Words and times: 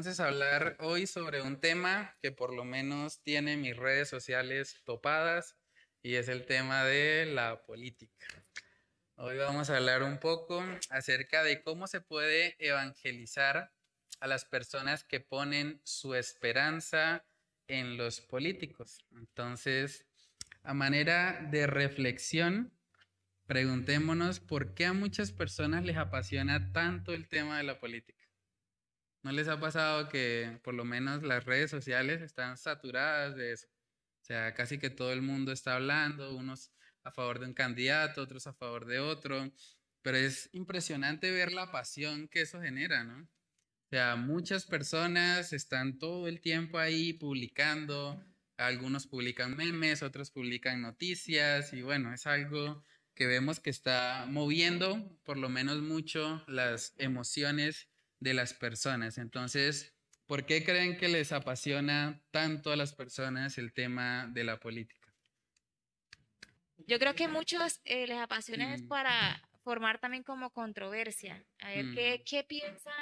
entonces 0.00 0.20
hablar 0.20 0.78
hoy 0.80 1.06
sobre 1.06 1.42
un 1.42 1.60
tema 1.60 2.16
que 2.22 2.32
por 2.32 2.54
lo 2.54 2.64
menos 2.64 3.22
tiene 3.22 3.58
mis 3.58 3.76
redes 3.76 4.08
sociales 4.08 4.80
topadas 4.86 5.58
y 6.02 6.14
es 6.14 6.30
el 6.30 6.46
tema 6.46 6.84
de 6.84 7.26
la 7.26 7.66
política. 7.66 8.26
Hoy 9.16 9.36
vamos 9.36 9.68
a 9.68 9.76
hablar 9.76 10.02
un 10.02 10.16
poco 10.16 10.64
acerca 10.88 11.42
de 11.42 11.62
cómo 11.62 11.86
se 11.86 12.00
puede 12.00 12.56
evangelizar 12.66 13.74
a 14.20 14.26
las 14.26 14.46
personas 14.46 15.04
que 15.04 15.20
ponen 15.20 15.82
su 15.84 16.14
esperanza 16.14 17.26
en 17.68 17.98
los 17.98 18.22
políticos. 18.22 19.04
Entonces, 19.12 20.06
a 20.62 20.72
manera 20.72 21.46
de 21.50 21.66
reflexión, 21.66 22.72
preguntémonos 23.46 24.40
por 24.40 24.72
qué 24.72 24.86
a 24.86 24.94
muchas 24.94 25.30
personas 25.30 25.84
les 25.84 25.98
apasiona 25.98 26.72
tanto 26.72 27.12
el 27.12 27.28
tema 27.28 27.58
de 27.58 27.64
la 27.64 27.78
política. 27.78 28.19
¿No 29.22 29.32
les 29.32 29.48
ha 29.48 29.60
pasado 29.60 30.08
que 30.08 30.58
por 30.64 30.74
lo 30.74 30.84
menos 30.84 31.22
las 31.22 31.44
redes 31.44 31.70
sociales 31.70 32.22
están 32.22 32.56
saturadas 32.56 33.36
de 33.36 33.52
eso? 33.52 33.68
O 34.22 34.24
sea, 34.24 34.54
casi 34.54 34.78
que 34.78 34.90
todo 34.90 35.12
el 35.12 35.22
mundo 35.22 35.52
está 35.52 35.74
hablando, 35.74 36.34
unos 36.34 36.72
a 37.04 37.10
favor 37.10 37.38
de 37.38 37.46
un 37.46 37.54
candidato, 37.54 38.22
otros 38.22 38.46
a 38.46 38.54
favor 38.54 38.86
de 38.86 38.98
otro, 39.00 39.52
pero 40.02 40.16
es 40.16 40.48
impresionante 40.52 41.30
ver 41.30 41.52
la 41.52 41.70
pasión 41.70 42.28
que 42.28 42.42
eso 42.42 42.60
genera, 42.60 43.04
¿no? 43.04 43.22
O 43.22 43.88
sea, 43.90 44.16
muchas 44.16 44.66
personas 44.66 45.52
están 45.52 45.98
todo 45.98 46.28
el 46.28 46.40
tiempo 46.40 46.78
ahí 46.78 47.12
publicando, 47.12 48.22
algunos 48.56 49.06
publican 49.06 49.56
memes, 49.56 50.02
otros 50.02 50.30
publican 50.30 50.80
noticias 50.80 51.72
y 51.72 51.82
bueno, 51.82 52.14
es 52.14 52.26
algo 52.26 52.84
que 53.14 53.26
vemos 53.26 53.60
que 53.60 53.70
está 53.70 54.26
moviendo 54.28 55.18
por 55.24 55.36
lo 55.36 55.48
menos 55.48 55.82
mucho 55.82 56.44
las 56.46 56.94
emociones 56.98 57.88
de 58.20 58.34
las 58.34 58.54
personas. 58.54 59.18
Entonces, 59.18 59.94
¿por 60.26 60.46
qué 60.46 60.62
creen 60.64 60.96
que 60.96 61.08
les 61.08 61.32
apasiona 61.32 62.22
tanto 62.30 62.70
a 62.70 62.76
las 62.76 62.92
personas 62.92 63.58
el 63.58 63.72
tema 63.72 64.28
de 64.28 64.44
la 64.44 64.60
política? 64.60 65.12
Yo 66.86 66.98
creo 66.98 67.14
que 67.14 67.28
muchos 67.28 67.80
eh, 67.84 68.06
les 68.06 68.18
apasiona 68.18 68.74
es 68.74 68.82
mm. 68.82 68.88
para 68.88 69.42
formar 69.62 69.98
también 69.98 70.22
como 70.22 70.50
controversia, 70.50 71.44
a 71.58 71.68
ver 71.68 71.86
qué, 71.94 72.18
mm. 72.18 72.24
qué, 72.24 72.44
piensa 72.44 72.92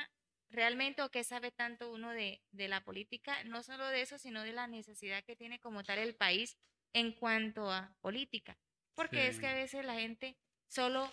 realmente 0.50 1.02
o 1.02 1.10
qué 1.10 1.22
sabe 1.22 1.52
tanto 1.52 1.92
uno 1.92 2.10
de, 2.10 2.42
de, 2.50 2.68
la 2.68 2.82
política, 2.82 3.44
no 3.44 3.62
solo 3.62 3.86
de 3.86 4.02
eso, 4.02 4.18
sino 4.18 4.42
de 4.42 4.52
la 4.52 4.66
necesidad 4.66 5.22
que 5.24 5.36
tiene 5.36 5.60
como 5.60 5.84
tal 5.84 5.98
el 5.98 6.16
país 6.16 6.56
en 6.92 7.12
cuanto 7.12 7.70
a 7.70 7.94
política. 8.00 8.58
Porque 8.94 9.28
es 9.28 9.38
que 9.38 9.46
a 9.46 9.54
veces 9.54 9.84
la 9.84 9.94
gente 9.94 10.36
solo 10.66 11.08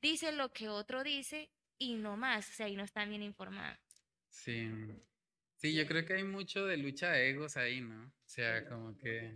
dice 0.00 0.32
lo 0.32 0.52
que 0.52 0.68
otro 0.68 1.04
dice 1.04 1.50
y 1.78 1.94
no 1.96 2.16
más, 2.16 2.48
o 2.50 2.52
sea, 2.52 2.68
y 2.68 2.76
no 2.76 2.84
está 2.84 3.04
bien 3.04 3.22
informada. 3.22 3.80
Sí. 4.28 4.68
Sí, 5.56 5.74
yo 5.74 5.86
creo 5.86 6.04
que 6.04 6.14
hay 6.14 6.24
mucho 6.24 6.66
de 6.66 6.76
lucha 6.76 7.10
de 7.10 7.30
egos 7.30 7.56
ahí, 7.56 7.80
¿no? 7.80 8.04
O 8.04 8.28
sea, 8.28 8.64
como 8.68 8.96
que... 8.96 9.34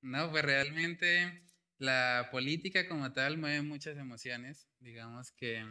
No, 0.00 0.30
pues 0.30 0.44
realmente 0.44 1.42
la 1.76 2.28
política 2.30 2.88
como 2.88 3.12
tal 3.12 3.36
mueve 3.36 3.62
muchas 3.62 3.98
emociones. 3.98 4.68
Digamos 4.78 5.32
que 5.32 5.64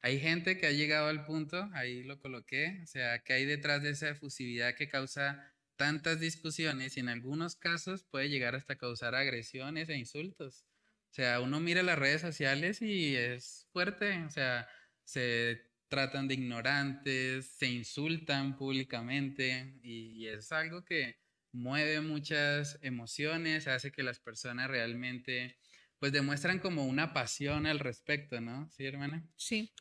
hay 0.00 0.20
gente 0.20 0.58
que 0.58 0.66
ha 0.66 0.72
llegado 0.72 1.08
al 1.08 1.24
punto, 1.24 1.68
ahí 1.74 2.04
lo 2.04 2.20
coloqué, 2.20 2.80
o 2.82 2.86
sea, 2.86 3.22
que 3.24 3.32
hay 3.32 3.44
detrás 3.44 3.82
de 3.82 3.90
esa 3.90 4.10
efusividad 4.10 4.74
que 4.74 4.88
causa 4.88 5.52
tantas 5.74 6.20
discusiones 6.20 6.96
y 6.96 7.00
en 7.00 7.08
algunos 7.08 7.56
casos 7.56 8.04
puede 8.04 8.28
llegar 8.28 8.54
hasta 8.54 8.76
causar 8.76 9.14
agresiones 9.14 9.88
e 9.88 9.96
insultos. 9.96 10.64
O 11.10 11.14
sea, 11.16 11.40
uno 11.40 11.60
mira 11.60 11.82
las 11.82 11.98
redes 11.98 12.20
sociales 12.20 12.82
y 12.82 13.16
es 13.16 13.66
fuerte, 13.72 14.22
o 14.24 14.30
sea, 14.30 14.68
se 15.06 15.62
tratan 15.88 16.26
de 16.26 16.34
ignorantes, 16.34 17.46
se 17.46 17.66
insultan 17.66 18.56
públicamente 18.56 19.78
y, 19.82 20.26
es 20.26 20.50
algo 20.52 20.84
que 20.84 21.16
mueve 21.52 22.00
muchas 22.00 22.78
emociones, 22.82 23.68
hace 23.68 23.92
que 23.92 24.02
las 24.02 24.18
personas 24.18 24.68
realmente 24.68 25.56
pues 25.98 26.12
demuestran 26.12 26.58
como 26.58 26.84
una 26.84 27.14
pasión 27.14 27.66
al 27.66 27.78
respecto, 27.78 28.40
¿no? 28.40 28.68
¿Sí, 28.70 28.84
hermana? 28.84 29.24
Sí. 29.36 29.72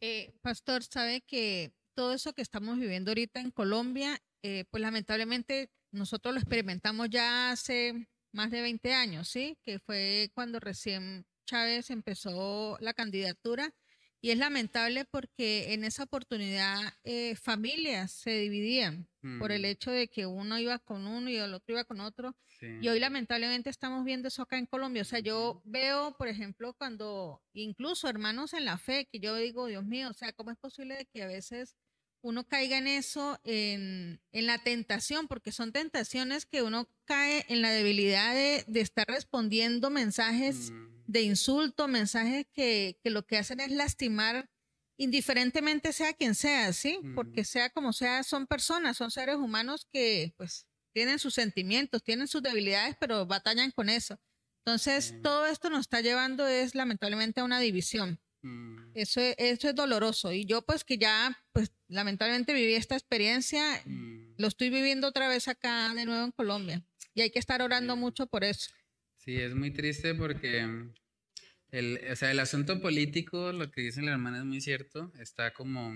Eh, 0.00 0.34
pastor, 0.42 0.84
sabe 0.84 1.22
que 1.22 1.72
todo 1.94 2.12
eso 2.12 2.34
que 2.34 2.42
estamos 2.42 2.78
viviendo 2.78 3.10
ahorita 3.10 3.40
en 3.40 3.50
Colombia, 3.50 4.22
eh, 4.42 4.64
pues 4.70 4.82
lamentablemente 4.82 5.70
nosotros 5.90 6.34
lo 6.34 6.40
experimentamos 6.40 7.08
ya 7.10 7.50
hace 7.50 8.06
más 8.32 8.50
de 8.50 8.60
20 8.60 8.92
años, 8.92 9.28
¿sí? 9.28 9.58
Que 9.64 9.80
fue 9.80 10.30
cuando 10.34 10.60
recién 10.60 11.26
Chávez 11.46 11.90
empezó 11.90 12.76
la 12.80 12.92
candidatura 12.92 13.74
y 14.20 14.30
es 14.30 14.38
lamentable 14.38 15.04
porque 15.04 15.72
en 15.74 15.84
esa 15.84 16.04
oportunidad 16.04 16.80
eh, 17.04 17.36
familias 17.36 18.12
se 18.12 18.30
dividían 18.38 19.08
por 19.38 19.52
el 19.52 19.62
mm. 19.62 19.66
hecho 19.66 19.90
de 19.90 20.08
que 20.08 20.24
uno 20.26 20.58
iba 20.58 20.78
con 20.78 21.06
uno 21.06 21.28
y 21.28 21.36
el 21.36 21.52
otro 21.52 21.74
iba 21.74 21.84
con 21.84 22.00
otro. 22.00 22.36
Y 22.80 22.88
hoy 22.88 22.98
lamentablemente 22.98 23.68
estamos 23.68 24.04
viendo 24.04 24.28
eso 24.28 24.42
acá 24.42 24.56
en 24.56 24.66
Colombia. 24.66 25.02
O 25.02 25.04
sea, 25.04 25.18
yo 25.18 25.60
veo, 25.64 26.16
por 26.16 26.28
ejemplo, 26.28 26.72
cuando 26.74 27.42
incluso 27.52 28.08
hermanos 28.08 28.54
en 28.54 28.64
la 28.64 28.78
fe, 28.78 29.08
que 29.10 29.20
yo 29.20 29.34
digo, 29.36 29.66
Dios 29.66 29.84
mío, 29.84 30.08
o 30.08 30.14
sea, 30.14 30.32
¿cómo 30.32 30.52
es 30.52 30.56
posible 30.56 31.06
que 31.12 31.22
a 31.22 31.26
veces 31.26 31.76
uno 32.22 32.44
caiga 32.48 32.78
en 32.78 32.86
eso, 32.86 33.38
en, 33.44 34.22
en 34.32 34.46
la 34.46 34.58
tentación? 34.58 35.28
Porque 35.28 35.52
son 35.52 35.72
tentaciones 35.72 36.46
que 36.46 36.62
uno 36.62 36.88
cae 37.04 37.44
en 37.48 37.62
la 37.62 37.70
debilidad 37.70 38.34
de, 38.34 38.64
de 38.66 38.80
estar 38.80 39.06
respondiendo 39.06 39.90
mensajes. 39.90 40.70
Mm 40.70 40.95
de 41.06 41.22
insulto, 41.22 41.88
mensajes 41.88 42.46
que, 42.52 42.98
que, 43.02 43.10
lo 43.10 43.26
que 43.26 43.38
hacen 43.38 43.60
es 43.60 43.70
lastimar 43.70 44.50
indiferentemente 44.98 45.92
sea 45.92 46.12
quien 46.14 46.34
sea, 46.34 46.72
¿sí? 46.72 47.00
Porque 47.14 47.44
sea 47.44 47.70
como 47.70 47.92
sea, 47.92 48.22
son 48.22 48.46
personas, 48.46 48.96
son 48.96 49.10
seres 49.10 49.36
humanos 49.36 49.86
que 49.92 50.32
pues 50.36 50.66
tienen 50.92 51.18
sus 51.18 51.34
sentimientos, 51.34 52.02
tienen 52.02 52.28
sus 52.28 52.42
debilidades, 52.42 52.96
pero 52.98 53.26
batallan 53.26 53.70
con 53.70 53.90
eso. 53.90 54.18
Entonces, 54.64 55.14
todo 55.22 55.46
esto 55.46 55.70
nos 55.70 55.80
está 55.80 56.00
llevando 56.00 56.46
es 56.46 56.74
lamentablemente 56.74 57.40
a 57.40 57.44
una 57.44 57.60
división. 57.60 58.18
Mm. 58.42 58.92
Eso, 58.94 59.20
eso 59.20 59.68
es 59.68 59.74
doloroso. 59.74 60.32
Y 60.32 60.44
yo 60.44 60.62
pues 60.62 60.84
que 60.84 60.98
ya, 60.98 61.38
pues 61.52 61.72
lamentablemente 61.88 62.52
viví 62.52 62.74
esta 62.74 62.96
experiencia, 62.96 63.62
mm. 63.84 64.34
lo 64.38 64.48
estoy 64.48 64.70
viviendo 64.70 65.06
otra 65.06 65.28
vez 65.28 65.48
acá 65.48 65.92
de 65.94 66.04
nuevo 66.04 66.24
en 66.24 66.32
Colombia. 66.32 66.84
Y 67.14 67.20
hay 67.20 67.30
que 67.30 67.38
estar 67.38 67.62
orando 67.62 67.96
mucho 67.96 68.26
por 68.26 68.42
eso. 68.42 68.70
Sí, 69.26 69.40
es 69.40 69.56
muy 69.56 69.72
triste 69.72 70.14
porque 70.14 70.60
el, 71.72 72.00
o 72.12 72.14
sea, 72.14 72.30
el 72.30 72.38
asunto 72.38 72.80
político, 72.80 73.50
lo 73.50 73.72
que 73.72 73.80
dice 73.80 74.00
la 74.00 74.12
hermana 74.12 74.38
es 74.38 74.44
muy 74.44 74.60
cierto, 74.60 75.12
está 75.18 75.52
como 75.52 75.92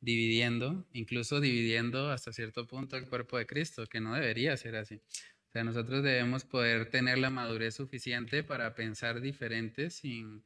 dividiendo, 0.00 0.88
incluso 0.94 1.40
dividiendo 1.40 2.10
hasta 2.10 2.32
cierto 2.32 2.66
punto 2.66 2.96
el 2.96 3.06
cuerpo 3.06 3.36
de 3.36 3.46
Cristo, 3.46 3.86
que 3.86 4.00
no 4.00 4.14
debería 4.14 4.56
ser 4.56 4.76
así. 4.76 4.94
O 4.94 5.52
sea, 5.52 5.62
nosotros 5.62 6.02
debemos 6.02 6.44
poder 6.44 6.88
tener 6.88 7.18
la 7.18 7.28
madurez 7.28 7.74
suficiente 7.74 8.42
para 8.44 8.74
pensar 8.74 9.20
diferente 9.20 9.90
sin, 9.90 10.42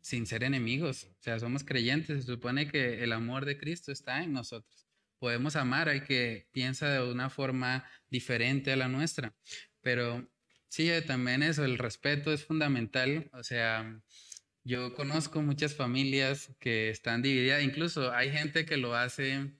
sin 0.00 0.26
ser 0.26 0.42
enemigos. 0.42 1.04
O 1.04 1.22
sea, 1.22 1.38
somos 1.38 1.62
creyentes, 1.62 2.24
se 2.24 2.32
supone 2.32 2.66
que 2.66 3.04
el 3.04 3.12
amor 3.12 3.44
de 3.44 3.58
Cristo 3.58 3.92
está 3.92 4.24
en 4.24 4.32
nosotros. 4.32 4.88
Podemos 5.20 5.54
amar 5.54 5.88
al 5.88 6.02
que 6.02 6.48
piensa 6.50 6.92
de 6.92 7.08
una 7.12 7.30
forma 7.30 7.88
diferente 8.10 8.72
a 8.72 8.76
la 8.76 8.88
nuestra, 8.88 9.36
pero 9.82 10.28
Sí, 10.68 10.90
eh, 10.90 11.02
también 11.02 11.42
eso, 11.42 11.64
el 11.64 11.78
respeto 11.78 12.32
es 12.32 12.44
fundamental. 12.44 13.30
O 13.32 13.42
sea, 13.42 14.00
yo 14.64 14.94
conozco 14.94 15.42
muchas 15.42 15.74
familias 15.74 16.54
que 16.60 16.90
están 16.90 17.22
divididas, 17.22 17.62
incluso 17.62 18.12
hay 18.12 18.30
gente 18.30 18.66
que 18.66 18.76
lo 18.76 18.94
hace 18.94 19.52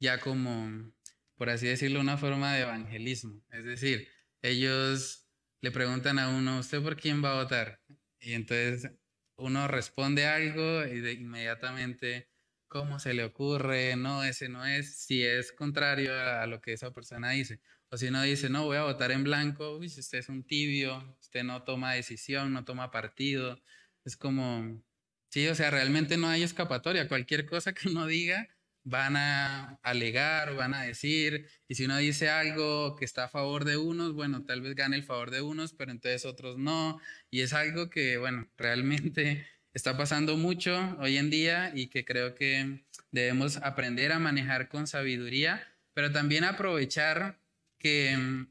ya 0.00 0.20
como, 0.20 0.92
por 1.36 1.50
así 1.50 1.66
decirlo, 1.66 2.00
una 2.00 2.16
forma 2.18 2.54
de 2.54 2.62
evangelismo. 2.62 3.42
Es 3.50 3.64
decir, 3.64 4.08
ellos 4.42 5.28
le 5.60 5.70
preguntan 5.72 6.18
a 6.18 6.28
uno, 6.30 6.58
¿usted 6.60 6.82
por 6.82 6.96
quién 6.96 7.24
va 7.24 7.32
a 7.32 7.42
votar? 7.42 7.82
Y 8.20 8.34
entonces 8.34 8.90
uno 9.36 9.66
responde 9.68 10.26
algo 10.26 10.84
y 10.84 11.00
de 11.00 11.12
inmediatamente, 11.12 12.30
¿cómo 12.68 12.98
se 13.00 13.14
le 13.14 13.24
ocurre? 13.24 13.96
No, 13.96 14.22
ese 14.24 14.48
no 14.48 14.64
es, 14.66 14.96
si 14.96 15.24
es 15.24 15.52
contrario 15.52 16.12
a 16.14 16.46
lo 16.46 16.60
que 16.60 16.72
esa 16.72 16.92
persona 16.92 17.30
dice. 17.30 17.60
O 17.92 17.98
si 17.98 18.06
uno 18.08 18.22
dice, 18.22 18.48
no, 18.48 18.64
voy 18.64 18.78
a 18.78 18.84
votar 18.84 19.12
en 19.12 19.22
blanco, 19.22 19.76
uy, 19.76 19.90
si 19.90 20.00
usted 20.00 20.18
es 20.20 20.30
un 20.30 20.44
tibio, 20.44 21.14
usted 21.20 21.44
no 21.44 21.62
toma 21.62 21.92
decisión, 21.92 22.50
no 22.54 22.64
toma 22.64 22.90
partido. 22.90 23.62
Es 24.06 24.16
como, 24.16 24.82
sí, 25.28 25.46
o 25.48 25.54
sea, 25.54 25.70
realmente 25.70 26.16
no 26.16 26.26
hay 26.28 26.42
escapatoria. 26.42 27.06
Cualquier 27.06 27.44
cosa 27.44 27.74
que 27.74 27.90
uno 27.90 28.06
diga, 28.06 28.48
van 28.82 29.16
a 29.16 29.78
alegar, 29.82 30.54
van 30.56 30.72
a 30.72 30.84
decir, 30.84 31.46
y 31.68 31.74
si 31.74 31.84
uno 31.84 31.98
dice 31.98 32.30
algo 32.30 32.96
que 32.96 33.04
está 33.04 33.24
a 33.24 33.28
favor 33.28 33.66
de 33.66 33.76
unos, 33.76 34.14
bueno, 34.14 34.46
tal 34.46 34.62
vez 34.62 34.74
gane 34.74 34.96
el 34.96 35.04
favor 35.04 35.30
de 35.30 35.42
unos, 35.42 35.74
pero 35.74 35.90
entonces 35.90 36.24
otros 36.24 36.56
no. 36.56 36.98
Y 37.30 37.42
es 37.42 37.52
algo 37.52 37.90
que, 37.90 38.16
bueno, 38.16 38.48
realmente 38.56 39.46
está 39.74 39.98
pasando 39.98 40.38
mucho 40.38 40.96
hoy 40.98 41.18
en 41.18 41.28
día 41.28 41.72
y 41.74 41.88
que 41.88 42.06
creo 42.06 42.34
que 42.34 42.86
debemos 43.10 43.58
aprender 43.58 44.12
a 44.12 44.18
manejar 44.18 44.70
con 44.70 44.86
sabiduría, 44.86 45.68
pero 45.92 46.10
también 46.10 46.44
aprovechar 46.44 47.41
que 47.82 48.16
mm, 48.16 48.46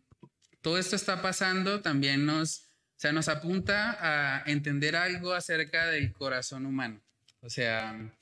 todo 0.61 0.77
esto 0.77 0.95
está 0.95 1.21
pasando 1.21 1.81
también 1.81 2.25
nos, 2.25 2.59
o 2.59 2.97
sea, 2.97 3.11
nos 3.11 3.27
apunta 3.27 3.97
a 3.99 4.43
entender 4.45 4.95
algo 4.95 5.33
acerca 5.33 5.87
del 5.87 6.11
corazón 6.11 6.65
humano. 6.65 7.01
O 7.39 7.49
sea, 7.49 8.13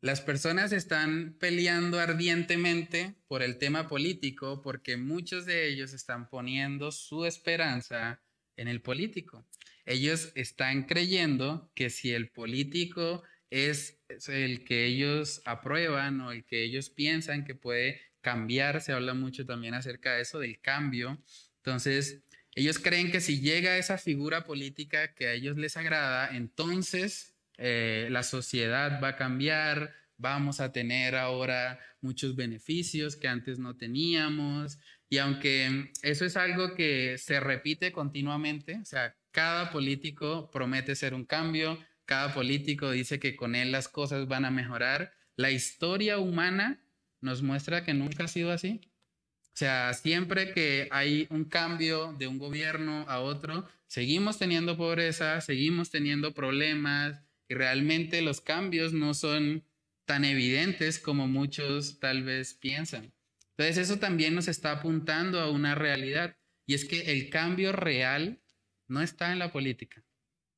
las 0.00 0.20
personas 0.20 0.72
están 0.72 1.36
peleando 1.38 1.98
ardientemente 1.98 3.16
por 3.26 3.42
el 3.42 3.58
tema 3.58 3.88
político 3.88 4.62
porque 4.62 4.96
muchos 4.96 5.44
de 5.44 5.68
ellos 5.68 5.92
están 5.92 6.28
poniendo 6.28 6.92
su 6.92 7.26
esperanza 7.26 8.22
en 8.56 8.68
el 8.68 8.80
político. 8.80 9.44
Ellos 9.84 10.32
están 10.34 10.84
creyendo 10.84 11.70
que 11.74 11.90
si 11.90 12.12
el 12.12 12.30
político 12.30 13.22
es 13.50 13.98
el 14.28 14.64
que 14.64 14.86
ellos 14.86 15.42
aprueban 15.44 16.20
o 16.20 16.32
el 16.32 16.44
que 16.44 16.62
ellos 16.62 16.90
piensan 16.90 17.44
que 17.44 17.54
puede 17.54 18.00
cambiar, 18.28 18.82
se 18.82 18.92
habla 18.92 19.14
mucho 19.14 19.46
también 19.46 19.72
acerca 19.72 20.12
de 20.12 20.20
eso, 20.20 20.38
del 20.38 20.60
cambio. 20.60 21.18
Entonces, 21.56 22.22
ellos 22.54 22.78
creen 22.78 23.10
que 23.10 23.22
si 23.22 23.40
llega 23.40 23.78
esa 23.78 23.96
figura 23.96 24.44
política 24.44 25.14
que 25.14 25.28
a 25.28 25.32
ellos 25.32 25.56
les 25.56 25.78
agrada, 25.78 26.36
entonces 26.36 27.34
eh, 27.56 28.08
la 28.10 28.22
sociedad 28.22 29.00
va 29.02 29.08
a 29.08 29.16
cambiar, 29.16 29.94
vamos 30.18 30.60
a 30.60 30.72
tener 30.72 31.14
ahora 31.16 31.80
muchos 32.02 32.36
beneficios 32.36 33.16
que 33.16 33.28
antes 33.28 33.58
no 33.58 33.76
teníamos. 33.76 34.78
Y 35.08 35.16
aunque 35.16 35.90
eso 36.02 36.26
es 36.26 36.36
algo 36.36 36.74
que 36.74 37.16
se 37.16 37.40
repite 37.40 37.92
continuamente, 37.92 38.78
o 38.82 38.84
sea, 38.84 39.16
cada 39.30 39.70
político 39.70 40.50
promete 40.50 40.94
ser 40.96 41.14
un 41.14 41.24
cambio, 41.24 41.78
cada 42.04 42.34
político 42.34 42.90
dice 42.90 43.18
que 43.18 43.36
con 43.36 43.54
él 43.54 43.72
las 43.72 43.88
cosas 43.88 44.28
van 44.28 44.44
a 44.44 44.50
mejorar, 44.50 45.14
la 45.34 45.50
historia 45.50 46.18
humana 46.18 46.82
nos 47.20 47.42
muestra 47.42 47.84
que 47.84 47.94
nunca 47.94 48.24
ha 48.24 48.28
sido 48.28 48.50
así. 48.50 48.80
O 49.54 49.58
sea, 49.58 49.92
siempre 49.94 50.52
que 50.52 50.88
hay 50.90 51.26
un 51.30 51.44
cambio 51.44 52.14
de 52.18 52.28
un 52.28 52.38
gobierno 52.38 53.04
a 53.08 53.20
otro, 53.20 53.68
seguimos 53.86 54.38
teniendo 54.38 54.76
pobreza, 54.76 55.40
seguimos 55.40 55.90
teniendo 55.90 56.32
problemas, 56.32 57.20
y 57.48 57.54
realmente 57.54 58.20
los 58.22 58.40
cambios 58.40 58.92
no 58.92 59.14
son 59.14 59.64
tan 60.04 60.24
evidentes 60.24 60.98
como 60.98 61.26
muchos 61.26 61.98
tal 61.98 62.22
vez 62.22 62.54
piensan. 62.54 63.12
Entonces 63.56 63.78
eso 63.78 63.98
también 63.98 64.34
nos 64.34 64.48
está 64.48 64.72
apuntando 64.72 65.40
a 65.40 65.50
una 65.50 65.74
realidad 65.74 66.36
y 66.66 66.74
es 66.74 66.84
que 66.84 67.12
el 67.12 67.30
cambio 67.30 67.72
real 67.72 68.40
no 68.86 69.02
está 69.02 69.32
en 69.32 69.38
la 69.38 69.50
política. 69.50 70.04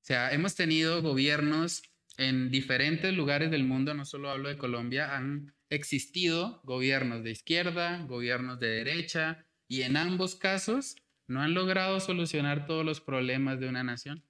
O 0.02 0.04
sea, 0.04 0.32
hemos 0.32 0.54
tenido 0.54 1.00
gobiernos 1.00 1.82
en 2.16 2.50
diferentes 2.50 3.14
lugares 3.14 3.50
del 3.50 3.64
mundo, 3.64 3.94
no 3.94 4.04
solo 4.04 4.30
hablo 4.30 4.48
de 4.48 4.58
Colombia, 4.58 5.16
han 5.16 5.54
existido 5.70 6.60
gobiernos 6.64 7.24
de 7.24 7.30
izquierda, 7.30 8.04
gobiernos 8.06 8.60
de 8.60 8.68
derecha 8.68 9.46
y 9.68 9.82
en 9.82 9.96
ambos 9.96 10.34
casos 10.34 10.96
no 11.26 11.40
han 11.40 11.54
logrado 11.54 12.00
solucionar 12.00 12.66
todos 12.66 12.84
los 12.84 13.00
problemas 13.00 13.60
de 13.60 13.68
una 13.68 13.84
nación. 13.84 14.24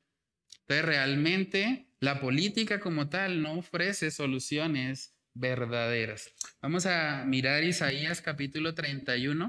Entonces, 0.60 0.84
realmente 0.84 1.88
la 1.98 2.20
política 2.20 2.78
como 2.78 3.08
tal 3.08 3.42
no 3.42 3.58
ofrece 3.58 4.10
soluciones 4.10 5.16
verdaderas. 5.34 6.32
Vamos 6.60 6.86
a 6.86 7.24
mirar 7.24 7.64
Isaías 7.64 8.20
capítulo 8.20 8.74
31. 8.74 9.48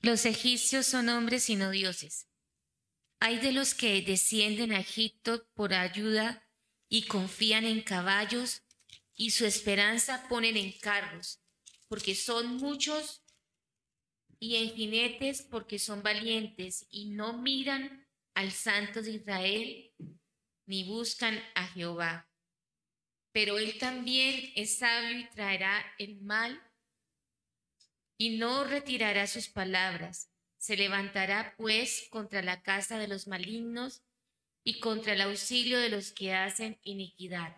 Los 0.00 0.24
egipcios 0.24 0.86
son 0.86 1.10
hombres 1.10 1.50
y 1.50 1.56
no 1.56 1.70
dioses. 1.70 2.26
Hay 3.20 3.38
de 3.38 3.52
los 3.52 3.74
que 3.74 4.00
descienden 4.00 4.72
a 4.72 4.80
Egipto 4.80 5.46
por 5.52 5.74
ayuda 5.74 6.48
y 6.88 7.02
confían 7.02 7.66
en 7.66 7.82
caballos 7.82 8.62
y 9.20 9.32
su 9.32 9.44
esperanza 9.44 10.26
ponen 10.30 10.56
en 10.56 10.72
carros, 10.78 11.42
porque 11.88 12.14
son 12.14 12.56
muchos 12.56 13.22
y 14.38 14.56
en 14.56 14.74
jinetes 14.74 15.42
porque 15.42 15.78
son 15.78 16.02
valientes 16.02 16.86
y 16.88 17.10
no 17.10 17.34
miran 17.34 18.08
al 18.32 18.50
Santo 18.50 19.02
de 19.02 19.10
Israel, 19.10 19.92
ni 20.64 20.84
buscan 20.84 21.38
a 21.54 21.66
Jehová. 21.66 22.30
Pero 23.32 23.58
él 23.58 23.76
también 23.76 24.54
es 24.56 24.78
sabio 24.78 25.18
y 25.18 25.28
traerá 25.28 25.84
el 25.98 26.22
mal 26.22 26.58
y 28.16 28.38
no 28.38 28.64
retirará 28.64 29.26
sus 29.26 29.50
palabras. 29.50 30.32
Se 30.56 30.78
levantará 30.78 31.54
pues 31.58 32.08
contra 32.08 32.40
la 32.40 32.62
casa 32.62 32.98
de 32.98 33.06
los 33.06 33.28
malignos 33.28 34.02
y 34.64 34.80
contra 34.80 35.12
el 35.12 35.20
auxilio 35.20 35.78
de 35.78 35.90
los 35.90 36.10
que 36.10 36.32
hacen 36.32 36.80
iniquidad. 36.84 37.54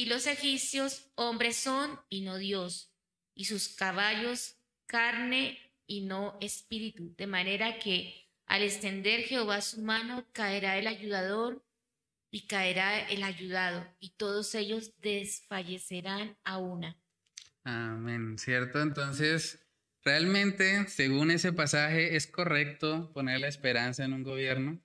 Y 0.00 0.06
los 0.06 0.26
egipcios 0.26 1.10
hombres 1.14 1.56
son 1.56 2.00
y 2.08 2.22
no 2.22 2.38
Dios, 2.38 2.90
y 3.34 3.44
sus 3.44 3.68
caballos 3.68 4.56
carne 4.86 5.58
y 5.86 6.00
no 6.00 6.38
espíritu, 6.40 7.14
de 7.18 7.26
manera 7.26 7.78
que 7.78 8.26
al 8.46 8.62
extender 8.62 9.24
Jehová 9.24 9.60
su 9.60 9.82
mano, 9.82 10.26
caerá 10.32 10.78
el 10.78 10.86
ayudador 10.86 11.62
y 12.30 12.46
caerá 12.46 12.98
el 13.10 13.22
ayudado, 13.22 13.86
y 14.00 14.08
todos 14.16 14.54
ellos 14.54 14.94
desfallecerán 15.02 16.34
a 16.44 16.56
una. 16.56 16.96
Amén, 17.64 18.38
¿cierto? 18.38 18.80
Entonces, 18.80 19.66
realmente, 20.02 20.88
según 20.88 21.30
ese 21.30 21.52
pasaje, 21.52 22.16
¿es 22.16 22.26
correcto 22.26 23.12
poner 23.12 23.40
la 23.40 23.48
esperanza 23.48 24.06
en 24.06 24.14
un 24.14 24.22
gobierno? 24.22 24.80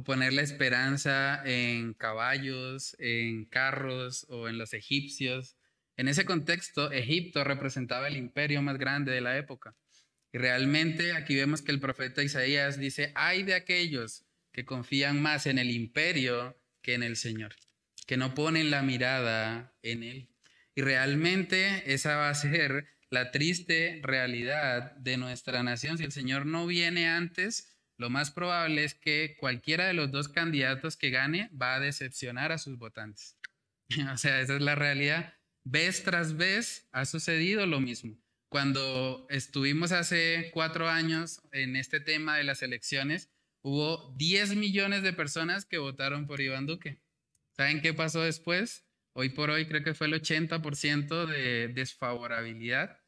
¿O 0.00 0.02
poner 0.02 0.32
la 0.32 0.40
esperanza 0.40 1.42
en 1.44 1.92
caballos, 1.92 2.96
en 2.98 3.44
carros 3.44 4.24
o 4.30 4.48
en 4.48 4.56
los 4.56 4.72
egipcios? 4.72 5.58
En 5.98 6.08
ese 6.08 6.24
contexto, 6.24 6.90
Egipto 6.90 7.44
representaba 7.44 8.08
el 8.08 8.16
imperio 8.16 8.62
más 8.62 8.78
grande 8.78 9.12
de 9.12 9.20
la 9.20 9.36
época. 9.36 9.76
Y 10.32 10.38
realmente 10.38 11.12
aquí 11.12 11.36
vemos 11.36 11.60
que 11.60 11.72
el 11.72 11.80
profeta 11.80 12.22
Isaías 12.22 12.78
dice, 12.78 13.12
hay 13.14 13.42
de 13.42 13.52
aquellos 13.52 14.24
que 14.52 14.64
confían 14.64 15.20
más 15.20 15.44
en 15.44 15.58
el 15.58 15.70
imperio 15.70 16.58
que 16.80 16.94
en 16.94 17.02
el 17.02 17.16
Señor, 17.16 17.54
que 18.06 18.16
no 18.16 18.34
ponen 18.34 18.70
la 18.70 18.80
mirada 18.80 19.74
en 19.82 20.02
Él. 20.02 20.30
Y 20.74 20.80
realmente 20.80 21.92
esa 21.92 22.16
va 22.16 22.30
a 22.30 22.34
ser 22.34 22.86
la 23.10 23.32
triste 23.32 24.00
realidad 24.02 24.92
de 24.92 25.18
nuestra 25.18 25.62
nación. 25.62 25.98
Si 25.98 26.04
el 26.04 26.12
Señor 26.12 26.46
no 26.46 26.66
viene 26.66 27.06
antes, 27.06 27.76
lo 28.00 28.08
más 28.08 28.30
probable 28.30 28.82
es 28.82 28.94
que 28.94 29.36
cualquiera 29.38 29.86
de 29.86 29.92
los 29.92 30.10
dos 30.10 30.28
candidatos 30.28 30.96
que 30.96 31.10
gane 31.10 31.50
va 31.50 31.74
a 31.74 31.80
decepcionar 31.80 32.50
a 32.50 32.56
sus 32.56 32.78
votantes. 32.78 33.36
o 34.12 34.16
sea, 34.16 34.40
esa 34.40 34.56
es 34.56 34.62
la 34.62 34.74
realidad. 34.74 35.34
Vez 35.64 36.02
tras 36.02 36.34
vez 36.38 36.88
ha 36.92 37.04
sucedido 37.04 37.66
lo 37.66 37.78
mismo. 37.78 38.18
Cuando 38.48 39.26
estuvimos 39.28 39.92
hace 39.92 40.50
cuatro 40.54 40.88
años 40.88 41.42
en 41.52 41.76
este 41.76 42.00
tema 42.00 42.38
de 42.38 42.44
las 42.44 42.62
elecciones, 42.62 43.30
hubo 43.62 44.14
10 44.16 44.56
millones 44.56 45.02
de 45.02 45.12
personas 45.12 45.66
que 45.66 45.76
votaron 45.76 46.26
por 46.26 46.40
Iván 46.40 46.64
Duque. 46.64 47.02
¿Saben 47.54 47.82
qué 47.82 47.92
pasó 47.92 48.22
después? 48.22 48.86
Hoy 49.12 49.28
por 49.28 49.50
hoy 49.50 49.66
creo 49.66 49.84
que 49.84 49.92
fue 49.92 50.06
el 50.06 50.14
80% 50.14 51.26
de 51.26 51.68
desfavorabilidad 51.68 52.98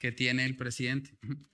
que 0.00 0.10
tiene 0.10 0.46
el 0.46 0.56
presidente. 0.56 1.18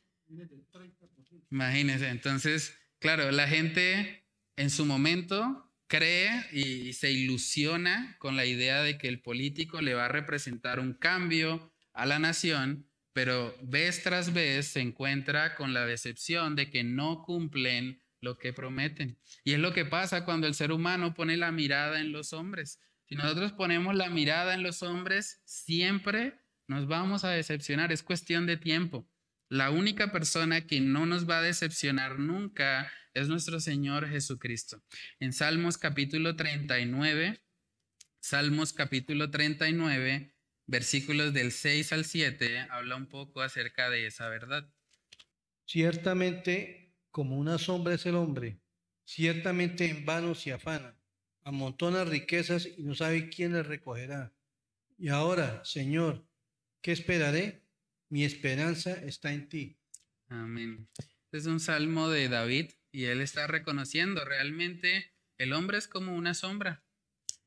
Imagínense, 1.50 2.08
entonces, 2.08 2.78
claro, 3.04 3.30
la 3.30 3.46
gente 3.46 4.24
en 4.56 4.70
su 4.70 4.86
momento 4.86 5.70
cree 5.86 6.46
y 6.52 6.94
se 6.94 7.12
ilusiona 7.12 8.16
con 8.18 8.34
la 8.34 8.46
idea 8.46 8.82
de 8.82 8.96
que 8.96 9.08
el 9.08 9.20
político 9.20 9.80
le 9.80 9.92
va 9.92 10.06
a 10.06 10.08
representar 10.08 10.80
un 10.80 10.94
cambio 10.94 11.72
a 11.92 12.06
la 12.06 12.18
nación 12.18 12.88
pero 13.14 13.56
vez 13.62 14.02
tras 14.02 14.34
vez 14.34 14.66
se 14.66 14.80
encuentra 14.80 15.54
con 15.54 15.72
la 15.72 15.86
decepción 15.86 16.56
de 16.56 16.68
que 16.68 16.82
no 16.82 17.22
cumplen 17.22 18.02
lo 18.20 18.38
que 18.38 18.52
prometen. 18.52 19.18
Y 19.44 19.52
es 19.52 19.60
lo 19.60 19.72
que 19.72 19.84
pasa 19.84 20.24
cuando 20.24 20.48
el 20.48 20.54
ser 20.54 20.72
humano 20.72 21.14
pone 21.14 21.36
la 21.36 21.52
mirada 21.52 22.00
en 22.00 22.10
los 22.10 22.32
hombres. 22.32 22.80
Si 23.04 23.14
nosotros 23.14 23.52
ponemos 23.52 23.94
la 23.94 24.10
mirada 24.10 24.52
en 24.52 24.64
los 24.64 24.82
hombres, 24.82 25.42
siempre 25.44 26.40
nos 26.66 26.88
vamos 26.88 27.22
a 27.22 27.30
decepcionar. 27.30 27.92
Es 27.92 28.02
cuestión 28.02 28.46
de 28.46 28.56
tiempo. 28.56 29.08
La 29.54 29.70
única 29.70 30.10
persona 30.10 30.66
que 30.66 30.80
no 30.80 31.06
nos 31.06 31.30
va 31.30 31.38
a 31.38 31.42
decepcionar 31.42 32.18
nunca 32.18 32.90
es 33.12 33.28
nuestro 33.28 33.60
Señor 33.60 34.08
Jesucristo. 34.08 34.82
En 35.20 35.32
Salmos 35.32 35.78
capítulo 35.78 36.34
39, 36.34 37.40
Salmos 38.18 38.72
capítulo 38.72 39.30
39, 39.30 40.34
versículos 40.66 41.32
del 41.32 41.52
6 41.52 41.92
al 41.92 42.04
7 42.04 42.66
habla 42.68 42.96
un 42.96 43.06
poco 43.06 43.42
acerca 43.42 43.90
de 43.90 44.08
esa 44.08 44.28
verdad. 44.28 44.68
Ciertamente, 45.66 46.92
como 47.12 47.38
una 47.38 47.58
sombra 47.58 47.94
es 47.94 48.06
el 48.06 48.16
hombre, 48.16 48.58
ciertamente 49.04 49.88
en 49.88 50.04
vano 50.04 50.34
se 50.34 50.52
afana, 50.52 50.98
amontona 51.44 52.02
riquezas 52.02 52.66
y 52.76 52.82
no 52.82 52.96
sabe 52.96 53.28
quién 53.28 53.52
las 53.52 53.68
recogerá. 53.68 54.34
Y 54.98 55.10
ahora, 55.10 55.64
Señor, 55.64 56.26
¿qué 56.80 56.90
esperaré? 56.90 57.63
Mi 58.14 58.22
esperanza 58.22 58.92
está 58.92 59.32
en 59.32 59.48
ti. 59.48 59.76
Amén. 60.28 60.88
Este 60.98 61.38
es 61.38 61.46
un 61.46 61.58
salmo 61.58 62.08
de 62.08 62.28
David 62.28 62.70
y 62.92 63.06
él 63.06 63.20
está 63.20 63.48
reconociendo 63.48 64.24
realmente 64.24 65.12
el 65.36 65.52
hombre 65.52 65.78
es 65.78 65.88
como 65.88 66.14
una 66.14 66.32
sombra 66.32 66.84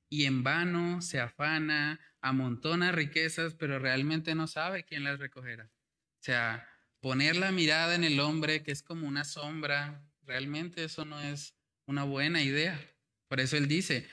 y 0.09 0.25
en 0.25 0.43
vano 0.43 1.01
se 1.01 1.21
afana, 1.21 2.01
amontona 2.19 2.91
riquezas, 2.91 3.53
pero 3.53 3.79
realmente 3.79 4.35
no 4.35 4.45
sabe 4.45 4.83
quién 4.83 5.05
las 5.05 5.19
recogerá. 5.19 5.71
O 6.19 6.23
sea, 6.23 6.67
poner 6.99 7.37
la 7.37 7.53
mirada 7.53 7.95
en 7.95 8.03
el 8.03 8.19
hombre, 8.19 8.61
que 8.61 8.73
es 8.73 8.83
como 8.83 9.07
una 9.07 9.23
sombra, 9.23 10.05
realmente 10.23 10.83
eso 10.83 11.05
no 11.05 11.21
es 11.21 11.55
una 11.85 12.03
buena 12.03 12.43
idea. 12.43 12.77
Por 13.29 13.39
eso 13.39 13.55
él 13.55 13.69
dice, 13.69 14.05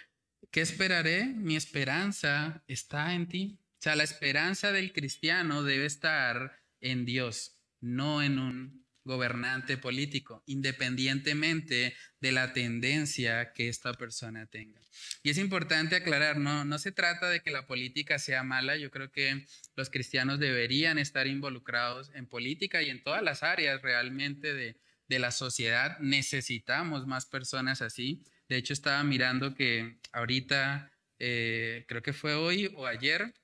¿qué 0.52 0.60
esperaré? 0.60 1.24
Mi 1.24 1.56
esperanza 1.56 2.62
está 2.68 3.12
en 3.12 3.26
ti. 3.26 3.63
Sea, 3.84 3.96
la 3.96 4.04
esperanza 4.04 4.72
del 4.72 4.94
cristiano 4.94 5.62
debe 5.62 5.84
estar 5.84 6.58
en 6.80 7.04
Dios, 7.04 7.58
no 7.82 8.22
en 8.22 8.38
un 8.38 8.86
gobernante 9.04 9.76
político, 9.76 10.42
independientemente 10.46 11.94
de 12.18 12.32
la 12.32 12.54
tendencia 12.54 13.52
que 13.52 13.68
esta 13.68 13.92
persona 13.92 14.46
tenga. 14.46 14.80
Y 15.22 15.28
es 15.28 15.36
importante 15.36 15.96
aclarar, 15.96 16.38
no, 16.38 16.64
no 16.64 16.78
se 16.78 16.92
trata 16.92 17.28
de 17.28 17.40
que 17.40 17.50
la 17.50 17.66
política 17.66 18.18
sea 18.18 18.42
mala, 18.42 18.78
yo 18.78 18.90
creo 18.90 19.12
que 19.12 19.44
los 19.76 19.90
cristianos 19.90 20.38
deberían 20.38 20.98
estar 20.98 21.26
involucrados 21.26 22.10
en 22.14 22.26
política 22.26 22.80
y 22.80 22.88
en 22.88 23.02
todas 23.02 23.22
las 23.22 23.42
áreas 23.42 23.82
realmente 23.82 24.54
de, 24.54 24.80
de 25.08 25.18
la 25.18 25.30
sociedad. 25.30 25.98
Necesitamos 25.98 27.06
más 27.06 27.26
personas 27.26 27.82
así. 27.82 28.24
De 28.48 28.56
hecho, 28.56 28.72
estaba 28.72 29.04
mirando 29.04 29.54
que 29.54 29.98
ahorita, 30.10 30.90
eh, 31.18 31.84
creo 31.86 32.00
que 32.02 32.14
fue 32.14 32.32
hoy 32.32 32.72
o 32.76 32.86
ayer, 32.86 33.34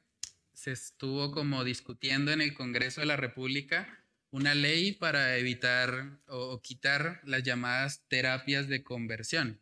se 0.61 0.73
estuvo 0.73 1.31
como 1.31 1.65
discutiendo 1.65 2.33
en 2.33 2.43
el 2.43 2.53
Congreso 2.53 3.01
de 3.01 3.07
la 3.07 3.17
República 3.17 4.05
una 4.31 4.55
ley 4.55 4.93
para 4.93 5.39
evitar 5.39 6.21
o, 6.27 6.61
quitar 6.61 7.23
las 7.25 7.43
llamadas 7.43 8.05
terapias 8.09 8.69
de 8.69 8.83
conversión. 8.83 9.59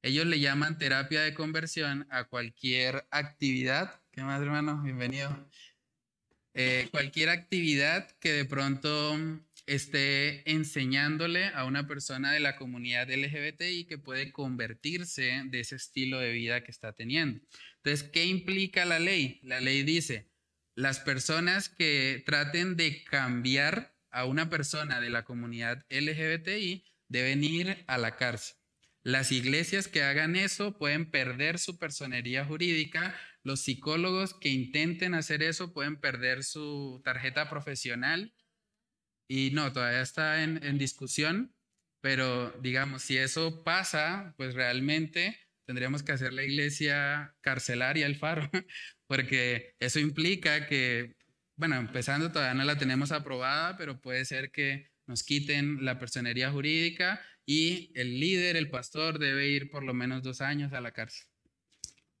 Ellos 0.00 0.26
le 0.26 0.38
llaman 0.38 0.78
terapia 0.78 1.22
de 1.22 1.34
conversión 1.34 2.06
a 2.08 2.22
cualquier 2.24 3.08
actividad. 3.10 4.00
¿Qué 4.12 4.22
más, 4.22 4.40
hermano? 4.40 4.80
Bienvenido. 4.84 5.50
Eh, 6.54 6.86
cualquier 6.92 7.30
actividad 7.30 8.08
que 8.20 8.32
de 8.32 8.44
pronto 8.44 9.18
esté 9.66 10.50
enseñándole 10.50 11.48
a 11.48 11.64
una 11.64 11.86
persona 11.86 12.32
de 12.32 12.40
la 12.40 12.56
comunidad 12.56 13.10
LGBTI 13.10 13.84
que 13.84 13.98
puede 13.98 14.32
convertirse 14.32 15.42
de 15.46 15.60
ese 15.60 15.76
estilo 15.76 16.20
de 16.20 16.32
vida 16.32 16.62
que 16.62 16.70
está 16.70 16.92
teniendo. 16.92 17.40
Entonces, 17.76 18.08
¿qué 18.10 18.24
implica 18.24 18.84
la 18.84 18.98
ley? 18.98 19.40
La 19.42 19.60
ley 19.60 19.82
dice, 19.82 20.27
las 20.78 21.00
personas 21.00 21.68
que 21.68 22.22
traten 22.24 22.76
de 22.76 23.02
cambiar 23.02 23.96
a 24.12 24.26
una 24.26 24.48
persona 24.48 25.00
de 25.00 25.10
la 25.10 25.24
comunidad 25.24 25.84
LGBTI 25.90 26.84
deben 27.08 27.42
ir 27.42 27.82
a 27.88 27.98
la 27.98 28.14
cárcel. 28.14 28.56
Las 29.02 29.32
iglesias 29.32 29.88
que 29.88 30.04
hagan 30.04 30.36
eso 30.36 30.78
pueden 30.78 31.10
perder 31.10 31.58
su 31.58 31.78
personería 31.78 32.44
jurídica. 32.44 33.18
Los 33.42 33.62
psicólogos 33.62 34.34
que 34.34 34.50
intenten 34.50 35.14
hacer 35.14 35.42
eso 35.42 35.72
pueden 35.72 35.96
perder 35.96 36.44
su 36.44 37.02
tarjeta 37.04 37.50
profesional. 37.50 38.32
Y 39.26 39.50
no, 39.50 39.72
todavía 39.72 40.02
está 40.02 40.44
en, 40.44 40.62
en 40.62 40.78
discusión, 40.78 41.56
pero 42.00 42.52
digamos, 42.62 43.02
si 43.02 43.18
eso 43.18 43.64
pasa, 43.64 44.32
pues 44.36 44.54
realmente 44.54 45.40
tendríamos 45.68 46.02
que 46.02 46.12
hacer 46.12 46.32
la 46.32 46.44
iglesia 46.44 47.34
carcelaria, 47.42 48.06
el 48.06 48.16
faro, 48.16 48.48
porque 49.06 49.74
eso 49.78 50.00
implica 50.00 50.66
que 50.66 51.14
bueno, 51.56 51.76
empezando 51.76 52.32
todavía 52.32 52.54
no 52.54 52.64
la 52.64 52.78
tenemos 52.78 53.12
aprobada, 53.12 53.76
pero 53.76 54.00
puede 54.00 54.24
ser 54.24 54.50
que 54.50 54.88
nos 55.06 55.24
quiten 55.24 55.84
la 55.84 55.98
personería 55.98 56.50
jurídica 56.50 57.20
y 57.44 57.90
el 57.94 58.18
líder, 58.18 58.56
el 58.56 58.70
pastor, 58.70 59.18
debe 59.18 59.48
ir 59.48 59.68
por 59.68 59.82
lo 59.82 59.92
menos 59.92 60.22
dos 60.22 60.40
años 60.40 60.72
a 60.72 60.80
la 60.80 60.92
cárcel 60.92 61.26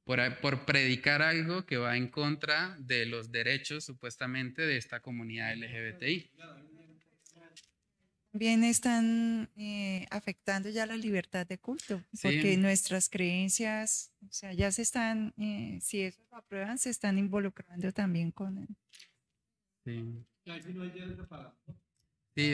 por, 0.08 0.40
por 0.40 0.64
predicar 0.64 1.20
algo 1.20 1.66
que 1.66 1.76
va 1.76 1.98
en 1.98 2.08
contra 2.08 2.76
de 2.80 3.04
los 3.04 3.30
derechos 3.30 3.84
supuestamente 3.84 4.62
de 4.62 4.78
esta 4.78 5.00
comunidad 5.00 5.54
LGBTI. 5.54 6.32
También 8.38 8.62
están 8.62 9.50
eh, 9.56 10.06
afectando 10.12 10.68
ya 10.70 10.86
la 10.86 10.96
libertad 10.96 11.44
de 11.44 11.58
culto, 11.58 12.00
porque 12.22 12.56
nuestras 12.56 13.08
creencias, 13.08 14.12
o 14.22 14.32
sea, 14.32 14.52
ya 14.52 14.70
se 14.70 14.82
están, 14.82 15.34
eh, 15.38 15.80
si 15.82 16.02
eso 16.02 16.22
lo 16.30 16.36
aprueban, 16.36 16.78
se 16.78 16.90
están 16.90 17.18
involucrando 17.18 17.90
también 17.90 18.30
con, 18.30 18.68
Sí. 19.84 20.14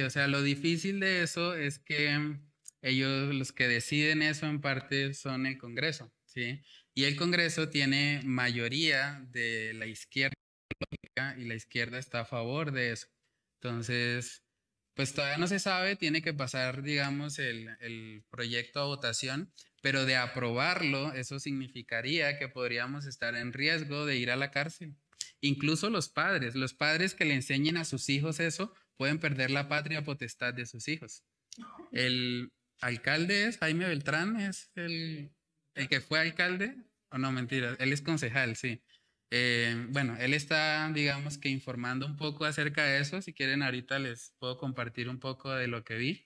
o 0.00 0.08
sea, 0.08 0.26
lo 0.26 0.40
difícil 0.40 1.00
de 1.00 1.22
eso 1.22 1.54
es 1.54 1.78
que 1.78 2.38
ellos, 2.80 3.34
los 3.34 3.52
que 3.52 3.68
deciden 3.68 4.22
eso 4.22 4.46
en 4.46 4.62
parte 4.62 5.12
son 5.12 5.44
el 5.44 5.58
Congreso, 5.58 6.10
¿sí? 6.24 6.62
Y 6.94 7.04
el 7.04 7.16
Congreso 7.16 7.68
tiene 7.68 8.22
mayoría 8.24 9.22
de 9.32 9.74
la 9.74 9.84
izquierda 9.84 10.32
y 11.36 11.44
la 11.44 11.54
izquierda 11.54 11.98
está 11.98 12.20
a 12.20 12.24
favor 12.24 12.72
de 12.72 12.92
eso. 12.92 13.08
Entonces, 13.60 14.43
pues 14.94 15.12
todavía 15.12 15.38
no 15.38 15.46
se 15.46 15.58
sabe, 15.58 15.96
tiene 15.96 16.22
que 16.22 16.32
pasar, 16.32 16.82
digamos, 16.82 17.38
el, 17.38 17.68
el 17.80 18.24
proyecto 18.30 18.80
a 18.80 18.86
votación, 18.86 19.52
pero 19.82 20.06
de 20.06 20.16
aprobarlo, 20.16 21.12
eso 21.12 21.38
significaría 21.38 22.38
que 22.38 22.48
podríamos 22.48 23.06
estar 23.06 23.34
en 23.34 23.52
riesgo 23.52 24.06
de 24.06 24.16
ir 24.16 24.30
a 24.30 24.36
la 24.36 24.50
cárcel. 24.50 24.96
Incluso 25.40 25.90
los 25.90 26.08
padres, 26.08 26.54
los 26.54 26.72
padres 26.72 27.14
que 27.14 27.24
le 27.26 27.34
enseñen 27.34 27.76
a 27.76 27.84
sus 27.84 28.08
hijos 28.08 28.40
eso, 28.40 28.72
pueden 28.96 29.18
perder 29.18 29.50
la 29.50 29.68
patria 29.68 30.04
potestad 30.04 30.54
de 30.54 30.66
sus 30.66 30.88
hijos. 30.88 31.24
El 31.92 32.52
alcalde 32.80 33.46
es 33.46 33.58
Jaime 33.58 33.86
Beltrán, 33.86 34.40
es 34.40 34.70
el, 34.74 35.32
el 35.74 35.88
que 35.88 36.00
fue 36.00 36.20
alcalde, 36.20 36.76
o 37.10 37.18
no, 37.18 37.30
mentira, 37.32 37.76
él 37.78 37.92
es 37.92 38.00
concejal, 38.00 38.56
sí. 38.56 38.82
Eh, 39.36 39.86
bueno, 39.88 40.16
él 40.20 40.32
está, 40.32 40.88
digamos 40.94 41.38
que 41.38 41.48
informando 41.48 42.06
un 42.06 42.16
poco 42.16 42.44
acerca 42.44 42.84
de 42.84 43.00
eso. 43.00 43.20
Si 43.20 43.32
quieren, 43.32 43.64
ahorita 43.64 43.98
les 43.98 44.32
puedo 44.38 44.58
compartir 44.58 45.08
un 45.08 45.18
poco 45.18 45.50
de 45.50 45.66
lo 45.66 45.82
que 45.82 45.96
vi. 45.96 46.24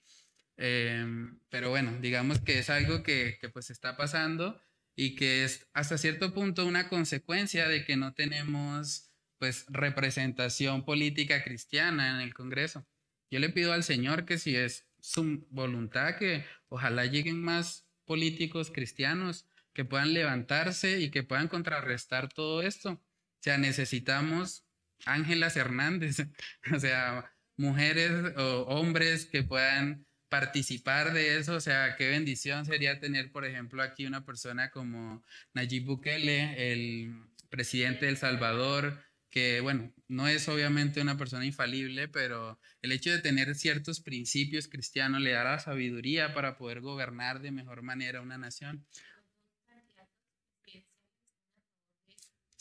Eh, 0.57 1.07
pero 1.49 1.71
bueno, 1.71 1.97
digamos 2.01 2.39
que 2.39 2.59
es 2.59 2.69
algo 2.69 3.01
que, 3.01 3.39
que 3.41 3.49
pues 3.49 3.71
está 3.71 3.97
pasando 3.97 4.61
y 4.95 5.15
que 5.15 5.43
es 5.43 5.67
hasta 5.73 5.97
cierto 5.97 6.35
punto 6.35 6.67
una 6.67 6.87
consecuencia 6.87 7.67
de 7.67 7.83
que 7.83 7.97
no 7.97 8.13
tenemos 8.13 9.09
pues 9.39 9.65
representación 9.69 10.85
política 10.85 11.43
cristiana 11.43 12.11
en 12.11 12.21
el 12.21 12.35
Congreso. 12.35 12.85
Yo 13.31 13.39
le 13.39 13.49
pido 13.49 13.73
al 13.73 13.83
Señor 13.83 14.25
que 14.25 14.37
si 14.37 14.55
es 14.55 14.85
su 14.99 15.47
voluntad 15.49 16.15
que 16.19 16.45
ojalá 16.67 17.07
lleguen 17.07 17.41
más 17.41 17.87
políticos 18.05 18.69
cristianos 18.69 19.47
que 19.79 19.85
puedan 19.85 20.13
levantarse 20.13 20.99
y 20.99 21.09
que 21.09 21.23
puedan 21.23 21.47
contrarrestar 21.47 22.27
todo 22.27 22.61
esto. 22.61 22.91
O 22.91 23.01
sea, 23.39 23.57
necesitamos 23.57 24.65
Ángelas 25.05 25.55
Hernández, 25.55 26.17
o 26.75 26.79
sea, 26.79 27.31
mujeres 27.55 28.11
o 28.35 28.63
hombres 28.67 29.25
que 29.25 29.43
puedan 29.43 30.05
participar 30.27 31.13
de 31.13 31.37
eso, 31.37 31.55
o 31.55 31.61
sea, 31.61 31.95
qué 31.95 32.09
bendición 32.09 32.65
sería 32.65 32.99
tener, 32.99 33.31
por 33.31 33.45
ejemplo, 33.45 33.81
aquí 33.81 34.05
una 34.05 34.25
persona 34.25 34.69
como 34.69 35.23
Nayib 35.53 35.85
Bukele, 35.85 36.73
el 36.73 37.13
presidente 37.49 38.03
de 38.05 38.11
El 38.11 38.17
Salvador, 38.17 39.01
que 39.29 39.61
bueno, 39.61 39.93
no 40.09 40.27
es 40.27 40.49
obviamente 40.49 40.99
una 40.99 41.17
persona 41.17 41.45
infalible, 41.45 42.09
pero 42.09 42.59
el 42.81 42.91
hecho 42.91 43.11
de 43.11 43.19
tener 43.19 43.55
ciertos 43.55 44.01
principios 44.01 44.67
cristianos 44.67 45.21
le 45.21 45.31
da 45.31 45.45
la 45.45 45.59
sabiduría 45.59 46.33
para 46.33 46.57
poder 46.57 46.81
gobernar 46.81 47.39
de 47.39 47.51
mejor 47.51 47.81
manera 47.81 48.19
una 48.19 48.37
nación. 48.37 48.85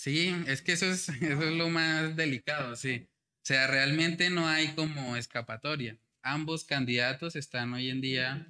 Sí, 0.09 0.35
es 0.47 0.63
que 0.63 0.73
eso 0.73 0.87
es, 0.87 1.09
eso 1.21 1.43
es 1.43 1.57
lo 1.57 1.69
más 1.69 2.17
delicado, 2.17 2.75
sí. 2.77 3.07
O 3.07 3.45
sea, 3.49 3.67
realmente 3.67 4.31
no 4.31 4.47
hay 4.47 4.69
como 4.69 5.17
escapatoria. 5.17 5.99
Ambos 6.23 6.65
candidatos 6.65 7.37
están 7.37 7.73
hoy 7.75 7.91
en 7.91 8.01
día. 8.01 8.49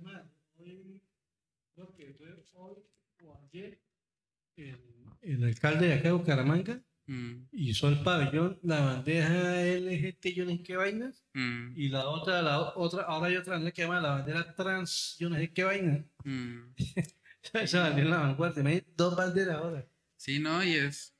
El, 5.20 5.44
alcalde 5.44 5.88
de 5.88 5.94
acá 5.94 6.08
de 6.08 6.12
Bucaramanga 6.12 6.82
Mm. 7.08 7.48
Hizo 7.52 7.88
el 7.88 8.02
pabellón, 8.02 8.58
la 8.62 8.80
bandeja 8.80 9.62
LGT, 9.64 10.26
yo 10.34 10.44
no 10.44 10.50
sé 10.50 10.62
qué 10.62 10.76
vainas. 10.76 11.24
Mm. 11.32 11.72
Y 11.74 11.88
la 11.88 12.06
otra, 12.06 12.42
la 12.42 12.60
otra, 12.76 13.02
ahora 13.04 13.28
hay 13.28 13.36
otra 13.36 13.58
que 13.72 13.82
llama 13.82 14.00
la 14.00 14.10
bandera 14.10 14.54
trans, 14.54 15.16
yo 15.18 15.30
no 15.30 15.36
sé 15.36 15.50
qué 15.50 15.64
vaina. 15.64 16.04
Mm. 16.24 16.74
Esa 17.54 17.80
bandera 17.80 18.10
la 18.10 18.18
vanguardia, 18.18 18.62
me 18.62 18.72
hay 18.72 18.84
dos 18.94 19.16
banderas 19.16 19.56
ahora. 19.56 19.88
Sí, 20.16 20.38
no, 20.38 20.62
y 20.62 20.74
es. 20.74 21.14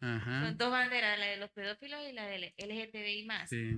Ajá. 0.00 0.44
Son 0.44 0.58
dos 0.58 0.70
banderas, 0.70 1.18
la 1.18 1.26
de 1.26 1.36
los 1.38 1.50
pedófilos 1.50 2.00
y 2.08 2.12
la 2.12 2.26
del 2.26 2.54
LGTBI 2.58 3.24
más. 3.24 3.48
Sí. 3.48 3.72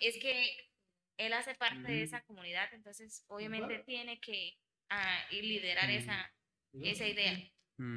es 0.00 0.18
que 0.18 0.70
él 1.18 1.32
hace 1.32 1.54
parte 1.54 1.90
de 1.90 2.02
esa 2.02 2.22
comunidad, 2.22 2.72
entonces 2.72 3.24
obviamente 3.28 3.80
tiene 3.80 4.20
que 4.20 4.56
uh, 4.90 5.34
liderar 5.34 5.90
esa, 5.90 6.32
esa 6.72 7.06
idea. 7.06 7.38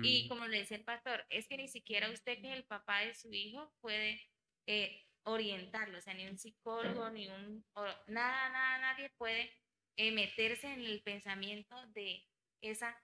Y 0.01 0.25
mm. 0.25 0.27
como 0.29 0.47
le 0.47 0.59
decía 0.59 0.77
el 0.77 0.83
pastor, 0.83 1.25
es 1.29 1.47
que 1.47 1.57
ni 1.57 1.67
siquiera 1.67 2.09
usted 2.09 2.41
que 2.41 2.51
es 2.51 2.57
el 2.57 2.65
papá 2.65 3.01
de 3.01 3.13
su 3.13 3.31
hijo 3.33 3.71
puede 3.81 4.21
eh, 4.67 5.05
orientarlo, 5.23 5.97
o 5.97 6.01
sea, 6.01 6.13
ni 6.13 6.25
un 6.25 6.37
psicólogo, 6.37 7.09
ni 7.11 7.27
un, 7.27 7.65
nada, 8.07 8.49
nada, 8.49 8.79
nadie 8.79 9.11
puede 9.17 9.51
eh, 9.97 10.11
meterse 10.11 10.71
en 10.71 10.85
el 10.85 11.01
pensamiento 11.01 11.75
de 11.87 12.25
esa 12.61 12.97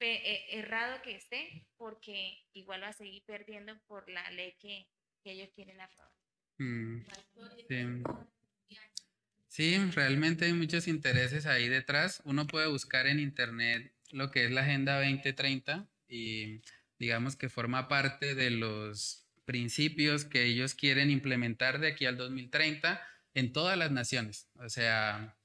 errado 0.00 1.00
que 1.02 1.16
esté, 1.16 1.66
porque 1.76 2.38
igual 2.52 2.82
va 2.82 2.88
a 2.88 2.92
seguir 2.92 3.22
perdiendo 3.24 3.78
por 3.86 4.08
la 4.08 4.30
ley 4.30 4.54
que, 4.60 4.86
ellos 5.24 5.48
quieren 5.56 5.80
aprobar. 5.80 6.12
Mm, 6.58 7.04
sí. 7.68 8.02
sí, 9.48 9.90
realmente 9.90 10.44
hay 10.44 10.52
muchos 10.52 10.86
intereses 10.86 11.46
ahí 11.46 11.68
detrás. 11.68 12.22
Uno 12.24 12.46
puede 12.46 12.68
buscar 12.68 13.08
en 13.08 13.18
internet 13.18 13.92
lo 14.12 14.30
que 14.30 14.44
es 14.44 14.52
la 14.52 14.60
Agenda 14.60 15.00
2030 15.00 15.88
y 16.08 16.60
digamos 17.00 17.34
que 17.34 17.48
forma 17.48 17.88
parte 17.88 18.36
de 18.36 18.50
los 18.50 19.26
principios 19.44 20.24
que 20.24 20.44
ellos 20.44 20.74
quieren 20.74 21.10
implementar 21.10 21.80
de 21.80 21.88
aquí 21.88 22.06
al 22.06 22.16
2030 22.16 23.04
en 23.34 23.52
todas 23.52 23.76
las 23.76 23.90
naciones. 23.90 24.48
O 24.54 24.68
sea, 24.68 25.36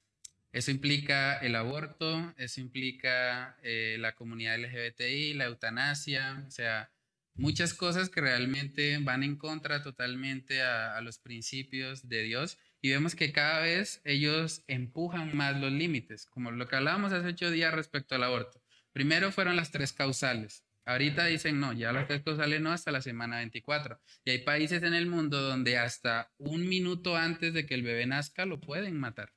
eso 0.52 0.70
implica 0.70 1.38
el 1.38 1.56
aborto, 1.56 2.34
eso 2.36 2.60
implica 2.60 3.56
eh, 3.62 3.96
la 3.98 4.14
comunidad 4.14 4.58
LGBTI, 4.58 5.34
la 5.34 5.46
eutanasia, 5.46 6.44
o 6.46 6.50
sea, 6.50 6.90
muchas 7.34 7.72
cosas 7.72 8.10
que 8.10 8.20
realmente 8.20 8.98
van 8.98 9.22
en 9.22 9.36
contra 9.36 9.82
totalmente 9.82 10.62
a, 10.62 10.96
a 10.96 11.00
los 11.00 11.18
principios 11.18 12.08
de 12.08 12.22
Dios 12.22 12.58
y 12.82 12.90
vemos 12.90 13.14
que 13.14 13.32
cada 13.32 13.60
vez 13.60 14.02
ellos 14.04 14.64
empujan 14.66 15.34
más 15.36 15.58
los 15.58 15.72
límites, 15.72 16.26
como 16.26 16.50
lo 16.50 16.68
que 16.68 16.76
hablábamos 16.76 17.12
hace 17.12 17.28
ocho 17.28 17.50
días 17.50 17.72
respecto 17.72 18.14
al 18.14 18.24
aborto. 18.24 18.62
Primero 18.92 19.32
fueron 19.32 19.56
las 19.56 19.70
tres 19.70 19.92
causales. 19.92 20.64
Ahorita 20.84 21.26
dicen 21.26 21.60
no, 21.60 21.72
ya 21.72 21.92
las 21.92 22.08
tres 22.08 22.22
causales 22.22 22.60
no 22.60 22.72
hasta 22.72 22.90
la 22.90 23.00
semana 23.00 23.38
24. 23.38 24.00
Y 24.24 24.30
hay 24.30 24.38
países 24.38 24.82
en 24.82 24.94
el 24.94 25.06
mundo 25.06 25.40
donde 25.40 25.78
hasta 25.78 26.32
un 26.38 26.68
minuto 26.68 27.16
antes 27.16 27.54
de 27.54 27.66
que 27.66 27.74
el 27.74 27.82
bebé 27.82 28.04
nazca 28.06 28.46
lo 28.46 28.60
pueden 28.60 28.98
matar. 28.98 29.32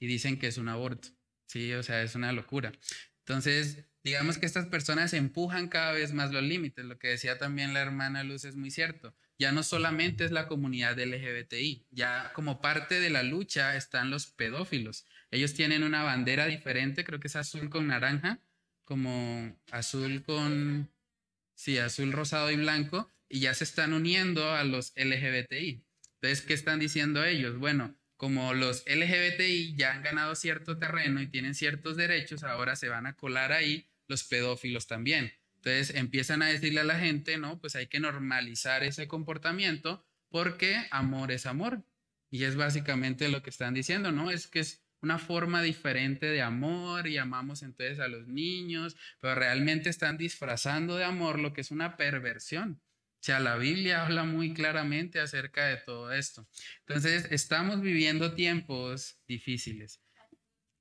Y 0.00 0.08
dicen 0.08 0.38
que 0.38 0.48
es 0.48 0.58
un 0.58 0.68
aborto. 0.68 1.08
Sí, 1.46 1.72
o 1.74 1.82
sea, 1.82 2.02
es 2.02 2.16
una 2.16 2.32
locura. 2.32 2.72
Entonces, 3.18 3.84
digamos 4.02 4.38
que 4.38 4.46
estas 4.46 4.66
personas 4.66 5.12
empujan 5.12 5.68
cada 5.68 5.92
vez 5.92 6.12
más 6.12 6.32
los 6.32 6.42
límites. 6.42 6.84
Lo 6.84 6.98
que 6.98 7.08
decía 7.08 7.38
también 7.38 7.74
la 7.74 7.80
hermana 7.80 8.24
Luz 8.24 8.44
es 8.44 8.56
muy 8.56 8.70
cierto. 8.70 9.14
Ya 9.38 9.52
no 9.52 9.62
solamente 9.62 10.24
es 10.24 10.32
la 10.32 10.48
comunidad 10.48 10.98
LGBTI, 10.98 11.86
ya 11.90 12.32
como 12.34 12.60
parte 12.60 13.00
de 13.00 13.08
la 13.08 13.22
lucha 13.22 13.76
están 13.76 14.10
los 14.10 14.26
pedófilos. 14.26 15.06
Ellos 15.30 15.54
tienen 15.54 15.82
una 15.82 16.02
bandera 16.02 16.46
diferente, 16.46 17.04
creo 17.04 17.20
que 17.20 17.28
es 17.28 17.36
azul 17.36 17.70
con 17.70 17.86
naranja, 17.86 18.40
como 18.84 19.56
azul 19.70 20.22
con, 20.22 20.90
sí, 21.54 21.78
azul, 21.78 22.12
rosado 22.12 22.50
y 22.50 22.56
blanco, 22.56 23.10
y 23.28 23.40
ya 23.40 23.54
se 23.54 23.64
están 23.64 23.92
uniendo 23.94 24.52
a 24.52 24.64
los 24.64 24.92
LGBTI. 24.96 25.86
Entonces, 26.16 26.42
¿qué 26.42 26.52
están 26.52 26.78
diciendo 26.78 27.24
ellos? 27.24 27.56
Bueno, 27.58 27.96
como 28.20 28.52
los 28.52 28.84
LGBTI 28.86 29.76
ya 29.76 29.94
han 29.94 30.02
ganado 30.02 30.34
cierto 30.34 30.76
terreno 30.76 31.22
y 31.22 31.28
tienen 31.28 31.54
ciertos 31.54 31.96
derechos, 31.96 32.44
ahora 32.44 32.76
se 32.76 32.90
van 32.90 33.06
a 33.06 33.16
colar 33.16 33.50
ahí 33.50 33.88
los 34.08 34.24
pedófilos 34.24 34.86
también. 34.86 35.32
Entonces 35.56 35.96
empiezan 35.96 36.42
a 36.42 36.48
decirle 36.48 36.80
a 36.80 36.84
la 36.84 36.98
gente, 36.98 37.38
no, 37.38 37.58
pues 37.62 37.76
hay 37.76 37.86
que 37.86 37.98
normalizar 37.98 38.84
ese 38.84 39.08
comportamiento 39.08 40.04
porque 40.28 40.86
amor 40.90 41.32
es 41.32 41.46
amor. 41.46 41.82
Y 42.30 42.44
es 42.44 42.56
básicamente 42.56 43.30
lo 43.30 43.42
que 43.42 43.48
están 43.48 43.72
diciendo, 43.72 44.12
¿no? 44.12 44.30
Es 44.30 44.48
que 44.48 44.60
es 44.60 44.84
una 45.00 45.18
forma 45.18 45.62
diferente 45.62 46.26
de 46.26 46.42
amor 46.42 47.06
y 47.06 47.16
amamos 47.16 47.62
entonces 47.62 48.00
a 48.00 48.08
los 48.08 48.28
niños, 48.28 48.98
pero 49.20 49.34
realmente 49.34 49.88
están 49.88 50.18
disfrazando 50.18 50.96
de 50.96 51.04
amor 51.04 51.38
lo 51.38 51.54
que 51.54 51.62
es 51.62 51.70
una 51.70 51.96
perversión. 51.96 52.82
O 53.20 53.22
sea, 53.22 53.38
la 53.38 53.56
Biblia 53.56 54.02
habla 54.06 54.24
muy 54.24 54.54
claramente 54.54 55.20
acerca 55.20 55.66
de 55.66 55.76
todo 55.76 56.10
esto. 56.10 56.48
Entonces, 56.86 57.26
estamos 57.30 57.82
viviendo 57.82 58.34
tiempos 58.34 59.18
difíciles. 59.28 60.00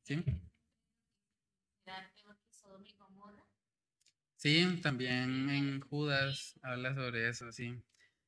¿Sí? 0.04 0.24
Sí, 4.38 4.80
también 4.82 5.50
en 5.50 5.82
Judas 5.82 6.58
habla 6.62 6.96
sobre 6.96 7.28
eso, 7.28 7.52
sí. 7.52 7.84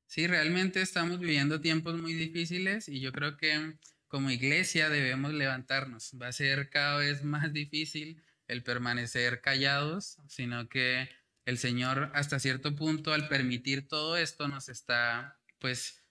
Sí, 0.08 0.28
realmente 0.28 0.82
estamos 0.82 1.20
viviendo 1.20 1.62
tiempos 1.62 1.98
muy 2.02 2.14
difíciles 2.14 2.90
y 2.90 3.00
yo 3.00 3.14
creo 3.14 3.38
que 3.38 3.78
como 4.08 4.30
iglesia 4.30 4.90
debemos 4.90 5.32
levantarnos. 5.34 6.12
Va 6.22 6.28
a 6.28 6.34
ser 6.34 6.70
cada 6.70 6.98
vez 6.98 7.24
más 7.24 7.54
difícil 7.54 8.22
el 8.48 8.62
permanecer 8.62 9.40
callados, 9.40 10.18
sino 10.28 10.68
que 10.68 11.08
el 11.46 11.58
Señor 11.58 12.12
hasta 12.14 12.40
cierto 12.40 12.76
punto 12.76 13.14
al 13.14 13.28
permitir 13.28 13.88
todo 13.88 14.18
esto 14.18 14.48
nos 14.48 14.70
está 14.70 15.40
pues 15.60 16.02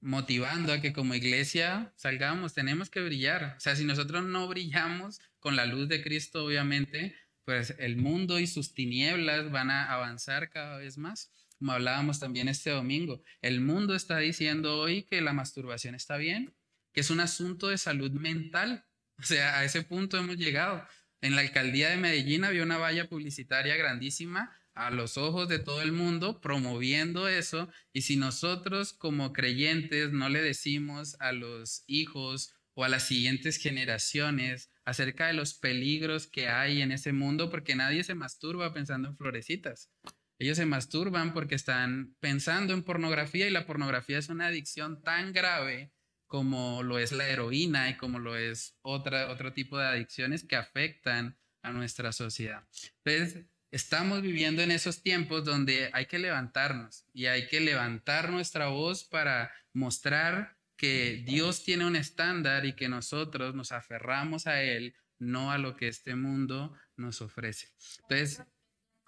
motivando 0.00 0.72
a 0.72 0.80
que 0.80 0.92
como 0.92 1.14
iglesia 1.14 1.92
salgamos, 1.96 2.54
tenemos 2.54 2.88
que 2.90 3.02
brillar. 3.02 3.54
O 3.56 3.60
sea, 3.60 3.76
si 3.76 3.84
nosotros 3.84 4.24
no 4.24 4.48
brillamos 4.48 5.20
con 5.38 5.56
la 5.56 5.66
luz 5.66 5.88
de 5.88 6.02
Cristo, 6.02 6.44
obviamente, 6.44 7.16
pues 7.44 7.74
el 7.78 7.96
mundo 7.96 8.38
y 8.38 8.46
sus 8.46 8.74
tinieblas 8.74 9.50
van 9.50 9.70
a 9.70 9.92
avanzar 9.92 10.50
cada 10.50 10.78
vez 10.78 10.96
más. 10.96 11.30
Como 11.58 11.72
hablábamos 11.72 12.18
también 12.18 12.48
este 12.48 12.70
domingo, 12.70 13.22
el 13.42 13.60
mundo 13.60 13.94
está 13.94 14.18
diciendo 14.18 14.78
hoy 14.78 15.02
que 15.02 15.20
la 15.20 15.34
masturbación 15.34 15.94
está 15.94 16.16
bien, 16.16 16.54
que 16.94 17.02
es 17.02 17.10
un 17.10 17.20
asunto 17.20 17.68
de 17.68 17.76
salud 17.76 18.10
mental. 18.12 18.86
O 19.18 19.22
sea, 19.22 19.58
a 19.58 19.64
ese 19.64 19.82
punto 19.82 20.16
hemos 20.16 20.38
llegado. 20.38 20.86
En 21.20 21.34
la 21.34 21.42
alcaldía 21.42 21.90
de 21.90 21.98
Medellín 21.98 22.44
había 22.44 22.62
una 22.62 22.78
valla 22.78 23.06
publicitaria 23.10 23.76
grandísima 23.76 24.56
a 24.74 24.90
los 24.90 25.18
ojos 25.18 25.48
de 25.48 25.58
todo 25.58 25.82
el 25.82 25.92
mundo 25.92 26.40
promoviendo 26.40 27.28
eso. 27.28 27.68
Y 27.92 28.02
si 28.02 28.16
nosotros 28.16 28.92
como 28.92 29.32
creyentes 29.32 30.12
no 30.12 30.28
le 30.28 30.42
decimos 30.42 31.16
a 31.20 31.32
los 31.32 31.84
hijos 31.86 32.54
o 32.74 32.84
a 32.84 32.88
las 32.88 33.06
siguientes 33.06 33.56
generaciones 33.56 34.70
acerca 34.84 35.26
de 35.26 35.34
los 35.34 35.54
peligros 35.54 36.26
que 36.26 36.48
hay 36.48 36.82
en 36.82 36.92
ese 36.92 37.12
mundo, 37.12 37.50
porque 37.50 37.74
nadie 37.74 38.04
se 38.04 38.14
masturba 38.14 38.72
pensando 38.72 39.08
en 39.08 39.16
florecitas. 39.16 39.90
Ellos 40.38 40.56
se 40.56 40.66
masturban 40.66 41.34
porque 41.34 41.54
están 41.54 42.16
pensando 42.18 42.72
en 42.72 42.82
pornografía 42.82 43.46
y 43.46 43.50
la 43.50 43.66
pornografía 43.66 44.18
es 44.18 44.30
una 44.30 44.46
adicción 44.46 45.02
tan 45.02 45.32
grave 45.32 45.92
como 46.26 46.82
lo 46.82 46.98
es 46.98 47.12
la 47.12 47.28
heroína 47.28 47.90
y 47.90 47.96
como 47.96 48.18
lo 48.18 48.36
es 48.36 48.78
otra, 48.82 49.30
otro 49.30 49.52
tipo 49.52 49.76
de 49.76 49.86
adicciones 49.86 50.44
que 50.44 50.56
afectan 50.56 51.36
a 51.62 51.72
nuestra 51.72 52.12
sociedad. 52.12 52.66
Entonces, 53.04 53.46
estamos 53.70 54.22
viviendo 54.22 54.62
en 54.62 54.70
esos 54.70 55.02
tiempos 55.02 55.44
donde 55.44 55.90
hay 55.92 56.06
que 56.06 56.18
levantarnos 56.18 57.04
y 57.12 57.26
hay 57.26 57.46
que 57.48 57.60
levantar 57.60 58.30
nuestra 58.30 58.68
voz 58.68 59.04
para 59.04 59.52
mostrar 59.72 60.56
que 60.76 61.22
Dios 61.26 61.62
tiene 61.62 61.86
un 61.86 61.94
estándar 61.94 62.64
y 62.64 62.74
que 62.74 62.88
nosotros 62.88 63.54
nos 63.54 63.70
aferramos 63.70 64.46
a 64.46 64.62
Él, 64.62 64.94
no 65.18 65.52
a 65.52 65.58
lo 65.58 65.76
que 65.76 65.88
este 65.88 66.14
mundo 66.14 66.74
nos 66.96 67.20
ofrece. 67.20 67.68
Entonces, 68.02 68.42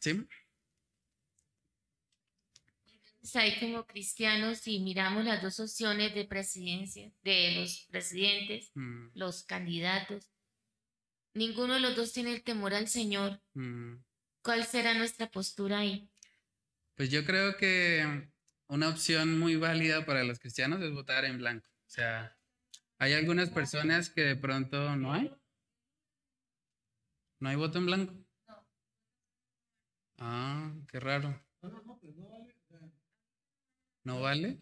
¿sí? 0.01 0.27
hay 3.35 3.59
como 3.59 3.87
cristianos 3.87 4.67
y 4.67 4.81
miramos 4.81 5.25
las 5.25 5.43
dos 5.43 5.61
opciones 5.61 6.15
de 6.15 6.25
presidencia, 6.25 7.11
de 7.23 7.53
los 7.53 7.87
presidentes, 7.91 8.71
mm. 8.75 9.09
los 9.15 9.45
candidatos, 9.45 10.31
ninguno 11.35 11.75
de 11.75 11.81
los 11.81 11.97
dos 11.97 12.13
tiene 12.13 12.33
el 12.33 12.43
temor 12.43 12.75
al 12.75 12.89
Señor. 12.89 13.41
Mm. 13.55 13.97
¿Cuál 14.43 14.67
será 14.67 14.95
nuestra 14.95 15.31
postura 15.31 15.79
ahí? 15.79 16.11
Pues 16.97 17.11
yo 17.11 17.25
creo 17.25 17.57
que 17.57 18.29
una 18.67 18.89
opción 18.89 19.39
muy 19.39 19.57
válida 19.57 20.05
para 20.05 20.25
los 20.25 20.41
cristianos 20.41 20.83
es 20.83 20.93
votar 20.93 21.25
en 21.25 21.39
blanco. 21.39 21.69
O 21.87 21.91
sea, 21.91 22.37
hay 22.99 23.13
algunas 23.13 23.51
personas 23.51 24.11
que 24.11 24.23
de 24.23 24.37
pronto 24.37 24.97
no 24.97 25.13
hay. 25.13 25.33
¿No 27.39 27.49
hay 27.49 27.57
voto 27.57 27.79
en 27.79 27.87
blanco? 27.87 28.15
Ah, 30.19 30.73
qué 30.89 30.99
raro. 31.01 31.41
¿No 34.05 34.21
vale? 34.21 34.61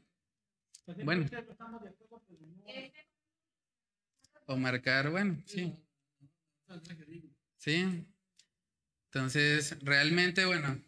Bueno. 1.05 1.27
O 4.47 4.57
marcar, 4.57 5.11
bueno, 5.11 5.43
sí. 5.47 5.75
Sí. 7.57 8.07
Entonces, 9.13 9.77
realmente, 9.83 10.45
bueno, 10.45 10.81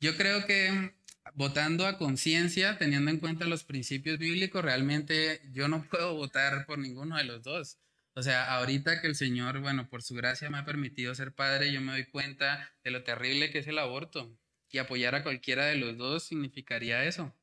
yo 0.00 0.16
creo 0.16 0.46
que 0.46 0.94
votando 1.34 1.86
a 1.86 1.98
conciencia, 1.98 2.78
teniendo 2.78 3.10
en 3.10 3.18
cuenta 3.18 3.46
los 3.46 3.64
principios 3.64 4.18
bíblicos, 4.18 4.64
realmente 4.64 5.40
yo 5.52 5.68
no 5.68 5.84
puedo 5.90 6.14
votar 6.14 6.66
por 6.66 6.78
ninguno 6.78 7.16
de 7.16 7.24
los 7.24 7.42
dos. 7.42 7.78
O 8.14 8.22
sea, 8.22 8.54
ahorita 8.56 9.00
que 9.00 9.06
el 9.06 9.14
Señor, 9.16 9.60
bueno, 9.60 9.88
por 9.88 10.02
su 10.02 10.14
gracia 10.14 10.50
me 10.50 10.58
ha 10.58 10.64
permitido 10.64 11.14
ser 11.14 11.32
padre, 11.32 11.72
yo 11.72 11.80
me 11.80 11.92
doy 11.92 12.04
cuenta 12.06 12.72
de 12.84 12.90
lo 12.90 13.04
terrible 13.04 13.50
que 13.50 13.60
es 13.60 13.66
el 13.66 13.78
aborto. 13.78 14.38
Y 14.70 14.78
apoyar 14.78 15.14
a 15.14 15.22
cualquiera 15.22 15.66
de 15.66 15.76
los 15.76 15.96
dos 15.98 16.24
significaría 16.24 17.04
eso 17.04 17.34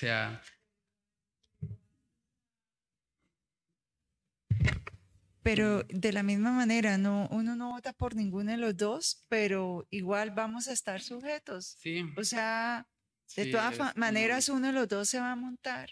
sea... 0.00 0.42
Pero 5.42 5.84
de 5.84 6.12
la 6.12 6.22
misma 6.22 6.52
manera, 6.52 6.98
no, 6.98 7.28
uno 7.30 7.56
no 7.56 7.70
vota 7.70 7.92
por 7.92 8.14
ninguno 8.14 8.50
de 8.50 8.58
los 8.58 8.76
dos, 8.76 9.24
pero 9.28 9.86
igual 9.90 10.32
vamos 10.32 10.68
a 10.68 10.72
estar 10.72 11.00
sujetos. 11.00 11.76
Sí. 11.80 12.04
O 12.16 12.24
sea, 12.24 12.86
de 13.36 13.46
todas 13.46 13.96
maneras, 13.96 14.48
uno 14.48 14.66
de 14.68 14.72
los 14.72 14.88
dos 14.88 15.08
se 15.08 15.18
va 15.18 15.32
a 15.32 15.36
montar. 15.36 15.90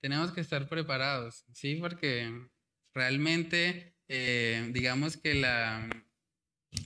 Tenemos 0.00 0.32
que 0.32 0.40
estar 0.40 0.68
preparados, 0.68 1.44
sí, 1.52 1.76
porque 1.76 2.32
realmente, 2.92 3.96
eh, 4.08 4.68
digamos 4.72 5.16
que 5.16 5.34
la 5.34 5.88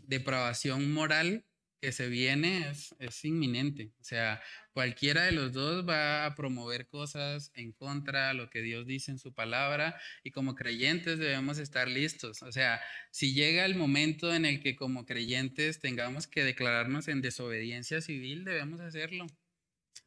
depravación 0.04 0.92
moral 0.92 1.44
que 1.80 1.92
se 1.92 2.08
viene 2.08 2.68
es, 2.70 2.94
es, 2.98 3.24
inminente. 3.24 3.92
O 4.00 4.04
sea, 4.04 4.42
cualquiera 4.78 5.24
de 5.24 5.32
los 5.32 5.52
dos 5.52 5.88
va 5.88 6.24
a 6.24 6.36
promover 6.36 6.86
cosas 6.86 7.50
en 7.56 7.72
contra 7.72 8.28
de 8.28 8.34
lo 8.34 8.48
que 8.48 8.62
Dios 8.62 8.86
dice 8.86 9.10
en 9.10 9.18
su 9.18 9.34
palabra 9.34 10.00
y 10.22 10.30
como 10.30 10.54
creyentes 10.54 11.18
debemos 11.18 11.58
estar 11.58 11.88
listos. 11.88 12.44
O 12.44 12.52
sea, 12.52 12.80
si 13.10 13.34
llega 13.34 13.64
el 13.64 13.74
momento 13.74 14.32
en 14.32 14.44
el 14.44 14.62
que 14.62 14.76
como 14.76 15.04
creyentes 15.04 15.80
tengamos 15.80 16.28
que 16.28 16.44
declararnos 16.44 17.08
en 17.08 17.22
desobediencia 17.22 18.00
civil, 18.00 18.44
debemos 18.44 18.78
hacerlo. 18.78 19.26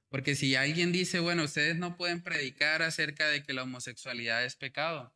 Porque 0.07 0.35
si 0.35 0.55
alguien 0.55 0.93
dice, 0.93 1.19
bueno, 1.19 1.43
ustedes 1.43 1.75
no 1.75 1.97
pueden 1.97 2.23
predicar 2.23 2.81
acerca 2.81 3.27
de 3.27 3.43
que 3.43 3.51
la 3.51 3.63
homosexualidad 3.63 4.45
es 4.45 4.55
pecado, 4.55 5.13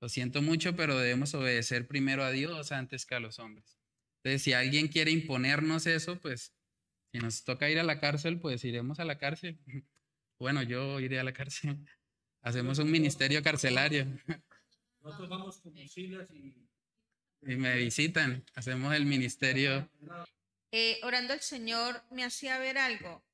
lo 0.00 0.08
siento 0.08 0.42
mucho, 0.42 0.74
pero 0.74 0.98
debemos 0.98 1.32
obedecer 1.34 1.86
primero 1.86 2.24
a 2.24 2.32
Dios 2.32 2.72
antes 2.72 3.06
que 3.06 3.14
a 3.14 3.20
los 3.20 3.38
hombres. 3.38 3.78
Entonces, 4.24 4.42
si 4.42 4.52
alguien 4.52 4.88
quiere 4.88 5.12
imponernos 5.12 5.86
eso, 5.86 6.18
pues 6.18 6.52
si 7.14 7.20
nos 7.20 7.44
toca 7.44 7.70
ir 7.70 7.78
a 7.78 7.84
la 7.84 8.00
cárcel, 8.00 8.40
pues 8.40 8.64
iremos 8.64 8.98
a 8.98 9.04
la 9.04 9.18
cárcel. 9.18 9.58
Bueno, 10.36 10.64
yo 10.64 10.98
iré 10.98 11.20
a 11.20 11.22
la 11.22 11.32
cárcel. 11.32 11.78
Hacemos 12.42 12.80
un 12.80 12.90
ministerio 12.90 13.40
carcelario. 13.40 14.04
Nosotros 15.00 15.28
vamos 15.28 15.60
con 15.60 15.78
y... 15.78 15.88
y 17.42 17.56
me 17.56 17.76
visitan. 17.76 18.44
Hacemos 18.56 18.92
el 18.94 19.06
ministerio. 19.06 19.88
Eh, 20.72 20.98
orando 21.04 21.32
al 21.32 21.40
Señor 21.40 22.02
me 22.10 22.24
hacía 22.24 22.58
ver 22.58 22.78
algo. 22.78 23.24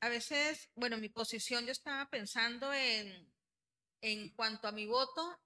A 0.00 0.08
veces, 0.08 0.70
bueno, 0.74 0.98
mi 0.98 1.08
posición 1.08 1.66
yo 1.66 1.72
estaba 1.72 2.10
pensando 2.10 2.74
en, 2.74 3.32
en 4.00 4.30
cuanto 4.30 4.66
a 4.66 4.72
mi 4.72 4.86
voto, 4.86 5.40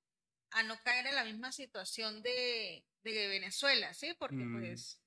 a 0.53 0.62
no 0.62 0.75
caer 0.83 1.07
en 1.09 1.16
la 1.16 1.25
misma 1.25 1.53
situación 1.53 2.23
de, 2.23 2.83
de 3.03 3.29
Venezuela, 3.29 3.92
¿sí? 3.92 4.16
Porque 4.18 4.37
mm. 4.37 4.59
pues 4.59 5.03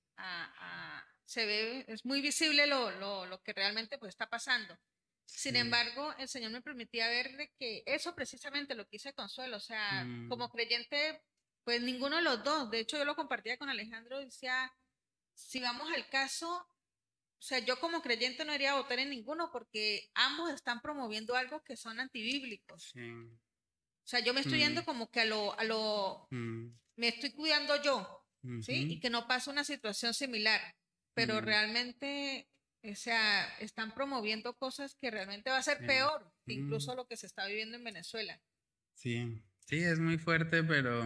se 1.28 1.46
ve, 1.46 1.86
es 1.90 2.06
muy 2.06 2.22
visible 2.22 2.66
lo, 2.68 2.90
lo, 2.92 3.26
lo, 3.26 3.42
que 3.44 3.52
realmente 3.52 3.98
pues 3.98 4.12
está 4.12 4.30
pasando. 4.30 4.80
Sin 5.26 5.58
embargo, 5.58 6.14
el 6.20 6.30
Señor 6.30 6.52
me 6.52 6.62
permitía 6.62 7.10
ver 7.10 7.36
de 7.36 7.52
que 7.60 7.84
eso 7.86 8.16
precisamente 8.16 8.76
lo 8.76 8.88
quise 8.88 9.14
Consuelo, 9.14 9.58
o 9.58 9.60
sea, 9.60 10.06
mm. 10.06 10.30
como 10.30 10.50
creyente, 10.50 11.22
pues 11.66 11.82
ninguno 11.82 12.16
de 12.16 12.22
los 12.22 12.44
dos, 12.46 12.72
de 12.72 12.80
hecho 12.80 12.98
yo 12.98 13.04
lo 13.04 13.18
compartía 13.18 13.58
con 13.58 13.68
Alejandro, 13.68 14.20
decía, 14.20 14.74
si 15.34 15.60
vamos 15.60 15.92
al 15.92 16.08
caso, 16.08 16.50
o 16.50 17.42
sea, 17.42 17.60
yo 17.60 17.78
como 17.78 18.02
creyente 18.02 18.46
no 18.46 18.56
iría 18.56 18.72
a 18.72 18.82
votar 18.82 19.00
en 19.00 19.10
ninguno 19.10 19.52
porque 19.52 20.10
ambos 20.14 20.50
están 20.52 20.82
promoviendo 20.82 21.36
algo 21.36 21.62
que 21.62 21.76
son 21.76 22.00
antibíblicos. 22.00 22.94
O 22.96 24.08
sea, 24.08 24.22
yo 24.22 24.34
me 24.34 24.40
estoy 24.40 24.60
yendo 24.60 24.84
mm. 24.84 24.86
como 24.86 25.12
que 25.12 25.20
a 25.20 25.26
lo, 25.26 25.60
a 25.60 25.66
lo, 25.66 26.28
me 26.32 27.10
estoy 27.10 27.34
cuidando 27.34 27.84
yo, 27.84 28.26
¿sí? 28.62 28.94
Y 28.94 29.00
que 29.02 29.10
no 29.10 29.28
pase 29.28 29.50
una 29.50 29.66
situación 29.66 30.14
similar, 30.14 30.62
pero 31.18 31.42
realmente, 31.42 32.48
o 32.84 32.94
sea, 32.94 33.48
están 33.58 33.92
promoviendo 33.96 34.56
cosas 34.56 34.94
que 34.94 35.10
realmente 35.10 35.50
va 35.50 35.58
a 35.58 35.64
ser 35.64 35.80
peor, 35.80 36.32
incluso 36.46 36.94
lo 36.96 37.08
que 37.08 37.18
se 37.18 37.26
está 37.26 37.48
viviendo 37.48 37.76
en 37.76 37.84
Venezuela. 37.84 38.40
Sí, 38.94 39.42
sí, 39.66 39.78
es 39.78 40.00
muy 40.00 40.20
fuerte, 40.20 40.64
pero, 40.64 41.04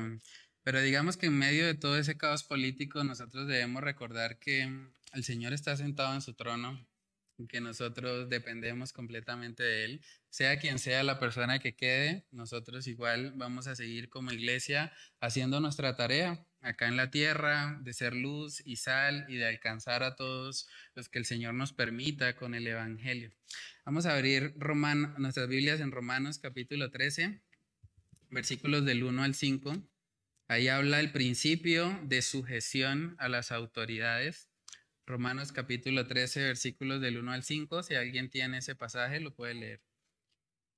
pero 0.63 0.81
digamos 0.81 1.15
que 1.15 1.27
en 1.27 1.37
medio 1.37 1.65
de 1.65 1.75
todo 1.75 1.97
ese 1.97 2.17
caos 2.17 2.43
político, 2.43 3.05
nosotros 3.05 3.47
debemos 3.47 3.81
recordar 3.81 4.37
que 4.37 4.69
el 5.13 5.23
Señor 5.23 5.53
está 5.53 5.77
sentado 5.77 6.13
en 6.13 6.21
su 6.21 6.33
trono 6.33 6.85
que 7.47 7.61
nosotros 7.61 8.29
dependemos 8.29 8.93
completamente 8.93 9.63
de 9.63 9.85
Él. 9.85 10.05
Sea 10.29 10.59
quien 10.59 10.77
sea 10.77 11.03
la 11.03 11.19
persona 11.19 11.59
que 11.59 11.75
quede, 11.75 12.27
nosotros 12.31 12.85
igual 12.87 13.33
vamos 13.35 13.67
a 13.67 13.75
seguir 13.75 14.09
como 14.09 14.31
iglesia 14.31 14.93
haciendo 15.19 15.59
nuestra 15.59 15.95
tarea 15.95 16.45
acá 16.61 16.87
en 16.87 16.97
la 16.97 17.11
tierra, 17.11 17.77
de 17.81 17.93
ser 17.93 18.15
luz 18.15 18.61
y 18.65 18.77
sal 18.77 19.25
y 19.27 19.35
de 19.35 19.47
alcanzar 19.47 20.03
a 20.03 20.15
todos 20.15 20.67
los 20.95 21.09
que 21.09 21.19
el 21.19 21.25
Señor 21.25 21.53
nos 21.53 21.73
permita 21.73 22.35
con 22.35 22.55
el 22.55 22.67
Evangelio. 22.67 23.31
Vamos 23.85 24.05
a 24.05 24.15
abrir 24.15 24.55
nuestras 25.17 25.47
Biblias 25.47 25.79
en 25.79 25.91
Romanos 25.91 26.39
capítulo 26.39 26.91
13, 26.91 27.41
versículos 28.29 28.85
del 28.85 29.03
1 29.03 29.23
al 29.23 29.35
5. 29.35 29.75
Ahí 30.47 30.67
habla 30.67 30.99
el 30.99 31.11
principio 31.11 31.99
de 32.03 32.21
sujeción 32.21 33.15
a 33.19 33.29
las 33.29 33.51
autoridades 33.51 34.51
Romanos 35.11 35.51
capítulo 35.51 36.07
13, 36.07 36.41
versículos 36.41 37.01
del 37.01 37.17
1 37.17 37.31
al 37.33 37.43
5. 37.43 37.83
Si 37.83 37.95
alguien 37.95 38.29
tiene 38.29 38.59
ese 38.59 38.75
pasaje, 38.75 39.19
lo 39.19 39.33
puede 39.33 39.55
leer. 39.55 39.81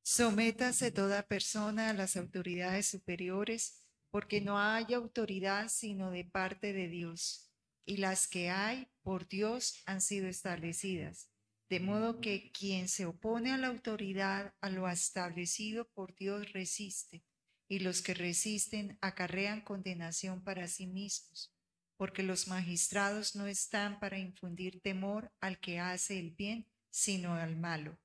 Sométase 0.01 0.91
toda 0.91 1.27
persona 1.27 1.89
a 1.89 1.93
las 1.93 2.17
autoridades 2.17 2.87
superiores, 2.87 3.82
porque 4.13 4.39
no 4.39 4.59
hay 4.59 4.93
autoridad 4.93 5.69
sino 5.69 6.11
de 6.11 6.23
parte 6.23 6.71
de 6.71 6.87
Dios, 6.87 7.49
y 7.83 7.97
las 7.97 8.27
que 8.27 8.51
hay 8.51 8.87
por 9.01 9.27
Dios 9.27 9.81
han 9.87 10.01
sido 10.01 10.27
establecidas. 10.27 11.31
De 11.67 11.79
modo 11.79 12.21
que 12.21 12.51
quien 12.51 12.87
se 12.87 13.07
opone 13.07 13.51
a 13.51 13.57
la 13.57 13.69
autoridad, 13.69 14.53
a 14.61 14.69
lo 14.69 14.87
establecido 14.87 15.89
por 15.95 16.13
Dios, 16.13 16.53
resiste, 16.53 17.23
y 17.67 17.79
los 17.79 18.03
que 18.03 18.13
resisten 18.13 18.99
acarrean 19.01 19.61
condenación 19.61 20.43
para 20.43 20.67
sí 20.67 20.85
mismos 20.85 21.53
porque 21.97 22.21
los 22.21 22.49
magistrados 22.49 23.33
no 23.33 23.47
están 23.47 23.99
para 23.99 24.17
infundir 24.17 24.81
temor 24.81 25.31
al 25.39 25.59
que 25.59 25.79
hace 25.79 26.19
el 26.19 26.31
bien, 26.31 26.67
sino 26.89 27.35
al 27.35 27.55
malo. 27.55 27.97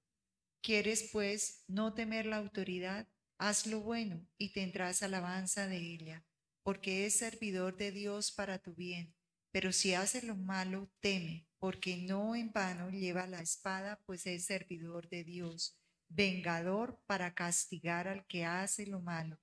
¿Quieres, 0.62 1.10
pues, 1.12 1.64
no 1.66 1.94
temer 1.94 2.26
la 2.26 2.36
autoridad? 2.36 3.08
Haz 3.38 3.66
lo 3.66 3.80
bueno 3.80 4.26
y 4.36 4.52
tendrás 4.52 5.02
alabanza 5.04 5.68
de 5.68 5.76
ella, 5.76 6.26
porque 6.64 7.06
es 7.06 7.18
servidor 7.18 7.76
de 7.76 7.92
Dios 7.92 8.32
para 8.32 8.58
tu 8.58 8.74
bien. 8.74 9.14
Pero 9.52 9.72
si 9.72 9.94
hace 9.94 10.26
lo 10.26 10.34
malo, 10.34 10.90
teme, 11.00 11.48
porque 11.60 11.96
no 11.96 12.34
en 12.34 12.52
vano 12.52 12.90
lleva 12.90 13.28
la 13.28 13.40
espada, 13.40 14.02
pues 14.06 14.26
es 14.26 14.44
servidor 14.44 15.08
de 15.08 15.22
Dios, 15.22 15.78
vengador 16.08 17.00
para 17.06 17.34
castigar 17.34 18.08
al 18.08 18.26
que 18.26 18.44
hace 18.44 18.86
lo 18.86 19.00
malo. 19.00 19.38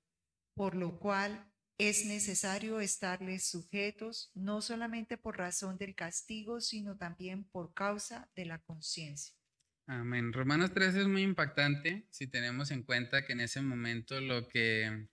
Por 0.55 0.75
lo 0.75 0.99
cual 0.99 1.49
es 1.77 2.05
necesario 2.05 2.81
estarles 2.81 3.47
sujetos 3.47 4.31
no 4.33 4.61
solamente 4.61 5.17
por 5.17 5.37
razón 5.37 5.77
del 5.77 5.95
castigo, 5.95 6.59
sino 6.59 6.97
también 6.97 7.45
por 7.45 7.73
causa 7.73 8.29
de 8.35 8.45
la 8.45 8.59
conciencia. 8.59 9.35
Amén. 9.87 10.33
Romanos 10.33 10.71
3 10.73 10.95
es 10.95 11.07
muy 11.07 11.21
impactante 11.21 12.07
si 12.09 12.25
tenemos 12.25 12.71
en 12.71 12.81
cuenta 12.81 13.23
que 13.23 13.33
en 13.33 13.41
ese 13.41 13.61
momento 13.61 14.19
lo 14.19 14.47
que, 14.47 15.05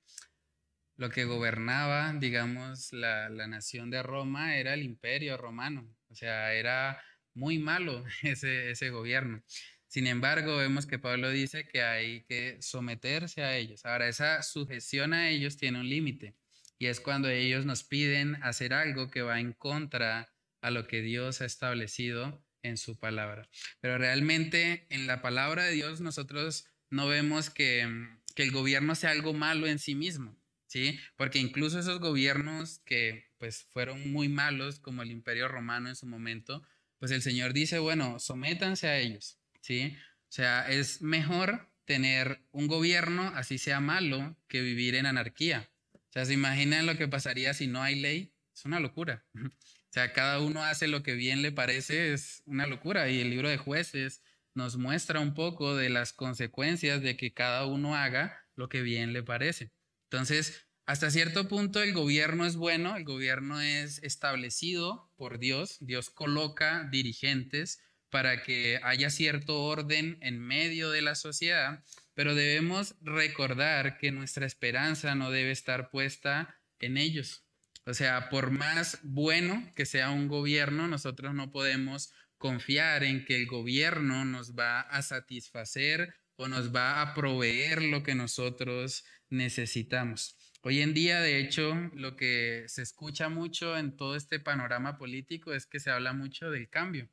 lo 0.97 1.11
que 1.11 1.27
gobernaba, 1.27 2.15
digamos, 2.15 2.91
la, 2.93 3.29
la 3.29 3.47
nación 3.47 3.91
de 3.91 4.03
Roma 4.03 4.57
era 4.57 4.73
el 4.73 4.83
imperio 4.83 5.37
romano. 5.37 5.95
O 6.09 6.15
sea, 6.15 6.55
era 6.55 7.03
muy 7.35 7.59
malo 7.59 8.03
ese, 8.23 8.71
ese 8.71 8.89
gobierno. 8.89 9.43
Sin 9.89 10.07
embargo, 10.07 10.57
vemos 10.57 10.87
que 10.87 10.99
Pablo 10.99 11.29
dice 11.29 11.69
que 11.69 11.83
hay 11.83 12.25
que 12.25 12.57
someterse 12.63 13.43
a 13.43 13.55
ellos. 13.59 13.85
Ahora, 13.85 14.09
esa 14.09 14.43
sujeción 14.43 15.13
a 15.13 15.29
ellos 15.29 15.59
tiene 15.59 15.81
un 15.81 15.89
límite. 15.91 16.35
Y 16.79 16.87
es 16.87 16.99
cuando 17.01 17.29
ellos 17.29 17.67
nos 17.67 17.85
piden 17.85 18.37
hacer 18.43 18.73
algo 18.73 19.11
que 19.11 19.21
va 19.21 19.39
en 19.39 19.53
contra 19.53 20.33
a 20.63 20.71
lo 20.71 20.87
que 20.87 21.03
Dios 21.03 21.43
ha 21.43 21.45
establecido 21.45 22.43
en 22.62 22.77
su 22.77 22.98
palabra. 22.98 23.48
Pero 23.81 23.98
realmente 23.98 24.87
en 24.90 25.07
la 25.07 25.22
palabra 25.22 25.64
de 25.64 25.72
Dios 25.72 26.01
nosotros 26.01 26.66
no 26.90 27.09
vemos 27.09 27.51
que, 27.51 27.88
el 28.37 28.51
gobierno 28.51 28.94
sea 28.94 29.11
algo 29.11 29.35
malo 29.35 29.66
en 29.66 29.79
sí 29.79 29.94
mismo, 29.94 30.37
¿sí? 30.66 30.98
Porque 31.16 31.38
incluso 31.38 31.79
esos 31.79 32.01
gobiernos 32.01 32.81
que 32.85 33.31
pues 33.38 33.66
fueron 33.70 34.11
muy 34.11 34.29
malos, 34.29 34.79
como 34.79 35.03
el 35.03 35.11
imperio 35.11 35.48
romano 35.48 35.88
en 35.88 35.96
su 35.96 36.07
momento, 36.07 36.66
pues 36.98 37.11
el 37.11 37.20
Señor 37.20 37.53
dice, 37.53 37.79
bueno, 37.79 38.18
sométanse 38.18 38.88
a 38.88 38.98
ellos, 38.98 39.38
¿sí? 39.61 39.96
O 40.29 40.33
sea, 40.33 40.66
es 40.70 41.03
mejor 41.03 41.68
tener 41.85 42.42
un 42.53 42.68
gobierno, 42.68 43.33
así 43.35 43.59
sea 43.59 43.81
malo, 43.81 44.37
que 44.48 44.62
vivir 44.62 44.94
en 44.94 45.07
anarquía. 45.07 45.70
O 45.94 46.12
sea, 46.12 46.25
¿se 46.25 46.33
imaginan 46.33 46.87
lo 46.87 46.96
que 46.96 47.09
pasaría 47.09 47.55
si 47.55 47.66
no 47.66 47.83
hay 47.83 48.01
ley? 48.01 48.33
Es 48.55 48.64
una 48.64 48.81
locura. 48.81 49.25
O 49.92 49.94
sea, 49.94 50.14
cada 50.14 50.40
uno 50.40 50.64
hace 50.64 50.88
lo 50.88 51.02
que 51.02 51.12
bien 51.12 51.42
le 51.42 51.52
parece, 51.52 52.14
es 52.14 52.42
una 52.46 52.66
locura. 52.66 53.11
Y 53.11 53.20
el 53.20 53.28
libro 53.28 53.50
de 53.50 53.59
jueces 53.59 54.22
nos 54.55 54.78
muestra 54.78 55.20
un 55.20 55.35
poco 55.35 55.76
de 55.76 55.90
las 55.90 56.14
consecuencias 56.14 57.02
de 57.02 57.18
que 57.18 57.35
cada 57.35 57.66
uno 57.66 57.94
haga 57.94 58.42
lo 58.55 58.70
que 58.70 58.81
bien 58.81 59.12
le 59.12 59.22
parece. 59.22 59.70
Entonces, 60.05 60.66
hasta 60.87 61.11
cierto 61.11 61.46
punto 61.46 61.83
el 61.83 61.92
gobierno 61.92 62.46
es 62.46 62.57
bueno, 62.57 62.96
el 62.96 63.05
gobierno 63.05 63.61
es 63.61 64.02
establecido 64.02 65.12
por 65.18 65.38
Dios, 65.38 65.76
Dios 65.81 66.09
coloca 66.09 66.88
dirigentes 66.90 67.83
para 68.09 68.42
que 68.42 68.81
haya 68.83 69.11
cierto 69.11 69.62
orden 69.62 70.16
en 70.22 70.40
medio 70.40 70.90
de 70.90 71.02
la 71.02 71.16
sociedad, 71.16 71.85
pero 72.14 72.35
debemos 72.35 72.94
recordar 73.02 73.98
que 73.98 74.11
nuestra 74.11 74.46
esperanza 74.46 75.14
no 75.14 75.31
debe 75.31 75.50
estar 75.50 75.90
puesta 75.90 76.59
en 76.78 76.96
ellos. 76.96 77.44
O 77.85 77.95
sea, 77.95 78.29
por 78.29 78.51
más 78.51 79.01
bueno 79.03 79.71
que 79.75 79.87
sea 79.87 80.11
un 80.11 80.29
gobierno, 80.29 80.87
nosotros 80.87 81.35
no 81.35 81.51
podemos 81.51 82.12
confiar 82.38 83.03
en 83.03 83.25
que 83.25 83.37
el 83.37 83.47
gobierno 83.47 84.25
nos 84.25 84.55
va 84.57 84.81
a 84.81 85.03
satisfacer 85.03 86.14
o 86.37 86.49
nos 86.49 86.75
va 86.75 87.01
a 87.01 87.14
proveer 87.14 87.83
lo 87.83 88.03
que 88.03 88.14
nosotros 88.14 89.05
necesitamos. 89.31 90.37
Hoy 90.62 90.81
en 90.81 90.95
día, 90.95 91.21
de 91.21 91.40
hecho, 91.40 91.75
lo 91.95 92.16
que 92.16 92.64
se 92.68 92.83
escucha 92.83 93.29
mucho 93.29 93.77
en 93.77 93.97
todo 93.97 94.14
este 94.14 94.38
panorama 94.38 94.97
político 94.97 95.53
es 95.53 95.66
que 95.66 95.81
se 95.81 95.90
habla 95.90 96.12
mucho 96.12 96.51
del 96.53 96.68
cambio. 96.68 97.09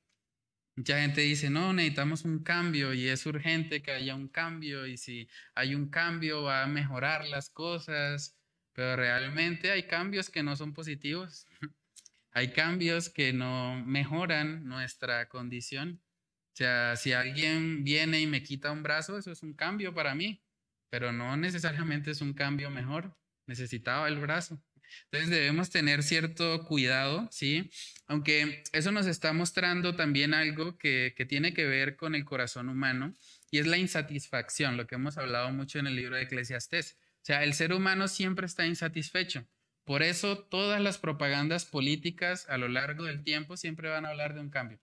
Mucha 0.75 1.01
gente 1.01 1.21
dice, 1.21 1.49
no, 1.49 1.73
necesitamos 1.73 2.25
un 2.25 2.43
cambio 2.43 2.93
y 2.93 3.07
es 3.07 3.25
urgente 3.25 3.81
que 3.81 3.91
haya 3.91 4.15
un 4.15 4.29
cambio 4.29 4.85
y 4.85 4.97
si 4.97 5.27
hay 5.55 5.73
un 5.75 5.89
cambio 5.89 6.43
va 6.43 6.63
a 6.63 6.67
mejorar 6.67 7.27
las 7.27 7.49
cosas, 7.49 8.38
pero 8.73 8.95
realmente 8.95 9.71
hay 9.71 9.83
cambios 9.83 10.29
que 10.29 10.43
no 10.43 10.55
son 10.55 10.73
positivos. 10.73 11.45
hay 12.31 12.51
cambios 12.53 13.09
que 13.09 13.33
no 13.33 13.83
mejoran 13.85 14.65
nuestra 14.65 15.27
condición. 15.29 16.01
O 16.53 16.55
sea, 16.55 16.95
si 16.95 17.13
alguien 17.13 17.83
viene 17.83 18.21
y 18.21 18.27
me 18.27 18.43
quita 18.43 18.71
un 18.71 18.83
brazo, 18.83 19.17
eso 19.17 19.31
es 19.31 19.43
un 19.43 19.53
cambio 19.53 19.93
para 19.93 20.15
mí, 20.15 20.43
pero 20.89 21.11
no 21.11 21.37
necesariamente 21.37 22.11
es 22.11 22.21
un 22.21 22.33
cambio 22.33 22.69
mejor. 22.69 23.15
Necesitaba 23.47 24.07
el 24.07 24.19
brazo. 24.19 24.61
Entonces 25.05 25.29
debemos 25.29 25.69
tener 25.69 26.03
cierto 26.03 26.65
cuidado, 26.65 27.27
¿sí? 27.31 27.69
Aunque 28.07 28.63
eso 28.73 28.91
nos 28.91 29.05
está 29.05 29.33
mostrando 29.33 29.95
también 29.95 30.33
algo 30.33 30.77
que, 30.77 31.13
que 31.15 31.25
tiene 31.25 31.53
que 31.53 31.65
ver 31.65 31.95
con 31.95 32.15
el 32.15 32.25
corazón 32.25 32.69
humano 32.69 33.15
y 33.51 33.59
es 33.59 33.67
la 33.67 33.77
insatisfacción, 33.77 34.77
lo 34.77 34.87
que 34.87 34.95
hemos 34.95 35.17
hablado 35.17 35.51
mucho 35.51 35.79
en 35.79 35.87
el 35.87 35.95
libro 35.95 36.15
de 36.15 36.23
Eclesiastés. 36.23 36.97
Sea, 37.29 37.43
el 37.43 37.53
ser 37.53 37.73
humano 37.73 38.07
siempre 38.07 38.47
está 38.47 38.65
insatisfecho. 38.65 39.47
Por 39.83 40.01
eso 40.01 40.39
todas 40.39 40.81
las 40.81 40.97
propagandas 40.97 41.63
políticas 41.63 42.49
a 42.49 42.57
lo 42.57 42.67
largo 42.69 43.03
del 43.03 43.21
tiempo 43.21 43.55
siempre 43.55 43.87
van 43.87 44.07
a 44.07 44.09
hablar 44.09 44.33
de 44.33 44.39
un 44.39 44.49
cambio. 44.49 44.79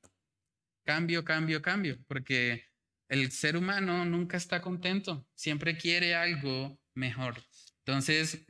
Cambio, 0.85 1.25
cambio, 1.25 1.61
cambio, 1.61 1.99
porque 2.07 2.65
el 3.09 3.33
ser 3.33 3.57
humano 3.57 4.05
nunca 4.05 4.37
está 4.37 4.63
contento, 4.63 5.27
siempre 5.35 5.77
quiere 5.77 6.15
algo 6.15 6.79
mejor. 6.95 7.35
Entonces, 7.79 8.47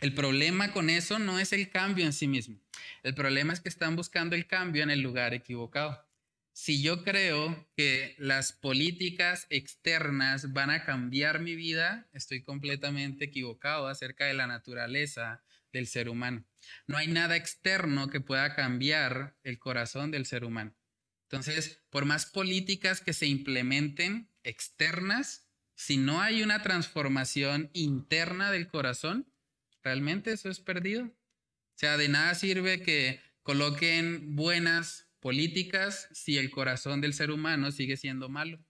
el 0.00 0.12
problema 0.12 0.70
con 0.74 0.90
eso 0.90 1.18
no 1.18 1.38
es 1.38 1.54
el 1.54 1.70
cambio 1.70 2.04
en 2.04 2.12
sí 2.12 2.28
mismo. 2.28 2.60
El 3.02 3.14
problema 3.14 3.54
es 3.54 3.60
que 3.60 3.70
están 3.70 3.96
buscando 3.96 4.36
el 4.36 4.46
cambio 4.46 4.82
en 4.82 4.90
el 4.90 5.00
lugar 5.00 5.32
equivocado. 5.32 6.06
Si 6.52 6.82
yo 6.82 7.02
creo 7.02 7.68
que 7.76 8.14
las 8.18 8.52
políticas 8.52 9.46
externas 9.48 10.52
van 10.52 10.70
a 10.70 10.84
cambiar 10.84 11.40
mi 11.40 11.54
vida, 11.56 12.08
estoy 12.12 12.42
completamente 12.42 13.24
equivocado 13.24 13.88
acerca 13.88 14.26
de 14.26 14.34
la 14.34 14.46
naturaleza 14.46 15.42
del 15.72 15.86
ser 15.86 16.08
humano. 16.10 16.44
No 16.86 16.98
hay 16.98 17.06
nada 17.08 17.36
externo 17.36 18.10
que 18.10 18.20
pueda 18.20 18.54
cambiar 18.54 19.36
el 19.42 19.58
corazón 19.58 20.10
del 20.10 20.26
ser 20.26 20.44
humano. 20.44 20.74
Entonces, 21.24 21.80
por 21.88 22.04
más 22.04 22.26
políticas 22.26 23.00
que 23.00 23.14
se 23.14 23.26
implementen 23.26 24.28
externas, 24.42 25.48
si 25.74 25.96
no 25.96 26.20
hay 26.20 26.42
una 26.42 26.62
transformación 26.62 27.70
interna 27.72 28.50
del 28.50 28.68
corazón, 28.68 29.32
realmente 29.82 30.32
eso 30.32 30.50
es 30.50 30.60
perdido. 30.60 31.04
O 31.04 31.78
sea, 31.78 31.96
de 31.96 32.08
nada 32.08 32.34
sirve 32.34 32.82
que 32.82 33.22
coloquen 33.42 34.36
buenas 34.36 35.11
políticas 35.22 36.08
si 36.12 36.36
el 36.36 36.50
corazón 36.50 37.00
del 37.00 37.14
ser 37.14 37.30
humano 37.30 37.70
sigue 37.70 37.96
siendo 37.96 38.28
malo. 38.28 38.62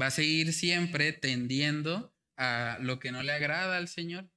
Va 0.00 0.06
a 0.06 0.10
seguir 0.12 0.52
siempre 0.52 1.12
tendiendo 1.12 2.14
a 2.36 2.78
lo 2.80 2.98
que 3.00 3.10
no 3.10 3.22
le 3.22 3.32
agrada 3.32 3.78
al 3.78 3.88
Señor. 3.88 4.30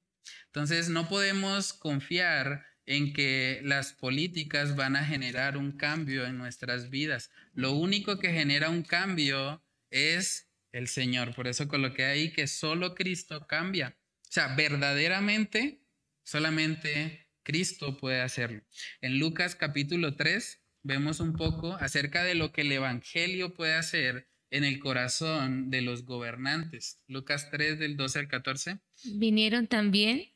Entonces, 0.45 0.89
no 0.89 1.09
podemos 1.09 1.73
confiar 1.73 2.65
en 2.85 3.11
que 3.11 3.59
las 3.63 3.91
políticas 3.91 4.75
van 4.77 4.95
a 4.95 5.05
generar 5.05 5.57
un 5.57 5.73
cambio 5.73 6.25
en 6.25 6.37
nuestras 6.37 6.89
vidas. 6.89 7.29
Lo 7.53 7.73
único 7.73 8.17
que 8.17 8.31
genera 8.31 8.69
un 8.69 8.83
cambio 8.83 9.61
es 9.91 10.49
el 10.71 10.87
Señor. 10.87 11.35
Por 11.35 11.47
eso 11.47 11.67
coloqué 11.67 12.05
ahí 12.05 12.31
que 12.31 12.47
solo 12.47 12.95
Cristo 12.95 13.45
cambia. 13.47 13.97
O 13.99 14.31
sea, 14.31 14.55
verdaderamente, 14.55 15.81
solamente 16.23 17.27
Cristo 17.43 17.97
puede 17.97 18.21
hacerlo. 18.21 18.61
En 19.01 19.19
Lucas 19.19 19.55
capítulo 19.55 20.15
3 20.15 20.61
vemos 20.87 21.19
un 21.19 21.33
poco 21.33 21.73
acerca 21.73 22.23
de 22.23 22.33
lo 22.33 22.51
que 22.51 22.61
el 22.61 22.71
Evangelio 22.71 23.53
puede 23.53 23.75
hacer 23.75 24.27
en 24.49 24.63
el 24.63 24.79
corazón 24.79 25.69
de 25.69 25.81
los 25.81 26.05
gobernantes. 26.05 27.01
Lucas 27.07 27.49
3 27.51 27.77
del 27.77 27.97
12 27.97 28.19
al 28.19 28.27
14. 28.29 28.79
Vinieron 29.03 29.67
también, 29.67 30.31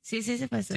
sí, 0.00 0.22
sí, 0.22 0.38
se 0.38 0.48
pasó. 0.48 0.74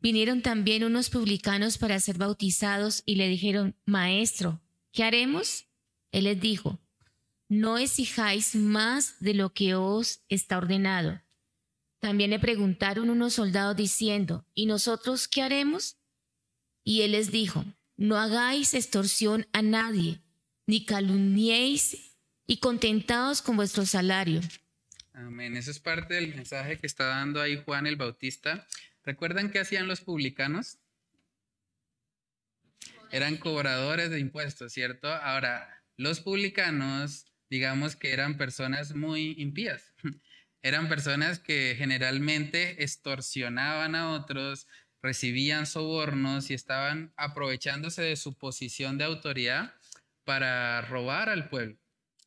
Vinieron 0.00 0.42
también 0.42 0.84
unos 0.84 1.08
publicanos 1.08 1.78
para 1.78 1.98
ser 1.98 2.18
bautizados 2.18 3.02
y 3.06 3.16
le 3.16 3.28
dijeron, 3.28 3.74
Maestro, 3.86 4.60
¿qué 4.92 5.04
haremos? 5.04 5.66
Él 6.12 6.24
les 6.24 6.38
dijo, 6.38 6.78
no 7.48 7.78
exijáis 7.78 8.54
más 8.54 9.18
de 9.20 9.32
lo 9.32 9.54
que 9.54 9.74
os 9.74 10.20
está 10.28 10.58
ordenado. 10.58 11.20
También 11.98 12.30
le 12.30 12.38
preguntaron 12.38 13.08
unos 13.08 13.32
soldados 13.32 13.74
diciendo, 13.74 14.46
¿y 14.54 14.66
nosotros 14.66 15.26
qué 15.26 15.42
haremos? 15.42 15.96
Y 16.84 17.00
él 17.00 17.12
les 17.12 17.32
dijo, 17.32 17.64
no 17.98 18.16
hagáis 18.16 18.72
extorsión 18.74 19.46
a 19.52 19.60
nadie, 19.60 20.22
ni 20.66 20.86
calumniéis 20.86 22.16
y 22.46 22.58
contentados 22.60 23.42
con 23.42 23.56
vuestro 23.56 23.84
salario. 23.84 24.40
Amén. 25.12 25.56
Eso 25.56 25.72
es 25.72 25.80
parte 25.80 26.14
del 26.14 26.28
mensaje 26.34 26.78
que 26.78 26.86
está 26.86 27.06
dando 27.06 27.42
ahí 27.42 27.60
Juan 27.64 27.86
el 27.86 27.96
Bautista. 27.96 28.66
¿Recuerdan 29.02 29.50
qué 29.50 29.58
hacían 29.58 29.88
los 29.88 30.00
publicanos? 30.00 30.78
Eran 33.10 33.36
cobradores 33.36 34.10
de 34.10 34.20
impuestos, 34.20 34.72
¿cierto? 34.72 35.12
Ahora, 35.12 35.82
los 35.96 36.20
publicanos, 36.20 37.26
digamos 37.50 37.96
que 37.96 38.12
eran 38.12 38.36
personas 38.36 38.94
muy 38.94 39.34
impías. 39.38 39.92
Eran 40.60 40.88
personas 40.88 41.38
que 41.38 41.76
generalmente 41.78 42.82
extorsionaban 42.82 43.94
a 43.94 44.10
otros, 44.10 44.66
recibían 45.02 45.66
sobornos 45.66 46.50
y 46.50 46.54
estaban 46.54 47.12
aprovechándose 47.16 48.02
de 48.02 48.16
su 48.16 48.34
posición 48.36 48.98
de 48.98 49.04
autoridad 49.04 49.74
para 50.24 50.80
robar 50.82 51.28
al 51.28 51.48
pueblo. 51.48 51.78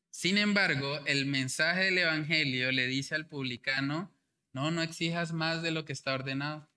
Sin 0.10 0.38
embargo, 0.38 1.00
el 1.06 1.26
mensaje 1.26 1.86
del 1.86 2.00
Evangelio 2.00 2.72
le 2.72 2.88
dice 2.88 3.16
al 3.16 3.28
publicano, 3.28 4.12
no, 4.54 4.72
no 4.72 4.82
exijas 4.82 5.32
más 5.34 5.62
de 5.62 5.72
lo 5.72 5.86
que 5.86 5.94
está 5.94 6.14
ordenado. 6.14 6.70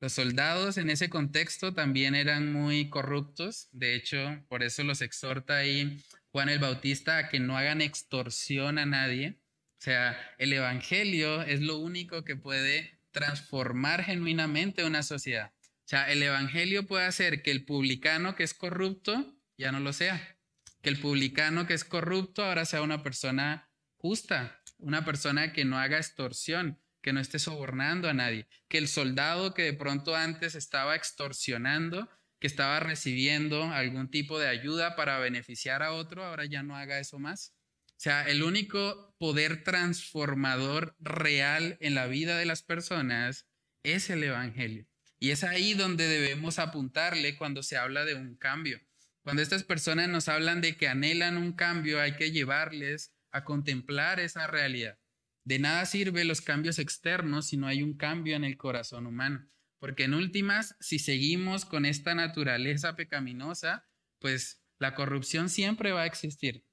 Los 0.00 0.12
soldados 0.12 0.78
en 0.78 0.88
ese 0.88 1.10
contexto 1.10 1.74
también 1.74 2.14
eran 2.14 2.52
muy 2.52 2.88
corruptos, 2.88 3.68
de 3.72 3.94
hecho, 3.94 4.42
por 4.48 4.62
eso 4.62 4.82
los 4.82 5.02
exhorta 5.02 5.56
ahí 5.56 6.02
Juan 6.32 6.48
el 6.48 6.58
Bautista 6.58 7.18
a 7.18 7.28
que 7.28 7.40
no 7.40 7.58
hagan 7.58 7.82
extorsión 7.82 8.78
a 8.78 8.86
nadie 8.86 9.40
o 9.80 9.82
sea, 9.82 10.14
el 10.36 10.52
Evangelio 10.52 11.40
es 11.40 11.62
lo 11.62 11.78
único 11.78 12.22
que 12.22 12.36
puede 12.36 12.99
transformar 13.10 14.04
genuinamente 14.04 14.84
una 14.84 15.02
sociedad. 15.02 15.52
O 15.62 15.88
sea, 15.90 16.10
el 16.10 16.22
Evangelio 16.22 16.86
puede 16.86 17.06
hacer 17.06 17.42
que 17.42 17.50
el 17.50 17.64
publicano 17.64 18.36
que 18.36 18.44
es 18.44 18.54
corrupto 18.54 19.36
ya 19.56 19.72
no 19.72 19.80
lo 19.80 19.92
sea. 19.92 20.38
Que 20.82 20.88
el 20.88 21.00
publicano 21.00 21.66
que 21.66 21.74
es 21.74 21.84
corrupto 21.84 22.44
ahora 22.44 22.64
sea 22.64 22.82
una 22.82 23.02
persona 23.02 23.68
justa, 23.96 24.62
una 24.78 25.04
persona 25.04 25.52
que 25.52 25.64
no 25.64 25.78
haga 25.78 25.98
extorsión, 25.98 26.80
que 27.02 27.12
no 27.12 27.20
esté 27.20 27.38
sobornando 27.38 28.08
a 28.08 28.14
nadie. 28.14 28.46
Que 28.68 28.78
el 28.78 28.88
soldado 28.88 29.52
que 29.52 29.62
de 29.62 29.72
pronto 29.72 30.14
antes 30.14 30.54
estaba 30.54 30.94
extorsionando, 30.94 32.08
que 32.38 32.46
estaba 32.46 32.80
recibiendo 32.80 33.64
algún 33.64 34.10
tipo 34.10 34.38
de 34.38 34.48
ayuda 34.48 34.96
para 34.96 35.18
beneficiar 35.18 35.82
a 35.82 35.92
otro, 35.92 36.24
ahora 36.24 36.46
ya 36.46 36.62
no 36.62 36.76
haga 36.76 36.98
eso 36.98 37.18
más. 37.18 37.54
Sea, 38.00 38.22
el 38.22 38.42
único 38.42 39.14
poder 39.18 39.62
transformador 39.62 40.96
real 41.00 41.76
en 41.80 41.94
la 41.94 42.06
vida 42.06 42.38
de 42.38 42.46
las 42.46 42.62
personas 42.62 43.46
es 43.82 44.08
el 44.08 44.24
Evangelio. 44.24 44.86
Y 45.18 45.32
es 45.32 45.44
ahí 45.44 45.74
donde 45.74 46.08
debemos 46.08 46.58
apuntarle 46.58 47.36
cuando 47.36 47.62
se 47.62 47.76
habla 47.76 48.06
de 48.06 48.14
un 48.14 48.36
cambio. 48.36 48.80
Cuando 49.20 49.42
estas 49.42 49.64
personas 49.64 50.08
nos 50.08 50.30
hablan 50.30 50.62
de 50.62 50.78
que 50.78 50.88
anhelan 50.88 51.36
un 51.36 51.52
cambio, 51.52 52.00
hay 52.00 52.16
que 52.16 52.32
llevarles 52.32 53.12
a 53.32 53.44
contemplar 53.44 54.18
esa 54.18 54.46
realidad. 54.46 54.98
De 55.44 55.58
nada 55.58 55.84
sirve 55.84 56.24
los 56.24 56.40
cambios 56.40 56.78
externos 56.78 57.48
si 57.48 57.58
no 57.58 57.66
hay 57.66 57.82
un 57.82 57.98
cambio 57.98 58.34
en 58.34 58.44
el 58.44 58.56
corazón 58.56 59.06
humano. 59.06 59.46
Porque 59.78 60.04
en 60.04 60.14
últimas, 60.14 60.74
si 60.80 60.98
seguimos 60.98 61.66
con 61.66 61.84
esta 61.84 62.14
naturaleza 62.14 62.96
pecaminosa, 62.96 63.86
pues 64.20 64.64
la 64.78 64.94
corrupción 64.94 65.50
siempre 65.50 65.92
va 65.92 66.04
a 66.04 66.06
existir. 66.06 66.64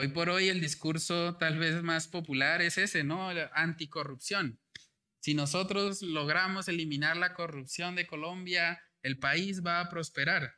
Hoy 0.00 0.06
por 0.06 0.30
hoy 0.30 0.48
el 0.48 0.60
discurso 0.60 1.34
tal 1.38 1.58
vez 1.58 1.82
más 1.82 2.06
popular 2.06 2.62
es 2.62 2.78
ese, 2.78 3.02
¿no? 3.02 3.30
Anticorrupción. 3.52 4.60
Si 5.18 5.34
nosotros 5.34 6.02
logramos 6.02 6.68
eliminar 6.68 7.16
la 7.16 7.34
corrupción 7.34 7.96
de 7.96 8.06
Colombia, 8.06 8.80
el 9.02 9.18
país 9.18 9.66
va 9.66 9.80
a 9.80 9.88
prosperar. 9.88 10.54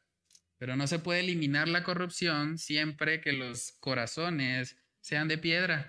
Pero 0.59 0.77
no 0.77 0.87
se 0.87 0.99
puede 0.99 1.21
eliminar 1.21 1.69
la 1.69 1.85
corrupción 1.85 2.59
siempre 2.59 3.23
que 3.23 3.33
los 3.33 3.73
corazones 3.81 4.77
sean 5.01 5.27
de 5.27 5.39
piedra, 5.39 5.89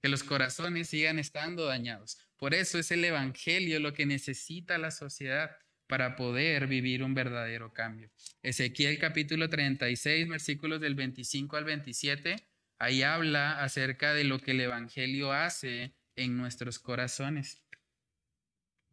que 0.00 0.08
los 0.08 0.24
corazones 0.24 0.88
sigan 0.88 1.18
estando 1.18 1.66
dañados. 1.66 2.16
Por 2.38 2.54
eso 2.54 2.78
es 2.78 2.90
el 2.90 3.04
Evangelio 3.04 3.80
lo 3.80 3.92
que 3.92 4.06
necesita 4.06 4.78
la 4.78 4.92
sociedad 4.92 5.50
para 5.88 6.16
poder 6.16 6.66
vivir 6.66 7.02
un 7.02 7.12
verdadero 7.12 7.70
cambio. 7.70 8.10
Ezequiel 8.42 8.98
capítulo 8.98 9.50
36, 9.50 10.26
versículos 10.26 10.80
del 10.80 10.94
25 10.94 11.54
al 11.54 11.64
27 11.64 12.48
Ahí 12.78 13.02
habla 13.02 13.62
acerca 13.62 14.14
de 14.14 14.24
lo 14.24 14.38
que 14.38 14.52
el 14.52 14.60
Evangelio 14.60 15.32
hace 15.32 15.94
en 16.16 16.36
nuestros 16.36 16.78
corazones. 16.78 17.64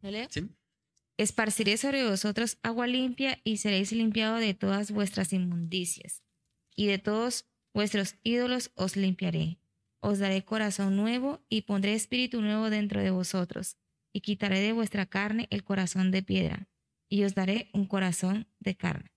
¿Lo 0.00 0.10
leo? 0.10 0.26
¿Sí? 0.30 0.48
Esparciré 1.18 1.76
sobre 1.78 2.08
vosotros 2.08 2.58
agua 2.62 2.86
limpia 2.86 3.40
y 3.42 3.56
seréis 3.56 3.92
limpiados 3.92 4.40
de 4.40 4.54
todas 4.54 4.90
vuestras 4.90 5.32
inmundicias. 5.32 6.22
Y 6.74 6.88
de 6.88 6.98
todos 6.98 7.46
vuestros 7.72 8.16
ídolos 8.22 8.70
os 8.74 8.96
limpiaré. 8.96 9.58
Os 10.00 10.18
daré 10.18 10.44
corazón 10.44 10.96
nuevo 10.96 11.44
y 11.48 11.62
pondré 11.62 11.94
espíritu 11.94 12.42
nuevo 12.42 12.68
dentro 12.68 13.00
de 13.00 13.10
vosotros. 13.10 13.78
Y 14.12 14.20
quitaré 14.20 14.60
de 14.60 14.72
vuestra 14.72 15.06
carne 15.06 15.46
el 15.50 15.64
corazón 15.64 16.10
de 16.10 16.22
piedra. 16.22 16.68
Y 17.08 17.24
os 17.24 17.34
daré 17.34 17.70
un 17.72 17.86
corazón 17.86 18.46
de 18.60 18.76
carne. 18.76 19.15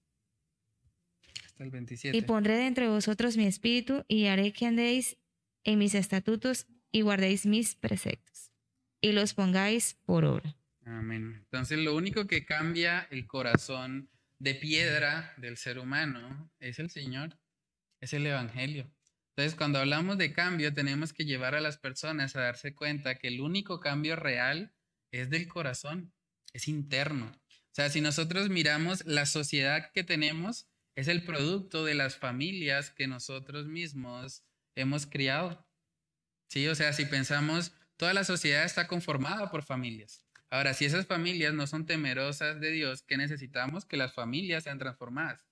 Hasta 1.60 1.66
el 1.66 1.72
27. 1.72 2.18
Y 2.18 2.22
pondré 2.22 2.56
dentro 2.56 2.86
de 2.86 2.90
vosotros 2.90 3.36
mi 3.36 3.46
espíritu 3.46 4.06
y 4.08 4.28
haré 4.28 4.54
que 4.54 4.66
andéis 4.66 5.18
en 5.66 5.78
mis 5.78 5.94
estatutos 5.94 6.68
y 6.90 7.02
guardéis 7.02 7.46
mis 7.46 7.76
preceptos. 7.76 8.54
Y 9.02 9.12
los 9.12 9.34
pongáis 9.34 9.98
por 10.06 10.24
obra. 10.24 10.56
Amén. 10.86 11.34
Entonces, 11.36 11.80
lo 11.80 11.98
único 11.98 12.28
que 12.28 12.46
cambia 12.46 13.10
el 13.12 13.28
corazón 13.28 14.10
de 14.38 14.56
piedra 14.56 15.34
del 15.36 15.58
ser 15.58 15.80
humano 15.80 16.50
es 16.60 16.80
el 16.80 16.90
Señor, 16.90 17.38
es 18.00 18.14
el 18.14 18.26
Evangelio. 18.26 18.90
Entonces, 19.36 19.58
cuando 19.58 19.80
hablamos 19.80 20.18
de 20.18 20.32
cambio, 20.32 20.74
tenemos 20.74 21.12
que 21.12 21.26
llevar 21.26 21.56
a 21.56 21.62
las 21.62 21.78
personas 21.78 22.38
a 22.38 22.42
darse 22.42 22.74
cuenta 22.74 23.16
que 23.16 23.28
el 23.28 23.42
único 23.42 23.82
cambio 23.82 24.16
real 24.16 24.74
es 25.12 25.30
del 25.30 25.50
corazón, 25.50 26.14
es 26.54 26.70
interno. 26.70 27.34
O 27.52 27.74
sea, 27.74 27.90
si 27.90 28.00
nosotros 28.00 28.48
miramos 28.48 29.06
la 29.06 29.26
sociedad 29.26 29.92
que 29.92 30.06
tenemos, 30.06 30.69
es 31.00 31.08
el 31.08 31.24
producto 31.24 31.86
de 31.86 31.96
las 31.96 32.18
familias 32.18 32.90
que 32.90 33.08
nosotros 33.08 33.68
mismos 33.68 34.44
hemos 34.76 35.06
criado. 35.06 35.66
Sí, 36.50 36.68
o 36.68 36.76
sea, 36.76 36.92
si 36.92 37.06
pensamos, 37.06 37.72
toda 37.96 38.14
la 38.14 38.26
sociedad 38.26 38.66
está 38.66 38.88
conformada 38.88 39.50
por 39.50 39.64
familias. 39.64 40.26
Ahora, 40.50 40.74
si 40.74 40.84
esas 40.84 41.06
familias 41.06 41.54
no 41.54 41.68
son 41.68 41.86
temerosas 41.86 42.60
de 42.60 42.72
Dios, 42.72 43.02
¿qué 43.04 43.16
necesitamos? 43.16 43.86
Que 43.86 43.96
las 43.96 44.14
familias 44.14 44.66
sean 44.66 44.78
transformadas. 44.78 45.48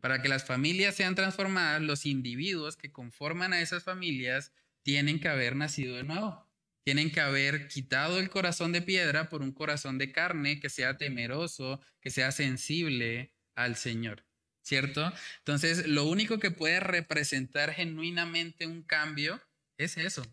Para 0.00 0.22
que 0.22 0.28
las 0.28 0.44
familias 0.44 0.94
sean 0.94 1.16
transformadas, 1.16 1.82
los 1.82 2.06
individuos 2.06 2.76
que 2.76 2.92
conforman 2.92 3.54
a 3.54 3.60
esas 3.60 3.82
familias 3.82 4.52
tienen 4.82 5.18
que 5.18 5.28
haber 5.28 5.56
nacido 5.56 5.96
de 5.96 6.04
nuevo. 6.04 6.46
Tienen 6.84 7.10
que 7.10 7.20
haber 7.20 7.66
quitado 7.66 8.20
el 8.20 8.30
corazón 8.30 8.70
de 8.70 8.82
piedra 8.82 9.28
por 9.30 9.42
un 9.42 9.50
corazón 9.50 9.98
de 9.98 10.12
carne 10.12 10.60
que 10.60 10.70
sea 10.70 10.96
temeroso, 10.96 11.80
que 12.00 12.10
sea 12.10 12.30
sensible 12.30 13.34
al 13.56 13.74
Señor. 13.74 14.25
¿Cierto? 14.66 15.12
Entonces, 15.38 15.86
lo 15.86 16.06
único 16.06 16.40
que 16.40 16.50
puede 16.50 16.80
representar 16.80 17.72
genuinamente 17.72 18.66
un 18.66 18.82
cambio 18.82 19.40
es 19.78 19.96
eso. 19.96 20.26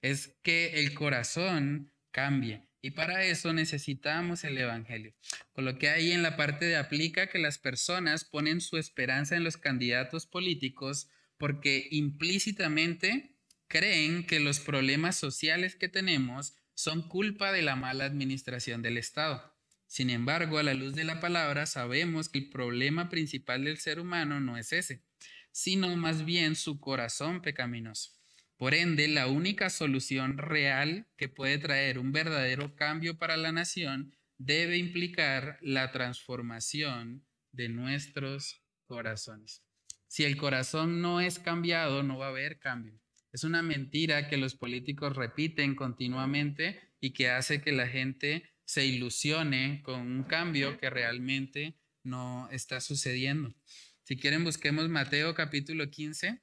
Es 0.00 0.36
que 0.44 0.78
el 0.78 0.94
corazón 0.94 1.92
cambie. 2.12 2.68
Y 2.82 2.92
para 2.92 3.24
eso 3.24 3.52
necesitamos 3.52 4.44
el 4.44 4.58
Evangelio. 4.58 5.12
Por 5.52 5.64
lo 5.64 5.76
que 5.76 5.88
ahí 5.88 6.12
en 6.12 6.22
la 6.22 6.36
parte 6.36 6.66
de 6.66 6.76
aplica 6.76 7.26
que 7.26 7.40
las 7.40 7.58
personas 7.58 8.24
ponen 8.24 8.60
su 8.60 8.76
esperanza 8.76 9.34
en 9.34 9.42
los 9.42 9.56
candidatos 9.56 10.26
políticos 10.26 11.08
porque 11.36 11.88
implícitamente 11.90 13.34
creen 13.66 14.24
que 14.24 14.38
los 14.38 14.60
problemas 14.60 15.16
sociales 15.16 15.74
que 15.74 15.88
tenemos 15.88 16.54
son 16.74 17.08
culpa 17.08 17.50
de 17.50 17.62
la 17.62 17.74
mala 17.74 18.04
administración 18.04 18.82
del 18.82 18.98
Estado. 18.98 19.53
Sin 19.94 20.10
embargo, 20.10 20.58
a 20.58 20.64
la 20.64 20.74
luz 20.74 20.96
de 20.96 21.04
la 21.04 21.20
palabra 21.20 21.66
sabemos 21.66 22.28
que 22.28 22.40
el 22.40 22.50
problema 22.50 23.08
principal 23.08 23.62
del 23.62 23.78
ser 23.78 24.00
humano 24.00 24.40
no 24.40 24.56
es 24.56 24.72
ese, 24.72 25.04
sino 25.52 25.94
más 25.94 26.24
bien 26.24 26.56
su 26.56 26.80
corazón 26.80 27.40
pecaminoso. 27.42 28.10
Por 28.56 28.74
ende, 28.74 29.06
la 29.06 29.28
única 29.28 29.70
solución 29.70 30.36
real 30.36 31.06
que 31.16 31.28
puede 31.28 31.58
traer 31.58 32.00
un 32.00 32.10
verdadero 32.10 32.74
cambio 32.74 33.18
para 33.18 33.36
la 33.36 33.52
nación 33.52 34.16
debe 34.36 34.78
implicar 34.78 35.58
la 35.62 35.92
transformación 35.92 37.24
de 37.52 37.68
nuestros 37.68 38.64
corazones. 38.86 39.62
Si 40.08 40.24
el 40.24 40.36
corazón 40.36 41.02
no 41.02 41.20
es 41.20 41.38
cambiado, 41.38 42.02
no 42.02 42.18
va 42.18 42.26
a 42.26 42.30
haber 42.30 42.58
cambio. 42.58 43.00
Es 43.30 43.44
una 43.44 43.62
mentira 43.62 44.26
que 44.26 44.38
los 44.38 44.56
políticos 44.56 45.14
repiten 45.14 45.76
continuamente 45.76 46.80
y 46.98 47.12
que 47.12 47.30
hace 47.30 47.62
que 47.62 47.70
la 47.70 47.86
gente 47.86 48.53
se 48.64 48.86
ilusione 48.86 49.82
con 49.82 50.00
un 50.00 50.22
cambio 50.24 50.78
que 50.78 50.90
realmente 50.90 51.78
no 52.02 52.48
está 52.50 52.80
sucediendo. 52.80 53.54
Si 54.02 54.16
quieren, 54.16 54.44
busquemos 54.44 54.88
Mateo 54.88 55.34
capítulo 55.34 55.90
15. 55.90 56.42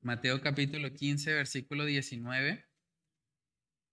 Mateo 0.00 0.40
capítulo 0.40 0.92
15, 0.92 1.34
versículo 1.34 1.84
19. 1.84 2.64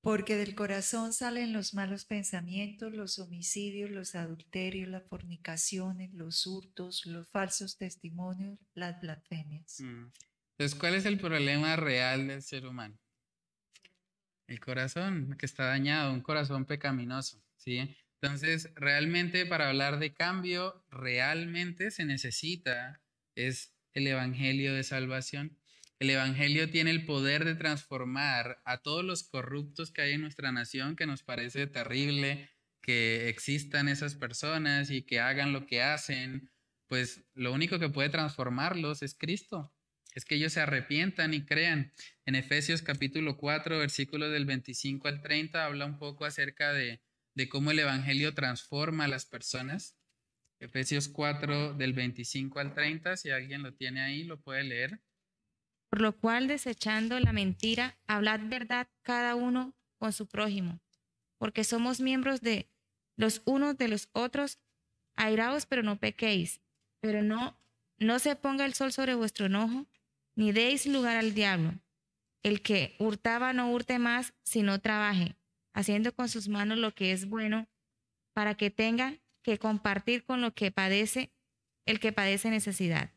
Porque 0.01 0.37
del 0.37 0.55
corazón 0.55 1.11
salen 1.11 1.51
los 1.51 1.73
malos 1.73 2.05
pensamientos, 2.05 2.93
los 2.93 3.19
homicidios, 3.19 3.91
los 3.91 4.15
adulterios, 4.15 4.87
las 4.87 5.03
fornicaciones, 5.07 6.13
los 6.13 6.47
hurtos, 6.47 7.05
los 7.05 7.29
falsos 7.29 7.77
testimonios, 7.77 8.57
las 8.73 9.01
blasfemias. 9.01 9.81
Mm. 9.81 10.11
Entonces, 10.57 10.79
¿cuál 10.79 10.95
es 10.95 11.05
el 11.05 11.19
problema 11.19 11.75
real 11.75 12.27
del 12.27 12.41
ser 12.41 12.65
humano? 12.65 12.97
El 14.49 14.59
corazón, 14.59 15.35
que 15.37 15.45
está 15.45 15.65
dañado, 15.65 16.11
un 16.11 16.21
corazón 16.21 16.65
pecaminoso, 16.65 17.41
¿sí? 17.55 17.95
Entonces, 18.19 18.71
realmente 18.75 19.45
para 19.45 19.69
hablar 19.69 19.99
de 19.99 20.11
cambio, 20.11 20.83
realmente 20.89 21.91
se 21.91 22.03
necesita 22.03 22.99
es 23.35 23.75
el 23.93 24.07
evangelio 24.07 24.73
de 24.73 24.83
salvación. 24.83 25.57
El 25.99 26.09
Evangelio 26.09 26.71
tiene 26.71 26.91
el 26.91 27.05
poder 27.05 27.45
de 27.45 27.55
transformar 27.55 28.61
a 28.65 28.81
todos 28.81 29.03
los 29.03 29.23
corruptos 29.23 29.91
que 29.91 30.01
hay 30.01 30.13
en 30.13 30.21
nuestra 30.21 30.51
nación, 30.51 30.95
que 30.95 31.05
nos 31.05 31.23
parece 31.23 31.67
terrible 31.67 32.49
que 32.81 33.29
existan 33.29 33.87
esas 33.87 34.15
personas 34.15 34.89
y 34.89 35.03
que 35.03 35.19
hagan 35.19 35.53
lo 35.53 35.67
que 35.67 35.83
hacen. 35.83 36.49
Pues 36.87 37.25
lo 37.35 37.53
único 37.53 37.77
que 37.77 37.89
puede 37.89 38.09
transformarlos 38.09 39.03
es 39.03 39.13
Cristo. 39.13 39.73
Es 40.13 40.25
que 40.25 40.35
ellos 40.35 40.53
se 40.53 40.61
arrepientan 40.61 41.33
y 41.33 41.45
crean. 41.45 41.93
En 42.25 42.35
Efesios 42.35 42.81
capítulo 42.81 43.37
4, 43.37 43.77
versículos 43.77 44.31
del 44.31 44.45
25 44.45 45.07
al 45.07 45.21
30, 45.21 45.65
habla 45.65 45.85
un 45.85 45.97
poco 45.99 46.25
acerca 46.25 46.73
de, 46.73 47.01
de 47.35 47.49
cómo 47.49 47.71
el 47.71 47.79
Evangelio 47.79 48.33
transforma 48.33 49.05
a 49.05 49.07
las 49.07 49.25
personas. 49.25 49.97
Efesios 50.59 51.07
4 51.07 51.73
del 51.73 51.93
25 51.93 52.59
al 52.59 52.73
30, 52.73 53.17
si 53.17 53.29
alguien 53.29 53.63
lo 53.63 53.73
tiene 53.73 54.01
ahí, 54.01 54.23
lo 54.23 54.41
puede 54.41 54.63
leer. 54.63 54.99
Por 55.89 56.01
lo 56.01 56.17
cual, 56.17 56.47
desechando 56.47 57.19
la 57.19 57.31
mentira, 57.31 57.97
hablad 58.07 58.41
verdad 58.43 58.87
cada 59.01 59.35
uno 59.35 59.73
con 59.97 60.11
su 60.11 60.27
prójimo, 60.27 60.81
porque 61.37 61.63
somos 61.63 62.01
miembros 62.01 62.41
de 62.41 62.69
los 63.15 63.41
unos 63.45 63.77
de 63.77 63.87
los 63.87 64.09
otros. 64.11 64.59
Airaos, 65.15 65.65
pero 65.65 65.83
no 65.83 65.99
pequéis, 65.99 66.61
pero 67.01 67.21
no, 67.21 67.59
no 67.97 68.19
se 68.19 68.35
ponga 68.37 68.65
el 68.65 68.73
sol 68.73 68.93
sobre 68.93 69.15
vuestro 69.15 69.47
enojo, 69.47 69.85
ni 70.39 70.51
deis 70.51 70.85
lugar 70.85 71.17
al 71.17 71.33
diablo. 71.33 71.73
El 72.41 72.61
que 72.61 72.95
hurtaba 72.99 73.53
no 73.53 73.71
hurte 73.71 73.99
más, 73.99 74.33
sino 74.43 74.79
trabaje, 74.79 75.35
haciendo 75.73 76.13
con 76.15 76.29
sus 76.29 76.47
manos 76.47 76.77
lo 76.77 76.95
que 76.95 77.11
es 77.11 77.27
bueno, 77.27 77.67
para 78.33 78.55
que 78.55 78.71
tenga 78.71 79.19
que 79.43 79.57
compartir 79.57 80.23
con 80.23 80.41
lo 80.41 80.53
que 80.53 80.71
padece 80.71 81.31
el 81.85 81.99
que 81.99 82.11
padece 82.11 82.49
necesidad 82.49 83.11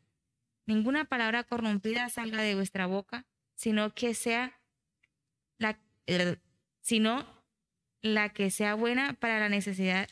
ninguna 0.66 1.04
palabra 1.04 1.44
corrompida 1.44 2.08
salga 2.08 2.42
de 2.42 2.54
vuestra 2.54 2.86
boca, 2.86 3.26
sino 3.54 3.94
que 3.94 4.14
sea 4.14 4.60
la, 5.58 5.78
sino 6.80 7.26
la 8.00 8.32
que 8.32 8.50
sea 8.50 8.74
buena 8.74 9.14
para 9.14 9.38
la 9.38 9.48
necesidad, 9.48 10.08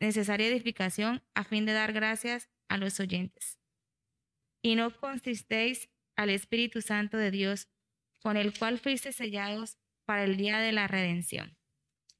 necesaria 0.00 0.48
edificación 0.48 1.22
a 1.34 1.44
fin 1.44 1.66
de 1.66 1.72
dar 1.72 1.92
gracias 1.92 2.48
a 2.68 2.76
los 2.78 2.98
oyentes. 3.00 3.58
Y 4.62 4.74
no 4.74 4.94
consistéis 4.98 5.88
al 6.18 6.30
Espíritu 6.30 6.82
Santo 6.82 7.16
de 7.16 7.30
Dios, 7.30 7.68
con 8.20 8.36
el 8.36 8.52
cual 8.58 8.80
fuiste 8.80 9.12
sellados 9.12 9.78
para 10.04 10.24
el 10.24 10.36
día 10.36 10.58
de 10.58 10.72
la 10.72 10.88
redención. 10.88 11.56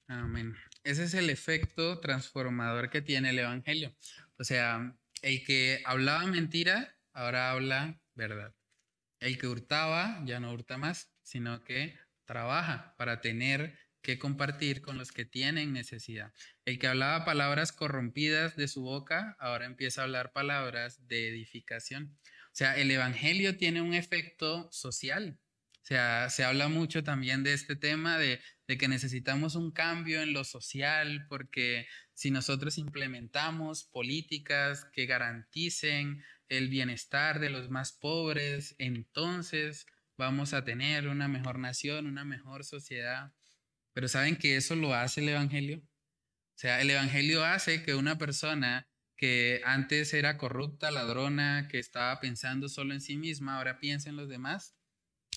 Amén. 0.07 0.55
Ese 0.85 1.05
es 1.05 1.15
el 1.15 1.29
efecto 1.29 1.99
transformador 1.99 2.91
que 2.91 3.03
tiene 3.03 3.31
el 3.31 3.41
Evangelio. 3.41 3.95
O 4.39 4.45
sea, 4.45 4.97
el 5.21 5.45
que 5.45 5.83
hablaba 5.85 6.25
mentira 6.27 6.97
ahora 7.13 7.51
habla 7.51 8.01
verdad. 8.15 8.55
El 9.19 9.37
que 9.37 9.49
hurtaba 9.49 10.23
ya 10.25 10.39
no 10.39 10.53
hurta 10.53 10.79
más, 10.79 11.13
sino 11.23 11.65
que 11.65 11.99
trabaja 12.25 12.95
para 12.99 13.21
tener 13.21 13.77
que 14.01 14.21
compartir 14.21 14.81
con 14.81 14.97
los 14.97 15.11
que 15.11 15.25
tienen 15.25 15.73
necesidad. 15.73 16.33
El 16.65 16.79
que 16.79 16.87
hablaba 16.87 17.25
palabras 17.25 17.73
corrompidas 17.73 18.55
de 18.55 18.69
su 18.69 18.83
boca, 18.83 19.35
ahora 19.41 19.67
empieza 19.67 20.03
a 20.03 20.05
hablar 20.05 20.33
palabras 20.33 21.09
de 21.09 21.29
edificación. 21.29 22.17
Sea, 22.59 22.77
el 22.77 22.91
Evangelio 22.91 23.57
tiene 23.57 23.83
un 23.83 23.95
efecto 23.95 24.69
social. 24.73 25.39
O 25.77 25.85
sea, 25.85 26.29
se 26.29 26.43
habla 26.43 26.67
mucho 26.67 27.05
también 27.05 27.45
de 27.45 27.53
este 27.53 27.77
tema 27.77 28.19
de, 28.19 28.41
de 28.67 28.77
que 28.77 28.89
necesitamos 28.89 29.55
un 29.55 29.71
cambio 29.71 30.23
en 30.23 30.33
lo 30.33 30.43
social, 30.43 31.25
porque 31.29 31.87
si 32.15 32.33
nosotros 32.33 32.77
implementamos 32.77 33.85
políticas 33.85 34.85
que 34.93 35.07
garanticen 35.07 36.25
el 36.49 36.69
bienestar 36.69 37.39
de 37.39 37.51
los 37.51 37.71
más 37.71 37.93
pobres, 37.93 38.75
entonces 38.79 39.87
vamos 40.17 40.53
a 40.53 40.65
tener 40.65 41.07
una 41.07 41.29
mejor 41.29 41.61
nación, 41.61 42.09
una 42.09 42.25
mejor 42.25 42.65
sociedad. 42.65 43.33
Pero 43.93 44.09
¿saben 44.09 44.35
que 44.35 44.57
eso 44.57 44.75
lo 44.75 44.95
hace 44.95 45.21
el 45.21 45.29
Evangelio? 45.29 45.79
O 45.79 46.59
sea, 46.59 46.81
el 46.81 46.91
Evangelio 46.91 47.45
hace 47.45 47.85
que 47.85 47.95
una 47.95 48.19
persona 48.19 48.88
que 49.19 49.61
antes 49.65 50.15
era 50.15 50.39
corrupta, 50.39 50.93
ladrona, 50.93 51.67
que 51.69 51.81
estaba 51.81 52.19
pensando 52.21 52.69
solo 52.69 52.95
en 52.95 53.01
sí 53.01 53.17
misma, 53.17 53.57
ahora 53.59 53.81
piensa 53.81 54.09
en 54.09 54.17
los 54.17 54.29
demás. 54.29 54.77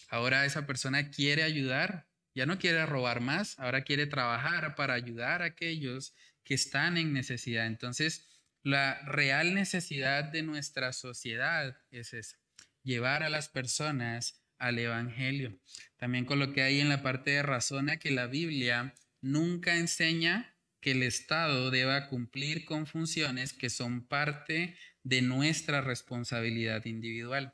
Ahora 0.08 0.46
esa 0.46 0.68
persona 0.68 1.10
quiere 1.10 1.42
ayudar, 1.42 2.08
ya 2.36 2.46
no 2.46 2.60
quiere 2.60 2.86
robar 2.86 3.22
más, 3.22 3.60
ahora 3.60 3.82
quiere 3.82 4.06
trabajar 4.06 4.76
para 4.76 4.94
ayudar 4.94 5.42
a 5.42 5.46
aquellos 5.46 6.14
que 6.44 6.54
están 6.54 6.96
en 6.98 7.12
necesidad. 7.12 7.66
Entonces, 7.66 8.28
la 8.62 9.02
real 9.08 9.56
necesidad 9.56 10.26
de 10.26 10.44
nuestra 10.44 10.94
sociedad 10.94 11.76
es 11.90 12.14
esa, 12.14 12.38
llevar 12.84 13.24
a 13.24 13.30
las 13.30 13.50
personas 13.50 14.44
al 14.60 14.78
Evangelio. 14.78 15.60
También 15.98 16.26
coloqué 16.26 16.62
ahí 16.62 16.80
en 16.82 16.90
la 16.90 17.02
parte 17.02 17.32
de 17.32 17.42
razona 17.42 17.98
que 17.98 18.12
la 18.12 18.28
Biblia 18.28 18.94
nunca 19.22 19.76
enseña 19.76 20.56
que 20.82 20.92
el 20.92 21.04
Estado 21.04 21.72
deba 21.72 22.08
cumplir 22.08 22.66
con 22.66 22.88
funciones 22.88 23.54
que 23.54 23.70
son 23.70 24.06
parte 24.06 24.76
de 25.04 25.22
nuestra 25.22 25.82
responsabilidad 25.82 26.86
individual. 26.86 27.54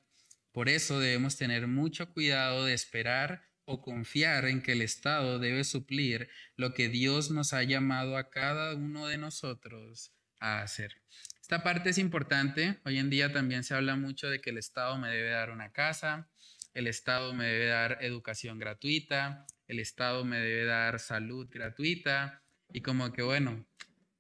Por 0.52 0.70
eso 0.70 1.00
debemos 1.00 1.38
tener 1.38 1.68
mucho 1.68 2.12
cuidado 2.14 2.66
de 2.66 2.74
esperar 2.74 3.44
o 3.66 3.82
confiar 3.82 4.46
en 4.46 4.62
que 4.62 4.72
el 4.72 4.82
Estado 4.82 5.40
debe 5.40 5.66
suplir 5.66 6.30
lo 6.56 6.74
que 6.74 6.88
Dios 6.88 7.30
nos 7.30 7.54
ha 7.54 7.64
llamado 7.64 8.18
a 8.18 8.30
cada 8.30 8.74
uno 8.74 9.08
de 9.08 9.18
nosotros 9.18 10.14
a 10.40 10.62
hacer. 10.62 11.02
Esta 11.42 11.64
parte 11.64 11.90
es 11.90 11.98
importante. 11.98 12.80
Hoy 12.86 12.98
en 12.98 13.10
día 13.10 13.32
también 13.32 13.64
se 13.64 13.74
habla 13.74 13.96
mucho 13.96 14.30
de 14.30 14.40
que 14.40 14.52
el 14.52 14.58
Estado 14.58 14.98
me 14.98 15.10
debe 15.10 15.30
dar 15.30 15.52
una 15.52 15.72
casa, 15.74 16.30
el 16.74 16.88
Estado 16.88 17.34
me 17.34 17.46
debe 17.46 17.68
dar 17.68 17.98
educación 18.02 18.58
gratuita, 18.58 19.46
el 19.68 19.80
Estado 19.80 20.24
me 20.24 20.40
debe 20.40 20.66
dar 20.66 21.00
salud 21.00 21.48
gratuita, 21.50 22.44
y 22.72 22.82
como 22.82 23.12
que, 23.14 23.22
bueno, 23.22 23.66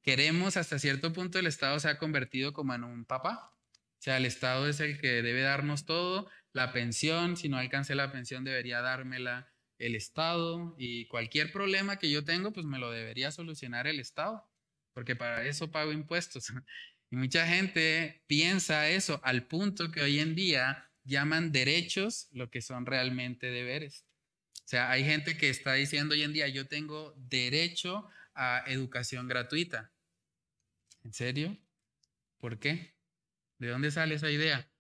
queremos 0.02 0.58
hasta 0.58 0.80
cierto 0.80 1.14
punto 1.14 1.40
el 1.40 1.48
Estado 1.48 1.80
se 1.80 1.90
ha 1.90 1.98
convertido 1.98 2.54
como 2.54 2.74
en 2.74 2.84
un 2.84 3.06
papá. 3.06 3.52
O 3.74 4.02
sea, 4.02 4.18
el 4.18 4.26
Estado 4.26 4.68
es 4.68 4.80
el 4.80 5.00
que 5.00 5.22
debe 5.22 5.42
darnos 5.42 5.86
todo, 5.86 6.30
la 6.54 6.72
pensión, 6.72 7.38
si 7.38 7.50
no 7.50 7.58
alcancé 7.58 7.96
la 7.96 8.12
pensión 8.12 8.44
debería 8.44 8.82
dármela 8.82 9.52
el 9.80 9.96
Estado 9.96 10.76
y 10.78 11.08
cualquier 11.08 11.52
problema 11.52 12.00
que 12.00 12.10
yo 12.10 12.24
tengo, 12.24 12.52
pues 12.52 12.66
me 12.66 12.80
lo 12.80 12.92
debería 12.92 13.32
solucionar 13.32 13.88
el 13.88 14.00
Estado, 14.00 14.50
porque 14.94 15.16
para 15.16 15.46
eso 15.46 15.72
pago 15.72 15.92
impuestos. 15.92 16.48
Y 17.10 17.16
mucha 17.16 17.48
gente 17.48 18.22
piensa 18.28 18.90
eso 18.90 19.22
al 19.24 19.48
punto 19.48 19.92
que 19.92 20.02
hoy 20.02 20.20
en 20.20 20.36
día 20.36 20.92
llaman 21.06 21.54
derechos 21.54 22.28
lo 22.34 22.50
que 22.50 22.62
son 22.62 22.86
realmente 22.86 23.48
deberes. 23.48 24.06
O 24.66 24.68
sea, 24.68 24.92
hay 24.92 25.06
gente 25.06 25.38
que 25.38 25.50
está 25.50 25.76
diciendo 25.76 26.16
hoy 26.16 26.24
en 26.24 26.34
día, 26.34 26.50
yo 26.50 26.68
tengo 26.68 27.14
derecho 27.16 28.10
a 28.38 28.64
educación 28.68 29.28
gratuita. 29.28 29.92
¿En 31.04 31.14
serio? 31.14 31.58
¿Por 32.38 32.60
qué? 32.60 32.96
¿De 33.58 33.70
dónde 33.70 33.92
sale 33.92 34.16
esa 34.16 34.30
idea? 34.30 34.72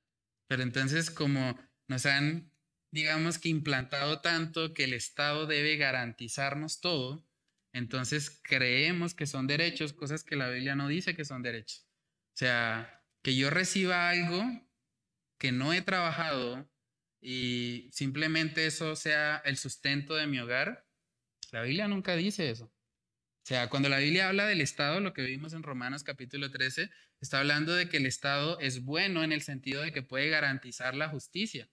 Pero 0.47 0.63
entonces 0.63 1.09
como 1.09 1.59
nos 1.87 2.05
han, 2.05 2.53
digamos 2.91 3.39
que 3.39 3.49
implantado 3.49 4.21
tanto 4.21 4.73
que 4.73 4.85
el 4.85 4.93
Estado 4.93 5.47
debe 5.47 5.77
garantizarnos 5.77 6.79
todo, 6.79 7.27
entonces 7.73 8.39
creemos 8.43 9.13
que 9.13 9.25
son 9.25 9.47
derechos, 9.47 9.93
cosas 9.93 10.23
que 10.23 10.35
la 10.35 10.49
Biblia 10.49 10.75
no 10.75 10.87
dice 10.87 11.15
que 11.15 11.25
son 11.25 11.41
derechos. 11.41 11.87
O 12.33 12.37
sea, 12.37 13.03
que 13.23 13.35
yo 13.35 13.49
reciba 13.49 14.09
algo 14.09 14.43
que 15.37 15.51
no 15.51 15.73
he 15.73 15.81
trabajado 15.81 16.69
y 17.19 17.89
simplemente 17.91 18.67
eso 18.67 18.95
sea 18.95 19.37
el 19.43 19.57
sustento 19.57 20.15
de 20.15 20.27
mi 20.27 20.39
hogar, 20.39 20.87
la 21.51 21.61
Biblia 21.61 21.87
nunca 21.87 22.15
dice 22.15 22.49
eso. 22.49 22.71
Sea, 23.47 23.69
cuando 23.69 23.87
la 23.87 23.99
Biblia 23.99 24.27
habla 24.27 24.45
del 24.45 24.59
Estado, 24.59 24.99
lo 24.99 25.13
que 25.13 25.21
vimos 25.21 25.53
en 25.53 25.63
Romanos 25.63 26.03
capítulo 26.03 26.51
13, 26.51 26.89
está 27.21 27.39
hablando 27.39 27.73
de 27.75 27.87
que 27.87 27.95
el 27.95 28.05
Estado 28.05 28.59
es 28.59 28.83
bueno 28.83 29.23
en 29.23 29.31
el 29.31 29.41
sentido 29.41 29.83
de 29.83 29.93
que 29.93 30.01
puede 30.01 30.27
garantizar 30.27 30.95
la 30.95 31.07
justicia. 31.07 31.69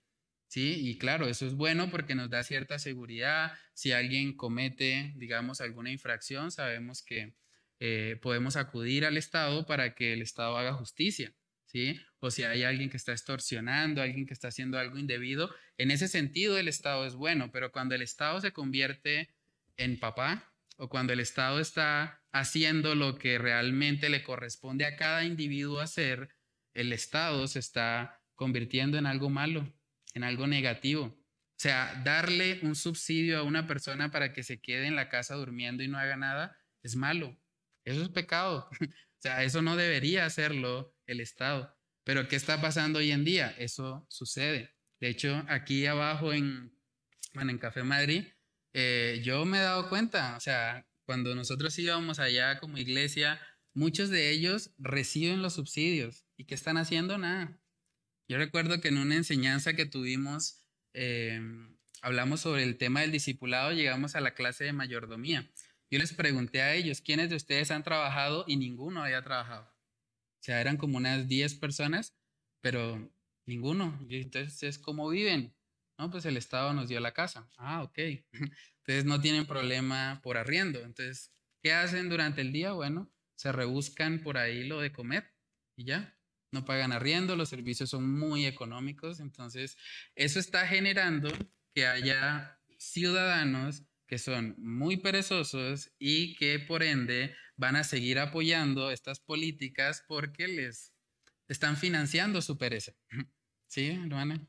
Sí, 0.47 0.87
y 0.87 0.97
claro, 0.97 1.27
eso 1.27 1.45
es 1.45 1.53
bueno 1.53 1.91
porque 1.91 2.15
nos 2.15 2.29
da 2.29 2.43
cierta 2.43 2.79
seguridad. 2.79 3.51
Si 3.73 3.91
alguien 3.91 4.37
comete, 4.37 5.11
digamos, 5.17 5.59
alguna 5.59 5.91
infracción, 5.91 6.49
sabemos 6.49 7.03
que 7.03 7.35
eh, 7.81 8.17
podemos 8.21 8.55
acudir 8.55 9.03
al 9.03 9.17
Estado 9.17 9.65
para 9.65 9.95
que 9.95 10.13
el 10.13 10.21
Estado 10.21 10.57
haga 10.57 10.75
justicia. 10.75 11.35
¿sí? 11.65 11.99
O 12.21 12.31
si 12.31 12.43
hay 12.43 12.63
alguien 12.63 12.89
que 12.89 12.95
está 12.95 13.11
extorsionando, 13.11 14.01
alguien 14.01 14.25
que 14.25 14.33
está 14.33 14.47
haciendo 14.47 14.79
algo 14.79 14.97
indebido, 14.97 15.53
en 15.77 15.91
ese 15.91 16.07
sentido 16.07 16.57
el 16.57 16.69
Estado 16.69 17.05
es 17.05 17.15
bueno, 17.15 17.51
pero 17.51 17.73
cuando 17.73 17.95
el 17.95 18.01
Estado 18.01 18.39
se 18.39 18.53
convierte 18.53 19.35
en 19.75 19.99
papá, 19.99 20.54
o 20.77 20.89
cuando 20.89 21.13
el 21.13 21.19
Estado 21.19 21.59
está 21.59 22.21
haciendo 22.31 22.95
lo 22.95 23.17
que 23.17 23.37
realmente 23.37 24.09
le 24.09 24.23
corresponde 24.23 24.85
a 24.85 24.95
cada 24.95 25.23
individuo 25.23 25.79
hacer, 25.79 26.29
el 26.73 26.91
Estado 26.91 27.47
se 27.47 27.59
está 27.59 28.21
convirtiendo 28.35 28.97
en 28.97 29.05
algo 29.05 29.29
malo, 29.29 29.73
en 30.13 30.23
algo 30.23 30.47
negativo. 30.47 31.05
O 31.05 31.57
sea, 31.57 32.01
darle 32.03 32.59
un 32.63 32.75
subsidio 32.75 33.39
a 33.39 33.43
una 33.43 33.65
persona 33.65 34.11
para 34.11 34.33
que 34.33 34.43
se 34.43 34.59
quede 34.59 34.87
en 34.87 34.95
la 34.95 35.07
casa 35.07 35.35
durmiendo 35.35 35.83
y 35.83 35.87
no 35.87 35.97
haga 35.97 36.17
nada 36.17 36.57
es 36.83 36.95
malo. 36.95 37.39
Eso 37.83 38.01
es 38.01 38.09
pecado. 38.09 38.69
O 39.17 39.27
sea, 39.27 39.43
eso 39.43 39.63
no 39.63 39.75
debería 39.75 40.23
hacerlo 40.23 40.95
el 41.07 41.19
Estado. 41.19 41.75
Pero 42.03 42.27
¿qué 42.27 42.35
está 42.35 42.61
pasando 42.61 42.99
hoy 42.99 43.09
en 43.09 43.25
día? 43.25 43.55
Eso 43.57 44.05
sucede. 44.07 44.75
De 44.99 45.07
hecho, 45.07 45.43
aquí 45.47 45.87
abajo 45.87 46.31
en, 46.31 46.77
bueno, 47.33 47.49
en 47.49 47.57
Café 47.57 47.81
Madrid 47.81 48.27
eh, 48.77 49.21
yo 49.23 49.45
me 49.45 49.57
he 49.57 49.61
dado 49.61 49.87
cuenta, 49.87 50.35
o 50.35 50.41
sea, 50.41 50.85
cuando 51.05 51.33
nosotros 51.33 51.79
íbamos 51.79 52.19
allá 52.19 52.59
como 52.59 52.77
iglesia, 52.77 53.39
muchos 53.73 54.09
de 54.09 54.31
ellos 54.31 54.71
reciben 54.77 55.41
los 55.41 55.53
subsidios 55.53 56.25
y 56.35 56.43
que 56.43 56.55
están 56.55 56.75
haciendo 56.75 57.17
nada. 57.17 57.57
Yo 58.27 58.37
recuerdo 58.37 58.81
que 58.81 58.89
en 58.89 58.97
una 58.97 59.15
enseñanza 59.15 59.75
que 59.75 59.85
tuvimos, 59.85 60.67
eh, 60.93 61.39
hablamos 62.01 62.41
sobre 62.41 62.63
el 62.63 62.77
tema 62.77 62.99
del 62.99 63.13
discipulado, 63.13 63.71
llegamos 63.71 64.15
a 64.15 64.19
la 64.19 64.33
clase 64.33 64.65
de 64.65 64.73
mayordomía. 64.73 65.49
Yo 65.89 65.97
les 65.97 66.11
pregunté 66.11 66.61
a 66.61 66.75
ellos, 66.75 66.99
¿quiénes 66.99 67.29
de 67.29 67.37
ustedes 67.37 67.71
han 67.71 67.83
trabajado? 67.83 68.43
Y 68.45 68.57
ninguno 68.57 69.05
había 69.05 69.23
trabajado. 69.23 69.71
O 69.71 70.43
sea, 70.43 70.59
eran 70.59 70.75
como 70.75 70.97
unas 70.97 71.29
10 71.29 71.55
personas, 71.55 72.13
pero 72.59 73.09
ninguno. 73.45 74.05
Entonces, 74.09 74.77
¿cómo 74.79 75.07
viven? 75.07 75.55
No, 75.97 76.11
pues 76.11 76.25
el 76.25 76.37
Estado 76.37 76.73
nos 76.73 76.89
dio 76.89 76.99
la 76.99 77.13
casa. 77.13 77.49
Ah, 77.57 77.83
ok. 77.83 77.97
Entonces 78.79 79.05
no 79.05 79.21
tienen 79.21 79.45
problema 79.45 80.19
por 80.23 80.37
arriendo. 80.37 80.79
Entonces, 80.79 81.31
¿qué 81.61 81.73
hacen 81.73 82.09
durante 82.09 82.41
el 82.41 82.51
día? 82.51 82.73
Bueno, 82.73 83.11
se 83.35 83.51
rebuscan 83.51 84.21
por 84.21 84.37
ahí 84.37 84.65
lo 84.65 84.81
de 84.81 84.91
comer 84.91 85.33
y 85.75 85.85
ya. 85.85 86.17
No 86.51 86.63
pagan 86.63 86.91
arriendo, 86.91 87.35
los 87.35 87.49
servicios 87.49 87.89
son 87.89 88.09
muy 88.09 88.45
económicos. 88.45 89.19
Entonces, 89.19 89.77
eso 90.15 90.39
está 90.39 90.67
generando 90.67 91.29
que 91.73 91.85
haya 91.85 92.59
ciudadanos 92.77 93.83
que 94.07 94.17
son 94.17 94.55
muy 94.57 94.97
perezosos 94.97 95.91
y 95.97 96.35
que 96.35 96.59
por 96.59 96.83
ende 96.83 97.35
van 97.57 97.75
a 97.75 97.83
seguir 97.83 98.19
apoyando 98.19 98.91
estas 98.91 99.19
políticas 99.19 100.03
porque 100.07 100.47
les 100.47 100.93
están 101.47 101.77
financiando 101.77 102.41
su 102.41 102.57
pereza. 102.57 102.93
¿Sí, 103.67 103.87
hermana? 103.87 104.47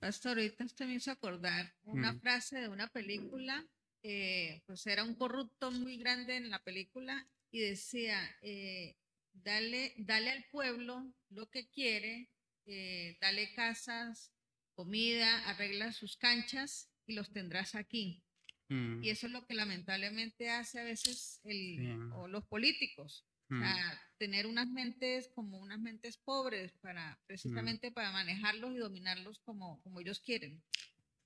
Pastor, 0.00 0.38
ahorita 0.38 0.64
usted 0.64 0.86
me 0.86 0.94
hizo 0.94 1.10
acordar 1.10 1.74
una 1.84 2.12
Mm. 2.14 2.20
frase 2.20 2.58
de 2.58 2.68
una 2.68 2.88
película, 2.88 3.66
eh, 4.02 4.62
pues 4.66 4.86
era 4.86 5.04
un 5.04 5.14
corrupto 5.14 5.70
muy 5.70 5.98
grande 5.98 6.36
en 6.36 6.48
la 6.48 6.58
película 6.62 7.28
y 7.50 7.60
decía, 7.60 8.18
eh, 8.40 8.96
dale, 9.34 9.92
dale 9.98 10.30
al 10.30 10.44
pueblo 10.50 11.12
lo 11.28 11.50
que 11.50 11.68
quiere, 11.68 12.30
eh, 12.64 13.18
dale 13.20 13.52
casas, 13.52 14.32
comida, 14.74 15.46
arregla 15.50 15.92
sus 15.92 16.16
canchas 16.16 16.90
y 17.06 17.12
los 17.12 17.30
tendrás 17.30 17.74
aquí. 17.74 18.24
Mm, 18.68 19.04
Y 19.04 19.10
eso 19.10 19.26
es 19.26 19.32
lo 19.32 19.44
que 19.46 19.54
lamentablemente 19.54 20.48
hace 20.48 20.80
a 20.80 20.84
veces 20.84 21.40
el, 21.44 21.76
Sí. 21.76 21.88
o 22.14 22.26
los 22.26 22.46
políticos. 22.46 23.26
O 23.50 23.54
mm, 23.54 23.60
sea, 23.60 24.00
tener 24.18 24.46
unas 24.46 24.68
mentes 24.68 25.28
como 25.34 25.58
unas 25.58 25.80
mentes 25.80 26.16
pobres 26.16 26.72
para 26.80 27.18
precisamente 27.26 27.90
para 27.90 28.12
manejarlos 28.12 28.72
y 28.74 28.78
dominarlos 28.78 29.40
como, 29.40 29.82
como 29.82 30.00
ellos 30.00 30.20
quieren. 30.20 30.62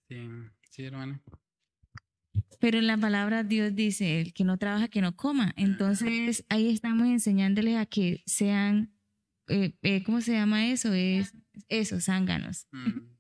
Sí, 0.09 0.29
sí, 0.71 0.85
hermana. 0.85 1.23
Pero 2.61 2.79
en 2.79 2.87
la 2.87 2.97
palabra 2.97 3.43
Dios 3.43 3.75
dice, 3.75 4.21
el 4.21 4.33
que 4.33 4.45
no 4.45 4.59
trabaja, 4.59 4.89
que 4.89 5.03
no 5.03 5.17
coma. 5.17 5.53
Entonces 5.57 6.45
ahí 6.49 6.71
estamos 6.71 7.09
enseñándoles 7.09 7.77
a 7.77 7.87
que 7.87 8.23
sean, 8.27 8.95
eh, 9.49 9.75
eh, 9.83 10.03
¿cómo 10.03 10.21
se 10.21 10.33
llama 10.33 10.69
eso? 10.69 10.93
Es 10.93 11.35
eso, 11.69 12.01
zánganos. 12.01 12.67
Mm. 12.73 13.15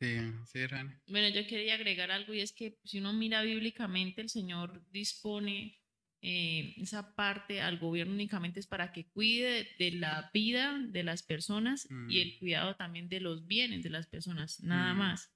Sí, 0.00 0.16
sí, 0.46 0.58
hermana. 0.60 1.00
Bueno, 1.08 1.28
yo 1.28 1.46
quería 1.46 1.74
agregar 1.74 2.10
algo 2.10 2.32
y 2.32 2.40
es 2.40 2.52
que 2.52 2.78
si 2.84 2.98
uno 2.98 3.12
mira 3.12 3.42
bíblicamente, 3.42 4.20
el 4.20 4.28
Señor 4.28 4.84
dispone 4.90 5.77
eh, 6.20 6.74
esa 6.78 7.14
parte 7.14 7.60
al 7.60 7.78
gobierno 7.78 8.12
únicamente 8.14 8.58
es 8.60 8.66
para 8.66 8.92
que 8.92 9.08
cuide 9.08 9.68
de 9.78 9.92
la 9.92 10.30
vida 10.34 10.76
de 10.88 11.02
las 11.04 11.22
personas 11.22 11.86
y 11.86 11.94
Mm. 11.94 12.10
el 12.22 12.38
cuidado 12.38 12.76
también 12.76 13.08
de 13.08 13.20
los 13.20 13.46
bienes 13.46 13.82
de 13.82 13.90
las 13.90 14.06
personas, 14.06 14.60
nada 14.60 14.94
Mm. 14.94 14.98
más. 14.98 15.30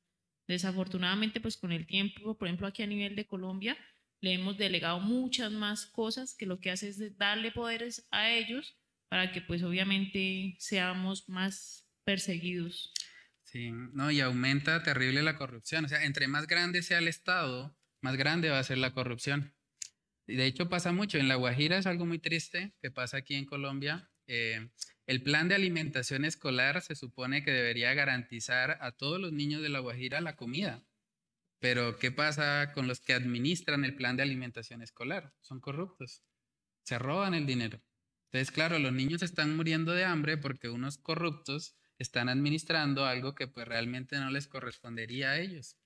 Desafortunadamente, 0.48 1.40
pues 1.40 1.56
con 1.56 1.72
el 1.72 1.86
tiempo, 1.86 2.36
por 2.36 2.48
ejemplo, 2.48 2.66
aquí 2.66 2.82
a 2.82 2.86
nivel 2.86 3.14
de 3.16 3.26
Colombia, 3.26 3.76
le 4.20 4.34
hemos 4.34 4.56
delegado 4.58 5.00
muchas 5.00 5.50
más 5.52 5.86
cosas 5.86 6.34
que 6.36 6.46
lo 6.46 6.60
que 6.60 6.70
hace 6.70 6.88
es 6.88 7.16
darle 7.16 7.52
poderes 7.52 8.06
a 8.10 8.30
ellos 8.30 8.76
para 9.08 9.32
que 9.32 9.40
pues 9.40 9.62
obviamente 9.62 10.56
seamos 10.58 11.28
más 11.28 11.88
perseguidos. 12.04 12.92
Sí, 13.44 13.70
no, 13.70 14.10
y 14.10 14.20
aumenta 14.20 14.82
terrible 14.82 15.22
la 15.22 15.36
corrupción. 15.36 15.84
O 15.84 15.88
sea, 15.88 16.04
entre 16.04 16.26
más 16.28 16.46
grande 16.46 16.82
sea 16.82 16.98
el 16.98 17.08
Estado, 17.08 17.76
más 18.00 18.16
grande 18.16 18.48
va 18.50 18.58
a 18.58 18.64
ser 18.64 18.78
la 18.78 18.92
corrupción. 18.94 19.54
De 20.26 20.46
hecho 20.46 20.68
pasa 20.68 20.92
mucho. 20.92 21.18
En 21.18 21.28
La 21.28 21.34
Guajira 21.36 21.78
es 21.78 21.86
algo 21.86 22.06
muy 22.06 22.18
triste 22.18 22.74
que 22.80 22.90
pasa 22.90 23.18
aquí 23.18 23.34
en 23.34 23.44
Colombia. 23.46 24.10
Eh, 24.26 24.70
el 25.06 25.22
plan 25.22 25.48
de 25.48 25.56
alimentación 25.56 26.24
escolar 26.24 26.80
se 26.80 26.94
supone 26.94 27.44
que 27.44 27.50
debería 27.50 27.92
garantizar 27.94 28.78
a 28.80 28.92
todos 28.92 29.20
los 29.20 29.32
niños 29.32 29.62
de 29.62 29.68
La 29.68 29.80
Guajira 29.80 30.20
la 30.20 30.36
comida. 30.36 30.84
Pero 31.58 31.98
¿qué 31.98 32.10
pasa 32.10 32.72
con 32.72 32.88
los 32.88 33.00
que 33.00 33.12
administran 33.12 33.84
el 33.84 33.94
plan 33.94 34.16
de 34.16 34.22
alimentación 34.22 34.82
escolar? 34.82 35.32
Son 35.40 35.60
corruptos. 35.60 36.22
Se 36.84 36.98
roban 36.98 37.34
el 37.34 37.46
dinero. 37.46 37.80
Entonces, 38.32 38.50
claro, 38.50 38.78
los 38.78 38.92
niños 38.92 39.22
están 39.22 39.56
muriendo 39.56 39.92
de 39.92 40.04
hambre 40.04 40.38
porque 40.38 40.70
unos 40.70 40.98
corruptos 40.98 41.76
están 41.98 42.28
administrando 42.28 43.04
algo 43.04 43.34
que 43.34 43.46
pues 43.46 43.68
realmente 43.68 44.16
no 44.18 44.30
les 44.30 44.48
correspondería 44.48 45.32
a 45.32 45.38
ellos. 45.38 45.76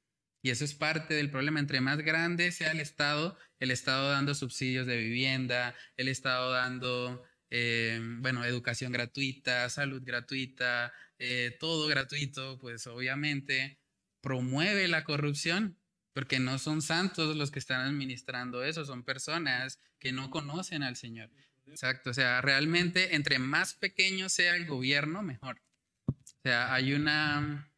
Y 0.47 0.51
eso 0.51 0.65
es 0.65 0.75
parte 0.75 1.15
del 1.15 1.29
problema. 1.29 1.59
Entre 1.59 1.81
más 1.81 1.99
grande 1.99 2.53
sea 2.53 2.71
el 2.71 2.79
Estado, 2.79 3.37
el 3.59 3.73
Estado 3.73 4.13
dando 4.13 4.33
subsidios 4.33 4.87
de 4.87 4.97
vivienda, 4.97 5.75
el 5.97 6.07
Estado 6.07 6.53
dando, 6.53 7.25
eh, 7.51 7.99
bueno, 8.21 8.45
educación 8.45 8.93
gratuita, 8.93 9.69
salud 9.71 10.05
gratuita, 10.05 10.93
eh, 11.19 11.57
todo 11.59 11.89
gratuito, 11.89 12.61
pues 12.61 12.87
obviamente 12.87 13.81
promueve 14.21 14.87
la 14.87 15.03
corrupción, 15.03 15.81
porque 16.13 16.39
no 16.39 16.61
son 16.61 16.81
santos 16.81 17.35
los 17.35 17.51
que 17.51 17.59
están 17.59 17.81
administrando 17.81 18.63
eso, 18.63 18.85
son 18.85 19.03
personas 19.03 19.81
que 19.99 20.13
no 20.13 20.31
conocen 20.31 20.85
al 20.85 20.95
Señor. 20.95 21.29
Exacto, 21.67 22.11
o 22.11 22.15
sea, 22.15 22.41
realmente 22.41 23.17
entre 23.17 23.41
más 23.41 23.75
pequeño 23.75 24.29
sea 24.29 24.55
el 24.55 24.67
gobierno, 24.67 25.25
mejor. 25.25 25.61
O 26.07 26.15
sea, 26.45 26.73
hay 26.73 26.93
una, 26.93 27.69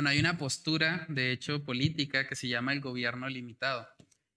bueno, 0.00 0.08
hay 0.08 0.18
una 0.18 0.38
postura, 0.38 1.04
de 1.10 1.30
hecho, 1.30 1.62
política 1.62 2.26
que 2.26 2.34
se 2.34 2.48
llama 2.48 2.72
el 2.72 2.80
gobierno 2.80 3.28
limitado. 3.28 3.86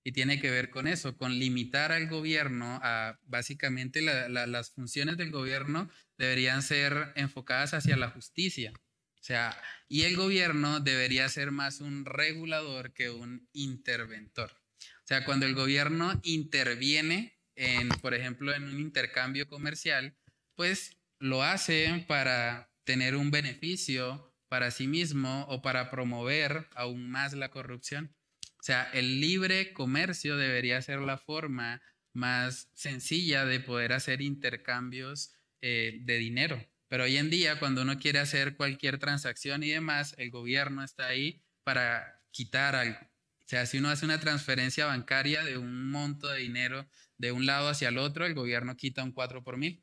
Y 0.04 0.12
tiene 0.12 0.42
que 0.42 0.52
ver 0.52 0.70
con 0.70 0.90
eso, 0.90 1.16
con 1.16 1.40
limitar 1.40 1.94
al 1.94 2.10
gobierno 2.10 2.82
a 2.84 3.18
básicamente 3.24 4.02
las 4.02 4.72
funciones 4.72 5.16
del 5.16 5.32
gobierno 5.32 5.90
deberían 6.18 6.64
ser 6.64 7.14
enfocadas 7.16 7.74
hacia 7.74 7.96
la 7.96 8.10
justicia. 8.10 8.74
O 8.76 9.24
sea, 9.24 9.58
y 9.88 10.02
el 10.02 10.18
gobierno 10.18 10.82
debería 10.82 11.30
ser 11.30 11.52
más 11.52 11.80
un 11.80 12.04
regulador 12.04 12.92
que 12.92 13.10
un 13.10 13.48
interventor. 13.54 14.52
O 14.82 15.08
sea, 15.08 15.24
cuando 15.24 15.46
el 15.46 15.56
gobierno 15.56 16.20
interviene 16.24 17.40
en, 17.56 17.88
por 17.88 18.14
ejemplo, 18.14 18.54
en 18.54 18.66
un 18.66 18.82
intercambio 18.82 19.48
comercial, 19.48 20.14
pues 20.56 20.98
lo 21.20 21.42
hace 21.42 22.04
para 22.06 22.70
tener 22.84 23.16
un 23.16 23.32
beneficio 23.32 24.33
para 24.54 24.70
sí 24.70 24.86
mismo 24.86 25.48
o 25.50 25.64
para 25.64 25.90
promover 25.90 26.68
aún 26.76 27.10
más 27.10 27.34
la 27.34 27.50
corrupción. 27.50 28.16
O 28.60 28.62
sea, 28.62 28.84
el 28.94 29.20
libre 29.20 29.74
comercio 29.74 30.38
debería 30.38 30.80
ser 30.80 31.00
la 31.00 31.18
forma 31.18 31.82
más 32.14 32.70
sencilla 32.76 33.46
de 33.46 33.60
poder 33.60 33.94
hacer 33.94 34.22
intercambios 34.22 35.34
eh, 35.62 35.98
de 36.02 36.20
dinero. 36.20 36.64
Pero 36.88 37.06
hoy 37.06 37.18
en 37.18 37.32
día, 37.32 37.58
cuando 37.58 37.82
uno 37.82 37.98
quiere 37.98 38.20
hacer 38.20 38.56
cualquier 38.56 39.00
transacción 39.00 39.64
y 39.64 39.70
demás, 39.70 40.14
el 40.20 40.30
gobierno 40.30 40.84
está 40.84 41.08
ahí 41.08 41.42
para 41.64 42.22
quitar 42.30 42.76
algo. 42.76 43.00
O 43.02 43.48
sea, 43.48 43.66
si 43.66 43.80
uno 43.80 43.90
hace 43.90 44.06
una 44.06 44.20
transferencia 44.20 44.86
bancaria 44.86 45.44
de 45.44 45.58
un 45.58 45.90
monto 45.90 46.28
de 46.28 46.42
dinero 46.42 46.88
de 47.18 47.32
un 47.32 47.48
lado 47.48 47.70
hacia 47.70 47.90
el 47.90 47.98
otro, 47.98 48.28
el 48.28 48.36
gobierno 48.36 48.78
quita 48.78 49.04
un 49.04 49.14
4 49.14 49.44
por 49.44 49.58
mil. 49.58 49.83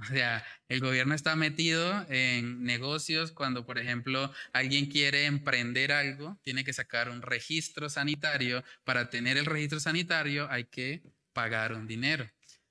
O 0.10 0.12
sea, 0.12 0.44
el 0.68 0.80
gobierno 0.80 1.14
está 1.14 1.36
metido 1.36 2.06
en 2.08 2.62
negocios 2.64 3.32
cuando, 3.32 3.66
por 3.66 3.78
ejemplo, 3.78 4.32
alguien 4.52 4.86
quiere 4.86 5.26
emprender 5.26 5.92
algo, 5.92 6.38
tiene 6.42 6.64
que 6.64 6.72
sacar 6.72 7.10
un 7.10 7.22
registro 7.22 7.88
sanitario. 7.90 8.64
Para 8.84 9.10
tener 9.10 9.36
el 9.36 9.46
registro 9.46 9.80
sanitario 9.80 10.50
hay 10.50 10.64
que 10.64 11.02
pagar 11.32 11.74
un 11.74 11.86
dinero. 11.86 12.28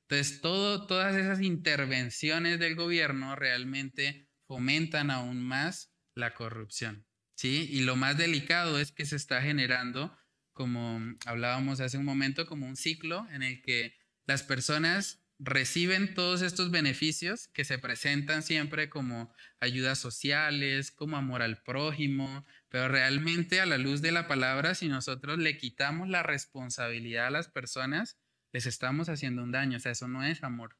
Entonces, 0.07 0.41
todas 0.41 1.15
esas 1.15 1.41
intervenciones 1.41 2.59
del 2.59 2.75
gobierno 2.75 3.35
realmente 3.35 4.27
fomentan 4.47 5.11
aún 5.11 5.41
más 5.41 5.91
la 6.15 6.33
corrupción. 6.33 7.05
¿sí? 7.35 7.67
Y 7.71 7.81
lo 7.81 7.95
más 7.95 8.17
delicado 8.17 8.79
es 8.79 8.91
que 8.91 9.05
se 9.05 9.15
está 9.15 9.41
generando, 9.41 10.17
como 10.51 10.99
hablábamos 11.25 11.79
hace 11.79 11.97
un 11.97 12.05
momento, 12.05 12.47
como 12.47 12.65
un 12.65 12.75
ciclo 12.75 13.27
en 13.31 13.43
el 13.43 13.61
que 13.61 13.95
las 14.25 14.41
personas 14.41 15.23
reciben 15.39 16.13
todos 16.13 16.41
estos 16.41 16.69
beneficios 16.69 17.47
que 17.47 17.63
se 17.63 17.79
presentan 17.79 18.43
siempre 18.43 18.89
como 18.89 19.33
ayudas 19.61 19.97
sociales, 19.97 20.91
como 20.91 21.17
amor 21.17 21.41
al 21.41 21.63
prójimo, 21.63 22.45
pero 22.67 22.89
realmente 22.89 23.61
a 23.61 23.65
la 23.65 23.77
luz 23.77 24.01
de 24.01 24.11
la 24.11 24.27
palabra, 24.27 24.75
si 24.75 24.89
nosotros 24.89 25.39
le 25.39 25.57
quitamos 25.57 26.09
la 26.09 26.23
responsabilidad 26.23 27.27
a 27.27 27.31
las 27.31 27.47
personas, 27.47 28.19
les 28.51 28.65
estamos 28.65 29.07
haciendo 29.07 29.41
un 29.41 29.51
daño. 29.51 29.77
O 29.77 29.79
sea, 29.79 29.93
eso 29.93 30.07
no 30.09 30.23
es 30.23 30.43
amor. 30.43 30.77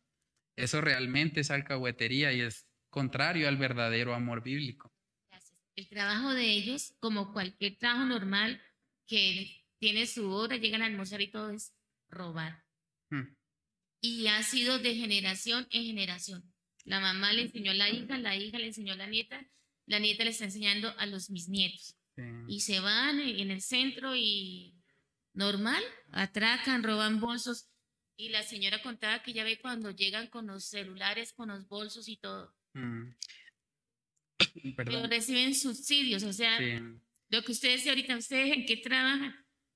Eso 0.57 0.81
realmente 0.81 1.39
es 1.39 1.51
alcahuetería 1.51 2.33
y 2.33 2.41
es 2.41 2.67
contrario 2.89 3.47
al 3.47 3.57
verdadero 3.57 4.13
amor 4.13 4.43
bíblico. 4.43 4.91
El 5.77 5.87
trabajo 5.87 6.33
de 6.33 6.49
ellos, 6.49 6.93
como 6.99 7.31
cualquier 7.31 7.77
trabajo 7.77 8.05
normal 8.05 8.61
que 9.07 9.65
tiene 9.79 10.05
su 10.05 10.29
hora, 10.29 10.57
llegan 10.57 10.81
a 10.81 10.87
almorzar 10.87 11.21
y 11.21 11.31
todo 11.31 11.51
es 11.51 11.73
robar. 12.09 12.65
Hmm 13.09 13.38
y 14.01 14.27
ha 14.27 14.41
sido 14.43 14.79
de 14.79 14.95
generación 14.95 15.67
en 15.71 15.83
generación. 15.85 16.43
La 16.85 16.99
mamá 16.99 17.33
le 17.33 17.43
enseñó 17.43 17.71
a 17.71 17.75
la 17.75 17.89
hija, 17.89 18.17
la 18.17 18.35
hija 18.35 18.57
le 18.57 18.67
enseñó 18.67 18.93
a 18.93 18.97
la 18.97 19.07
nieta, 19.07 19.45
la 19.85 19.99
nieta 19.99 20.23
le 20.23 20.31
está 20.31 20.45
enseñando 20.45 20.93
a 20.97 21.05
los 21.05 21.29
mis 21.29 21.49
nietos. 21.49 21.95
Y 22.47 22.59
se 22.61 22.81
van 22.81 23.19
en 23.21 23.49
el 23.49 23.61
centro 23.61 24.13
y 24.13 24.75
normal, 25.33 25.81
atracan, 26.11 26.83
roban 26.83 27.21
bolsos. 27.21 27.69
Y 28.17 28.27
la 28.27 28.43
señora 28.43 28.81
contaba 28.81 29.23
que 29.23 29.31
ya 29.31 29.45
ve 29.45 29.57
cuando 29.57 29.91
llegan 29.91 30.27
con 30.27 30.47
los 30.47 30.65
celulares, 30.65 31.31
con 31.31 31.47
los 31.47 31.65
bolsos 31.69 32.09
y 32.09 32.17
todo. 32.17 32.53
Mm. 32.73 33.15
Pero 34.75 35.07
reciben 35.07 35.55
subsidios, 35.55 36.23
o 36.23 36.33
sea, 36.33 36.59
lo 37.29 37.41
que 37.43 37.51
ustedes 37.53 37.87
ahorita, 37.87 38.17
¿ustedes 38.17 38.57
en 38.57 38.65
qué 38.65 38.77
trabajan? 38.77 39.33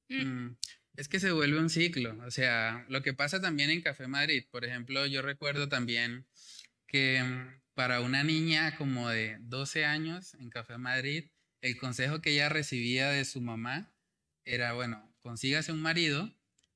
Mm. 0.10 0.26
Mm. 0.26 0.58
Es 0.96 1.08
que 1.08 1.20
se 1.20 1.32
vuelve 1.32 1.60
un 1.60 1.72
ciclo, 1.72 2.16
o 2.24 2.30
sea, 2.30 2.86
lo 2.88 3.02
que 3.02 3.14
pasa 3.14 3.42
también 3.42 3.72
en 3.72 3.82
Café 3.82 4.08
Madrid, 4.08 4.46
por 4.52 4.64
ejemplo, 4.64 5.08
yo 5.08 5.24
recuerdo 5.24 5.68
también 5.68 6.28
que 6.88 7.24
mm, 7.24 7.62
para 7.74 8.02
una 8.02 8.24
niña 8.24 8.78
como 8.78 9.10
de 9.10 9.38
12 9.42 9.86
años 9.86 10.36
en 10.36 10.52
Café 10.52 10.78
Madrid, 10.78 11.32
el 11.62 11.78
consejo 11.78 12.22
que 12.22 12.32
ella 12.32 12.50
recibía 12.50 13.10
de 13.10 13.26
su 13.26 13.42
mamá 13.42 13.92
era, 14.46 14.74
bueno, 14.74 15.12
consígase 15.22 15.72
un 15.72 15.82
marido, 15.82 16.32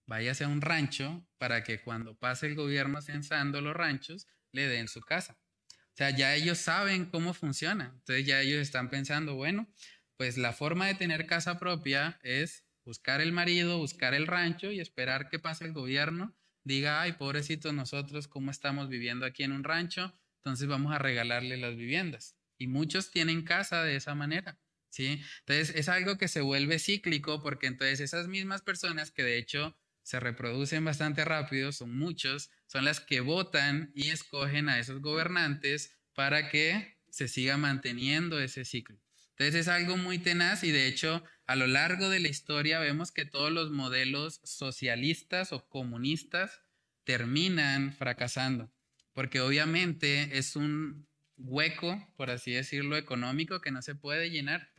váyase 0.08 0.46
a 0.46 0.48
un 0.48 0.62
rancho 0.62 1.28
para 1.38 1.64
que 1.64 1.82
cuando 1.82 2.18
pase 2.18 2.48
el 2.48 2.56
gobierno 2.56 3.02
censando 3.02 3.62
los 3.62 3.76
ranchos, 3.76 4.28
le 4.52 4.68
den 4.68 4.88
su 4.88 5.02
casa. 5.02 5.38
O 5.70 5.98
sea, 5.98 6.10
ya 6.12 6.36
ellos 6.36 6.58
saben 6.58 7.06
cómo 7.06 7.34
funciona. 7.34 7.92
Entonces 7.94 8.26
ya 8.26 8.42
ellos 8.42 8.62
están 8.62 8.90
pensando, 8.90 9.36
bueno, 9.36 9.68
pues 10.16 10.38
la 10.38 10.54
forma 10.54 10.88
de 10.88 10.96
tener 10.96 11.28
casa 11.28 11.60
propia 11.60 12.20
es 12.24 12.67
buscar 12.88 13.20
el 13.20 13.34
marido, 13.34 13.78
buscar 13.80 14.14
el 14.14 14.28
rancho 14.28 14.72
y 14.72 14.80
esperar 14.80 15.28
que 15.28 15.40
pase 15.40 15.66
el 15.66 15.74
gobierno, 15.74 16.34
diga, 16.64 17.02
ay, 17.02 17.12
pobrecitos 17.12 17.74
nosotros, 17.74 18.30
¿cómo 18.30 18.50
estamos 18.50 18.88
viviendo 18.88 19.26
aquí 19.26 19.44
en 19.44 19.52
un 19.52 19.66
rancho? 19.66 20.18
Entonces 20.38 20.70
vamos 20.70 20.94
a 20.94 20.98
regalarle 20.98 21.58
las 21.58 21.76
viviendas. 21.76 22.38
Y 22.58 22.68
muchos 22.68 23.12
tienen 23.12 23.44
casa 23.44 23.84
de 23.84 23.98
esa 23.98 24.16
manera, 24.16 24.58
¿sí? 24.88 25.22
Entonces 25.40 25.76
es 25.76 25.90
algo 25.90 26.18
que 26.18 26.30
se 26.30 26.40
vuelve 26.40 26.80
cíclico 26.80 27.44
porque 27.44 27.68
entonces 27.68 28.00
esas 28.00 28.30
mismas 28.30 28.62
personas 28.62 29.12
que 29.12 29.24
de 29.24 29.38
hecho 29.38 29.78
se 30.02 30.22
reproducen 30.22 30.86
bastante 30.86 31.26
rápido, 31.26 31.74
son 31.74 31.94
muchos, 31.98 32.52
son 32.68 32.86
las 32.86 33.02
que 33.02 33.20
votan 33.20 33.92
y 33.94 34.12
escogen 34.12 34.70
a 34.70 34.80
esos 34.80 35.02
gobernantes 35.02 36.00
para 36.14 36.50
que 36.50 36.98
se 37.10 37.28
siga 37.28 37.58
manteniendo 37.58 38.40
ese 38.40 38.64
ciclo. 38.64 38.98
Entonces 39.38 39.62
es 39.62 39.68
algo 39.68 39.98
muy 39.98 40.18
tenaz 40.18 40.64
y 40.64 40.72
de 40.72 40.88
hecho 40.88 41.24
a 41.46 41.56
lo 41.56 41.68
largo 41.68 42.10
de 42.10 42.20
la 42.20 42.28
historia 42.28 42.80
vemos 42.80 43.12
que 43.12 43.24
todos 43.24 43.52
los 43.52 43.70
modelos 43.70 44.42
socialistas 44.44 45.54
o 45.54 45.70
comunistas 45.70 46.64
terminan 47.04 47.94
fracasando, 47.94 48.74
porque 49.14 49.40
obviamente 49.40 50.40
es 50.40 50.56
un 50.56 51.08
hueco, 51.38 52.04
por 52.18 52.32
así 52.32 52.52
decirlo, 52.52 52.98
económico 52.98 53.62
que 53.62 53.70
no 53.70 53.84
se 53.84 53.94
puede 53.94 54.32
llenar. 54.32 54.72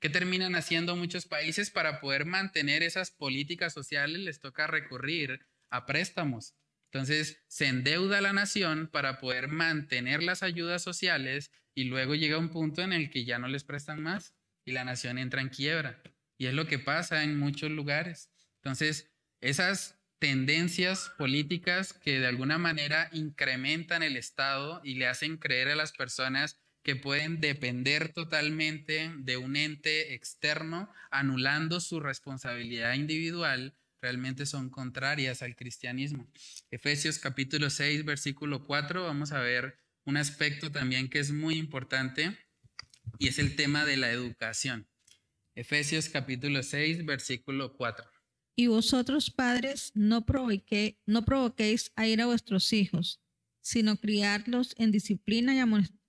¿Qué 0.00 0.10
terminan 0.10 0.54
haciendo 0.54 0.96
muchos 0.96 1.24
países 1.24 1.70
para 1.70 1.98
poder 2.00 2.26
mantener 2.26 2.82
esas 2.82 3.10
políticas 3.10 3.72
sociales? 3.72 4.20
Les 4.20 4.38
toca 4.38 4.66
recurrir 4.66 5.46
a 5.70 5.86
préstamos. 5.86 6.54
Entonces 6.94 7.42
se 7.48 7.66
endeuda 7.66 8.20
la 8.20 8.32
nación 8.32 8.86
para 8.86 9.18
poder 9.18 9.48
mantener 9.48 10.22
las 10.22 10.44
ayudas 10.44 10.80
sociales 10.80 11.50
y 11.74 11.84
luego 11.84 12.14
llega 12.14 12.38
un 12.38 12.50
punto 12.50 12.82
en 12.82 12.92
el 12.92 13.10
que 13.10 13.24
ya 13.24 13.40
no 13.40 13.48
les 13.48 13.64
prestan 13.64 14.00
más 14.00 14.36
y 14.64 14.70
la 14.70 14.84
nación 14.84 15.18
entra 15.18 15.40
en 15.40 15.48
quiebra. 15.48 16.00
Y 16.38 16.46
es 16.46 16.54
lo 16.54 16.68
que 16.68 16.78
pasa 16.78 17.24
en 17.24 17.36
muchos 17.36 17.72
lugares. 17.72 18.30
Entonces, 18.62 19.10
esas 19.40 19.98
tendencias 20.20 21.10
políticas 21.18 21.94
que 21.94 22.20
de 22.20 22.28
alguna 22.28 22.58
manera 22.58 23.08
incrementan 23.10 24.04
el 24.04 24.16
Estado 24.16 24.80
y 24.84 24.94
le 24.94 25.08
hacen 25.08 25.36
creer 25.36 25.70
a 25.70 25.76
las 25.76 25.90
personas 25.90 26.60
que 26.84 26.94
pueden 26.94 27.40
depender 27.40 28.12
totalmente 28.12 29.10
de 29.18 29.36
un 29.36 29.56
ente 29.56 30.14
externo, 30.14 30.92
anulando 31.10 31.80
su 31.80 31.98
responsabilidad 31.98 32.94
individual, 32.94 33.74
realmente 34.04 34.44
son 34.44 34.68
contrarias 34.68 35.40
al 35.40 35.56
cristianismo. 35.56 36.30
Efesios 36.70 37.18
capítulo 37.18 37.70
6, 37.70 38.04
versículo 38.04 38.62
4, 38.66 39.02
vamos 39.02 39.32
a 39.32 39.40
ver 39.40 39.78
un 40.04 40.18
aspecto 40.18 40.70
también 40.70 41.08
que 41.08 41.20
es 41.20 41.32
muy 41.32 41.56
importante 41.56 42.36
y 43.18 43.28
es 43.28 43.38
el 43.38 43.56
tema 43.56 43.86
de 43.86 43.96
la 43.96 44.10
educación. 44.10 44.86
Efesios 45.54 46.10
capítulo 46.10 46.62
6, 46.62 47.06
versículo 47.06 47.74
4. 47.78 48.04
Y 48.56 48.66
vosotros, 48.66 49.30
padres, 49.30 49.90
no, 49.94 50.26
provoque, 50.26 51.00
no 51.06 51.24
provoquéis 51.24 51.90
a 51.96 52.06
ir 52.06 52.20
a 52.20 52.26
vuestros 52.26 52.74
hijos, 52.74 53.22
sino 53.62 53.96
criarlos 53.96 54.74
en 54.76 54.92
disciplina 54.92 55.54
y 55.54 55.60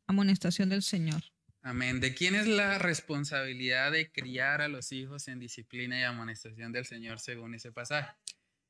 amonestación 0.05 0.67
del 0.67 0.83
Señor. 0.83 1.23
Amén. 1.67 1.99
¿De 1.99 2.13
quién 2.13 2.35
es 2.35 2.45
la 2.45 2.77
responsabilidad 2.77 3.91
de 3.91 4.11
criar 4.11 4.61
a 4.61 4.67
los 4.67 4.91
hijos 4.91 5.27
en 5.27 5.39
disciplina 5.39 5.99
y 5.99 6.03
amonestación 6.03 6.71
del 6.71 6.85
Señor 6.85 7.19
según 7.19 7.55
ese 7.55 7.71
pasaje? 7.71 8.15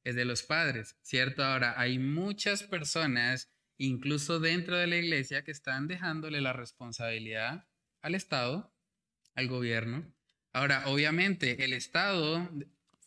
Es 0.05 0.15
de 0.15 0.23
los 0.23 0.43
padres, 0.43 0.95
¿cierto? 1.01 1.43
Ahora, 1.43 1.77
hay 1.77 1.99
muchas 1.99 2.63
personas, 2.63 3.51
incluso 3.77 4.39
dentro 4.39 4.77
de 4.77 4.87
la 4.87 4.95
iglesia, 4.95 5.43
que 5.43 5.51
están 5.51 5.89
dejándole 5.89 6.39
la 6.39 6.53
responsabilidad 6.53 7.67
al 8.01 8.15
Estado, 8.15 8.73
al 9.33 9.49
gobierno. 9.49 10.09
Ahora, 10.53 10.87
obviamente, 10.87 11.65
el 11.65 11.73
Estado 11.73 12.49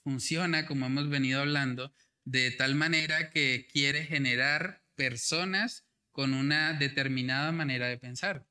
funciona, 0.04 0.66
como 0.66 0.84
hemos 0.84 1.08
venido 1.08 1.40
hablando, 1.40 1.94
de 2.26 2.50
tal 2.50 2.74
manera 2.74 3.30
que 3.30 3.66
quiere 3.72 4.04
generar 4.04 4.84
personas 4.96 5.86
con 6.12 6.34
una 6.34 6.74
determinada 6.74 7.52
manera 7.52 7.88
de 7.88 7.96
pensar. 7.96 8.47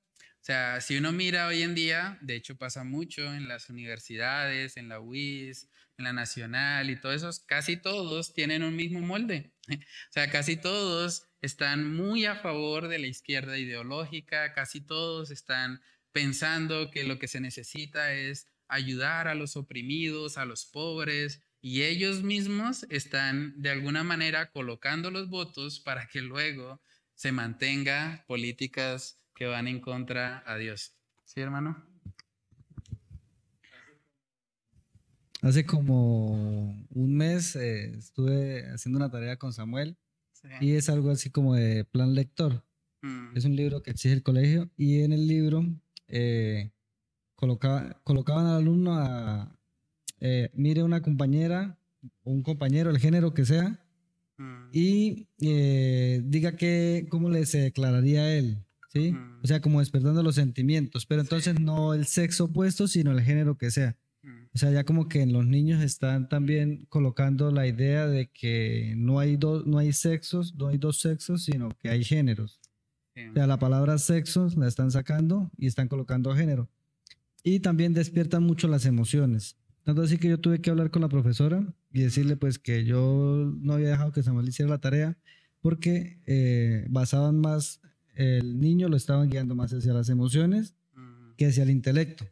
Sea, 0.47 0.79
si 0.79 0.95
uno 0.95 1.11
mira 1.11 1.47
hoy 1.47 1.61
en 1.61 1.75
día, 1.75 2.17
de 2.21 2.37
hecho 2.37 2.55
pasa 2.55 2.85
mucho 2.85 3.33
en 3.33 3.49
las 3.49 3.69
universidades, 3.69 4.77
en 4.77 4.87
la 4.87 5.01
UIS, 5.01 5.67
en 5.97 6.05
la 6.05 6.13
Nacional 6.13 6.89
y 6.89 6.95
todos 6.95 7.17
esos, 7.17 7.39
casi 7.41 7.75
todos 7.75 8.33
tienen 8.33 8.63
un 8.63 8.73
mismo 8.73 9.01
molde. 9.01 9.51
O 10.09 10.11
sea, 10.13 10.31
casi 10.31 10.55
todos 10.55 11.27
están 11.41 11.93
muy 11.93 12.23
a 12.23 12.37
favor 12.37 12.87
de 12.87 12.97
la 12.97 13.07
izquierda 13.07 13.57
ideológica, 13.57 14.53
casi 14.53 14.79
todos 14.79 15.31
están 15.31 15.81
pensando 16.13 16.91
que 16.91 17.03
lo 17.03 17.19
que 17.19 17.27
se 17.27 17.41
necesita 17.41 18.13
es 18.13 18.47
ayudar 18.69 19.27
a 19.27 19.35
los 19.35 19.57
oprimidos, 19.57 20.37
a 20.37 20.45
los 20.45 20.65
pobres, 20.65 21.41
y 21.59 21.81
ellos 21.81 22.23
mismos 22.23 22.85
están 22.89 23.61
de 23.61 23.71
alguna 23.71 24.05
manera 24.05 24.49
colocando 24.49 25.11
los 25.11 25.27
votos 25.27 25.81
para 25.81 26.07
que 26.07 26.21
luego 26.21 26.81
se 27.15 27.33
mantenga 27.33 28.23
políticas 28.29 29.19
que 29.37 29.45
van 29.45 29.67
en 29.67 29.79
contra 29.79 30.43
a 30.45 30.57
Dios. 30.57 30.95
¿Sí, 31.23 31.41
hermano? 31.41 31.85
Hace 35.43 35.65
como 35.65 36.87
un 36.89 37.15
mes 37.15 37.55
eh, 37.55 37.95
estuve 37.95 38.67
haciendo 38.71 38.97
una 38.97 39.11
tarea 39.11 39.37
con 39.37 39.53
Samuel 39.53 39.95
y 40.59 40.73
es 40.73 40.89
algo 40.89 41.11
así 41.11 41.29
como 41.29 41.53
de 41.53 41.85
plan 41.85 42.15
lector. 42.15 42.63
Mm. 43.01 43.37
Es 43.37 43.45
un 43.45 43.55
libro 43.55 43.83
que 43.83 43.91
exige 43.91 44.15
el 44.15 44.23
colegio 44.23 44.71
y 44.75 45.01
en 45.03 45.13
el 45.13 45.27
libro 45.27 45.63
eh, 46.07 46.71
colocaban 47.35 48.45
al 48.47 48.57
alumno 48.57 48.95
a, 48.95 49.55
eh, 50.19 50.49
mire 50.53 50.81
una 50.81 51.01
compañera 51.03 51.77
o 52.23 52.31
un 52.31 52.41
compañero, 52.41 52.89
el 52.89 52.97
género 52.97 53.35
que 53.35 53.45
sea, 53.45 53.85
mm. 54.37 54.69
y 54.71 55.27
eh, 55.41 56.21
diga 56.23 56.55
que, 56.55 57.05
cómo 57.09 57.29
le 57.29 57.45
se 57.45 57.59
declararía 57.59 58.21
a 58.21 58.33
él, 58.33 58.66
¿sí? 58.97 59.11
Mm. 59.13 59.39
O 59.43 59.47
sea, 59.47 59.61
como 59.61 59.79
despertando 59.79 60.23
los 60.23 60.35
sentimientos, 60.35 61.05
pero 61.05 61.21
entonces 61.21 61.59
no 61.59 61.93
el 61.93 62.05
sexo 62.05 62.45
opuesto, 62.45 62.87
sino 62.87 63.11
el 63.11 63.21
género 63.21 63.57
que 63.57 63.71
sea. 63.71 63.95
Mm. 64.23 64.45
O 64.53 64.57
sea, 64.57 64.71
ya 64.71 64.83
como 64.83 65.07
que 65.07 65.21
en 65.21 65.33
los 65.33 65.45
niños 65.45 65.81
están 65.83 66.29
también 66.29 66.85
colocando 66.89 67.51
la 67.51 67.67
idea 67.67 68.07
de 68.07 68.27
que 68.27 68.93
no 68.97 69.19
hay, 69.19 69.37
dos 69.37 69.65
no 69.65 69.77
hay 69.77 69.93
sexos, 69.93 70.55
no 70.55 70.67
hay 70.67 70.77
dos 70.77 70.99
sexos, 70.99 71.45
sino 71.45 71.69
que 71.79 71.89
hay 71.89 72.03
géneros. 72.03 72.59
O 73.31 73.33
sea, 73.33 73.47
la 73.47 73.57
palabra 73.57 73.97
sexos 73.97 74.55
la 74.57 74.67
están 74.67 74.91
sacando 74.91 75.49
y 75.57 75.65
están 75.65 75.87
colocando 75.87 76.35
género. 76.35 76.69
Y 77.43 77.61
también 77.61 77.95
despiertan 77.95 78.43
mucho 78.43 78.67
las 78.67 78.85
emociones. 78.85 79.57
Tanto 79.83 80.03
así 80.03 80.17
que 80.17 80.29
yo 80.29 80.39
tuve 80.39 80.61
que 80.61 80.69
hablar 80.69 80.91
con 80.91 81.01
la 81.01 81.09
profesora 81.09 81.65
y 81.91 82.01
decirle 82.01 82.35
pues 82.35 82.59
que 82.59 82.85
yo 82.85 83.51
no 83.59 83.73
había 83.73 83.89
dejado 83.89 84.11
que 84.11 84.21
Samuel 84.21 84.49
hiciera 84.49 84.69
la 84.69 84.77
tarea 84.79 85.17
porque 85.61 86.19
eh, 86.25 86.85
basaban 86.89 87.39
más, 87.39 87.81
el 88.17 88.59
niño 88.59 88.89
lo 88.89 88.97
estaban 88.97 89.29
guiando 89.29 89.55
más 89.55 89.71
hacia 89.71 89.93
las 89.93 90.09
emociones 90.09 90.75
que 91.37 91.45
hacia 91.45 91.63
el 91.63 91.69
intelecto. 91.69 92.27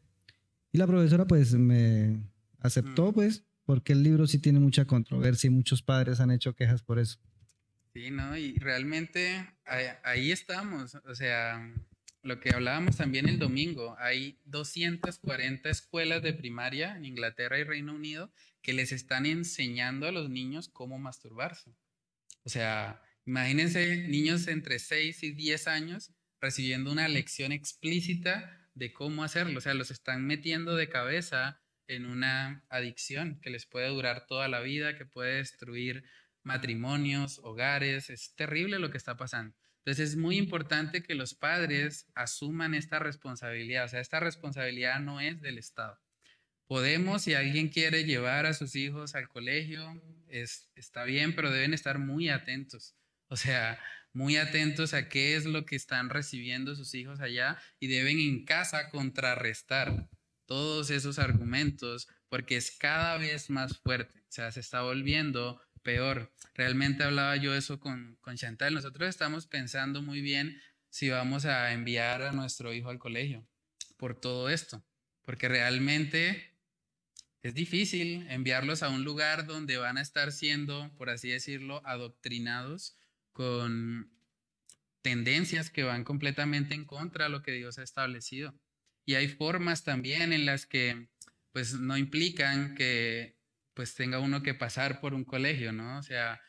Y 0.71 0.79
la 0.79 0.87
profesora 0.87 1.25
pues 1.25 1.53
me 1.53 2.27
aceptó 2.59 3.13
pues 3.13 3.45
porque 3.65 3.93
el 3.93 4.03
libro 4.03 4.25
sí 4.27 4.39
tiene 4.39 4.59
mucha 4.59 4.85
controversia 4.85 5.47
y 5.47 5.51
muchos 5.51 5.83
padres 5.83 6.19
han 6.19 6.31
hecho 6.31 6.55
quejas 6.55 6.81
por 6.81 6.99
eso. 6.99 7.19
Sí, 7.93 8.09
¿no? 8.11 8.35
Y 8.35 8.57
realmente 8.57 9.47
ahí, 9.65 9.85
ahí 10.03 10.31
estamos, 10.31 10.95
o 10.95 11.15
sea, 11.15 11.71
lo 12.23 12.39
que 12.39 12.49
hablábamos 12.49 12.97
también 12.97 13.29
el 13.29 13.37
domingo, 13.37 13.95
hay 13.99 14.39
240 14.45 15.69
escuelas 15.69 16.23
de 16.23 16.33
primaria 16.33 16.97
en 16.97 17.05
Inglaterra 17.05 17.59
y 17.59 17.63
Reino 17.63 17.93
Unido 17.93 18.31
que 18.63 18.73
les 18.73 18.91
están 18.91 19.27
enseñando 19.27 20.07
a 20.07 20.11
los 20.11 20.31
niños 20.31 20.67
cómo 20.67 20.97
masturbarse. 20.97 21.75
O 22.43 22.49
sea, 22.49 23.01
imagínense 23.25 24.07
niños 24.07 24.47
entre 24.47 24.79
6 24.79 25.23
y 25.23 25.31
10 25.31 25.67
años 25.67 26.11
recibiendo 26.41 26.91
una 26.91 27.07
lección 27.07 27.51
explícita 27.51 28.69
de 28.73 28.93
cómo 28.93 29.23
hacerlo. 29.23 29.57
O 29.57 29.61
sea, 29.61 29.73
los 29.73 29.91
están 29.91 30.25
metiendo 30.25 30.75
de 30.75 30.89
cabeza 30.89 31.61
en 31.87 32.05
una 32.05 32.63
adicción 32.69 33.39
que 33.41 33.49
les 33.49 33.65
puede 33.65 33.89
durar 33.89 34.25
toda 34.27 34.47
la 34.47 34.59
vida, 34.59 34.97
que 34.97 35.05
puede 35.05 35.37
destruir 35.37 36.03
matrimonios, 36.43 37.39
hogares. 37.43 38.09
Es 38.09 38.35
terrible 38.35 38.79
lo 38.79 38.91
que 38.91 38.97
está 38.97 39.17
pasando. 39.17 39.55
Entonces 39.79 40.11
es 40.11 40.17
muy 40.17 40.37
importante 40.37 41.03
que 41.03 41.15
los 41.15 41.35
padres 41.35 42.07
asuman 42.15 42.73
esta 42.73 42.99
responsabilidad. 42.99 43.85
O 43.85 43.87
sea, 43.87 43.99
esta 43.99 44.19
responsabilidad 44.19 44.99
no 44.99 45.21
es 45.21 45.41
del 45.41 45.57
Estado. 45.57 45.99
Podemos, 46.67 47.21
si 47.21 47.35
alguien 47.35 47.69
quiere 47.69 48.03
llevar 48.03 48.47
a 48.47 48.53
sus 48.53 48.75
hijos 48.75 49.13
al 49.13 49.27
colegio, 49.27 50.01
es, 50.27 50.71
está 50.75 51.03
bien, 51.03 51.35
pero 51.35 51.51
deben 51.51 51.75
estar 51.75 51.99
muy 51.99 52.29
atentos. 52.29 52.95
O 53.27 53.37
sea, 53.37 53.79
muy 54.13 54.37
atentos 54.37 54.93
a 54.93 55.09
qué 55.09 55.35
es 55.35 55.45
lo 55.45 55.65
que 55.65 55.75
están 55.75 56.09
recibiendo 56.09 56.75
sus 56.75 56.93
hijos 56.93 57.19
allá 57.19 57.57
y 57.79 57.87
deben 57.87 58.19
en 58.19 58.45
casa 58.45 58.89
contrarrestar 58.89 60.09
todos 60.45 60.89
esos 60.89 61.19
argumentos 61.19 62.07
porque 62.29 62.55
es 62.55 62.71
cada 62.71 63.17
vez 63.17 63.49
más 63.49 63.77
fuerte. 63.79 64.19
O 64.19 64.31
sea, 64.31 64.51
se 64.51 64.61
está 64.61 64.83
volviendo 64.83 65.61
peor. 65.83 66.31
Realmente 66.53 67.03
hablaba 67.03 67.35
yo 67.35 67.53
eso 67.53 67.79
con, 67.79 68.17
con 68.21 68.37
Chantal. 68.37 68.73
Nosotros 68.73 69.09
estamos 69.09 69.47
pensando 69.47 70.01
muy 70.01 70.21
bien 70.21 70.61
si 70.89 71.09
vamos 71.09 71.45
a 71.45 71.73
enviar 71.73 72.21
a 72.21 72.31
nuestro 72.31 72.73
hijo 72.73 72.89
al 72.89 72.99
colegio 72.99 73.45
por 73.97 74.19
todo 74.19 74.49
esto, 74.49 74.81
porque 75.23 75.49
realmente 75.49 76.53
es 77.41 77.53
difícil 77.53 78.25
enviarlos 78.29 78.81
a 78.81 78.89
un 78.89 79.03
lugar 79.03 79.45
donde 79.45 79.77
van 79.77 79.97
a 79.97 80.01
estar 80.01 80.31
siendo, 80.31 80.89
por 80.95 81.09
así 81.09 81.29
decirlo, 81.29 81.81
adoctrinados 81.85 82.97
con 83.35 84.09
tendencias 85.01 85.69
que 85.69 85.83
van 85.83 86.05
completamente 86.05 86.73
en 86.73 86.85
contra 86.85 87.25
de 87.25 87.29
lo 87.29 87.43
que 87.43 87.51
Dios 87.51 87.77
ha 87.77 87.83
establecido. 87.83 88.55
Y 89.05 89.15
hay 89.15 89.27
formas 89.27 89.83
también 89.83 90.31
en 90.31 90.45
las 90.45 90.65
que 90.65 91.09
pues 91.51 91.73
no 91.73 91.97
implican 91.97 92.75
que 92.75 93.37
pues 93.73 93.93
tenga 93.93 94.19
uno 94.19 94.41
que 94.41 94.53
pasar 94.53 95.01
por 95.01 95.13
un 95.13 95.25
colegio, 95.25 95.73
¿no? 95.73 95.99
O 95.99 96.01
sea, 96.01 96.41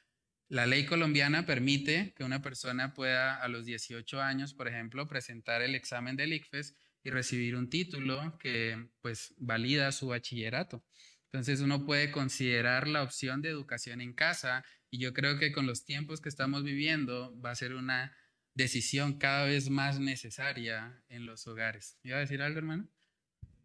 la 0.49 0.65
ley 0.65 0.87
colombiana 0.87 1.45
permite 1.45 2.15
que 2.17 2.23
una 2.23 2.41
persona 2.41 2.95
pueda 2.95 3.35
a 3.35 3.49
los 3.49 3.67
18 3.67 4.23
años, 4.23 4.55
por 4.55 4.69
ejemplo, 4.69 5.09
presentar 5.09 5.61
el 5.63 5.75
examen 5.75 6.15
del 6.15 6.33
ICFES 6.35 6.77
y 7.03 7.11
recibir 7.11 7.57
un 7.57 7.69
título 7.69 8.39
que 8.39 8.89
pues 9.01 9.35
valida 9.39 9.91
su 9.91 10.07
bachillerato. 10.07 10.85
Entonces 11.27 11.61
uno 11.61 11.85
puede 11.85 12.11
considerar 12.11 12.89
la 12.89 13.03
opción 13.03 13.43
de 13.43 13.51
educación 13.51 14.01
en 14.01 14.13
casa 14.13 14.65
y 14.91 14.99
yo 14.99 15.13
creo 15.13 15.39
que 15.39 15.53
con 15.53 15.67
los 15.67 15.85
tiempos 15.85 16.21
que 16.21 16.29
estamos 16.29 16.65
viviendo 16.65 17.39
va 17.41 17.51
a 17.51 17.57
ser 17.57 17.75
una 17.75 18.17
decisión 18.55 19.19
cada 19.19 19.45
vez 19.45 19.69
más 19.69 20.01
necesaria 20.01 21.03
en 21.09 21.27
los 21.27 21.47
hogares. 21.47 21.99
¿Iba 22.03 22.17
a 22.17 22.21
decir 22.21 22.41
algo, 22.41 22.59
hermano? 22.59 22.89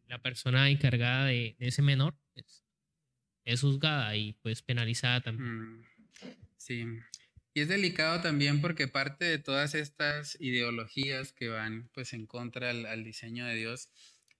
La 0.08 0.22
persona 0.22 0.70
encargada 0.70 1.28
de, 1.28 1.56
ese 1.60 1.82
menor 1.82 2.16
pues, 2.34 2.66
es 3.46 3.62
juzgada 3.62 4.16
y 4.18 4.34
pues 4.34 4.62
penalizada 4.62 5.22
también. 5.22 5.80
Mm, 5.80 5.86
sí. 6.58 6.86
Y 7.54 7.62
es 7.62 7.68
delicado 7.68 8.22
también 8.22 8.62
porque 8.62 8.88
parte 8.88 9.26
de 9.26 9.38
todas 9.38 9.76
estas 9.76 10.38
ideologías 10.40 11.34
que 11.34 11.50
van 11.50 11.90
pues 11.94 12.14
en 12.14 12.26
contra 12.26 12.70
al, 12.70 13.04
diseño 13.04 13.46
de 13.46 13.56
Dios 13.56 13.90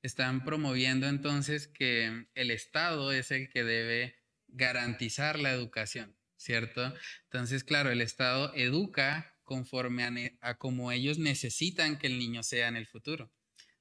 están 0.02 0.44
promoviendo 0.44 1.08
entonces 1.08 1.68
que 1.68 2.28
el 2.34 2.52
Estado 2.52 3.12
es 3.12 3.32
el 3.32 3.50
que 3.50 3.64
debe 3.64 4.16
garantizar 4.48 5.40
la 5.40 5.52
educación, 5.52 6.18
¿cierto? 6.38 6.94
Entonces, 7.26 7.64
claro, 7.64 7.92
el 7.92 8.02
Estado 8.02 8.54
educa 8.56 9.38
conforme 9.44 10.38
a, 10.42 10.58
como 10.58 10.92
ellos 10.92 11.20
necesitan 11.20 11.98
que 11.98 12.08
el 12.08 12.18
niño 12.18 12.44
sea 12.44 12.68
en 12.68 12.78
el 12.78 12.88
futuro. 12.88 13.32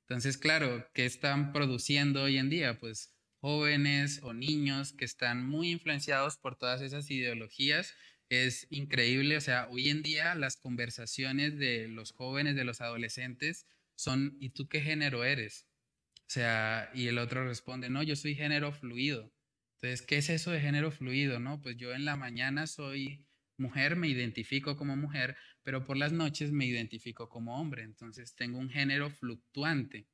Entonces, 0.01 0.37
claro, 0.37 0.89
¿qué 0.93 1.07
están 1.07 1.53
produciendo 1.53 2.25
hoy 2.25 2.39
en 2.39 2.51
día? 2.51 2.79
Pues 2.79 3.15
jóvenes 3.41 4.21
o 4.23 4.35
niños 4.35 4.93
que 4.93 5.05
están 5.05 5.47
muy 5.47 5.71
influenciados 5.71 6.37
por 6.37 6.57
todas 6.57 6.83
esas 6.83 7.11
ideologías. 7.11 7.95
Es 8.29 8.67
increíble, 8.71 9.37
o 9.37 9.41
sea, 9.41 9.69
hoy 9.71 9.89
en 9.89 10.03
día 10.03 10.35
las 10.35 10.57
conversaciones 10.57 11.59
de 11.59 11.89
los 11.89 12.13
jóvenes, 12.13 12.57
de 12.57 12.65
los 12.65 12.81
adolescentes, 12.81 13.67
son, 13.95 14.37
¿y 14.41 14.51
tú 14.51 14.69
qué 14.69 14.81
género 14.81 15.25
eres? 15.25 15.70
O 16.31 16.33
sea, 16.33 16.89
y 16.95 17.09
el 17.09 17.19
otro 17.19 17.45
responde, 17.45 17.91
no, 17.91 18.05
yo 18.05 18.15
soy 18.15 18.37
género 18.37 18.71
fluido. 18.71 19.33
Entonces, 19.75 20.07
¿qué 20.07 20.19
es 20.19 20.31
eso 20.31 20.53
de 20.53 20.61
género 20.61 20.93
fluido? 20.93 21.41
No, 21.41 21.61
pues 21.61 21.77
yo 21.77 21.93
en 21.93 22.05
la 22.05 22.15
mañana 22.15 22.69
soy 22.69 23.27
mujer, 23.57 23.97
me 23.97 24.07
identifico 24.07 24.77
como 24.77 24.95
mujer, 24.95 25.37
pero 25.65 25.85
por 25.85 25.97
las 25.97 26.13
noches 26.13 26.53
me 26.53 26.67
identifico 26.67 27.29
como 27.29 27.61
hombre. 27.61 27.83
Entonces, 27.83 28.37
tengo 28.37 28.59
un 28.59 28.71
género 28.71 29.11
fluctuante. 29.11 30.07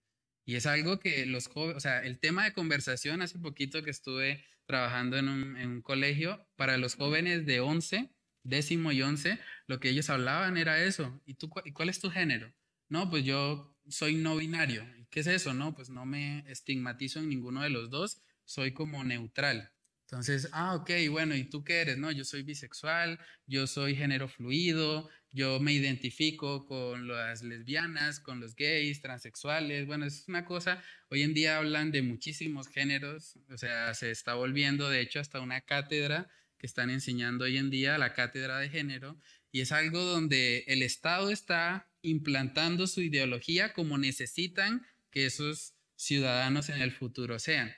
Y 0.47 0.55
es 0.55 0.65
algo 0.65 1.01
que 1.01 1.27
los 1.27 1.49
jóvenes, 1.49 1.77
o 1.77 1.81
sea, 1.81 2.01
el 2.03 2.19
tema 2.19 2.45
de 2.45 2.55
conversación, 2.55 3.21
hace 3.21 3.39
poquito 3.39 3.83
que 3.83 3.91
estuve 3.91 4.43
trabajando 4.65 5.19
en 5.19 5.29
un, 5.29 5.83
colegio, 5.83 6.49
para 6.57 6.79
los 6.79 6.95
jóvenes 6.95 7.45
de 7.45 7.61
11, 7.61 8.11
décimo 8.43 8.91
y 8.91 9.03
11, 9.03 9.39
lo 9.67 9.81
que 9.81 9.91
ellos 9.91 10.09
hablaban 10.09 10.57
era 10.57 10.83
eso. 10.83 11.21
¿Y 11.27 11.35
tú 11.35 11.51
y 11.67 11.73
cuál 11.73 11.91
es 11.91 12.01
tu 12.01 12.09
género? 12.09 12.55
No, 12.89 13.11
pues 13.11 13.23
yo 13.23 13.76
soy 13.89 14.15
no 14.17 14.37
binario. 14.37 14.85
¿Qué 15.11 15.21
es 15.21 15.27
eso? 15.27 15.55
No, 15.55 15.75
pues 15.75 15.89
no 15.89 16.05
me 16.05 16.45
estigmatizo 16.51 17.21
en 17.21 17.29
ninguno 17.29 17.63
de 17.63 17.71
los 17.71 17.91
dos, 17.91 18.23
soy 18.45 18.73
como 18.73 19.03
neutral. 19.05 19.73
Entonces, 20.07 20.49
ah, 20.53 20.75
ok, 20.77 20.91
bueno, 21.11 21.35
¿y 21.35 21.45
tú 21.45 21.65
qué 21.65 21.81
eres? 21.81 21.99
No, 21.99 22.13
yo 22.13 22.25
soy 22.25 22.43
bisexual, 22.43 23.19
yo 23.47 23.67
soy 23.67 23.97
género 23.97 24.29
fluido, 24.29 25.09
yo 25.33 25.59
me 25.59 25.73
identifico 25.73 26.65
con 26.65 27.09
las 27.09 27.43
lesbianas, 27.43 28.21
con 28.21 28.39
los 28.39 28.55
gays, 28.55 29.01
transexuales. 29.01 29.85
Bueno, 29.87 30.07
es 30.07 30.29
una 30.29 30.45
cosa, 30.45 30.81
hoy 31.11 31.23
en 31.23 31.35
día 31.35 31.59
hablan 31.59 31.91
de 31.91 32.03
muchísimos 32.03 32.69
géneros, 32.69 33.37
o 33.51 33.59
sea, 33.59 33.93
se 33.95 34.13
está 34.13 34.35
volviendo, 34.35 34.89
de 34.89 35.01
hecho, 35.01 35.19
hasta 35.19 35.41
una 35.41 35.61
cátedra 35.63 36.31
que 36.57 36.67
están 36.67 36.89
enseñando 36.89 37.45
hoy 37.45 37.59
en 37.59 37.69
día, 37.71 37.99
la 37.99 38.13
cátedra 38.13 38.59
de 38.61 38.69
género, 38.69 39.19
y 39.51 39.61
es 39.61 39.73
algo 39.73 40.05
donde 40.05 40.65
el 40.69 40.83
Estado 40.83 41.31
está 41.31 41.91
implantando 42.07 42.87
su 42.87 43.03
ideología 43.03 43.73
como 43.73 43.99
necesitan 43.99 44.87
que 45.11 45.27
esos 45.27 45.75
ciudadanos 45.97 46.69
en 46.69 46.81
el 46.81 46.93
futuro 46.93 47.39
sean. 47.39 47.75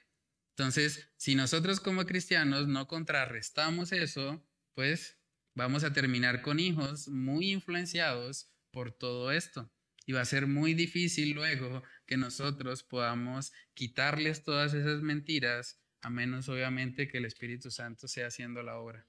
Entonces, 0.51 1.11
si 1.17 1.35
nosotros 1.35 1.81
como 1.81 2.05
cristianos 2.05 2.67
no 2.67 2.89
contrarrestamos 2.89 3.93
eso, 3.93 4.45
pues 4.75 5.19
vamos 5.55 5.85
a 5.85 5.93
terminar 5.93 6.43
con 6.43 6.61
hijos 6.61 7.09
muy 7.09 7.53
influenciados 7.53 8.53
por 8.71 8.93
todo 8.93 9.33
esto. 9.33 9.73
Y 10.05 10.13
va 10.13 10.21
a 10.21 10.25
ser 10.25 10.47
muy 10.47 10.75
difícil 10.75 11.33
luego 11.33 11.83
que 12.07 12.17
nosotros 12.17 12.83
podamos 12.83 13.53
quitarles 13.75 14.43
todas 14.43 14.75
esas 14.75 15.03
mentiras, 15.03 15.81
a 16.01 16.11
menos 16.11 16.49
obviamente 16.49 17.09
que 17.09 17.19
el 17.19 17.25
Espíritu 17.25 17.71
Santo 17.71 18.09
sea 18.09 18.29
haciendo 18.29 18.63
la 18.63 18.79
obra. 18.79 19.08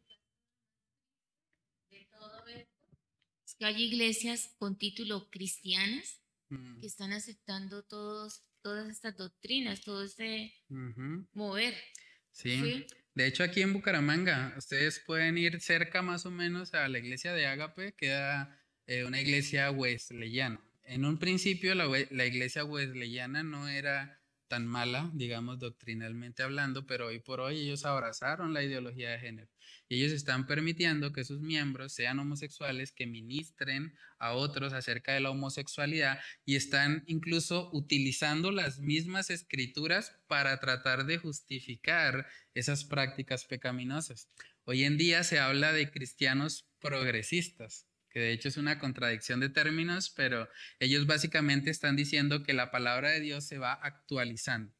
Que 3.59 3.65
hay 3.65 3.83
iglesias 3.83 4.55
con 4.57 4.77
título 4.77 5.29
cristianas 5.29 6.21
mm. 6.49 6.79
que 6.79 6.87
están 6.87 7.11
aceptando 7.11 7.83
todos, 7.83 8.43
todas 8.61 8.89
estas 8.89 9.17
doctrinas, 9.17 9.81
todo 9.81 10.03
este 10.03 10.53
mover. 11.33 11.75
¿sí? 12.31 12.85
De 13.13 13.27
hecho, 13.27 13.43
aquí 13.43 13.61
en 13.61 13.73
Bucaramanga, 13.73 14.55
ustedes 14.57 14.99
pueden 14.99 15.37
ir 15.37 15.59
cerca 15.59 16.01
más 16.01 16.25
o 16.25 16.31
menos 16.31 16.73
a 16.73 16.87
la 16.87 16.99
iglesia 16.99 17.33
de 17.33 17.47
Ágape, 17.47 17.93
queda 17.93 18.57
eh, 18.87 19.03
una 19.03 19.19
iglesia 19.19 19.69
wesleyana. 19.71 20.61
En 20.83 21.05
un 21.05 21.19
principio 21.19 21.75
la, 21.75 21.85
la 22.11 22.25
iglesia 22.25 22.63
wesleyana 22.63 23.43
no 23.43 23.67
era 23.67 24.18
tan 24.49 24.67
mala, 24.67 25.09
digamos, 25.13 25.59
doctrinalmente 25.59 26.43
hablando, 26.43 26.85
pero 26.85 27.07
hoy 27.07 27.19
por 27.19 27.39
hoy 27.39 27.59
ellos 27.59 27.85
abrazaron 27.85 28.53
la 28.53 28.63
ideología 28.63 29.11
de 29.11 29.19
género. 29.19 29.49
Y 29.87 29.95
ellos 29.95 30.11
están 30.11 30.45
permitiendo 30.45 31.13
que 31.13 31.23
sus 31.23 31.39
miembros 31.39 31.93
sean 31.93 32.19
homosexuales, 32.19 32.91
que 32.91 33.07
ministren 33.07 33.95
a 34.17 34.33
otros 34.33 34.73
acerca 34.73 35.13
de 35.13 35.21
la 35.21 35.29
homosexualidad 35.29 36.19
y 36.45 36.57
están 36.57 37.03
incluso 37.07 37.69
utilizando 37.71 38.51
las 38.51 38.79
mismas 38.79 39.29
escrituras 39.29 40.15
para 40.27 40.59
tratar 40.59 41.05
de 41.05 41.17
justificar 41.17 42.27
esas 42.53 42.83
prácticas 42.83 43.45
pecaminosas. 43.45 44.29
Hoy 44.65 44.83
en 44.83 44.97
día 44.97 45.23
se 45.23 45.39
habla 45.39 45.71
de 45.71 45.89
cristianos 45.89 46.67
progresistas 46.79 47.88
que 48.09 48.19
de 48.19 48.31
hecho 48.31 48.47
es 48.49 48.57
una 48.57 48.79
contradicción 48.79 49.39
de 49.39 49.49
términos, 49.49 50.09
pero 50.09 50.49
ellos 50.79 51.05
básicamente 51.05 51.69
están 51.69 51.95
diciendo 51.95 52.43
que 52.43 52.53
la 52.53 52.71
palabra 52.71 53.09
de 53.09 53.19
Dios 53.19 53.43
se 53.45 53.57
va 53.57 53.73
actualizando. 53.73 54.73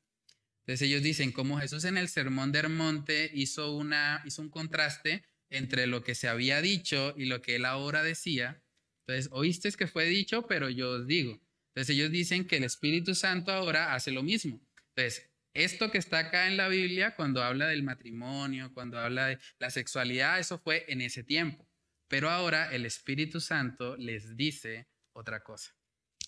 Entonces 0.62 0.88
ellos 0.88 1.02
dicen, 1.02 1.32
como 1.32 1.60
Jesús 1.60 1.84
en 1.86 1.98
el 1.98 2.10
Sermón 2.10 2.52
del 2.52 2.70
Monte 2.70 3.32
hizo, 3.34 3.76
una, 3.76 4.22
hizo 4.26 4.42
un 4.42 4.50
contraste 4.50 5.24
entre 5.50 5.88
lo 5.88 6.04
que 6.04 6.16
se 6.16 6.28
había 6.28 6.62
dicho 6.62 7.14
y 7.18 7.26
lo 7.26 7.42
que 7.42 7.56
él 7.56 7.66
ahora 7.66 8.04
decía, 8.04 8.62
entonces 9.06 9.30
oíste 9.32 9.72
que 9.72 9.88
fue 9.88 10.06
dicho, 10.06 10.46
pero 10.48 10.70
yo 10.70 10.92
os 10.92 11.08
digo. 11.08 11.42
Entonces 11.70 11.96
ellos 11.96 12.12
dicen 12.12 12.46
que 12.46 12.58
el 12.58 12.64
Espíritu 12.64 13.16
Santo 13.16 13.52
ahora 13.52 13.96
hace 13.96 14.12
lo 14.12 14.22
mismo. 14.22 14.62
Entonces, 14.96 15.30
esto 15.54 15.92
que 15.92 15.98
está 15.98 16.20
acá 16.20 16.48
en 16.48 16.58
la 16.58 16.68
Biblia, 16.68 17.16
cuando 17.16 17.44
habla 17.44 17.68
del 17.68 17.84
matrimonio, 17.84 18.72
cuando 18.74 19.00
habla 19.00 19.28
de 19.28 19.40
la 19.60 19.70
sexualidad, 19.70 20.40
eso 20.40 20.60
fue 20.60 20.86
en 20.90 21.02
ese 21.02 21.24
tiempo. 21.24 21.69
Pero 22.10 22.30
ahora 22.30 22.74
el 22.74 22.86
Espíritu 22.86 23.40
Santo 23.40 23.96
les 23.96 24.36
dice 24.36 24.90
otra 25.14 25.42
cosa. 25.42 25.72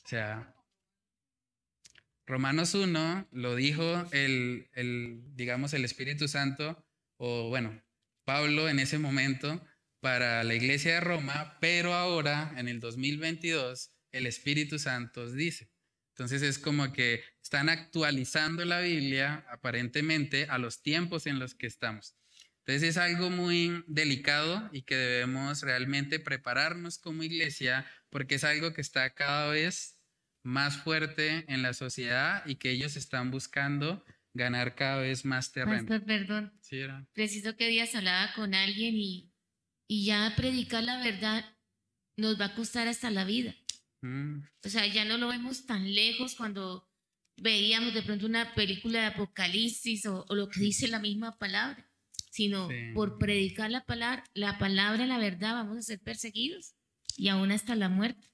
O 0.06 0.08
sea, 0.08 0.56
Romanos 2.26 2.74
1 2.74 3.28
lo 3.32 3.56
dijo 3.56 4.08
el, 4.12 4.70
el, 4.74 5.22
digamos, 5.36 5.74
el 5.74 5.84
Espíritu 5.84 6.30
Santo, 6.30 6.86
o 7.18 7.50
bueno, 7.50 7.84
Pablo 8.24 8.70
en 8.70 8.80
ese 8.80 9.00
momento 9.00 9.62
para 10.00 10.44
la 10.44 10.54
iglesia 10.54 10.96
de 10.96 11.02
Roma, 11.02 11.58
pero 11.60 11.94
ahora, 11.94 12.54
en 12.58 12.68
el 12.68 12.80
2022, 12.80 13.92
el 14.12 14.28
Espíritu 14.28 14.80
Santo 14.80 15.30
dice. 15.30 15.72
Entonces 16.14 16.42
es 16.42 16.60
como 16.60 16.94
que 16.94 17.24
están 17.42 17.70
actualizando 17.70 18.64
la 18.66 18.82
Biblia 18.82 19.46
aparentemente 19.50 20.46
a 20.46 20.58
los 20.58 20.82
tiempos 20.82 21.26
en 21.26 21.40
los 21.40 21.56
que 21.56 21.68
estamos. 21.68 22.16
Entonces 22.66 22.90
es 22.90 22.98
algo 22.98 23.30
muy 23.32 23.84
delicado 23.88 24.70
y 24.72 24.84
que 24.84 24.96
debemos 24.96 25.64
realmente 25.64 26.20
prepararnos 26.20 27.00
como 27.00 27.24
iglesia 27.24 27.86
porque 28.10 28.36
es 28.36 28.44
algo 28.44 28.74
que 28.74 28.82
está 28.82 29.10
cada 29.16 29.50
vez 29.50 29.98
más 30.44 30.78
fuerte 30.78 31.46
en 31.52 31.64
la 31.64 31.74
sociedad 31.74 32.44
y 32.46 32.56
que 32.56 32.72
ellos 32.72 32.96
están 32.98 33.32
buscando 33.32 34.06
ganar 34.34 34.76
cada 34.76 35.02
vez 35.02 35.26
más 35.26 35.52
terreno. 35.52 35.80
Pastor, 35.80 36.06
perdón. 36.06 36.54
Sí, 36.62 36.80
era. 36.80 37.08
Preciso 37.14 37.58
que 37.58 37.68
días 37.68 37.96
hablaba 37.96 38.32
con 38.36 38.54
alguien 38.54 38.96
y, 38.96 39.34
y 39.88 40.06
ya 40.06 40.34
predicar 40.36 40.84
la 40.84 41.04
verdad 41.04 41.44
nos 42.18 42.40
va 42.40 42.46
a 42.46 42.56
costar 42.56 42.88
hasta 42.88 43.10
la 43.10 43.26
vida. 43.26 43.56
Mm. 44.02 44.44
O 44.64 44.70
sea, 44.70 44.86
ya 44.86 45.04
no 45.04 45.18
lo 45.18 45.30
vemos 45.30 45.66
tan 45.66 45.94
lejos 45.94 46.36
cuando 46.36 46.88
veíamos 47.38 47.94
de 47.96 48.04
pronto 48.04 48.28
una 48.28 48.54
película 48.54 49.00
de 49.00 49.06
apocalipsis 49.08 50.06
o 50.06 50.26
lo 50.30 50.48
que 50.48 50.60
dice 50.60 50.88
la 50.88 51.00
misma 51.00 51.40
palabra 51.40 51.91
sino 52.32 52.70
por 52.96 53.18
predicar 53.18 53.70
la 53.70 53.86
palabra, 53.86 54.24
la 54.34 54.58
palabra, 54.58 55.06
la 55.06 55.20
verdad, 55.20 55.54
vamos 55.54 55.78
a 55.78 55.82
ser 55.82 56.00
perseguidos 56.00 56.74
y 57.18 57.28
aún 57.28 57.52
hasta 57.52 57.76
la 57.76 57.90
muerte. 57.90 58.32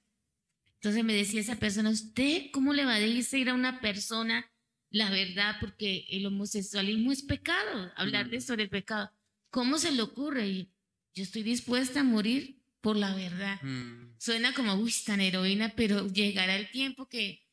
Entonces 0.74 1.04
me 1.04 1.12
decía 1.12 1.40
esa 1.40 1.56
persona, 1.56 1.90
¿usted 1.90 2.46
cómo 2.52 2.72
le 2.72 2.84
va 2.84 2.94
a 2.94 3.00
decir 3.00 3.50
a 3.50 3.54
una 3.54 3.80
persona 3.80 4.48
la 4.90 5.10
verdad? 5.10 5.56
Porque 5.60 6.06
el 6.10 6.24
homosexualismo 6.26 7.10
es 7.10 7.22
pecado, 7.22 7.92
hablar 7.96 8.30
de 8.30 8.40
sobre 8.40 8.62
el 8.62 8.70
pecado. 8.70 9.10
¿Cómo 9.50 9.78
se 9.78 9.90
le 9.90 10.02
ocurre? 10.02 10.46
Y 10.46 10.72
yo 11.14 11.24
estoy 11.24 11.42
dispuesta 11.42 12.00
a 12.00 12.04
morir 12.04 12.62
por 12.80 12.96
la 12.96 13.16
verdad. 13.16 13.60
Mm. 13.62 14.14
Suena 14.18 14.54
como, 14.54 14.74
uy, 14.74 14.94
tan 15.04 15.20
heroína, 15.20 15.74
pero 15.74 16.06
llegará 16.06 16.56
el 16.56 16.70
tiempo 16.70 17.08
que 17.08 17.48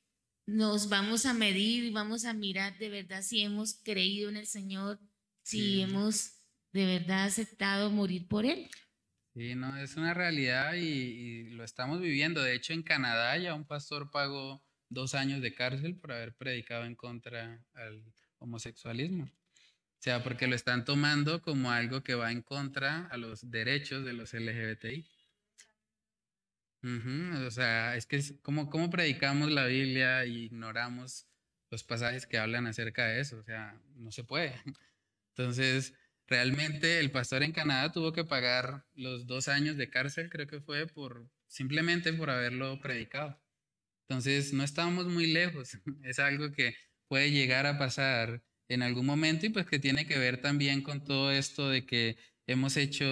nos 0.45 0.89
vamos 0.89 1.25
a 1.25 1.33
medir 1.33 1.85
y 1.85 1.89
vamos 1.89 2.25
a 2.25 2.33
mirar 2.33 2.77
de 2.77 2.89
verdad 2.89 3.23
si 3.23 3.41
hemos 3.41 3.73
creído 3.73 4.29
en 4.29 4.37
el 4.37 4.45
Señor, 4.45 4.99
si 5.41 5.81
hemos 5.81 6.34
de 6.75 6.85
verdad 6.85 7.23
aceptado 7.23 7.89
morir 7.89 8.27
por 8.27 8.45
él. 8.45 8.69
Sí, 9.33 9.55
no, 9.55 9.77
es 9.77 9.95
una 9.95 10.13
realidad 10.13 10.73
y, 10.73 11.49
lo 11.51 11.63
estamos 11.63 12.01
viviendo. 12.01 12.43
De 12.43 12.53
hecho, 12.53 12.73
en 12.73 12.83
Canadá 12.83 13.37
ya 13.37 13.53
un 13.53 13.65
pastor 13.65 14.11
pagó 14.11 14.61
dos 14.89 15.15
años 15.15 15.41
de 15.41 15.53
cárcel 15.53 15.95
por 15.95 16.11
haber 16.11 16.35
predicado 16.35 16.83
en 16.83 16.95
contra 16.95 17.63
al 17.75 18.03
homosexualismo. 18.39 19.23
O 19.23 20.01
sea, 20.01 20.21
porque 20.21 20.47
lo 20.47 20.55
están 20.55 20.83
tomando 20.83 21.41
como 21.41 21.71
algo 21.71 22.03
que 22.03 22.13
va 22.13 22.33
en 22.33 22.41
contra 22.41 23.07
a 23.07 23.15
los 23.15 23.49
derechos 23.49 24.03
de 24.03 24.11
los 24.11 24.33
LGBTI. 24.33 25.07
o 27.47 27.51
sea, 27.51 27.95
es 27.95 28.05
que 28.05 28.21
como 28.41 28.69
cómo 28.69 28.89
predicamos 28.89 29.49
la 29.49 29.65
Biblia 29.65 30.23
e 30.23 30.27
ignoramos 30.27 31.25
los 31.71 31.85
pasajes 31.85 32.27
que 32.27 32.37
hablan 32.37 32.67
acerca 32.67 33.05
de 33.07 33.21
eso, 33.21 33.37
o 33.37 33.43
sea, 33.43 33.81
no 33.95 34.11
se 34.11 34.25
puede. 34.25 34.53
Entonces, 35.29 35.93
realmente 36.27 36.99
el 36.99 37.11
pastor 37.11 37.43
en 37.43 37.51
Canadá 37.51 37.91
tuvo 37.91 38.13
que 38.13 38.23
pagar 38.23 38.85
los 38.93 39.27
dos 39.27 39.47
años 39.47 39.77
de 39.77 39.89
cárcel, 39.89 40.29
creo 40.29 40.47
que 40.47 40.61
fue 40.61 40.87
por 40.87 41.29
simplemente 41.47 42.13
por 42.13 42.29
haberlo 42.29 42.79
predicado. 42.79 43.39
Entonces, 44.07 44.53
no 44.53 44.63
estábamos 44.63 45.07
muy 45.07 45.27
lejos, 45.27 45.77
es 46.03 46.19
algo 46.19 46.51
que 46.51 46.75
puede 47.07 47.31
llegar 47.31 47.65
a 47.65 47.77
pasar 47.77 48.43
en 48.67 48.81
algún 48.81 49.05
momento 49.05 49.45
y 49.45 49.49
pues 49.49 49.65
que 49.65 49.79
tiene 49.79 50.07
que 50.07 50.17
ver 50.17 50.41
también 50.41 50.81
con 50.81 51.03
todo 51.03 51.31
esto 51.31 51.69
de 51.69 51.85
que 51.85 52.17
hemos 52.47 52.77
hecho 52.77 53.05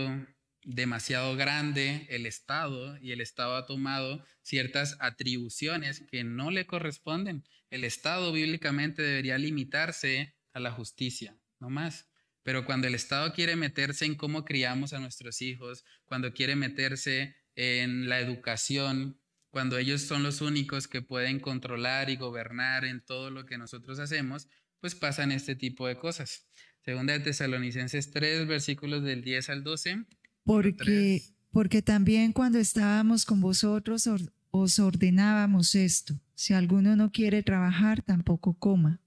demasiado 0.63 1.35
grande 1.35 2.07
el 2.09 2.25
Estado 2.25 2.97
y 2.99 3.11
el 3.11 3.21
Estado 3.21 3.55
ha 3.55 3.65
tomado 3.65 4.25
ciertas 4.41 4.97
atribuciones 4.99 6.03
que 6.11 6.23
no 6.23 6.51
le 6.51 6.65
corresponden. 6.65 7.43
El 7.69 7.83
Estado 7.83 8.31
bíblicamente 8.31 9.01
debería 9.01 9.37
limitarse 9.37 10.35
a 10.53 10.59
la 10.59 10.71
justicia, 10.71 11.37
no 11.59 11.69
más. 11.69 12.07
Pero 12.43 12.65
cuando 12.65 12.87
el 12.87 12.95
Estado 12.95 13.33
quiere 13.33 13.55
meterse 13.55 14.05
en 14.05 14.15
cómo 14.15 14.45
criamos 14.45 14.93
a 14.93 14.99
nuestros 14.99 15.41
hijos, 15.41 15.83
cuando 16.05 16.33
quiere 16.33 16.55
meterse 16.55 17.35
en 17.55 18.09
la 18.09 18.19
educación, 18.19 19.19
cuando 19.49 19.77
ellos 19.77 20.01
son 20.01 20.23
los 20.23 20.41
únicos 20.41 20.87
que 20.87 21.01
pueden 21.01 21.39
controlar 21.39 22.09
y 22.09 22.17
gobernar 22.17 22.85
en 22.85 23.05
todo 23.05 23.29
lo 23.29 23.45
que 23.45 23.57
nosotros 23.57 23.99
hacemos, 23.99 24.47
pues 24.79 24.95
pasan 24.95 25.31
este 25.31 25.55
tipo 25.55 25.87
de 25.87 25.97
cosas. 25.97 26.47
Segunda 26.83 27.13
de 27.13 27.19
Tesalonicenses 27.19 28.11
3, 28.11 28.47
versículos 28.47 29.03
del 29.03 29.21
10 29.21 29.49
al 29.49 29.63
12. 29.63 30.05
Porque, 30.43 31.21
porque 31.51 31.81
también 31.81 32.33
cuando 32.33 32.59
estábamos 32.59 33.25
con 33.25 33.39
vosotros 33.39 34.09
os 34.51 34.79
ordenábamos 34.79 35.75
esto, 35.75 36.19
si 36.33 36.53
alguno 36.53 36.95
no 36.95 37.11
quiere 37.11 37.43
trabajar, 37.43 38.01
tampoco 38.01 38.57
coma, 38.57 39.02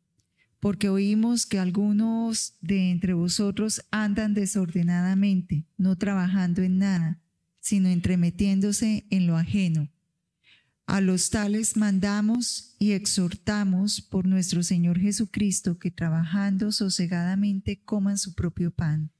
porque 0.60 0.88
oímos 0.88 1.46
que 1.46 1.58
algunos 1.58 2.56
de 2.60 2.90
entre 2.90 3.14
vosotros 3.14 3.84
andan 3.90 4.34
desordenadamente, 4.34 5.66
no 5.76 5.96
trabajando 5.96 6.62
en 6.62 6.78
nada, 6.78 7.20
sino 7.60 7.88
entremetiéndose 7.88 9.06
en 9.10 9.26
lo 9.26 9.36
ajeno. 9.36 9.88
A 10.86 11.00
los 11.00 11.30
tales 11.30 11.76
mandamos 11.76 12.76
y 12.78 12.92
exhortamos 12.92 14.00
por 14.00 14.26
nuestro 14.26 14.62
Señor 14.62 15.00
Jesucristo 15.00 15.80
que 15.80 15.90
trabajando 15.90 16.70
sosegadamente 16.70 17.82
coman 17.84 18.18
su 18.18 18.34
propio 18.34 18.70
pan. 18.70 19.10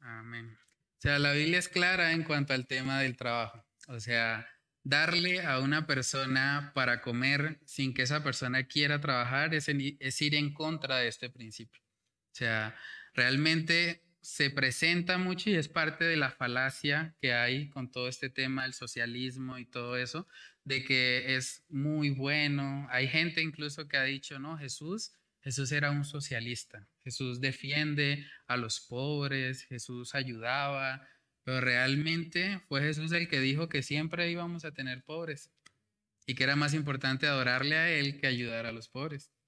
Amén. 0.00 0.56
O 0.98 1.02
sea, 1.02 1.18
la 1.18 1.32
Biblia 1.32 1.58
es 1.58 1.68
clara 1.68 2.12
en 2.12 2.24
cuanto 2.24 2.54
al 2.54 2.66
tema 2.66 3.00
del 3.00 3.16
trabajo. 3.16 3.62
O 3.88 4.00
sea, 4.00 4.46
darle 4.82 5.42
a 5.42 5.60
una 5.60 5.86
persona 5.86 6.72
para 6.74 7.00
comer 7.00 7.60
sin 7.64 7.94
que 7.94 8.02
esa 8.02 8.22
persona 8.22 8.66
quiera 8.66 9.00
trabajar 9.00 9.54
es, 9.54 9.68
ir 9.68 10.34
en 10.34 10.52
contra 10.52 10.98
de 10.98 11.08
este 11.08 11.30
principio. 11.30 11.82
O 11.82 12.34
sea, 12.34 12.74
realmente 13.14 14.04
se 14.22 14.50
presenta 14.50 15.18
mucho 15.18 15.50
y 15.50 15.54
es 15.54 15.68
parte 15.68 16.04
de 16.04 16.16
la 16.16 16.30
falacia 16.30 17.16
que 17.20 17.32
hay 17.32 17.68
con 17.70 17.90
todo 17.90 18.08
este 18.08 18.30
tema 18.30 18.64
del 18.64 18.74
socialismo 18.74 19.58
y 19.58 19.64
todo 19.64 19.96
eso, 19.96 20.28
de 20.64 20.84
que 20.84 21.36
es 21.36 21.64
muy 21.68 22.10
bueno. 22.10 22.86
Hay 22.90 23.08
gente 23.08 23.42
incluso 23.42 23.88
que 23.88 23.96
ha 23.96 24.04
dicho, 24.04 24.38
no, 24.38 24.58
Jesús 24.58 25.12
Jesús 25.42 25.72
era 25.72 25.90
un 25.90 26.04
socialista. 26.04 26.86
Jesús 27.02 27.40
defiende 27.40 28.26
a 28.46 28.56
los 28.56 28.80
pobres, 28.80 29.64
Jesús 29.64 30.14
ayudaba, 30.14 31.06
pero 31.44 31.60
realmente 31.60 32.60
fue 32.68 32.82
Jesús 32.82 33.12
el 33.12 33.28
que 33.28 33.40
dijo 33.40 33.68
que 33.68 33.82
siempre 33.82 34.30
íbamos 34.30 34.64
a 34.64 34.72
tener 34.72 35.02
pobres 35.04 35.50
y 36.26 36.34
que 36.34 36.44
era 36.44 36.56
más 36.56 36.74
importante 36.74 37.26
adorarle 37.26 37.76
a 37.76 37.90
Él 37.90 38.20
que 38.20 38.26
ayudar 38.26 38.66
a 38.66 38.72
los 38.72 38.88
pobres. 38.88 39.32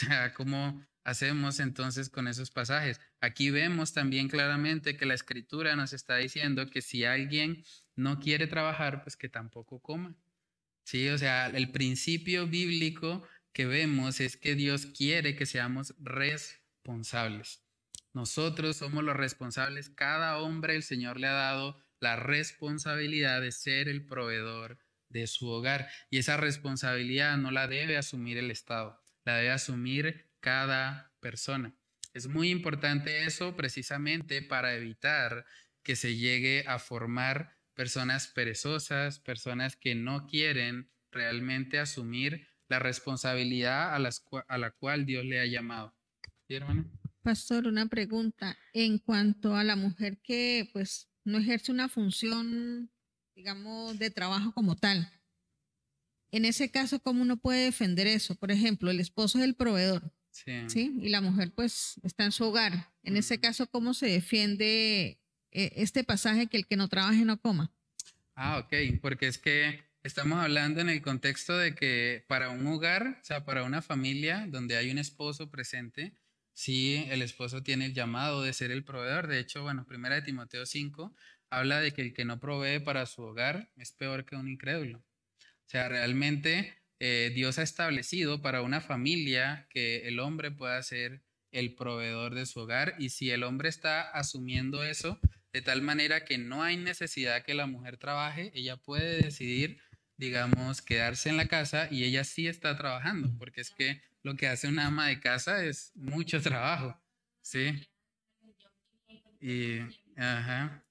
O 0.00 0.06
sea, 0.06 0.32
¿cómo 0.32 0.86
hacemos 1.02 1.58
entonces 1.58 2.08
con 2.08 2.28
esos 2.28 2.52
pasajes? 2.52 3.00
Aquí 3.20 3.50
vemos 3.50 3.92
también 3.92 4.28
claramente 4.28 4.96
que 4.96 5.06
la 5.06 5.14
escritura 5.14 5.74
nos 5.74 5.92
está 5.92 6.16
diciendo 6.18 6.70
que 6.70 6.82
si 6.82 7.04
alguien 7.04 7.64
no 7.96 8.20
quiere 8.20 8.46
trabajar, 8.46 9.02
pues 9.02 9.16
que 9.16 9.28
tampoco 9.28 9.80
coma. 9.80 10.14
Sí, 10.84 11.08
o 11.08 11.18
sea, 11.18 11.48
el 11.48 11.72
principio 11.72 12.46
bíblico 12.46 13.26
que 13.52 13.66
vemos 13.66 14.20
es 14.20 14.36
que 14.36 14.54
Dios 14.54 14.86
quiere 14.86 15.34
que 15.34 15.46
seamos 15.46 15.94
responsables. 15.98 17.67
Nosotros 18.18 18.78
somos 18.78 19.04
los 19.04 19.16
responsables. 19.16 19.90
Cada 19.90 20.38
hombre 20.38 20.74
el 20.74 20.82
Señor 20.82 21.20
le 21.20 21.28
ha 21.28 21.34
dado 21.34 21.80
la 22.00 22.16
responsabilidad 22.16 23.40
de 23.40 23.52
ser 23.52 23.88
el 23.88 24.04
proveedor 24.04 24.76
de 25.08 25.28
su 25.28 25.46
hogar. 25.46 25.88
Y 26.10 26.18
esa 26.18 26.36
responsabilidad 26.36 27.36
no 27.36 27.52
la 27.52 27.68
debe 27.68 27.96
asumir 27.96 28.36
el 28.36 28.50
Estado, 28.50 29.00
la 29.24 29.36
debe 29.36 29.52
asumir 29.52 30.32
cada 30.40 31.12
persona. 31.20 31.76
Es 32.12 32.26
muy 32.26 32.50
importante 32.50 33.24
eso 33.24 33.54
precisamente 33.54 34.42
para 34.42 34.74
evitar 34.74 35.46
que 35.84 35.94
se 35.94 36.16
llegue 36.16 36.64
a 36.66 36.80
formar 36.80 37.56
personas 37.74 38.26
perezosas, 38.26 39.20
personas 39.20 39.76
que 39.76 39.94
no 39.94 40.26
quieren 40.26 40.90
realmente 41.12 41.78
asumir 41.78 42.48
la 42.66 42.80
responsabilidad 42.80 43.94
a, 43.94 44.58
la 44.58 44.70
cual 44.72 45.06
Dios 45.06 45.24
le 45.24 45.38
ha 45.38 45.46
llamado. 45.46 45.94
Pastor, 47.22 47.66
una 47.66 47.86
pregunta. 47.86 48.56
En 48.72 48.98
cuanto 48.98 49.54
a 49.56 49.64
la 49.64 49.76
mujer 49.76 50.18
que 50.22 50.68
pues 50.72 51.08
no 51.24 51.38
ejerce 51.38 51.72
una 51.72 51.88
función, 51.88 52.90
digamos, 53.34 53.98
de 53.98 54.10
trabajo 54.10 54.52
como 54.52 54.76
tal, 54.76 55.10
en 56.30 56.44
ese 56.44 56.70
caso, 56.70 57.00
¿cómo 57.00 57.22
uno 57.22 57.38
puede 57.38 57.64
defender 57.64 58.06
eso? 58.06 58.34
Por 58.34 58.50
ejemplo, 58.50 58.90
el 58.90 59.00
esposo 59.00 59.38
es 59.38 59.44
el 59.44 59.54
proveedor, 59.54 60.12
sí. 60.30 60.98
Y 61.00 61.08
la 61.08 61.20
mujer 61.20 61.52
pues 61.54 61.98
está 62.02 62.24
en 62.24 62.32
su 62.32 62.44
hogar. 62.44 62.92
En 63.02 63.16
ese 63.16 63.40
caso, 63.40 63.66
¿cómo 63.66 63.94
se 63.94 64.06
defiende 64.06 65.18
eh, 65.50 65.72
este 65.76 66.04
pasaje 66.04 66.46
que 66.46 66.58
el 66.58 66.66
que 66.66 66.76
no 66.76 66.88
trabaje 66.88 67.24
no 67.24 67.40
coma? 67.40 67.72
Ah, 68.34 68.58
ok, 68.58 69.00
porque 69.00 69.26
es 69.26 69.38
que 69.38 69.88
Estamos 70.04 70.38
hablando 70.38 70.80
en 70.80 70.88
el 70.88 71.02
contexto 71.02 71.58
de 71.58 71.74
que 71.74 72.24
para 72.28 72.50
un 72.50 72.66
hogar, 72.68 73.18
o 73.20 73.24
sea, 73.24 73.44
para 73.44 73.64
una 73.64 73.82
familia 73.82 74.46
donde 74.48 74.76
hay 74.76 74.90
un 74.90 74.98
esposo 74.98 75.50
presente, 75.50 76.16
sí, 76.58 77.06
el 77.08 77.22
esposo 77.22 77.62
tiene 77.62 77.86
el 77.86 77.94
llamado 77.94 78.42
de 78.42 78.52
ser 78.52 78.72
el 78.72 78.82
proveedor. 78.82 79.28
De 79.28 79.38
hecho, 79.38 79.62
bueno, 79.62 79.86
primera 79.86 80.16
de 80.16 80.22
Timoteo 80.22 80.66
5 80.66 81.14
habla 81.50 81.80
de 81.80 81.92
que 81.92 82.02
el 82.02 82.12
que 82.12 82.24
no 82.24 82.40
provee 82.40 82.80
para 82.80 83.06
su 83.06 83.22
hogar 83.22 83.70
es 83.76 83.92
peor 83.92 84.24
que 84.24 84.34
un 84.34 84.48
incrédulo. 84.48 84.98
O 84.98 85.70
sea, 85.70 85.88
realmente 85.88 86.76
eh, 86.98 87.30
Dios 87.32 87.60
ha 87.60 87.62
establecido 87.62 88.42
para 88.42 88.62
una 88.62 88.80
familia 88.80 89.68
que 89.70 90.08
el 90.08 90.18
hombre 90.18 90.50
pueda 90.50 90.82
ser 90.82 91.22
el 91.52 91.76
proveedor 91.76 92.34
de 92.34 92.44
su 92.44 92.58
hogar 92.58 92.96
y 92.98 93.10
si 93.10 93.30
el 93.30 93.44
hombre 93.44 93.68
está 93.68 94.02
asumiendo 94.10 94.82
eso 94.82 95.20
de 95.52 95.62
tal 95.62 95.80
manera 95.80 96.24
que 96.24 96.38
no 96.38 96.64
hay 96.64 96.76
necesidad 96.76 97.44
que 97.44 97.54
la 97.54 97.66
mujer 97.66 97.98
trabaje, 97.98 98.50
ella 98.52 98.76
puede 98.76 99.22
decidir 99.22 99.78
digamos, 100.18 100.82
quedarse 100.82 101.30
en 101.30 101.36
la 101.36 101.46
casa 101.46 101.88
y 101.90 102.04
ella 102.04 102.24
sí 102.24 102.46
está 102.46 102.76
trabajando, 102.76 103.32
porque 103.38 103.60
es 103.62 103.70
que 103.70 104.02
lo 104.22 104.36
que 104.36 104.48
hace 104.48 104.68
una 104.68 104.86
ama 104.86 105.06
de 105.06 105.20
casa 105.20 105.64
es 105.64 105.92
mucho 105.94 106.42
trabajo, 106.42 107.00
¿sí? 107.40 107.88
Y, 109.40 109.78
ajá. 110.16 110.84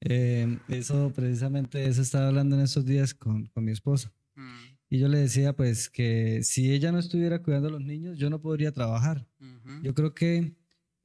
Eh, 0.00 0.58
eso, 0.68 1.12
precisamente, 1.14 1.86
eso 1.86 2.02
estaba 2.02 2.28
hablando 2.28 2.56
en 2.56 2.62
estos 2.62 2.84
días 2.84 3.14
con, 3.14 3.46
con 3.46 3.64
mi 3.64 3.72
esposa. 3.72 4.12
Mm. 4.34 4.76
Y 4.90 4.98
yo 4.98 5.08
le 5.08 5.18
decía, 5.18 5.54
pues, 5.54 5.88
que 5.88 6.42
si 6.42 6.72
ella 6.72 6.92
no 6.92 6.98
estuviera 6.98 7.42
cuidando 7.42 7.68
a 7.68 7.72
los 7.72 7.82
niños, 7.82 8.18
yo 8.18 8.28
no 8.28 8.40
podría 8.40 8.72
trabajar. 8.72 9.26
Yo 9.82 9.94
creo 9.94 10.14
que 10.14 10.54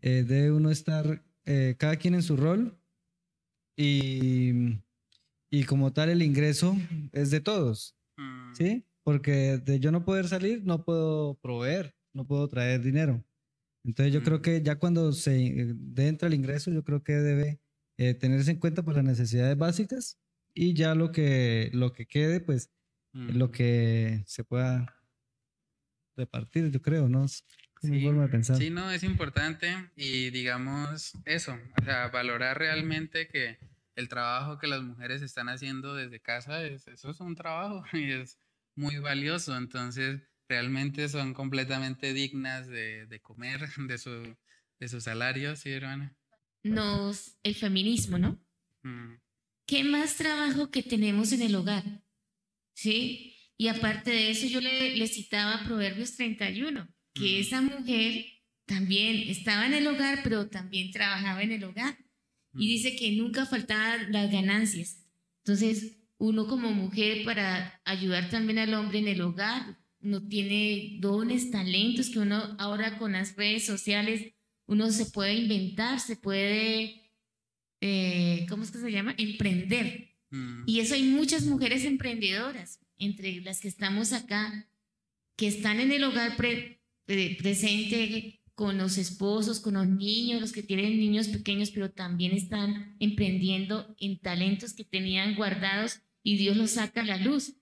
eh, 0.01 0.23
debe 0.27 0.51
uno 0.51 0.69
estar, 0.69 1.23
eh, 1.45 1.75
cada 1.77 1.95
quien 1.97 2.15
en 2.15 2.23
su 2.23 2.37
rol, 2.37 2.77
y 3.75 4.77
y 5.51 5.65
como 5.65 5.91
tal 5.91 6.09
el 6.09 6.23
ingreso 6.23 6.77
es 7.11 7.29
de 7.29 7.41
todos, 7.41 7.95
mm. 8.17 8.53
¿sí? 8.53 8.85
Porque 9.03 9.57
de 9.57 9.79
yo 9.79 9.91
no 9.91 10.05
poder 10.05 10.27
salir, 10.27 10.63
no 10.63 10.85
puedo 10.85 11.35
proveer, 11.41 11.93
no 12.13 12.25
puedo 12.25 12.47
traer 12.47 12.81
dinero. 12.81 13.23
Entonces 13.83 14.13
yo 14.13 14.23
creo 14.23 14.39
mm. 14.39 14.41
que 14.41 14.61
ya 14.61 14.77
cuando 14.77 15.11
se 15.11 15.45
eh, 15.45 15.75
entra 15.97 16.29
el 16.29 16.35
ingreso, 16.35 16.71
yo 16.71 16.83
creo 16.83 17.03
que 17.03 17.13
debe 17.13 17.59
eh, 17.97 18.13
tenerse 18.13 18.51
en 18.51 18.59
cuenta 18.59 18.81
por 18.81 18.93
pues, 18.93 19.03
las 19.03 19.17
necesidades 19.17 19.57
básicas 19.57 20.17
y 20.53 20.73
ya 20.73 20.95
lo 20.95 21.11
que, 21.11 21.69
lo 21.73 21.91
que 21.91 22.05
quede, 22.05 22.39
pues 22.39 22.71
lo 23.13 23.47
mm. 23.47 23.51
que 23.51 24.23
se 24.25 24.45
pueda 24.45 24.95
repartir, 26.15 26.71
yo 26.71 26.81
creo, 26.81 27.09
¿no? 27.09 27.25
Es 27.25 27.43
sí, 27.81 28.01
forma 28.01 28.23
de 28.23 28.29
pensar. 28.29 28.57
Sí, 28.57 28.69
no, 28.69 28.89
es 28.89 29.03
importante 29.03 29.89
y 29.97 30.29
digamos 30.29 31.13
eso, 31.25 31.57
o 31.81 31.83
sea, 31.83 32.07
valorar 32.07 32.57
realmente 32.57 33.27
que 33.27 33.57
el 33.95 34.07
trabajo 34.07 34.57
que 34.57 34.67
las 34.67 34.81
mujeres 34.81 35.21
están 35.21 35.49
haciendo 35.49 35.95
desde 35.95 36.19
casa, 36.19 36.63
es, 36.63 36.87
eso 36.87 37.11
es 37.11 37.19
un 37.19 37.35
trabajo 37.35 37.83
y 37.93 38.11
es 38.11 38.37
muy 38.75 38.97
valioso. 38.97 39.55
Entonces, 39.55 40.21
realmente 40.47 41.07
son 41.09 41.33
completamente 41.33 42.13
dignas 42.13 42.67
de, 42.67 43.19
comer 43.21 43.61
de 43.87 43.97
su, 43.97 44.35
de 44.79 44.87
su 44.87 45.01
salario, 45.01 45.55
¿sí, 45.55 45.71
hermana? 45.71 46.15
Nos, 46.63 47.37
el 47.43 47.55
feminismo, 47.55 48.17
¿no? 48.17 48.39
Mm. 48.83 49.15
¿Qué 49.65 49.83
más 49.83 50.17
trabajo 50.17 50.69
que 50.69 50.83
tenemos 50.83 51.31
en 51.31 51.41
el 51.41 51.55
hogar? 51.55 51.83
¿Sí? 52.73 53.35
Y 53.57 53.67
aparte 53.67 54.11
de 54.11 54.31
eso, 54.31 54.47
yo 54.47 54.59
le, 54.59 54.95
le 54.95 55.07
citaba 55.07 55.63
Proverbios 55.65 56.15
31, 56.15 56.87
que 57.13 57.39
esa 57.39 57.61
mujer 57.61 58.25
también 58.65 59.29
estaba 59.29 59.65
en 59.65 59.73
el 59.73 59.87
hogar, 59.87 60.21
pero 60.23 60.49
también 60.49 60.91
trabajaba 60.91 61.43
en 61.43 61.51
el 61.51 61.63
hogar. 61.63 61.97
Y 62.53 62.67
dice 62.67 62.95
que 62.95 63.11
nunca 63.13 63.45
faltaban 63.45 64.11
las 64.11 64.31
ganancias. 64.31 65.05
Entonces, 65.43 65.97
uno 66.17 66.47
como 66.47 66.71
mujer 66.71 67.23
para 67.23 67.81
ayudar 67.85 68.29
también 68.29 68.59
al 68.59 68.73
hombre 68.73 68.99
en 68.99 69.07
el 69.07 69.21
hogar, 69.21 69.79
uno 70.01 70.27
tiene 70.27 70.97
dones, 70.99 71.51
talentos 71.51 72.09
que 72.09 72.19
uno 72.19 72.55
ahora 72.59 72.97
con 72.97 73.13
las 73.13 73.35
redes 73.35 73.65
sociales, 73.65 74.33
uno 74.67 74.91
se 74.91 75.05
puede 75.07 75.35
inventar, 75.35 75.99
se 75.99 76.15
puede, 76.15 77.01
eh, 77.79 78.45
¿cómo 78.49 78.63
es 78.63 78.71
que 78.71 78.79
se 78.79 78.91
llama? 78.91 79.15
Emprender. 79.17 80.15
Mm. 80.29 80.63
Y 80.65 80.79
eso 80.79 80.95
hay 80.95 81.03
muchas 81.03 81.45
mujeres 81.45 81.85
emprendedoras, 81.85 82.79
entre 82.97 83.41
las 83.41 83.59
que 83.59 83.67
estamos 83.67 84.13
acá, 84.13 84.69
que 85.35 85.47
están 85.47 85.79
en 85.79 85.91
el 85.91 86.03
hogar 86.03 86.37
presente 87.07 88.40
con 88.61 88.77
los 88.77 88.99
esposos, 88.99 89.59
con 89.59 89.73
los 89.73 89.87
niños, 89.87 90.39
los 90.39 90.51
que 90.51 90.61
tienen 90.61 90.99
niños 90.99 91.29
pequeños, 91.29 91.71
pero 91.71 91.89
también 91.89 92.31
están 92.31 92.95
emprendiendo 92.99 93.95
en 93.99 94.19
talentos 94.19 94.75
que 94.75 94.83
tenían 94.83 95.33
guardados 95.33 96.01
y 96.21 96.37
Dios 96.37 96.55
los 96.55 96.69
saca 96.69 97.01
a 97.01 97.05
la 97.05 97.17
luz. 97.17 97.55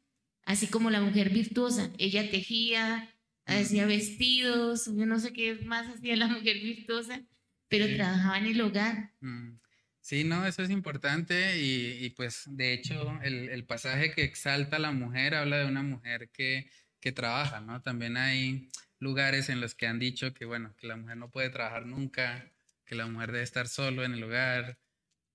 Así 0.43 0.67
como 0.67 0.89
la 0.89 0.99
mujer 0.99 1.29
virtuosa, 1.29 1.89
ella 1.97 2.29
tejía, 2.29 3.15
hacía 3.45 3.85
vestidos, 3.85 4.87
yo 4.93 5.05
no 5.05 5.19
sé 5.19 5.31
qué 5.31 5.53
más 5.63 5.87
hacía 5.87 6.17
la 6.17 6.27
mujer 6.27 6.59
virtuosa, 6.59 7.21
pero 7.69 7.87
trabajaba 7.95 8.37
en 8.39 8.47
el 8.47 8.59
hogar. 8.59 9.13
Mm. 9.21 9.53
Sí, 10.01 10.25
no, 10.25 10.45
eso 10.45 10.63
es 10.63 10.69
importante 10.69 11.63
y, 11.63 12.09
pues 12.09 12.43
de 12.45 12.73
hecho 12.73 13.21
el, 13.23 13.47
el, 13.47 13.63
pasaje 13.63 14.11
que 14.11 14.25
exalta 14.25 14.75
a 14.75 14.79
la 14.79 14.91
mujer 14.91 15.33
habla 15.33 15.59
de 15.59 15.65
una 15.65 15.81
mujer 15.81 16.29
que, 16.33 16.69
que 16.99 17.13
trabaja, 17.13 17.61
¿no? 17.61 17.81
También 17.81 18.17
hay 18.17 18.69
lugares 18.99 19.49
en 19.49 19.61
los 19.61 19.75
que 19.75 19.87
han 19.87 19.99
dicho 19.99 20.33
que, 20.33 20.45
bueno, 20.45 20.75
que 20.77 20.87
la 20.87 20.97
mujer 20.97 21.17
no 21.17 21.31
puede 21.31 21.49
trabajar 21.49 21.85
nunca, 21.85 22.51
que 22.85 22.95
la 22.95 23.07
mujer 23.07 23.31
debe 23.31 23.43
estar 23.43 23.67
solo 23.67 24.03
en 24.03 24.13
el 24.13 24.23
hogar, 24.23 24.77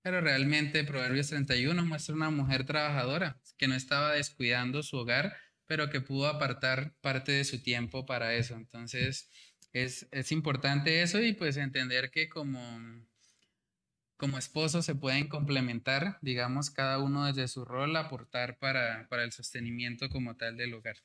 pero 0.01 0.21
realmente 0.21 0.83
Proverbios 0.83 1.29
31 1.29 1.83
muestra 1.85 2.13
una 2.13 2.29
mujer 2.29 2.65
trabajadora 2.65 3.39
que 3.57 3.67
no 3.67 3.75
estaba 3.75 4.13
descuidando 4.13 4.83
su 4.83 4.97
hogar, 4.97 5.35
pero 5.65 5.89
que 5.89 5.99
pudo 5.99 6.27
apartar 6.27 6.93
parte 7.01 7.31
de 7.31 7.43
su 7.43 7.63
tiempo 7.63 8.05
para 8.05 8.35
eso. 8.35 8.55
Entonces, 8.55 9.29
es, 9.73 10.07
es 10.11 10.31
importante 10.31 11.01
eso 11.01 11.21
y 11.21 11.33
pues 11.33 11.57
entender 11.57 12.11
que 12.11 12.29
como, 12.29 12.79
como 14.15 14.37
esposos 14.37 14.85
se 14.85 14.95
pueden 14.95 15.27
complementar, 15.27 16.19
digamos, 16.21 16.69
cada 16.69 16.99
uno 16.99 17.25
desde 17.25 17.47
su 17.47 17.65
rol, 17.65 17.95
aportar 17.95 18.59
para, 18.59 19.07
para 19.09 19.23
el 19.23 19.31
sostenimiento 19.31 20.09
como 20.09 20.35
tal 20.37 20.55
del 20.55 20.75
hogar. 20.75 20.97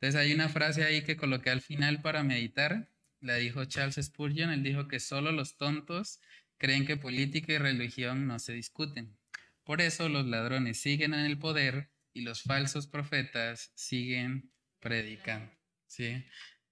Entonces 0.00 0.20
hay 0.20 0.32
una 0.32 0.48
frase 0.48 0.84
ahí 0.84 1.02
que 1.02 1.16
coloqué 1.16 1.50
al 1.50 1.60
final 1.60 2.00
para 2.02 2.22
meditar, 2.22 2.88
la 3.20 3.34
dijo 3.34 3.64
Charles 3.64 3.96
Spurgeon, 4.00 4.50
él 4.50 4.62
dijo 4.62 4.86
que 4.86 5.00
solo 5.00 5.32
los 5.32 5.56
tontos 5.56 6.20
creen 6.56 6.86
que 6.86 6.96
política 6.96 7.52
y 7.52 7.58
religión 7.58 8.28
no 8.28 8.38
se 8.38 8.52
discuten. 8.52 9.18
Por 9.64 9.80
eso 9.80 10.08
los 10.08 10.24
ladrones 10.24 10.80
siguen 10.80 11.14
en 11.14 11.26
el 11.26 11.38
poder 11.38 11.90
y 12.12 12.20
los 12.20 12.42
falsos 12.42 12.86
profetas 12.86 13.72
siguen 13.74 14.52
predicando. 14.78 15.52
¿sí? 15.88 16.24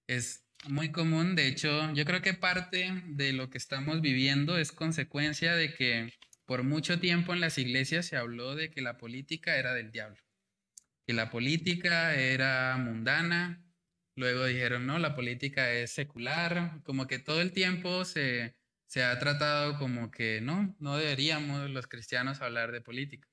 Es 0.07 0.45
muy 0.65 0.93
común, 0.93 1.35
de 1.35 1.47
hecho, 1.47 1.93
yo 1.93 2.05
creo 2.05 2.21
que 2.21 2.33
parte 2.33 3.03
de 3.07 3.33
lo 3.33 3.49
que 3.49 3.57
estamos 3.57 3.99
viviendo 3.99 4.57
es 4.57 4.71
consecuencia 4.71 5.53
de 5.53 5.73
que 5.73 6.13
por 6.45 6.63
mucho 6.63 6.97
tiempo 7.01 7.33
en 7.33 7.41
las 7.41 7.57
iglesias 7.57 8.05
se 8.05 8.15
habló 8.15 8.55
de 8.55 8.71
que 8.71 8.81
la 8.81 8.97
política 8.97 9.57
era 9.57 9.73
del 9.73 9.91
diablo 9.91 10.26
que 11.07 11.13
la 11.13 11.29
política 11.29 12.15
era 12.15 12.75
mundana, 12.75 13.63
luego 14.17 14.45
dijeron, 14.45 14.85
no, 14.85 14.99
la 14.99 15.15
política 15.15 15.71
es 15.71 15.91
secular, 15.91 16.81
como 16.83 17.07
que 17.07 17.17
todo 17.17 17.39
el 17.39 17.53
tiempo 17.53 18.03
se, 18.03 18.57
se 18.87 19.05
ha 19.05 19.17
tratado 19.17 19.79
como 19.79 20.11
que 20.11 20.41
no, 20.41 20.75
no 20.79 20.97
deberíamos 20.97 21.69
los 21.69 21.87
cristianos 21.87 22.41
hablar 22.41 22.73
de 22.73 22.81
política. 22.81 23.29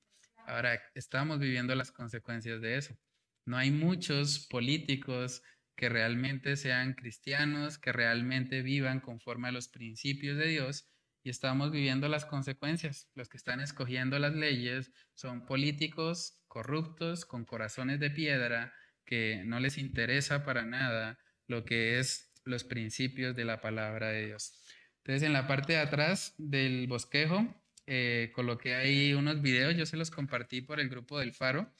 Ahora 0.47 0.81
estamos 0.93 1.39
viviendo 1.39 1.75
las 1.75 1.91
consecuencias 1.91 2.61
de 2.61 2.77
eso. 2.77 2.97
No 3.45 3.57
hay 3.57 3.71
muchos 3.71 4.47
políticos 4.47 5.43
que 5.75 5.89
realmente 5.89 6.55
sean 6.55 6.93
cristianos, 6.93 7.77
que 7.77 7.91
realmente 7.91 8.61
vivan 8.61 9.01
conforme 9.01 9.49
a 9.49 9.51
los 9.51 9.67
principios 9.67 10.37
de 10.37 10.47
Dios 10.47 10.87
y 11.23 11.29
estamos 11.29 11.71
viviendo 11.71 12.07
las 12.07 12.25
consecuencias. 12.25 13.09
Los 13.15 13.27
que 13.27 13.35
están 13.35 13.59
escogiendo 13.59 14.17
las 14.17 14.33
leyes 14.33 14.93
son 15.13 15.45
políticos 15.45 16.39
corruptos, 16.55 17.25
con 17.25 17.43
corazones 17.43 17.99
de 17.99 18.09
piedra, 18.09 18.73
que 19.03 19.43
no 19.43 19.59
les 19.59 19.77
interesa 19.77 20.45
para 20.45 20.63
nada 20.63 21.19
lo 21.47 21.65
que 21.65 21.99
es 21.99 22.31
los 22.45 22.63
principios 22.63 23.35
de 23.35 23.43
la 23.43 23.59
palabra 23.59 24.11
de 24.11 24.27
Dios. 24.27 24.53
Entonces, 24.99 25.23
en 25.23 25.33
la 25.33 25.47
parte 25.47 25.73
de 25.73 25.79
atrás 25.79 26.33
del 26.37 26.87
bosquejo, 26.87 27.61
eh, 27.87 28.31
coloqué 28.33 28.75
ahí 28.75 29.13
unos 29.13 29.41
videos, 29.41 29.75
yo 29.75 29.85
se 29.85 29.97
los 29.97 30.11
compartí 30.11 30.61
por 30.61 30.79
el 30.79 30.87
grupo 30.87 31.19
del 31.19 31.33
Faro. 31.33 31.73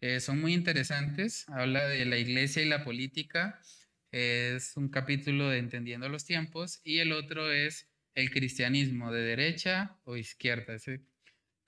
Eh, 0.00 0.18
son 0.18 0.40
muy 0.40 0.54
interesantes, 0.54 1.46
habla 1.50 1.86
de 1.86 2.06
la 2.06 2.16
iglesia 2.16 2.62
y 2.62 2.68
la 2.70 2.84
política, 2.84 3.60
es 4.12 4.78
un 4.78 4.88
capítulo 4.88 5.50
de 5.50 5.58
Entendiendo 5.58 6.08
los 6.08 6.24
tiempos, 6.24 6.80
y 6.84 7.00
el 7.00 7.12
otro 7.12 7.52
es 7.52 7.86
el 8.14 8.30
cristianismo 8.30 9.12
de 9.12 9.20
derecha 9.20 9.98
o 10.04 10.16
izquierda. 10.16 10.76
Ese 10.76 11.02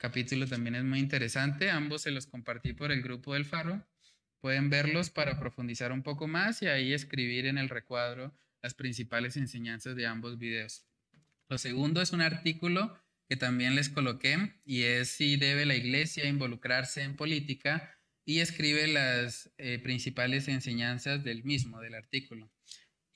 capítulo 0.05 0.47
también 0.47 0.75
es 0.75 0.85
muy 0.85 0.99
interesante. 0.99 1.71
Ambos 1.71 2.03
se 2.03 2.11
los 2.11 2.27
compartí 2.27 2.75
por 2.75 2.93
el 2.93 3.01
grupo 3.01 3.33
del 3.33 3.47
Faro. 3.47 3.89
Pueden 4.43 4.69
verlos 4.69 5.09
para 5.09 5.41
profundizar 5.41 5.93
un 5.93 6.03
poco 6.03 6.29
más 6.29 6.61
y 6.61 6.67
ahí 6.67 6.93
escribir 6.93 7.47
en 7.47 7.57
el 7.57 7.71
recuadro 7.71 8.37
las 8.63 8.75
principales 8.75 9.39
enseñanzas 9.39 9.97
de 9.97 10.07
ambos 10.07 10.37
videos. 10.37 10.85
Lo 11.49 11.57
segundo 11.57 12.03
es 12.03 12.13
un 12.13 12.21
artículo 12.21 12.95
que 13.31 13.37
también 13.37 13.77
les 13.77 13.89
coloqué 13.89 14.61
y 14.67 14.83
es 14.83 15.09
si 15.09 15.39
debe 15.39 15.65
la 15.65 15.75
iglesia 15.75 16.29
involucrarse 16.29 17.01
en 17.01 17.17
política 17.17 17.99
y 18.27 18.41
escribe 18.41 18.87
las 18.87 19.55
eh, 19.57 19.79
principales 19.79 20.49
enseñanzas 20.49 21.25
del 21.25 21.45
mismo, 21.45 21.81
del 21.81 21.95
artículo. 21.95 22.51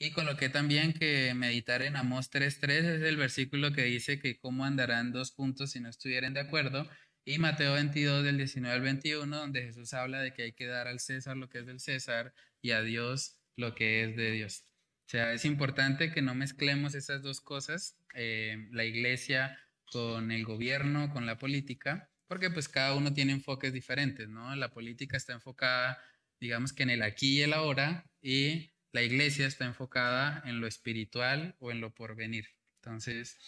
Y 0.01 0.13
coloqué 0.13 0.49
también 0.49 0.93
que 0.93 1.35
meditar 1.35 1.83
en 1.83 1.97
Amós 1.97 2.31
3.3 2.31 2.71
es 2.71 3.03
el 3.03 3.17
versículo 3.17 3.73
que 3.73 3.83
dice 3.83 4.21
que 4.21 4.39
cómo 4.39 4.65
andarán 4.65 5.11
dos 5.13 5.33
puntos 5.33 5.73
si 5.73 5.81
no 5.81 5.89
estuvieran 5.89 6.35
de 6.35 6.41
acuerdo. 6.41 6.89
Y 7.25 7.39
Mateo 7.39 7.75
22 7.75 8.25
del 8.25 8.39
19 8.39 8.75
al 8.75 8.81
21, 8.81 9.37
donde 9.37 9.63
Jesús 9.63 9.93
habla 9.95 10.21
de 10.21 10.33
que 10.33 10.45
hay 10.45 10.53
que 10.53 10.67
dar 10.67 10.87
al 10.87 11.01
César 11.01 11.37
lo 11.37 11.49
que 11.49 11.59
es 11.59 11.67
del 11.67 11.81
César 11.81 12.33
y 12.63 12.71
a 12.71 12.83
Dios 12.83 13.39
lo 13.57 13.75
que 13.75 14.05
es 14.05 14.17
de 14.17 14.31
Dios. 14.31 14.65
O 15.07 15.11
sea, 15.11 15.33
es 15.33 15.45
importante 15.45 16.13
que 16.13 16.23
no 16.23 16.35
mezclemos 16.35 16.95
esas 16.95 17.23
dos 17.23 17.41
cosas, 17.41 17.97
eh, 18.15 18.69
la 18.71 18.85
iglesia 18.85 19.59
con 19.91 20.31
el 20.31 20.45
gobierno, 20.45 21.11
con 21.13 21.27
la 21.27 21.39
política, 21.39 22.09
porque 22.29 22.51
pues 22.51 22.69
cada 22.69 22.95
uno 22.95 23.13
tiene 23.13 23.33
enfoques 23.33 23.73
diferentes, 23.73 24.29
¿no? 24.29 24.55
La 24.55 24.71
política 24.71 25.17
está 25.17 25.33
enfocada, 25.33 25.99
digamos 26.41 26.73
que 26.73 26.85
en 26.85 26.91
el 26.91 27.03
aquí 27.03 27.39
y 27.39 27.43
el 27.43 27.53
ahora, 27.53 28.05
y 28.23 28.71
la 28.93 29.03
iglesia 29.03 29.47
está 29.47 29.65
enfocada 29.65 30.43
en 30.47 30.61
lo 30.61 30.67
espiritual 30.67 31.57
o 31.59 31.71
en 31.71 31.81
lo 31.81 31.95
porvenir. 31.95 32.47
Entonces, 32.77 33.39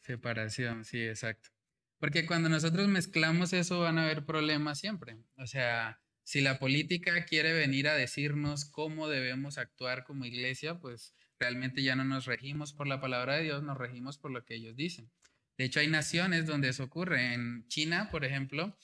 separación, 0.00 0.84
sí, 0.84 1.02
exacto. 1.02 1.50
Porque 1.98 2.26
cuando 2.26 2.48
nosotros 2.48 2.88
mezclamos 2.88 3.52
eso 3.52 3.80
van 3.80 3.98
a 3.98 4.04
haber 4.04 4.24
problemas 4.24 4.78
siempre. 4.78 5.16
O 5.36 5.46
sea, 5.46 6.00
si 6.22 6.40
la 6.40 6.58
política 6.58 7.24
quiere 7.24 7.52
venir 7.52 7.88
a 7.88 7.94
decirnos 7.94 8.64
cómo 8.64 9.08
debemos 9.08 9.58
actuar 9.58 10.04
como 10.04 10.24
iglesia, 10.24 10.78
pues 10.78 11.14
realmente 11.38 11.82
ya 11.82 11.96
no 11.96 12.04
nos 12.04 12.26
regimos 12.26 12.72
por 12.72 12.86
la 12.86 13.00
palabra 13.00 13.36
de 13.36 13.44
Dios, 13.44 13.62
nos 13.62 13.78
regimos 13.78 14.18
por 14.18 14.30
lo 14.30 14.44
que 14.44 14.54
ellos 14.54 14.76
dicen. 14.76 15.10
De 15.56 15.64
hecho, 15.64 15.80
hay 15.80 15.88
naciones 15.88 16.46
donde 16.46 16.68
eso 16.68 16.84
ocurre. 16.84 17.34
En 17.34 17.66
China, 17.66 18.10
por 18.10 18.24
ejemplo, 18.24 18.76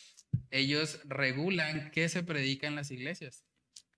ellos 0.51 1.01
regulan 1.05 1.91
qué 1.93 2.09
se 2.09 2.25
predica 2.25 2.67
en 2.67 2.75
las 2.75 2.91
iglesias. 2.91 3.45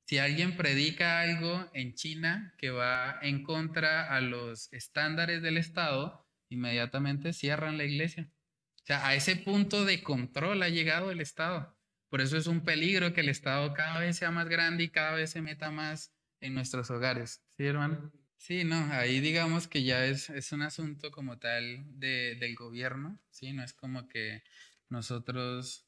Si 0.07 0.19
alguien 0.19 0.57
predica 0.57 1.21
algo 1.21 1.69
en 1.75 1.95
China 1.95 2.55
que 2.59 2.71
va 2.71 3.19
en 3.23 3.43
contra 3.43 4.15
a 4.15 4.21
los 4.21 4.73
estándares 4.73 5.43
del 5.43 5.57
Estado, 5.57 6.25
inmediatamente 6.49 7.33
cierran 7.33 7.77
la 7.77 7.85
iglesia. 7.85 8.31
O 8.77 8.87
sea, 8.87 9.05
a 9.09 9.17
ese 9.17 9.35
punto 9.35 9.85
de 9.85 10.05
control 10.05 10.63
ha 10.63 10.69
llegado 10.69 11.11
el 11.11 11.21
Estado. 11.21 11.77
Por 12.09 12.21
eso 12.21 12.37
es 12.37 12.47
un 12.47 12.61
peligro 12.61 13.13
que 13.13 13.23
el 13.23 13.29
Estado 13.29 13.75
cada 13.75 13.99
vez 13.99 14.17
sea 14.17 14.31
más 14.31 14.49
grande 14.49 14.85
y 14.85 14.91
cada 14.91 15.13
vez 15.13 15.31
se 15.31 15.43
meta 15.43 15.73
más 15.73 16.15
en 16.41 16.55
nuestros 16.55 16.89
hogares. 16.93 17.43
¿Sí, 17.57 17.65
hermano? 17.65 18.13
Sí, 18.37 18.63
no, 18.63 18.77
ahí 18.93 19.19
digamos 19.19 19.67
que 19.67 19.83
ya 19.83 20.07
es, 20.07 20.31
es 20.31 20.53
un 20.53 20.63
asunto 20.63 21.11
como 21.11 21.39
tal 21.39 21.85
de, 21.99 22.37
del 22.39 22.55
gobierno, 22.55 23.19
¿sí? 23.31 23.53
No 23.53 23.65
es 23.65 23.73
como 23.73 24.07
que 24.07 24.45
nosotros 24.89 25.86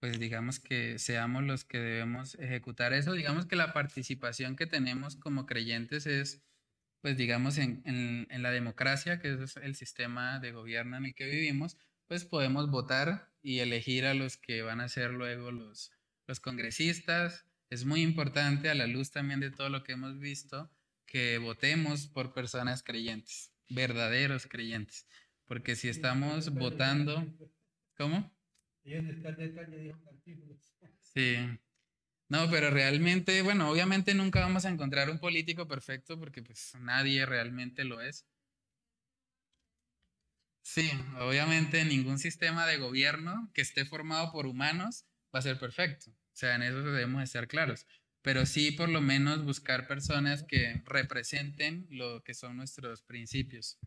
pues 0.00 0.18
digamos 0.18 0.60
que 0.60 0.98
seamos 0.98 1.44
los 1.44 1.64
que 1.64 1.78
debemos 1.78 2.34
ejecutar 2.36 2.92
eso. 2.92 3.12
Digamos 3.12 3.46
que 3.46 3.56
la 3.56 3.72
participación 3.72 4.56
que 4.56 4.66
tenemos 4.66 5.16
como 5.16 5.46
creyentes 5.46 6.06
es, 6.06 6.42
pues 7.00 7.16
digamos, 7.16 7.58
en, 7.58 7.82
en, 7.84 8.42
la 8.42 8.50
democracia, 8.50 9.18
que 9.18 9.32
es 9.32 9.56
el 9.56 9.74
sistema 9.74 10.38
de 10.40 10.52
gobierno 10.52 10.96
en 10.96 11.06
el 11.06 11.14
que 11.14 11.26
vivimos, 11.26 11.76
pues 12.06 12.24
podemos 12.24 12.70
votar 12.70 13.32
y 13.42 13.60
elegir 13.60 14.06
a 14.06 14.14
los 14.14 14.36
que 14.36 14.62
van 14.62 14.80
a 14.80 14.88
ser 14.88 15.12
luego 15.12 15.50
los, 15.50 15.92
los 16.26 16.40
congresistas, 16.40 17.46
es 17.70 17.84
muy 17.84 18.02
importante 18.02 18.68
a 18.68 18.74
la 18.74 18.86
luz 18.86 19.10
también 19.10 19.40
de 19.40 19.50
todo 19.50 19.70
lo 19.70 19.82
que 19.82 19.92
hemos 19.92 20.18
visto, 20.18 20.70
que 21.06 21.38
votemos 21.38 22.06
por 22.06 22.32
personas 22.32 22.82
creyentes, 22.82 23.52
verdaderos 23.68 24.46
creyentes. 24.46 25.06
Porque 25.46 25.76
si 25.76 25.88
estamos 25.88 26.50
votando, 26.50 27.26
¿cómo? 27.96 28.35
Sí. 31.02 31.36
No, 32.28 32.50
pero 32.50 32.70
realmente, 32.70 33.42
bueno, 33.42 33.70
obviamente 33.70 34.14
nunca 34.14 34.40
vamos 34.40 34.64
a 34.64 34.70
encontrar 34.70 35.10
un 35.10 35.20
político 35.20 35.68
perfecto 35.68 36.18
porque 36.18 36.42
pues 36.42 36.74
nadie 36.80 37.26
realmente 37.26 37.84
lo 37.84 38.00
es. 38.00 38.26
Sí, 40.62 40.90
obviamente 41.20 41.84
ningún 41.84 42.18
sistema 42.18 42.66
de 42.66 42.78
gobierno 42.78 43.50
que 43.54 43.62
esté 43.62 43.84
formado 43.84 44.32
por 44.32 44.46
humanos 44.46 45.06
va 45.34 45.38
a 45.38 45.42
ser 45.42 45.58
perfecto. 45.58 46.10
O 46.10 46.14
sea, 46.38 46.56
en 46.56 46.62
eso 46.62 46.82
debemos 46.82 47.22
estar 47.22 47.46
claros. 47.48 47.86
Pero 48.22 48.44
sí, 48.46 48.72
por 48.72 48.88
lo 48.88 49.00
menos, 49.00 49.44
buscar 49.44 49.86
personas 49.86 50.42
que 50.42 50.82
representen 50.84 51.86
lo 51.90 52.22
que 52.24 52.34
son 52.34 52.56
nuestros 52.56 53.02
principios. 53.02 53.78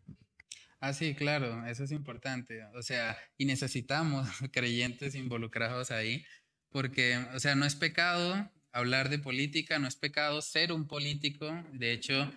Ah, 0.80 0.94
sí, 0.94 1.14
claro, 1.14 1.66
eso 1.66 1.84
es 1.84 1.92
importante. 1.92 2.64
O 2.74 2.82
sea, 2.82 3.16
y 3.36 3.44
necesitamos 3.44 4.28
creyentes 4.52 5.14
involucrados 5.14 5.90
ahí, 5.90 6.24
porque, 6.70 7.18
o 7.34 7.40
sea, 7.40 7.54
no 7.54 7.66
es 7.66 7.74
pecado 7.74 8.50
hablar 8.72 9.10
de 9.10 9.18
política, 9.18 9.78
no 9.78 9.86
es 9.88 9.96
pecado 9.96 10.40
ser 10.40 10.72
un 10.72 10.86
político. 10.86 11.64
De 11.72 11.92
hecho, 11.92 12.32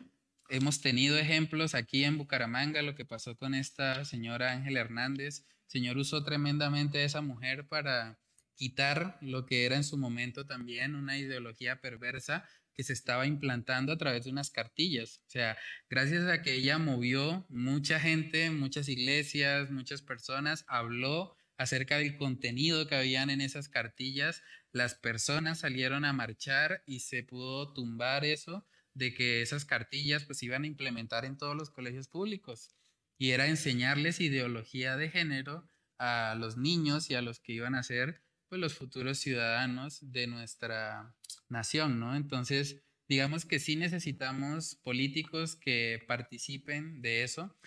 hemos 0.50 0.82
tenido 0.82 1.18
ejemplos 1.18 1.74
aquí 1.74 2.04
en 2.04 2.18
Bucaramanga, 2.18 2.82
lo 2.82 2.96
que 2.96 3.06
pasó 3.06 3.38
con 3.38 3.54
esta 3.56 4.04
señora 4.04 4.52
Ángela 4.52 4.82
Hernández. 4.82 5.46
El 5.68 5.72
Señor 5.80 5.98
usó 5.98 6.24
tremendamente 6.24 7.00
a 7.00 7.06
esa 7.06 7.22
mujer 7.22 7.68
para 7.68 8.20
quitar 8.56 9.18
lo 9.22 9.46
que 9.46 9.66
era 9.66 9.78
en 9.78 9.84
su 9.84 9.98
momento 9.98 10.46
también 10.46 10.96
una 10.96 11.18
ideología 11.18 11.82
perversa 11.82 12.48
que 12.74 12.84
se 12.84 12.93
estaba 12.93 13.26
implantando 13.28 13.93
a 13.93 13.97
través 13.97 14.26
de 14.26 14.32
unas 14.32 14.49
cartillas. 14.49 15.21
O 15.28 15.30
sea, 15.30 15.57
gracias 15.89 16.28
a 16.28 16.41
que 16.41 16.53
ella 16.53 16.78
movió 16.78 17.45
mucha 17.49 17.99
gente, 17.99 18.49
muchas 18.51 18.89
iglesias, 18.89 19.71
muchas 19.71 20.01
personas, 20.01 20.65
habló 20.67 21.36
acerca 21.57 21.97
del 21.97 22.17
contenido 22.17 22.88
que 22.88 22.95
habían 22.95 23.30
en 23.30 23.41
esas 23.41 23.69
cartillas, 23.69 24.41
las 24.71 24.95
personas 24.95 25.59
salieron 25.59 26.03
a 26.03 26.13
marchar 26.13 26.84
y 26.88 27.01
se 27.01 27.24
pudo 27.24 27.74
tumbar 27.74 28.26
eso 28.26 28.67
de 28.93 29.13
que 29.13 29.41
esas 29.41 29.65
cartillas 29.65 30.26
pues 30.26 30.41
iban 30.43 30.63
a 30.63 30.67
implementar 30.67 31.26
en 31.26 31.38
todos 31.38 31.55
los 31.55 31.69
colegios 31.69 32.07
públicos 32.07 32.69
y 33.17 33.32
era 33.32 33.47
enseñarles 33.47 34.19
ideología 34.19 34.97
de 34.97 35.09
género 35.09 35.69
a 35.99 36.36
los 36.38 36.57
niños 36.57 37.09
y 37.09 37.15
a 37.15 37.21
los 37.21 37.39
que 37.39 37.53
iban 37.53 37.76
a 37.76 37.84
ser 37.84 38.22
pues 38.54 38.62
los 38.62 38.76
futuros 38.76 39.18
ciudadanos 39.18 40.12
de 40.12 40.28
nuestra 40.28 41.12
nación, 41.49 41.99
¿no? 41.99 42.16
Entonces, 42.16 42.84
digamos 43.10 43.45
que 43.45 43.58
sí 43.58 43.76
necesitamos 43.76 44.76
políticos 44.76 45.56
que 45.56 46.04
participen 46.08 47.01
de 47.01 47.24
eso. 47.24 47.58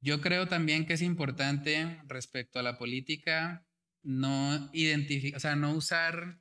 Yo 0.00 0.22
creo 0.22 0.48
también 0.48 0.86
que 0.86 0.94
es 0.94 1.02
importante 1.02 2.00
respecto 2.06 2.58
a 2.58 2.62
la 2.62 2.78
política 2.78 3.66
no 4.02 4.70
identificar, 4.72 5.36
o 5.36 5.40
sea, 5.40 5.54
no 5.54 5.74
usar 5.74 6.40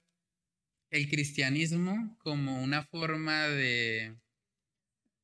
el 0.90 1.10
cristianismo 1.10 2.18
como 2.20 2.64
una 2.64 2.82
forma 2.82 3.50
de, 3.50 4.16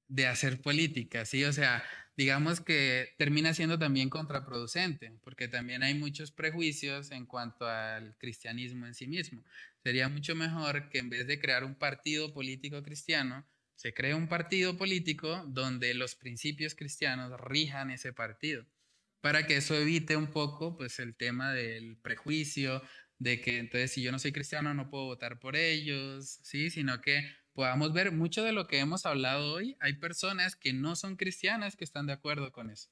de 0.09 0.27
hacer 0.27 0.59
política, 0.59 1.23
¿sí? 1.23 1.45
O 1.45 1.53
sea, 1.53 1.85
digamos 2.21 2.61
que 2.61 3.15
termina 3.17 3.51
siendo 3.51 3.79
también 3.79 4.07
contraproducente, 4.11 5.11
porque 5.23 5.47
también 5.47 5.81
hay 5.81 5.95
muchos 5.95 6.31
prejuicios 6.31 7.09
en 7.09 7.25
cuanto 7.25 7.67
al 7.67 8.15
cristianismo 8.19 8.85
en 8.85 8.93
sí 8.93 9.07
mismo. 9.07 9.43
Sería 9.83 10.07
mucho 10.07 10.35
mejor 10.35 10.89
que 10.89 10.99
en 10.99 11.09
vez 11.09 11.25
de 11.25 11.39
crear 11.39 11.63
un 11.63 11.73
partido 11.73 12.31
político 12.31 12.83
cristiano, 12.83 13.43
se 13.73 13.95
cree 13.95 14.13
un 14.13 14.27
partido 14.27 14.77
político 14.77 15.43
donde 15.47 15.95
los 15.95 16.13
principios 16.13 16.75
cristianos 16.75 17.41
rijan 17.41 17.89
ese 17.89 18.13
partido, 18.13 18.67
para 19.19 19.47
que 19.47 19.57
eso 19.57 19.73
evite 19.73 20.15
un 20.15 20.27
poco 20.27 20.77
pues 20.77 20.99
el 20.99 21.15
tema 21.15 21.53
del 21.53 21.97
prejuicio, 21.97 22.83
de 23.17 23.41
que 23.41 23.57
entonces 23.57 23.93
si 23.93 24.03
yo 24.03 24.11
no 24.11 24.19
soy 24.19 24.31
cristiano 24.31 24.75
no 24.75 24.91
puedo 24.91 25.05
votar 25.05 25.39
por 25.39 25.55
ellos, 25.55 26.39
¿sí? 26.43 26.69
Sino 26.69 27.01
que 27.01 27.27
podamos 27.53 27.93
ver 27.93 28.11
mucho 28.11 28.43
de 28.43 28.51
lo 28.51 28.67
que 28.67 28.79
hemos 28.79 29.05
hablado 29.05 29.53
hoy, 29.53 29.77
hay 29.79 29.93
personas 29.93 30.55
que 30.55 30.73
no 30.73 30.95
son 30.95 31.15
cristianas 31.15 31.75
que 31.75 31.83
están 31.83 32.07
de 32.07 32.13
acuerdo 32.13 32.51
con 32.51 32.69
eso. 32.69 32.89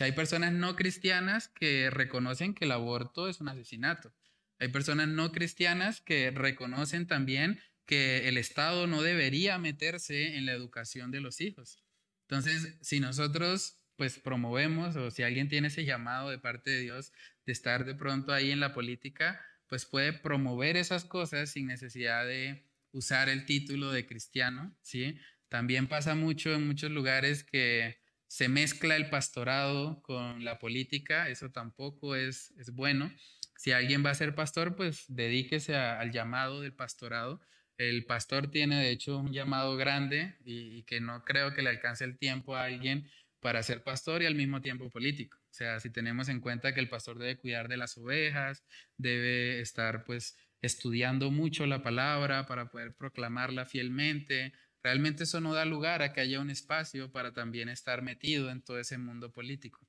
O 0.00 0.04
hay 0.04 0.12
personas 0.12 0.52
no 0.52 0.76
cristianas 0.76 1.48
que 1.48 1.90
reconocen 1.90 2.54
que 2.54 2.64
el 2.64 2.72
aborto 2.72 3.28
es 3.28 3.40
un 3.40 3.48
asesinato. 3.48 4.14
Hay 4.58 4.68
personas 4.68 5.08
no 5.08 5.32
cristianas 5.32 6.00
que 6.00 6.30
reconocen 6.30 7.06
también 7.06 7.60
que 7.84 8.28
el 8.28 8.36
Estado 8.36 8.86
no 8.86 9.02
debería 9.02 9.58
meterse 9.58 10.36
en 10.36 10.46
la 10.46 10.52
educación 10.52 11.10
de 11.10 11.20
los 11.20 11.40
hijos. 11.40 11.82
Entonces, 12.28 12.76
si 12.82 13.00
nosotros 13.00 13.78
pues 13.96 14.18
promovemos 14.18 14.94
o 14.94 15.10
si 15.10 15.24
alguien 15.24 15.48
tiene 15.48 15.68
ese 15.68 15.84
llamado 15.84 16.30
de 16.30 16.38
parte 16.38 16.70
de 16.70 16.80
Dios 16.80 17.12
de 17.46 17.52
estar 17.52 17.84
de 17.84 17.96
pronto 17.96 18.32
ahí 18.32 18.52
en 18.52 18.60
la 18.60 18.72
política, 18.72 19.44
pues 19.66 19.86
puede 19.86 20.12
promover 20.12 20.76
esas 20.76 21.04
cosas 21.04 21.50
sin 21.50 21.66
necesidad 21.66 22.24
de 22.24 22.67
usar 22.92 23.28
el 23.28 23.44
título 23.44 23.90
de 23.92 24.06
cristiano, 24.06 24.76
¿sí? 24.82 25.18
También 25.48 25.86
pasa 25.86 26.14
mucho 26.14 26.52
en 26.52 26.66
muchos 26.66 26.90
lugares 26.90 27.44
que 27.44 27.98
se 28.26 28.48
mezcla 28.48 28.96
el 28.96 29.08
pastorado 29.08 30.02
con 30.02 30.44
la 30.44 30.58
política, 30.58 31.28
eso 31.28 31.50
tampoco 31.50 32.14
es, 32.14 32.52
es 32.58 32.70
bueno. 32.72 33.10
Si 33.56 33.72
alguien 33.72 34.04
va 34.04 34.10
a 34.10 34.14
ser 34.14 34.34
pastor, 34.34 34.76
pues 34.76 35.04
dedíquese 35.08 35.74
al 35.74 36.12
llamado 36.12 36.60
del 36.60 36.74
pastorado. 36.74 37.40
El 37.78 38.04
pastor 38.04 38.50
tiene 38.50 38.76
de 38.80 38.90
hecho 38.90 39.18
un 39.18 39.32
llamado 39.32 39.76
grande 39.76 40.36
y, 40.44 40.78
y 40.78 40.82
que 40.84 41.00
no 41.00 41.24
creo 41.24 41.54
que 41.54 41.62
le 41.62 41.70
alcance 41.70 42.04
el 42.04 42.18
tiempo 42.18 42.54
a 42.54 42.64
alguien 42.64 43.08
para 43.40 43.62
ser 43.62 43.82
pastor 43.82 44.22
y 44.22 44.26
al 44.26 44.34
mismo 44.34 44.60
tiempo 44.60 44.90
político. 44.90 45.38
O 45.38 45.54
sea, 45.54 45.80
si 45.80 45.90
tenemos 45.90 46.28
en 46.28 46.40
cuenta 46.40 46.74
que 46.74 46.80
el 46.80 46.88
pastor 46.88 47.18
debe 47.18 47.38
cuidar 47.38 47.68
de 47.68 47.76
las 47.76 47.96
ovejas, 47.96 48.64
debe 48.96 49.60
estar 49.60 50.04
pues 50.04 50.36
estudiando 50.62 51.30
mucho 51.30 51.66
la 51.66 51.82
palabra 51.82 52.46
para 52.46 52.70
poder 52.70 52.94
proclamarla 52.94 53.64
fielmente, 53.64 54.52
realmente 54.82 55.24
eso 55.24 55.40
no 55.40 55.54
da 55.54 55.64
lugar 55.64 56.02
a 56.02 56.12
que 56.12 56.20
haya 56.20 56.40
un 56.40 56.50
espacio 56.50 57.10
para 57.12 57.32
también 57.32 57.68
estar 57.68 58.02
metido 58.02 58.50
en 58.50 58.62
todo 58.62 58.78
ese 58.78 58.98
mundo 58.98 59.32
político, 59.32 59.86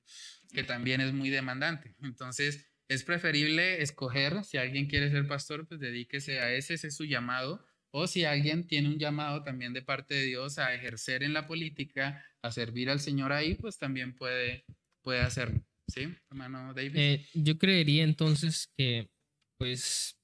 que 0.54 0.64
también 0.64 1.02
es 1.02 1.14
muy 1.14 1.30
demandante. 1.30 1.96
Entonces, 2.02 2.68
es 2.88 3.04
preferible 3.04 3.82
escoger, 3.82 4.44
si 4.44 4.58
alguien 4.58 4.88
quiere 4.88 5.12
ser 5.12 5.28
pastor, 5.28 5.68
pues 5.68 5.80
dedíquese 5.80 6.40
a 6.40 6.52
ese, 6.52 6.74
ese 6.74 6.88
es 6.88 6.96
su 6.96 7.06
llamado, 7.06 7.64
o 7.92 8.08
si 8.08 8.26
alguien 8.26 8.68
tiene 8.68 8.90
un 8.90 9.00
llamado 9.00 9.44
también 9.44 9.74
de 9.74 9.82
parte 9.82 10.16
de 10.16 10.26
Dios 10.26 10.60
a 10.60 10.74
ejercer 10.74 11.24
en 11.24 11.34
la 11.34 11.48
política, 11.48 12.24
a 12.42 12.52
servir 12.52 12.90
al 12.90 13.00
Señor 13.00 13.32
ahí, 13.32 13.56
pues 13.56 13.78
también 13.78 14.16
puede, 14.16 14.66
puede 15.02 15.22
hacerlo. 15.22 15.62
¿Sí, 15.88 16.08
hermano 16.30 16.74
David? 16.74 16.96
Eh, 16.96 17.28
yo 17.34 17.58
creería 17.58 18.04
entonces 18.04 18.72
que, 18.78 19.10
pues, 19.58 20.19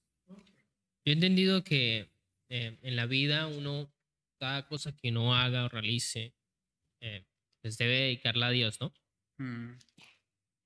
yo 1.06 1.11
he 1.11 1.14
entendido 1.14 1.64
que 1.64 2.10
eh, 2.49 2.77
en 2.82 2.95
la 2.95 3.06
vida 3.06 3.48
uno, 3.48 3.94
cada 4.40 4.68
cosa 4.68 4.95
que 4.95 5.10
uno 5.10 5.36
haga 5.36 5.65
o 5.65 5.69
realice, 5.69 6.34
eh, 6.99 7.26
pues 7.61 7.77
debe 7.77 7.94
dedicarla 7.94 8.48
a 8.48 8.52
Dios, 8.52 8.80
¿no? 8.82 8.94
Mm. 9.38 9.77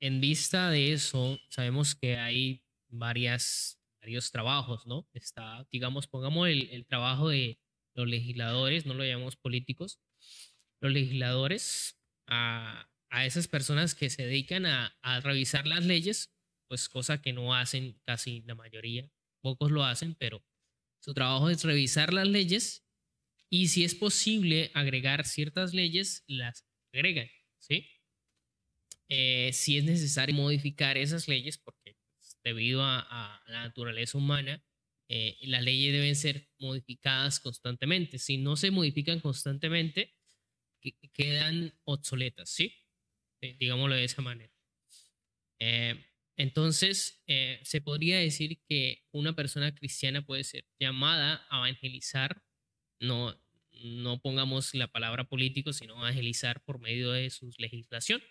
En 0.01 0.21
vista 0.21 0.69
de 0.69 0.93
eso, 0.93 1.37
sabemos 1.49 1.93
que 1.93 2.17
hay 2.17 2.63
varias, 2.87 3.81
varios 4.01 4.31
trabajos, 4.31 4.87
¿no? 4.87 5.09
Está, 5.13 5.67
digamos, 5.71 6.07
pongamos 6.07 6.47
el, 6.47 6.69
el 6.69 6.85
trabajo 6.85 7.29
de 7.29 7.59
los 7.93 8.07
legisladores, 8.07 8.85
no 8.85 8.93
lo 8.93 9.03
llamamos 9.03 9.35
políticos, 9.35 9.99
los 10.79 10.93
legisladores 10.93 11.99
a, 12.27 12.89
a 13.09 13.25
esas 13.25 13.49
personas 13.49 13.93
que 13.93 14.09
se 14.09 14.23
dedican 14.25 14.65
a, 14.65 14.97
a, 15.01 15.19
revisar 15.19 15.67
las 15.67 15.85
leyes, 15.85 16.33
pues 16.69 16.87
cosa 16.87 17.21
que 17.21 17.33
no 17.33 17.53
hacen 17.53 17.99
casi 18.05 18.41
la 18.43 18.55
mayoría, 18.55 19.11
pocos 19.39 19.71
lo 19.71 19.83
hacen, 19.83 20.15
pero 20.15 20.43
su 20.99 21.13
trabajo 21.13 21.49
es 21.49 21.63
revisar 21.63 22.13
las 22.13 22.27
leyes 22.27 22.85
y 23.49 23.69
si 23.69 23.83
es 23.83 23.95
posible 23.95 24.71
agregar 24.73 25.25
ciertas 25.25 25.73
leyes, 25.73 26.23
las 26.27 26.67
agregan, 26.93 27.29
¿sí? 27.57 27.89
Eh, 29.09 29.51
si 29.53 29.77
es 29.77 29.83
necesario 29.83 30.35
modificar 30.35 30.97
esas 30.97 31.27
leyes, 31.27 31.57
porque 31.57 31.97
pues, 32.17 32.37
debido 32.43 32.83
a, 32.83 32.99
a, 33.09 33.41
la 33.47 33.63
naturaleza 33.63 34.17
humana, 34.17 34.63
eh, 35.07 35.37
las 35.41 35.63
leyes 35.63 35.91
deben 35.91 36.15
ser 36.15 36.47
modificadas 36.59 37.39
constantemente. 37.39 38.19
Si 38.19 38.37
no 38.37 38.55
se 38.55 38.69
modifican 38.69 39.19
constantemente, 39.19 40.13
quedan 41.13 41.73
obsoletas, 41.83 42.49
¿sí? 42.51 42.73
digámoslo 43.41 43.95
de 43.95 44.03
esa 44.03 44.21
manera. 44.21 44.53
Eh, 45.59 46.05
entonces, 46.39 47.21
eh, 47.27 47.59
se 47.63 47.81
podría 47.81 48.17
decir 48.17 48.61
que 48.65 49.03
una 49.11 49.35
persona 49.35 49.75
cristiana 49.75 50.25
puede 50.25 50.45
ser 50.45 50.63
llamada 50.79 51.45
a 51.49 51.57
evangelizar, 51.57 52.41
no, 53.01 53.37
no 53.83 54.21
pongamos 54.21 54.73
la 54.73 54.87
palabra 54.87 55.25
político, 55.25 55.73
sino 55.73 55.97
evangelizar 55.97 56.63
por 56.63 56.79
medio 56.79 57.11
de 57.11 57.29
su 57.29 57.51
legislación 57.57 58.21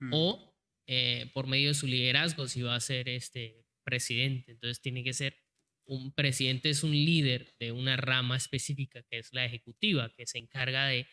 mm. 0.00 0.10
o 0.12 0.54
eh, 0.86 1.30
por 1.32 1.46
medio 1.46 1.68
de 1.68 1.74
su 1.74 1.86
liderazgo, 1.86 2.46
si 2.46 2.60
va 2.60 2.74
a 2.74 2.80
ser 2.80 3.08
este 3.08 3.64
presidente. 3.84 4.52
Entonces, 4.52 4.82
tiene 4.82 5.02
que 5.02 5.14
ser 5.14 5.34
un 5.86 6.12
presidente 6.12 6.68
es 6.68 6.82
un 6.82 6.90
líder 6.90 7.54
de 7.58 7.72
una 7.72 7.96
rama 7.96 8.36
específica 8.36 9.02
que 9.04 9.18
es 9.20 9.32
la 9.32 9.46
ejecutiva, 9.46 10.12
que 10.14 10.26
se 10.26 10.36
encarga 10.36 10.88
de, 10.88 11.06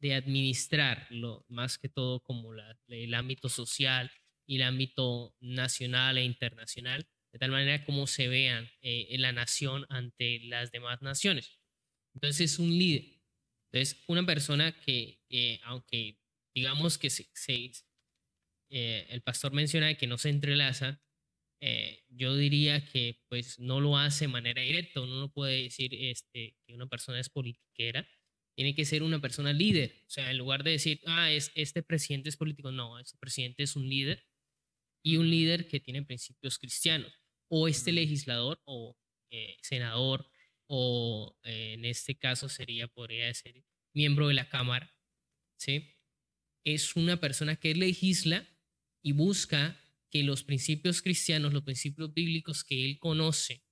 de 0.00 0.14
administrar 0.14 1.06
lo, 1.10 1.44
más 1.48 1.76
que 1.76 1.90
todo 1.90 2.20
como 2.20 2.54
el 2.88 3.12
ámbito 3.12 3.50
social 3.50 4.10
y 4.46 4.56
el 4.56 4.62
ámbito 4.62 5.34
nacional 5.40 6.18
e 6.18 6.24
internacional, 6.24 7.06
de 7.32 7.38
tal 7.38 7.50
manera 7.50 7.84
como 7.84 8.06
se 8.06 8.28
vean 8.28 8.70
eh, 8.82 9.08
en 9.10 9.22
la 9.22 9.32
nación 9.32 9.86
ante 9.88 10.40
las 10.40 10.70
demás 10.70 11.02
naciones. 11.02 11.58
Entonces 12.14 12.52
es 12.52 12.58
un 12.58 12.70
líder. 12.70 13.22
Entonces, 13.72 14.04
una 14.06 14.26
persona 14.26 14.78
que, 14.80 15.20
eh, 15.30 15.60
aunque 15.64 16.18
digamos 16.54 16.98
que 16.98 17.08
se, 17.08 17.30
eh, 18.70 19.06
el 19.08 19.22
pastor 19.22 19.52
menciona 19.52 19.94
que 19.94 20.06
no 20.06 20.18
se 20.18 20.28
entrelaza, 20.28 21.02
eh, 21.60 22.04
yo 22.08 22.36
diría 22.36 22.84
que 22.84 23.22
pues 23.28 23.58
no 23.58 23.80
lo 23.80 23.96
hace 23.96 24.24
de 24.26 24.32
manera 24.32 24.62
directa, 24.62 25.00
uno 25.00 25.20
no 25.20 25.32
puede 25.32 25.62
decir 25.62 25.94
este, 25.94 26.56
que 26.66 26.74
una 26.74 26.86
persona 26.86 27.20
es 27.20 27.30
politiquera, 27.30 28.06
tiene 28.54 28.74
que 28.74 28.84
ser 28.84 29.02
una 29.02 29.20
persona 29.20 29.52
líder, 29.52 30.02
o 30.06 30.10
sea, 30.10 30.30
en 30.30 30.38
lugar 30.38 30.64
de 30.64 30.72
decir, 30.72 31.00
ah, 31.06 31.30
es, 31.30 31.50
este 31.54 31.82
presidente 31.82 32.28
es 32.28 32.36
político, 32.36 32.72
no, 32.72 32.98
este 32.98 33.16
presidente 33.16 33.62
es 33.62 33.76
un 33.76 33.88
líder 33.88 34.22
y 35.02 35.16
un 35.16 35.28
líder 35.28 35.68
que 35.68 35.80
tiene 35.80 36.02
principios 36.02 36.58
cristianos, 36.58 37.12
o 37.48 37.68
este 37.68 37.92
legislador 37.92 38.60
o 38.64 38.96
eh, 39.30 39.56
senador, 39.62 40.30
o 40.66 41.36
eh, 41.42 41.74
en 41.74 41.84
este 41.84 42.16
caso 42.16 42.48
sería, 42.48 42.88
podría 42.88 43.32
ser 43.34 43.64
miembro 43.94 44.28
de 44.28 44.34
la 44.34 44.48
Cámara, 44.48 44.94
¿sí? 45.58 45.94
Es 46.64 46.96
una 46.96 47.20
persona 47.20 47.56
que 47.56 47.74
legisla 47.74 48.48
y 49.02 49.12
busca 49.12 49.78
que 50.10 50.22
los 50.22 50.44
principios 50.44 51.02
cristianos, 51.02 51.52
los 51.52 51.64
principios 51.64 52.12
bíblicos 52.14 52.64
que 52.64 52.84
él 52.84 52.98
conoce, 52.98 53.64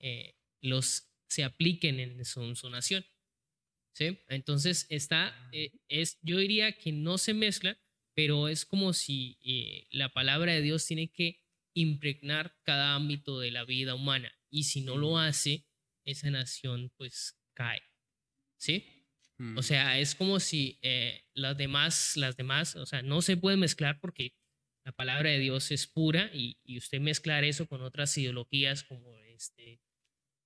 eh, 0.00 0.34
los 0.60 1.12
se 1.28 1.44
apliquen 1.44 2.00
en 2.00 2.24
su, 2.24 2.70
nación. 2.70 3.04
¿Sí? 3.94 4.18
Entonces 4.28 4.86
está, 4.90 5.34
eh, 5.52 5.70
es, 5.88 6.18
yo 6.20 6.38
diría 6.38 6.72
que 6.76 6.92
no 6.92 7.18
se 7.18 7.32
mezcla, 7.32 7.78
pero 8.16 8.48
es 8.48 8.66
como 8.66 8.94
si 8.94 9.38
eh, 9.44 9.86
la 9.92 10.10
palabra 10.10 10.54
de 10.54 10.62
Dios 10.62 10.86
tiene 10.86 11.12
que 11.12 11.42
impregnar 11.76 12.56
cada 12.64 12.96
ámbito 12.96 13.40
de 13.40 13.52
la 13.52 13.64
vida 13.64 13.94
humana 13.94 14.32
y 14.50 14.64
si 14.64 14.82
no 14.82 14.96
lo 14.98 15.18
hace, 15.18 15.66
esa 16.06 16.30
nación 16.30 16.92
pues 16.98 17.38
cae. 17.54 17.82
¿Sí? 18.58 18.92
O 19.54 19.62
Mm. 19.62 19.62
sea, 19.62 19.98
es 19.98 20.14
como 20.14 20.40
si 20.40 20.78
las 21.34 21.56
demás, 21.58 22.16
las 22.16 22.36
demás, 22.36 22.76
o 22.76 22.86
sea, 22.86 23.02
no 23.02 23.22
se 23.22 23.36
puede 23.36 23.56
mezclar 23.58 24.00
porque 24.00 24.34
la 24.84 24.92
palabra 24.92 25.30
de 25.30 25.38
Dios 25.40 25.70
es 25.72 25.86
pura 25.86 26.30
y, 26.32 26.58
y 26.64 26.78
usted 26.78 27.00
mezclar 27.00 27.44
eso 27.44 27.66
con 27.68 27.82
otras 27.82 28.16
ideologías 28.18 28.84
como 28.84 29.18
este, 29.20 29.82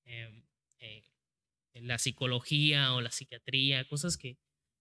em, 0.04 0.46
eh, 0.80 1.04
la 1.74 1.98
psicología 1.98 2.94
o 2.94 3.00
la 3.00 3.10
psiquiatría, 3.12 3.86
cosas 3.88 4.16
que, 4.16 4.38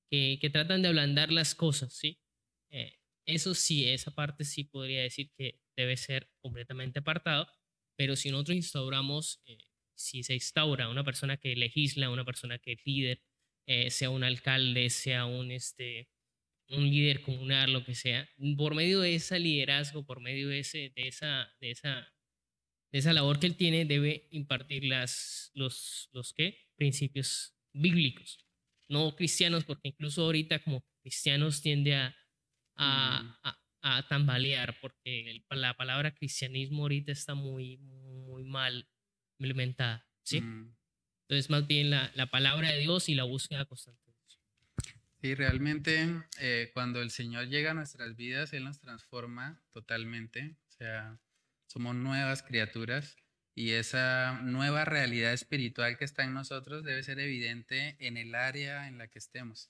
que, 0.09 0.39
que 0.41 0.49
tratan 0.49 0.81
de 0.81 0.89
ablandar 0.89 1.31
las 1.31 1.55
cosas, 1.55 1.93
¿sí? 1.93 2.19
Eh, 2.69 2.99
eso 3.25 3.53
sí, 3.53 3.87
esa 3.87 4.11
parte 4.11 4.43
sí 4.43 4.63
podría 4.63 5.01
decir 5.01 5.31
que 5.37 5.61
debe 5.75 5.97
ser 5.97 6.29
completamente 6.41 6.99
apartado, 6.99 7.47
pero 7.95 8.15
si 8.15 8.31
nosotros 8.31 8.57
instauramos, 8.57 9.41
eh, 9.45 9.57
si 9.95 10.23
se 10.23 10.33
instaura 10.33 10.89
una 10.89 11.03
persona 11.03 11.37
que 11.37 11.55
legisla, 11.55 12.09
una 12.09 12.25
persona 12.25 12.57
que 12.57 12.73
es 12.73 12.79
líder, 12.85 13.21
eh, 13.67 13.91
sea 13.91 14.09
un 14.09 14.23
alcalde, 14.23 14.89
sea 14.89 15.25
un, 15.25 15.51
este, 15.51 16.09
un 16.69 16.89
líder 16.89 17.21
comunal, 17.21 17.71
lo 17.71 17.83
que 17.85 17.95
sea, 17.95 18.27
por 18.57 18.73
medio 18.73 19.01
de 19.01 19.15
ese 19.15 19.39
liderazgo, 19.39 20.05
por 20.05 20.21
medio 20.21 20.47
de, 20.49 20.59
ese, 20.59 20.91
de, 20.95 21.07
esa, 21.07 21.53
de, 21.59 21.71
esa, 21.71 22.11
de 22.91 22.99
esa 22.99 23.13
labor 23.13 23.39
que 23.39 23.47
él 23.47 23.57
tiene, 23.57 23.85
debe 23.85 24.27
impartir 24.31 24.85
las, 24.85 25.51
los, 25.53 26.09
los 26.13 26.33
¿qué? 26.33 26.57
principios 26.75 27.53
bíblicos, 27.73 28.39
no 28.87 29.15
cristianos, 29.15 29.65
porque 29.65 29.89
incluso 29.89 30.23
ahorita 30.23 30.59
como 30.63 30.83
cristianos 31.01 31.61
tiende 31.61 31.95
a, 31.95 32.15
a, 32.79 33.39
a, 33.43 33.97
a 33.97 34.07
tambalear, 34.07 34.79
porque 34.81 35.29
el, 35.29 35.45
la 35.51 35.75
palabra 35.75 36.13
cristianismo 36.15 36.83
ahorita 36.83 37.11
está 37.11 37.35
muy, 37.35 37.77
muy 37.77 38.43
mal 38.43 38.89
implementada, 39.37 40.07
¿sí? 40.23 40.41
Mm. 40.41 40.75
Entonces, 41.27 41.49
más 41.49 41.67
bien 41.67 41.91
la, 41.91 42.11
la 42.15 42.31
palabra 42.31 42.71
de 42.71 42.79
Dios 42.79 43.09
y 43.09 43.15
la 43.15 43.23
búsqueda 43.23 43.65
constante. 43.65 44.09
Sí, 45.21 45.35
realmente 45.35 46.23
eh, 46.39 46.71
cuando 46.73 47.01
el 47.01 47.11
Señor 47.11 47.49
llega 47.49 47.71
a 47.71 47.73
nuestras 47.73 48.15
vidas, 48.15 48.53
Él 48.53 48.63
nos 48.63 48.79
transforma 48.79 49.61
totalmente. 49.71 50.55
O 50.69 50.71
sea, 50.71 51.19
somos 51.67 51.93
nuevas 51.93 52.41
criaturas 52.41 53.17
y 53.53 53.71
esa 53.71 54.39
nueva 54.43 54.85
realidad 54.85 55.33
espiritual 55.33 55.97
que 55.97 56.05
está 56.05 56.23
en 56.23 56.33
nosotros 56.33 56.85
debe 56.85 57.03
ser 57.03 57.19
evidente 57.19 57.97
en 57.99 58.15
el 58.15 58.33
área 58.33 58.87
en 58.87 58.97
la 58.97 59.09
que 59.09 59.19
estemos. 59.19 59.69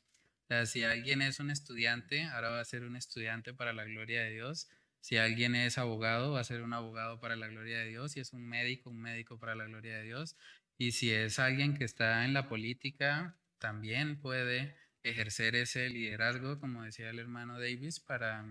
Si 0.66 0.84
alguien 0.84 1.22
es 1.22 1.40
un 1.40 1.52
estudiante, 1.52 2.24
ahora 2.24 2.50
va 2.50 2.60
a 2.60 2.66
ser 2.66 2.84
un 2.84 2.96
estudiante 2.96 3.54
para 3.54 3.72
la 3.72 3.84
gloria 3.86 4.24
de 4.24 4.32
Dios. 4.32 4.68
Si 5.02 5.18
alguien 5.18 5.56
es 5.56 5.78
abogado, 5.78 6.34
va 6.34 6.40
a 6.40 6.44
ser 6.44 6.62
un 6.62 6.74
abogado 6.74 7.20
para 7.20 7.36
la 7.36 7.48
gloria 7.48 7.80
de 7.80 7.90
Dios. 7.90 8.14
Si 8.14 8.20
es 8.20 8.34
un 8.34 8.48
médico, 8.48 8.90
un 8.90 9.00
médico 9.00 9.38
para 9.40 9.56
la 9.56 9.66
gloria 9.66 9.98
de 9.98 10.04
Dios. 10.04 10.36
Y 10.78 10.94
si 10.94 11.12
es 11.12 11.40
alguien 11.40 11.78
que 11.78 11.86
está 11.86 12.26
en 12.26 12.34
la 12.34 12.50
política, 12.50 13.38
también 13.60 14.20
puede 14.20 14.76
ejercer 15.04 15.56
ese 15.56 15.90
liderazgo, 15.90 16.60
como 16.60 16.84
decía 16.84 17.10
el 17.10 17.20
hermano 17.20 17.60
Davis, 17.60 18.00
para 18.00 18.46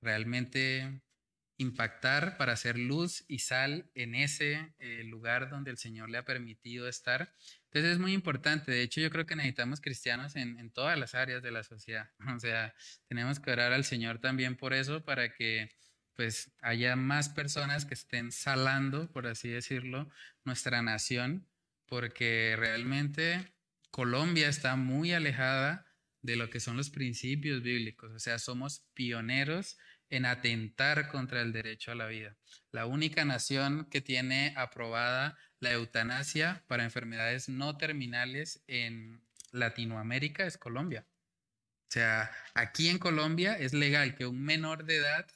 realmente 0.00 1.00
impactar, 1.56 2.36
para 2.36 2.52
hacer 2.52 2.78
luz 2.78 3.24
y 3.28 3.38
sal 3.38 3.90
en 3.94 4.14
ese 4.14 4.74
eh, 4.78 5.04
lugar 5.04 5.48
donde 5.50 5.70
el 5.70 5.78
Señor 5.78 6.10
le 6.10 6.18
ha 6.18 6.24
permitido 6.24 6.88
estar. 6.88 7.34
Entonces 7.72 7.92
es 7.92 7.98
muy 7.98 8.12
importante. 8.12 8.70
De 8.70 8.82
hecho, 8.82 9.00
yo 9.00 9.10
creo 9.10 9.24
que 9.24 9.34
necesitamos 9.34 9.80
cristianos 9.80 10.36
en, 10.36 10.58
en 10.58 10.70
todas 10.70 10.98
las 10.98 11.14
áreas 11.14 11.42
de 11.42 11.50
la 11.50 11.62
sociedad. 11.62 12.10
O 12.36 12.38
sea, 12.38 12.74
tenemos 13.08 13.40
que 13.40 13.50
orar 13.50 13.72
al 13.72 13.84
Señor 13.84 14.18
también 14.18 14.56
por 14.56 14.74
eso, 14.74 15.04
para 15.04 15.32
que 15.32 15.70
pues 16.14 16.52
haya 16.60 16.96
más 16.96 17.30
personas 17.30 17.86
que 17.86 17.94
estén 17.94 18.30
salando, 18.30 19.10
por 19.10 19.26
así 19.26 19.48
decirlo, 19.48 20.10
nuestra 20.44 20.82
nación, 20.82 21.48
porque 21.86 22.54
realmente 22.58 23.54
Colombia 23.90 24.48
está 24.48 24.76
muy 24.76 25.12
alejada 25.14 25.86
de 26.20 26.36
lo 26.36 26.50
que 26.50 26.60
son 26.60 26.76
los 26.76 26.90
principios 26.90 27.62
bíblicos, 27.62 28.12
o 28.12 28.18
sea, 28.18 28.38
somos 28.38 28.86
pioneros 28.94 29.78
en 30.12 30.26
atentar 30.26 31.08
contra 31.08 31.40
el 31.40 31.52
derecho 31.52 31.90
a 31.90 31.94
la 31.94 32.06
vida. 32.06 32.36
La 32.70 32.84
única 32.84 33.24
nación 33.24 33.86
que 33.90 34.02
tiene 34.02 34.52
aprobada 34.58 35.38
la 35.58 35.72
eutanasia 35.72 36.62
para 36.66 36.84
enfermedades 36.84 37.48
no 37.48 37.78
terminales 37.78 38.62
en 38.66 39.24
Latinoamérica 39.52 40.44
es 40.44 40.58
Colombia. 40.58 41.06
O 41.88 41.92
sea, 41.92 42.30
aquí 42.52 42.88
en 42.88 42.98
Colombia 42.98 43.54
es 43.58 43.72
legal 43.72 44.14
que 44.14 44.26
un 44.26 44.42
menor 44.42 44.84
de 44.84 44.96
edad 44.96 45.26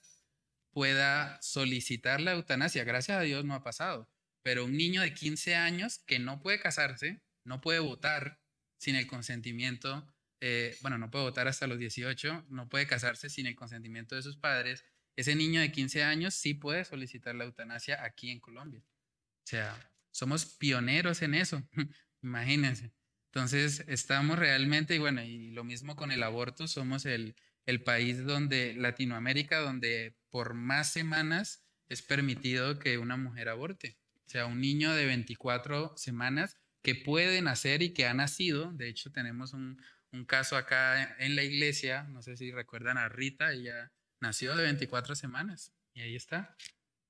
pueda 0.73 1.41
solicitar 1.41 2.21
la 2.21 2.33
eutanasia. 2.33 2.85
Gracias 2.85 3.17
a 3.17 3.23
Dios 3.23 3.47
no 3.47 3.55
ha 3.55 3.63
pasado. 3.63 4.11
Pero 4.43 4.67
un 4.67 4.77
niño 4.77 5.01
de 5.01 5.15
15 5.15 5.55
años 5.55 6.01
que 6.07 6.19
no 6.19 6.39
puede 6.43 6.61
casarse, 6.61 7.23
no 7.45 7.63
puede 7.63 7.79
votar 7.79 8.41
sin 8.77 8.95
el 8.95 9.07
consentimiento, 9.07 10.07
eh, 10.41 10.77
bueno, 10.83 10.99
no 10.99 11.11
puede 11.11 11.25
votar 11.25 11.49
hasta 11.49 11.67
los 11.67 11.79
18, 11.79 12.47
no 12.49 12.69
puede 12.69 12.87
casarse 12.87 13.29
sin 13.29 13.47
el 13.47 13.57
consentimiento 13.57 14.15
de 14.15 14.23
sus 14.23 14.37
padres, 14.37 14.85
ese 15.17 15.35
niño 15.35 15.61
de 15.61 15.73
15 15.73 16.05
años 16.05 16.35
sí 16.35 16.55
puede 16.55 16.85
solicitar 16.85 17.35
la 17.35 17.45
eutanasia 17.45 18.05
aquí 18.05 18.31
en 18.31 18.41
Colombia. 18.41 18.83
O 18.83 19.47
sea, 19.49 19.93
somos 20.11 20.45
pioneros 20.45 21.23
en 21.23 21.35
eso, 21.35 21.63
imagínense. 22.23 22.93
Entonces, 23.33 23.85
estamos 23.89 24.39
realmente, 24.39 24.95
y 24.95 24.99
bueno, 24.99 25.23
y 25.23 25.51
lo 25.51 25.65
mismo 25.65 25.97
con 25.97 26.13
el 26.13 26.23
aborto, 26.23 26.69
somos 26.69 27.07
el, 27.07 27.35
el 27.65 27.83
país 27.83 28.25
donde, 28.25 28.75
Latinoamérica, 28.75 29.59
donde 29.59 30.17
por 30.31 30.55
más 30.55 30.93
semanas 30.93 31.65
es 31.89 32.03
permitido 32.03 32.79
que 32.79 32.99
una 32.99 33.17
mujer 33.17 33.49
aborte. 33.49 33.99
O 34.27 34.29
sea, 34.29 34.47
un 34.47 34.61
niño 34.61 34.93
de 34.95 35.07
24 35.07 35.97
semanas 35.97 36.57
que 36.83 36.95
puede 36.95 37.43
nacer 37.43 37.83
y 37.83 37.93
que 37.93 38.07
ha 38.07 38.15
nacido. 38.15 38.73
De 38.73 38.89
hecho, 38.89 39.11
tenemos 39.13 39.53
un, 39.53 39.81
un 40.17 40.25
caso 40.25 40.57
acá 40.57 41.17
en 41.19 41.37
la 41.37 41.45
iglesia, 41.45 42.05
no 42.05 42.23
sé 42.23 42.37
si 42.37 42.51
recuerdan 42.51 42.99
a 42.99 43.09
Rita, 43.09 43.53
ella 43.53 43.93
nació 44.21 44.57
de 44.57 44.65
24 44.65 45.15
semanas 45.15 45.73
y 45.95 46.01
ahí 46.01 46.17
está. 46.17 46.57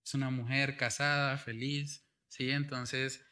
Es 0.04 0.14
una 0.14 0.30
mujer 0.30 0.76
casada, 0.76 1.38
feliz, 1.38 2.04
¿sí? 2.28 2.50
Entonces, 2.50 3.24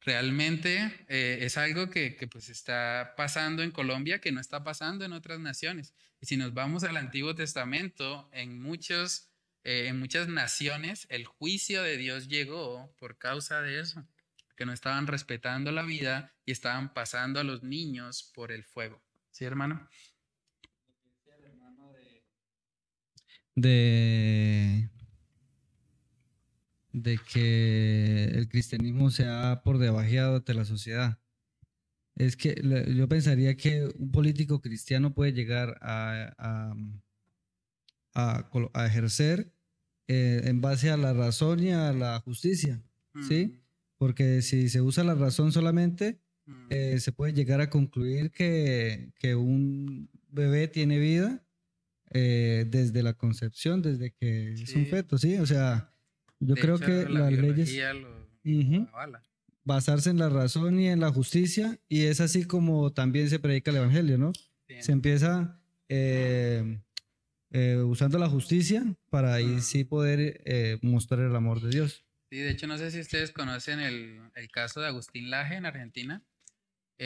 realmente 0.00 1.04
eh, 1.08 1.38
es 1.42 1.56
algo 1.56 1.90
que, 1.90 2.16
que, 2.16 2.28
pues 2.28 2.48
está 2.48 3.14
pasando 3.16 3.62
en 3.62 3.70
Colombia 3.70 4.20
que 4.20 4.32
no 4.32 4.40
está 4.40 4.62
pasando 4.62 5.04
en 5.04 5.12
otras 5.12 5.40
naciones. 5.40 5.94
Y 6.20 6.26
si 6.26 6.36
nos 6.36 6.54
vamos 6.54 6.84
al 6.84 6.96
Antiguo 6.96 7.34
Testamento, 7.34 8.28
en, 8.32 8.60
muchos, 8.60 9.30
eh, 9.64 9.86
en 9.88 9.98
muchas 9.98 10.28
naciones 10.28 11.06
el 11.10 11.26
juicio 11.26 11.82
de 11.82 11.96
Dios 11.96 12.28
llegó 12.28 12.94
por 12.98 13.18
causa 13.18 13.60
de 13.60 13.80
eso, 13.80 14.06
que 14.56 14.66
no 14.66 14.72
estaban 14.72 15.06
respetando 15.06 15.72
la 15.72 15.82
vida 15.82 16.32
y 16.44 16.52
estaban 16.52 16.94
pasando 16.94 17.40
a 17.40 17.44
los 17.44 17.62
niños 17.64 18.30
por 18.34 18.52
el 18.52 18.62
fuego. 18.62 19.02
¿Sí, 19.32 19.44
hermano? 19.44 19.88
De 23.54 24.88
de 26.92 27.18
que 27.32 28.24
el 28.24 28.48
cristianismo 28.48 29.10
se 29.10 29.26
ha 29.26 29.62
por 29.64 29.78
debajeado 29.78 30.40
de 30.40 30.54
la 30.54 30.64
sociedad. 30.64 31.18
Es 32.14 32.36
que 32.36 32.54
yo 32.94 33.08
pensaría 33.08 33.56
que 33.56 33.88
un 33.98 34.10
político 34.12 34.60
cristiano 34.60 35.14
puede 35.14 35.32
llegar 35.32 35.78
a, 35.80 36.34
a, 38.14 38.86
ejercer 38.86 39.54
eh, 40.08 40.42
en 40.44 40.60
base 40.60 40.90
a 40.90 40.98
la 40.98 41.14
razón 41.14 41.60
y 41.60 41.70
a 41.70 41.92
la 41.92 42.20
justicia, 42.20 42.82
¿sí? 43.26 43.46
Mm. 43.46 43.62
Porque 43.96 44.42
si 44.42 44.68
se 44.68 44.82
usa 44.82 45.04
la 45.04 45.14
razón 45.14 45.52
solamente. 45.52 46.21
Eh, 46.70 46.98
se 46.98 47.12
puede 47.12 47.32
llegar 47.32 47.60
a 47.60 47.70
concluir 47.70 48.30
que, 48.30 49.12
que 49.18 49.34
un 49.34 50.10
bebé 50.28 50.68
tiene 50.68 50.98
vida 50.98 51.44
eh, 52.10 52.66
desde 52.68 53.02
la 53.02 53.14
concepción, 53.14 53.80
desde 53.80 54.12
que 54.12 54.52
es 54.54 54.74
un 54.74 54.86
feto, 54.86 55.18
¿sí? 55.18 55.38
O 55.38 55.46
sea, 55.46 55.94
yo 56.40 56.54
creo 56.56 56.78
que 56.78 57.08
las 57.08 57.32
leyes... 57.32 57.74
Basarse 59.64 60.10
en 60.10 60.18
la 60.18 60.28
razón 60.28 60.80
y 60.80 60.88
en 60.88 60.98
la 60.98 61.12
justicia, 61.12 61.78
y 61.88 62.06
es 62.06 62.20
así 62.20 62.44
como 62.44 62.92
también 62.92 63.30
se 63.30 63.38
predica 63.38 63.70
el 63.70 63.76
Evangelio, 63.76 64.18
¿no? 64.18 64.32
Se 64.80 64.90
empieza 64.90 65.62
eh, 65.88 66.80
usando 67.84 68.18
la 68.18 68.28
justicia 68.28 68.82
para 69.08 69.34
ahí 69.34 69.60
sí 69.60 69.84
poder 69.84 70.80
mostrar 70.82 71.20
el 71.20 71.36
amor 71.36 71.60
de 71.60 71.70
Dios. 71.70 72.04
Sí, 72.28 72.38
de 72.38 72.50
hecho 72.50 72.66
no 72.66 72.76
sé 72.78 72.90
si 72.90 72.98
ustedes 72.98 73.30
conocen 73.30 73.78
el, 73.78 74.20
el 74.34 74.48
caso 74.50 74.80
de 74.80 74.88
Agustín 74.88 75.30
Laje 75.30 75.54
en 75.54 75.66
Argentina. 75.66 76.24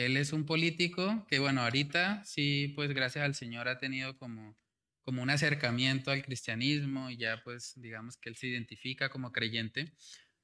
Él 0.05 0.17
es 0.17 0.33
un 0.33 0.45
político 0.45 1.25
que, 1.29 1.39
bueno, 1.39 1.61
ahorita 1.61 2.23
sí, 2.25 2.73
pues 2.75 2.93
gracias 2.93 3.25
al 3.25 3.35
Señor 3.35 3.67
ha 3.67 3.79
tenido 3.79 4.17
como 4.17 4.57
como 5.07 5.21
un 5.23 5.29
acercamiento 5.29 6.11
al 6.11 6.21
cristianismo 6.21 7.09
y 7.09 7.15
ya 7.15 7.41
pues 7.41 7.71
digamos 7.77 8.17
que 8.17 8.27
él 8.27 8.35
se 8.35 8.47
identifica 8.47 9.07
como 9.07 9.31
creyente, 9.31 9.93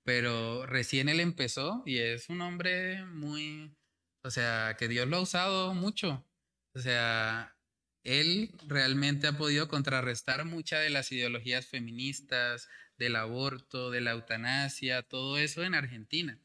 pero 0.03 0.65
recién 0.65 1.09
él 1.09 1.19
empezó 1.19 1.84
y 1.85 1.97
es 1.97 2.30
un 2.30 2.39
hombre 2.39 3.03
muy, 3.05 3.75
o 4.23 4.31
sea, 4.31 4.77
que 4.80 4.88
Dios 4.88 5.05
lo 5.09 5.17
ha 5.17 5.21
usado 5.21 5.73
mucho. 5.73 6.25
O 6.73 6.80
sea, 6.80 7.57
él 8.05 8.51
realmente 8.65 9.27
ha 9.27 9.38
podido 9.38 9.67
contrarrestar 9.67 10.45
muchas 10.45 10.81
de 10.81 10.91
las 10.91 11.11
ideologías 11.11 11.65
feministas, 11.67 12.69
del 12.97 13.17
aborto, 13.17 13.91
de 13.91 13.99
la 13.99 14.11
eutanasia, 14.11 15.03
todo 15.03 15.38
eso 15.38 15.63
en 15.63 15.75
Argentina. 15.75 16.39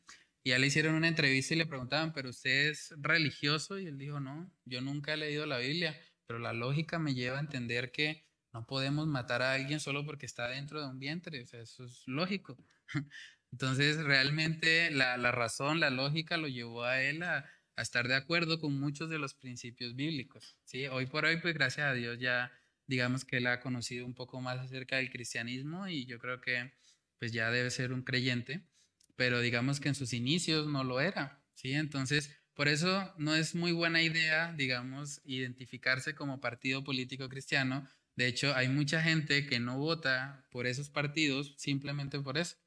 Y 0.49 0.53
a 0.53 0.59
le 0.59 0.67
hicieron 0.67 0.95
una 0.95 1.09
entrevista 1.09 1.55
y 1.55 1.59
le 1.59 1.67
preguntaban, 1.67 2.13
pero 2.13 2.31
usted 2.31 2.71
es 2.71 2.95
religioso? 2.97 3.79
Y 3.79 3.87
él 3.87 3.99
dijo, 3.99 4.19
no, 4.19 4.51
yo 4.65 4.81
nunca 4.81 5.13
he 5.13 5.17
leído 5.19 5.45
la 5.45 5.59
Biblia 5.59 5.95
pero 6.29 6.39
la 6.39 6.53
lógica 6.53 6.99
me 6.99 7.15
lleva 7.15 7.39
a 7.39 7.41
entender 7.41 7.91
que 7.91 8.27
no 8.53 8.67
podemos 8.67 9.07
matar 9.07 9.41
a 9.41 9.55
alguien 9.55 9.81
solo 9.81 10.05
porque 10.05 10.27
está 10.27 10.49
dentro 10.49 10.81
de 10.81 10.87
un 10.87 10.99
vientre, 10.99 11.43
o 11.43 11.47
sea, 11.47 11.63
eso 11.63 11.87
es 11.87 12.03
lógico. 12.07 12.57
Entonces, 13.51 13.97
realmente 13.97 14.91
la, 14.91 15.17
razón, 15.33 15.81
la 15.81 15.89
lógica 15.89 16.37
lo 16.37 16.49
llevó 16.49 16.85
a 16.85 17.03
él 17.03 17.23
a, 17.23 17.47
estar 17.79 18.09
de 18.09 18.17
acuerdo 18.17 18.59
con 18.59 18.79
muchos 18.79 19.09
de 19.09 19.19
los 19.19 19.35
principios 19.35 19.95
bíblicos. 19.95 20.59
¿sí? 20.65 20.87
Hoy 20.89 21.07
por 21.07 21.25
hoy, 21.25 21.41
pues 21.41 21.55
gracias 21.55 21.87
a 21.87 21.95
Dios 21.95 22.19
ya 22.19 22.53
digamos 22.87 23.25
que 23.25 23.37
él 23.37 23.47
ha 23.47 23.61
conocido 23.61 24.05
un 24.05 24.15
poco 24.15 24.41
más 24.41 24.59
acerca 24.59 24.97
del 24.97 25.11
cristianismo 25.11 25.89
y 25.89 26.05
yo 26.05 26.19
creo 26.19 26.41
que 26.41 26.73
pues 27.19 27.33
ya 27.33 27.51
debe 27.51 27.71
ser 27.71 27.93
un 27.93 28.03
creyente, 28.03 28.67
pero 29.19 29.41
digamos 29.41 29.81
que 29.81 29.89
en 29.89 29.97
sus 29.97 30.13
inicios 30.13 30.69
no 30.69 30.85
lo 30.85 31.01
era. 31.01 31.43
¿sí? 31.55 31.73
Entonces, 31.73 32.31
por 32.55 32.69
eso 32.69 33.13
no 33.19 33.35
es 33.35 33.57
muy 33.57 33.73
buena 33.73 34.01
idea, 34.01 34.53
digamos, 34.53 35.21
identificarse 35.25 36.15
como 36.15 36.41
partido 36.41 36.85
político 36.85 37.29
cristiano. 37.29 37.85
De 38.15 38.29
hecho, 38.29 38.55
hay 38.55 38.69
mucha 38.69 39.03
gente 39.03 39.45
que 39.45 39.59
no 39.59 39.77
vota 39.77 40.47
por 40.53 40.69
esos 40.69 40.89
partidos 40.89 41.53
simplemente 41.57 42.21
por 42.21 42.39
eso. 42.39 42.59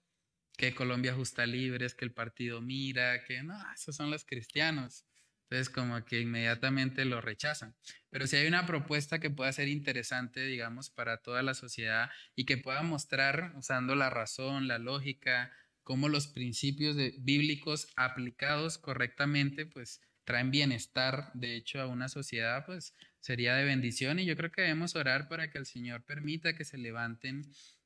Que 0.58 0.76
Colombia 0.76 1.14
Justa 1.14 1.46
Libre 1.46 1.86
es 1.86 1.96
que 1.96 2.04
el 2.04 2.12
partido 2.12 2.60
mira, 2.60 3.24
que 3.24 3.44
no, 3.44 3.58
esos 3.74 3.96
son 3.96 4.12
los 4.12 4.26
cristianos. 4.26 5.06
Entonces, 5.44 5.70
como 5.70 6.04
que 6.04 6.20
inmediatamente 6.20 7.06
lo 7.06 7.22
rechazan. 7.22 7.78
Pero 8.10 8.28
si 8.28 8.36
hay 8.36 8.48
una 8.48 8.66
propuesta 8.66 9.20
que 9.20 9.30
pueda 9.30 9.54
ser 9.54 9.70
interesante, 9.70 10.46
digamos, 10.46 10.90
para 10.90 11.22
toda 11.22 11.44
la 11.44 11.54
sociedad 11.54 12.10
y 12.36 12.44
que 12.44 12.58
pueda 12.58 12.84
mostrar, 12.84 13.54
usando 13.56 13.96
la 13.96 14.10
razón, 14.10 14.68
la 14.68 14.80
lógica, 14.80 15.50
cómo 15.84 16.10
los 16.10 16.28
principios 16.28 16.96
bíblicos 17.20 17.88
aplicados 17.96 18.78
correctamente, 18.78 19.66
pues 19.66 20.02
traen 20.24 20.52
bienestar, 20.52 21.32
de 21.34 21.56
hecho, 21.56 21.82
a 21.82 21.88
una 21.88 22.08
sociedad, 22.08 22.66
pues 22.66 22.94
sería 23.20 23.56
de 23.56 23.66
bendición 23.66 24.20
y 24.20 24.26
yo 24.26 24.36
creo 24.36 24.52
que 24.52 24.62
debemos 24.62 24.96
orar 24.96 25.28
para 25.28 25.50
que 25.52 25.58
el 25.58 25.66
Señor 25.66 26.04
permita 26.06 26.56
que 26.56 26.66
se 26.66 26.78
levanten 26.78 27.44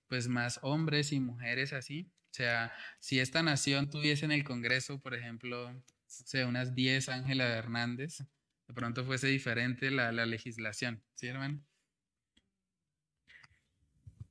pues 0.08 0.28
más 0.28 0.60
hombres 0.62 1.12
y 1.12 1.20
mujeres 1.20 1.74
así. 1.74 2.12
O 2.32 2.36
sea, 2.36 2.74
si 3.00 3.20
esta 3.20 3.42
nación 3.44 3.90
tuviese 3.90 4.26
en 4.26 4.32
el 4.32 4.44
Congreso, 4.44 5.00
por 5.00 5.16
ejemplo, 5.16 5.74
sea, 6.08 6.48
unas 6.48 6.76
10 6.76 7.10
Ángela 7.10 7.48
Hernández, 7.48 8.20
de 8.68 8.74
pronto 8.74 9.06
fuese 9.06 9.28
diferente 9.28 9.92
la, 9.92 10.12
la 10.12 10.26
legislación, 10.26 11.04
¿sí, 11.16 11.28
hermano? 11.28 11.64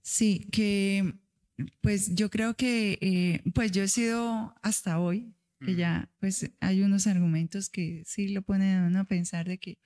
Sí, 0.03 0.47
que 0.53 1.15
pues 1.81 2.15
yo 2.15 2.31
creo 2.31 2.55
que, 2.55 2.99
eh, 3.01 3.43
pues 3.55 3.73
yo 3.73 3.83
he 3.83 3.89
sido 3.89 4.55
hasta 4.63 4.99
hoy, 4.99 5.35
que 5.61 5.77
ya, 5.77 6.11
pues 6.21 6.51
hay 6.61 6.83
unos 6.83 7.07
argumentos 7.07 7.71
que 7.71 8.03
sí 8.05 8.29
lo 8.29 8.43
ponen 8.43 8.77
a 8.77 8.87
uno 8.87 9.01
a 9.01 9.05
pensar 9.05 9.49
de 9.49 9.57
que, 9.57 9.79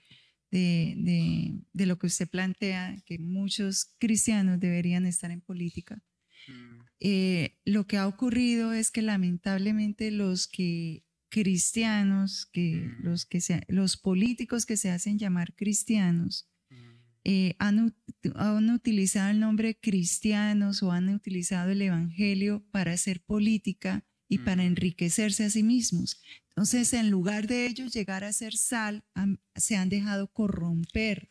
de, 0.50 1.54
de, 1.72 1.86
lo 1.86 1.98
que 1.98 2.08
usted 2.08 2.28
plantea, 2.28 2.96
que 3.06 3.18
muchos 3.18 3.94
cristianos 3.98 4.58
deberían 4.58 5.06
estar 5.06 5.30
en 5.30 5.40
política. 5.40 6.02
Mm. 6.48 6.80
Eh, 7.00 7.58
lo 7.64 7.86
que 7.86 7.96
ha 7.96 8.08
ocurrido 8.08 8.72
es 8.72 8.90
que 8.90 9.02
lamentablemente 9.02 10.10
los 10.10 10.48
que 10.48 11.04
cristianos, 11.28 12.46
que 12.46 12.88
mm. 12.98 13.04
los 13.04 13.24
que 13.26 13.40
se, 13.40 13.62
los 13.68 13.96
políticos 13.96 14.66
que 14.66 14.76
se 14.76 14.90
hacen 14.90 15.18
llamar 15.18 15.54
cristianos, 15.54 16.48
eh, 17.24 17.54
han, 17.58 17.94
utilizado 18.74 19.30
el 19.30 19.40
nombre 19.40 19.78
cristianos 19.78 20.82
o 20.82 20.92
han 20.92 21.08
utilizado 21.08 21.70
el 21.70 21.82
Evangelio 21.82 22.64
para 22.70 22.92
hacer 22.92 23.20
política 23.22 24.04
y 24.28 24.38
para 24.38 24.64
enriquecerse 24.64 25.44
a 25.44 25.50
sí 25.50 25.62
mismos. 25.62 26.20
Entonces, 26.50 26.92
en 26.92 27.10
lugar 27.10 27.46
de 27.46 27.66
ellos 27.66 27.92
llegar 27.92 28.24
a 28.24 28.32
ser 28.32 28.56
sal, 28.56 29.04
se 29.54 29.76
han 29.76 29.88
dejado 29.88 30.32
corromper 30.32 31.30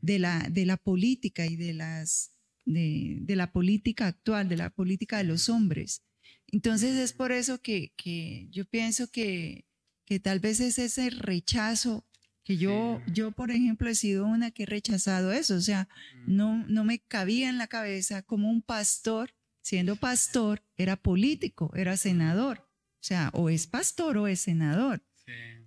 de, 0.00 0.18
la, 0.18 0.48
de 0.50 0.66
la 0.66 0.76
política 0.76 1.46
y 1.46 1.56
de, 1.56 1.74
las, 1.74 2.34
de, 2.64 3.18
de, 3.20 3.36
la 3.36 3.52
política 3.52 4.06
actual, 4.06 4.48
de 4.48 4.56
la 4.56 4.70
política 4.70 5.18
de 5.18 5.24
los 5.24 5.48
hombres. 5.48 6.02
Entonces, 6.48 6.96
es 6.96 7.12
por 7.12 7.32
eso 7.32 7.60
que, 7.60 7.92
que 7.96 8.48
yo 8.50 8.64
pienso 8.64 9.10
que, 9.10 9.66
que 10.04 10.20
tal 10.20 10.40
vez 10.40 10.60
es 10.60 10.78
ese 10.78 11.10
rechazo 11.10 12.06
que 12.44 12.56
yo, 12.56 13.00
yo, 13.12 13.30
por 13.30 13.50
ejemplo, 13.50 13.88
he 13.88 13.94
sido 13.94 14.26
una 14.26 14.50
que 14.50 14.64
he 14.64 14.66
rechazado 14.66 15.32
eso, 15.32 15.54
o 15.54 15.60
sea, 15.60 15.88
mm. 16.26 16.36
no, 16.36 16.66
no 16.66 16.84
me 16.84 16.98
cabía 16.98 17.48
en 17.48 17.58
la 17.58 17.68
cabeza 17.68 18.22
como 18.22 18.50
un 18.50 18.62
pastor, 18.62 19.34
siendo 19.60 19.96
pastor, 19.96 20.62
era 20.76 20.96
político, 20.96 21.72
era 21.74 21.96
senador, 21.96 22.58
o 22.58 23.04
sea, 23.04 23.30
o 23.32 23.48
es 23.48 23.66
pastor 23.66 24.18
o 24.18 24.26
es 24.26 24.40
senador, 24.40 25.04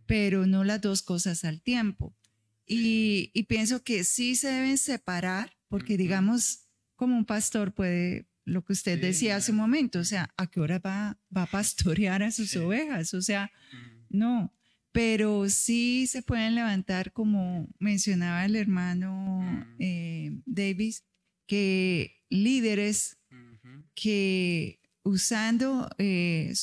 pero 0.06 0.46
no 0.46 0.64
las 0.64 0.82
dos 0.82 1.02
cosas 1.02 1.46
al 1.46 1.62
tiempo. 1.62 2.16
Y, 2.68 3.30
y, 3.34 3.44
pienso 3.44 3.84
que 3.84 4.04
sí 4.04 4.36
se 4.36 4.48
deben 4.48 4.80
separar, 4.80 5.56
porque 5.68 5.98
digamos, 5.98 6.68
como 6.96 7.16
un 7.16 7.26
pastor 7.26 7.74
puede, 7.74 8.28
lo 8.44 8.64
que 8.66 8.74
usted 8.74 9.00
decía 9.00 9.36
hace 9.36 9.52
un 9.52 9.58
momento, 9.58 10.00
o 10.00 10.04
sea, 10.04 10.34
¿a 10.36 10.48
qué 10.48 10.60
hora 10.60 10.80
va, 10.80 11.20
va 11.36 11.44
a 11.44 11.52
pastorear 11.52 12.24
a 12.24 12.32
sus 12.32 12.56
ovejas? 12.56 13.14
O 13.14 13.22
sea, 13.22 13.52
no 14.10 14.55
pero 14.96 15.50
sí 15.50 16.08
se 16.08 16.22
pueden 16.22 16.56
levantar, 16.56 17.12
como 17.12 17.68
mencionaba 17.80 18.46
el 18.46 18.56
hermano 18.56 19.42
mm. 19.42 19.76
eh, 19.78 20.42
Davis, 20.46 21.04
que 21.46 22.24
líderes 22.30 23.18
que 23.94 24.80
usando 25.04 25.90
eh, 25.98 26.54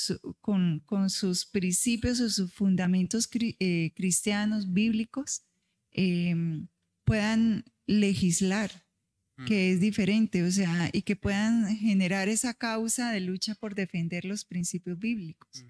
con, 0.40 0.80
con, 0.86 1.10
sus 1.10 1.44
principios 1.44 2.20
o 2.20 2.30
sus 2.30 2.54
fundamentos 2.54 3.28
eh, 3.34 3.92
cristianos 3.94 4.72
bíblicos 4.72 5.42
em, 5.90 6.68
puedan 7.04 7.66
legislar, 7.86 8.86
que 9.46 9.72
es 9.72 9.80
diferente, 9.80 10.42
o 10.42 10.50
sea, 10.50 10.88
y 10.94 11.02
que 11.02 11.16
puedan 11.16 11.76
generar 11.76 12.30
esa 12.30 12.54
causa 12.54 13.10
de 13.10 13.20
lucha 13.20 13.54
por 13.56 13.74
defender 13.74 14.24
los 14.24 14.46
principios 14.46 14.98
bíblicos. 14.98 15.66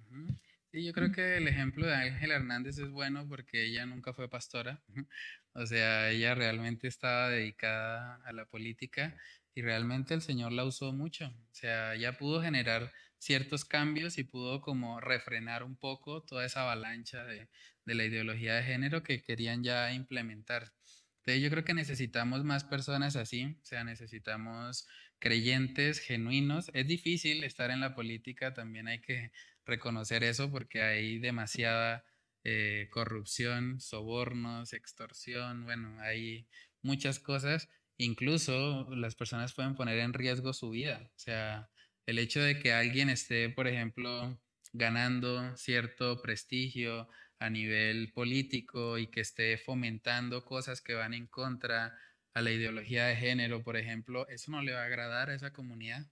Sí, 0.72 0.84
yo 0.84 0.92
creo 0.94 1.12
que 1.12 1.36
el 1.36 1.48
ejemplo 1.48 1.86
de 1.86 1.94
Ángel 1.94 2.30
Hernández 2.30 2.78
es 2.78 2.88
bueno 2.90 3.28
porque 3.28 3.66
ella 3.66 3.84
nunca 3.84 4.14
fue 4.14 4.30
pastora, 4.30 4.82
o 5.52 5.66
sea, 5.66 6.10
ella 6.10 6.34
realmente 6.34 6.88
estaba 6.88 7.28
dedicada 7.28 8.16
a 8.24 8.32
la 8.32 8.46
política 8.46 9.14
y 9.54 9.60
realmente 9.60 10.14
el 10.14 10.22
Señor 10.22 10.52
la 10.52 10.64
usó 10.64 10.92
mucho, 10.94 11.26
o 11.28 11.54
sea, 11.54 11.94
ella 11.94 12.16
pudo 12.16 12.40
generar 12.40 12.90
ciertos 13.18 13.66
cambios 13.66 14.16
y 14.16 14.24
pudo 14.24 14.62
como 14.62 14.98
refrenar 15.00 15.62
un 15.62 15.76
poco 15.76 16.22
toda 16.22 16.46
esa 16.46 16.62
avalancha 16.62 17.22
de, 17.24 17.50
de 17.84 17.94
la 17.94 18.04
ideología 18.06 18.54
de 18.54 18.62
género 18.62 19.02
que 19.02 19.22
querían 19.22 19.62
ya 19.62 19.92
implementar. 19.92 20.72
Entonces 21.18 21.42
yo 21.42 21.50
creo 21.50 21.64
que 21.64 21.74
necesitamos 21.74 22.44
más 22.44 22.64
personas 22.64 23.14
así, 23.16 23.44
o 23.62 23.64
sea, 23.64 23.84
necesitamos 23.84 24.88
creyentes 25.20 26.00
genuinos. 26.00 26.70
Es 26.74 26.86
difícil 26.88 27.44
estar 27.44 27.70
en 27.70 27.80
la 27.80 27.94
política, 27.94 28.54
también 28.54 28.88
hay 28.88 29.00
que 29.00 29.30
reconocer 29.66 30.24
eso 30.24 30.50
porque 30.50 30.82
hay 30.82 31.18
demasiada 31.18 32.04
eh, 32.44 32.88
corrupción, 32.90 33.80
sobornos, 33.80 34.72
extorsión, 34.72 35.64
bueno, 35.64 36.00
hay 36.00 36.48
muchas 36.82 37.20
cosas. 37.20 37.68
Incluso 37.98 38.88
las 38.96 39.14
personas 39.14 39.54
pueden 39.54 39.74
poner 39.74 39.98
en 40.00 40.12
riesgo 40.12 40.52
su 40.52 40.70
vida. 40.70 41.10
O 41.14 41.18
sea, 41.18 41.70
el 42.06 42.18
hecho 42.18 42.40
de 42.40 42.58
que 42.58 42.72
alguien 42.72 43.10
esté, 43.10 43.48
por 43.48 43.68
ejemplo, 43.68 44.40
ganando 44.72 45.56
cierto 45.56 46.20
prestigio 46.22 47.08
a 47.38 47.50
nivel 47.50 48.12
político 48.12 48.98
y 48.98 49.08
que 49.08 49.20
esté 49.20 49.58
fomentando 49.58 50.44
cosas 50.44 50.80
que 50.80 50.94
van 50.94 51.14
en 51.14 51.26
contra 51.26 51.96
a 52.34 52.40
la 52.40 52.50
ideología 52.50 53.06
de 53.06 53.16
género, 53.16 53.62
por 53.62 53.76
ejemplo, 53.76 54.26
eso 54.28 54.50
no 54.50 54.62
le 54.62 54.72
va 54.72 54.82
a 54.82 54.86
agradar 54.86 55.30
a 55.30 55.34
esa 55.34 55.52
comunidad. 55.52 56.06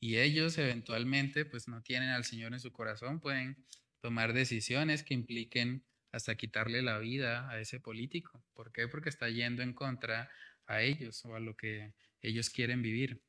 Y 0.00 0.16
ellos 0.16 0.56
eventualmente, 0.56 1.44
pues 1.44 1.68
no 1.68 1.82
tienen 1.82 2.08
al 2.08 2.24
Señor 2.24 2.54
en 2.54 2.60
su 2.60 2.72
corazón, 2.72 3.20
pueden 3.20 3.64
tomar 4.00 4.32
decisiones 4.32 5.02
que 5.02 5.14
impliquen 5.14 5.84
hasta 6.10 6.34
quitarle 6.34 6.82
la 6.82 6.98
vida 6.98 7.48
a 7.50 7.60
ese 7.60 7.80
político. 7.80 8.42
¿Por 8.54 8.72
qué? 8.72 8.88
Porque 8.88 9.10
está 9.10 9.28
yendo 9.28 9.62
en 9.62 9.74
contra 9.74 10.30
a 10.66 10.82
ellos 10.82 11.24
o 11.24 11.34
a 11.34 11.40
lo 11.40 11.56
que 11.56 11.94
ellos 12.22 12.50
quieren 12.50 12.82
vivir. 12.82 13.22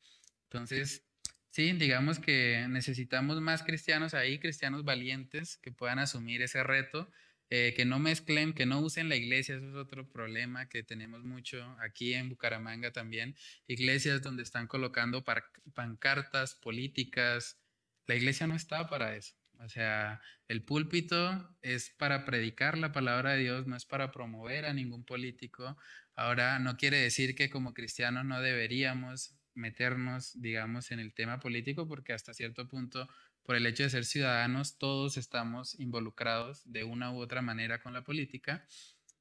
Entonces, 0.44 1.06
sí, 1.50 1.74
digamos 1.74 2.20
que 2.20 2.66
necesitamos 2.70 3.42
más 3.42 3.64
cristianos 3.64 4.14
ahí, 4.14 4.40
cristianos 4.40 4.84
valientes 4.84 5.58
que 5.58 5.72
puedan 5.72 6.00
asumir 6.00 6.42
ese 6.42 6.64
reto 6.64 7.12
eh, 7.54 7.74
que 7.76 7.84
no 7.84 8.00
mezclen, 8.00 8.54
que 8.54 8.66
no 8.66 8.80
usen 8.80 9.10
la 9.10 9.18
iglesia, 9.18 9.56
eso 9.56 9.68
es 9.68 9.76
otro 9.76 10.10
problema 10.10 10.70
que 10.70 10.84
tenemos 10.84 11.26
mucho 11.26 11.76
aquí 11.82 12.14
en 12.14 12.30
Bucaramanga 12.30 12.94
también, 12.94 13.36
iglesias 13.68 14.22
donde 14.22 14.44
están 14.44 14.68
colocando 14.68 15.26
pancartas 15.74 16.56
políticas, 16.56 17.60
la 18.08 18.16
iglesia 18.16 18.48
no 18.48 18.56
está 18.56 18.88
para 18.88 19.18
eso. 19.18 19.36
O 19.60 19.68
sea, 19.68 20.22
el 20.48 20.64
púlpito 20.64 21.58
es 21.62 21.90
para 21.90 22.24
predicar 22.24 22.78
la 22.78 22.94
palabra 22.94 23.34
de 23.34 23.40
Dios, 23.40 23.68
no 23.68 23.76
es 23.76 23.86
para 23.86 24.12
promover 24.12 24.66
a 24.66 24.74
ningún 24.74 25.04
político. 25.04 25.78
Ahora, 26.16 26.58
no 26.60 26.78
quiere 26.78 26.98
decir 26.98 27.36
que 27.36 27.50
como 27.50 27.74
cristianos 27.74 28.24
no 28.24 28.40
deberíamos 28.42 29.36
meternos, 29.56 30.40
digamos, 30.42 30.92
en 30.92 31.02
el 31.02 31.14
tema 31.14 31.42
político, 31.42 31.86
porque 31.86 32.14
hasta 32.14 32.34
cierto 32.34 32.70
punto 32.70 33.10
por 33.52 33.58
el 33.58 33.66
hecho 33.66 33.84
de 33.84 33.90
ser 33.90 34.06
ciudadanos, 34.06 34.78
todos 34.78 35.18
estamos 35.18 35.78
involucrados 35.78 36.62
de 36.72 36.86
una 36.86 37.12
u 37.12 37.18
otra 37.18 37.42
manera 37.42 37.82
con 37.82 37.92
la 37.92 38.02
política, 38.02 38.66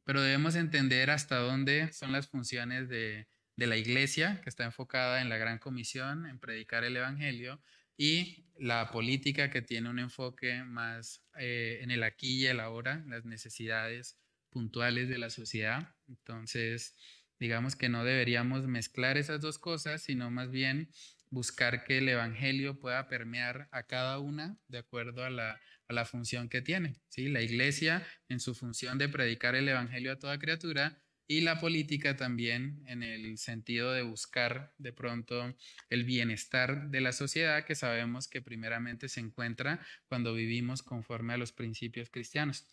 pero 0.04 0.22
debemos 0.22 0.54
entender 0.54 1.10
hasta 1.10 1.38
dónde 1.38 1.92
son 1.92 2.12
las 2.12 2.28
funciones 2.28 2.88
de, 2.88 3.26
la 3.56 3.76
iglesia, 3.76 4.40
que 4.40 4.48
está 4.48 4.62
enfocada 4.62 5.20
en 5.20 5.30
la 5.30 5.36
gran 5.36 5.58
comisión, 5.58 6.26
en 6.26 6.38
predicar 6.38 6.84
el 6.84 6.96
Evangelio, 6.96 7.60
y 7.96 8.46
la 8.56 8.92
política 8.92 9.50
que 9.50 9.62
tiene 9.62 9.90
un 9.90 9.98
enfoque 9.98 10.62
más 10.62 11.24
eh, 11.36 11.80
en 11.82 11.90
el 11.90 12.04
aquí 12.04 12.36
y 12.36 12.46
el 12.46 12.60
ahora, 12.60 13.02
las 13.08 13.24
necesidades 13.24 14.16
puntuales 14.48 15.08
de 15.08 15.18
la 15.18 15.30
sociedad. 15.30 15.92
Entonces, 16.06 16.94
digamos 17.40 17.74
que 17.74 17.88
no 17.88 18.04
deberíamos 18.04 18.68
mezclar 18.68 19.18
esas 19.18 19.40
dos 19.40 19.58
cosas, 19.58 20.02
sino 20.02 20.30
más 20.30 20.52
bien 20.52 20.88
buscar 21.30 21.84
que 21.84 21.98
el 21.98 22.08
Evangelio 22.08 22.78
pueda 22.78 23.08
permear 23.08 23.68
a 23.70 23.84
cada 23.84 24.18
una 24.18 24.56
de 24.68 24.78
acuerdo 24.78 25.24
a 25.24 25.30
la, 25.30 25.60
función 26.04 26.48
que 26.48 26.62
tiene. 26.62 26.96
¿sí? 27.08 27.28
La 27.28 27.42
iglesia 27.42 28.06
en 28.28 28.40
su 28.40 28.54
función 28.54 28.98
de 28.98 29.08
predicar 29.08 29.54
el 29.54 29.68
Evangelio 29.68 30.12
a 30.12 30.18
toda 30.18 30.38
criatura 30.38 31.00
y 31.26 31.42
la 31.42 31.60
política 31.60 32.16
también 32.16 32.82
en 32.86 33.04
el 33.04 33.38
sentido 33.38 33.92
de 33.92 34.02
buscar 34.02 34.74
de 34.78 34.92
pronto 34.92 35.56
el 35.88 36.04
bienestar 36.04 36.90
de 36.90 37.00
la 37.00 37.12
sociedad 37.12 37.64
que 37.64 37.76
sabemos 37.76 38.26
que 38.26 38.42
primeramente 38.42 39.08
se 39.08 39.20
encuentra 39.20 39.80
cuando 40.06 40.34
vivimos 40.34 40.82
conforme 40.82 41.34
a 41.34 41.36
los 41.36 41.52
principios 41.52 42.10
cristianos. 42.10 42.66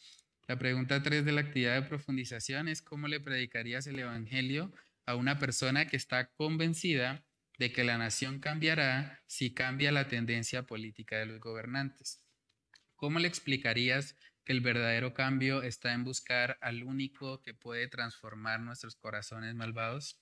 La 0.48 0.58
pregunta 0.58 1.04
3 1.04 1.24
de 1.24 1.32
la 1.34 1.42
actividad 1.42 1.76
de 1.76 1.88
profundización 1.88 2.68
es 2.68 2.82
cómo 2.82 3.08
le 3.08 3.20
predicarías 3.20 3.86
el 3.86 4.00
Evangelio 4.00 4.72
a 5.06 5.16
una 5.16 5.38
persona 5.38 5.86
que 5.86 5.98
está 5.98 6.32
convencida 6.32 7.27
de 7.58 7.72
que 7.72 7.84
la 7.84 7.98
nación 7.98 8.40
cambiará 8.40 9.24
si 9.28 9.54
cambia 9.54 9.92
la 9.92 10.08
tendencia 10.08 10.64
política 10.64 11.18
de 11.18 11.26
los 11.26 11.40
gobernantes. 11.40 12.24
¿Cómo 12.96 13.20
le 13.20 13.28
explicarías 13.28 14.16
que 14.44 14.54
el 14.54 14.62
verdadero 14.62 15.14
cambio 15.14 15.62
está 15.64 15.94
en 15.94 16.04
buscar 16.04 16.58
al 16.62 16.84
único 16.84 17.42
que 17.42 17.54
puede 17.54 17.88
transformar 17.88 18.60
nuestros 18.60 18.96
corazones 18.96 19.56
malvados? 19.56 20.22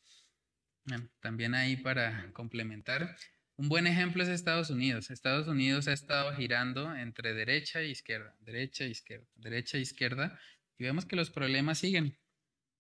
también 1.20 1.56
ahí 1.56 1.78
para 1.78 2.32
complementar, 2.34 3.18
un 3.58 3.70
buen 3.70 3.88
ejemplo 3.88 4.22
es 4.22 4.30
Estados 4.30 4.70
Unidos. 4.70 5.10
Estados 5.10 5.48
Unidos 5.48 5.88
ha 5.88 5.94
estado 5.94 6.36
girando 6.36 6.94
entre 6.94 7.34
derecha 7.34 7.80
e 7.80 7.88
izquierda, 7.88 8.36
derecha 8.42 8.84
e 8.84 8.90
izquierda, 8.90 9.26
derecha 9.36 9.78
e 9.78 9.82
izquierda, 9.82 10.40
y 10.78 10.84
vemos 10.84 11.06
que 11.06 11.16
los 11.16 11.30
problemas 11.32 11.80
siguen. 11.80 12.18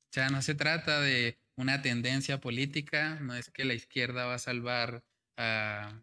O 0.09 0.13
sea, 0.13 0.29
no 0.29 0.41
se 0.41 0.53
trata 0.53 0.99
de 0.99 1.39
una 1.57 1.81
tendencia 1.81 2.39
política, 2.39 3.19
no 3.21 3.35
es 3.35 3.49
que 3.49 3.65
la 3.65 3.73
izquierda 3.73 4.25
va 4.25 4.35
a 4.35 4.39
salvar 4.39 5.03
a, 5.37 6.01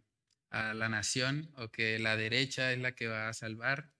la 0.51 0.91
nación 0.91 1.51
o 1.57 1.69
que 1.69 1.99
la 1.99 2.15
derecha 2.15 2.73
es 2.73 2.79
la 2.79 2.93
que 2.93 3.07
va 3.07 3.29
a 3.29 3.33
salvar. 3.33 3.91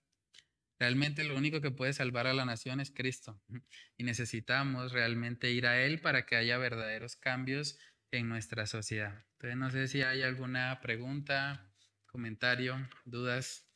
Realmente 0.79 1.23
lo 1.23 1.35
único 1.35 1.61
que 1.61 1.71
puede 1.71 1.93
salvar 1.93 2.27
a 2.27 2.33
la 2.33 2.45
nación 2.45 2.79
es 2.79 2.91
Cristo 2.91 3.41
y 3.97 4.03
necesitamos 4.03 4.91
realmente 4.91 5.51
ir 5.51 5.65
a 5.65 5.81
Él 5.81 5.99
para 5.99 6.25
que 6.25 6.35
haya 6.35 6.57
verdaderos 6.57 7.15
cambios 7.15 7.79
en 8.11 8.29
nuestra 8.29 8.67
sociedad. 8.67 9.25
Entonces 9.33 9.57
no 9.57 9.71
sé 9.71 9.87
si 9.87 10.03
hay 10.03 10.21
alguna 10.21 10.79
pregunta, 10.81 11.73
comentario, 12.05 12.87
dudas. 13.05 13.67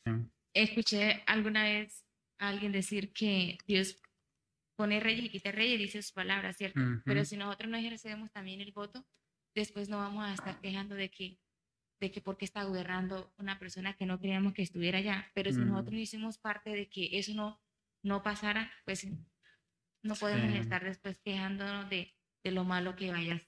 Escuché 0.53 1.23
alguna 1.25 1.63
vez 1.63 2.05
a 2.37 2.49
alguien 2.49 2.71
decir 2.71 3.11
que 3.11 3.57
Dios 3.65 3.99
pone 4.77 4.99
reyes 4.99 5.25
y 5.25 5.29
quita 5.29 5.51
reyes, 5.51 5.79
dice 5.79 6.01
sus 6.01 6.13
palabras, 6.13 6.55
¿cierto? 6.55 6.79
Pero 7.03 7.25
si 7.25 7.35
nosotros 7.35 7.69
no 7.69 7.77
ejercemos 7.77 8.31
también 8.31 8.61
el 8.61 8.71
voto, 8.71 9.05
después 9.55 9.89
no 9.89 9.97
vamos 9.97 10.23
a 10.23 10.33
estar 10.33 10.61
quejando 10.61 10.95
de 10.95 11.09
que, 11.09 11.39
de 11.99 12.11
que 12.11 12.21
porque 12.21 12.45
está 12.45 12.63
gobernando 12.63 13.33
una 13.37 13.57
persona 13.57 13.95
que 13.95 14.05
no 14.05 14.19
creíamos 14.19 14.53
que 14.53 14.61
estuviera 14.61 14.99
allá. 14.99 15.29
Pero 15.33 15.51
si 15.51 15.57
nosotros 15.57 15.93
no 15.93 15.99
hicimos 15.99 16.37
parte 16.37 16.69
de 16.69 16.87
que 16.87 17.17
eso 17.17 17.33
no, 17.33 17.59
no 18.03 18.21
pasara, 18.21 18.71
pues 18.85 19.07
no 20.03 20.15
podemos 20.15 20.55
estar 20.55 20.83
después 20.83 21.19
quejándonos 21.19 21.89
de, 21.89 22.13
de, 22.43 22.51
lo 22.51 22.63
malo 22.63 22.95
que 22.95 23.11
vayas 23.11 23.41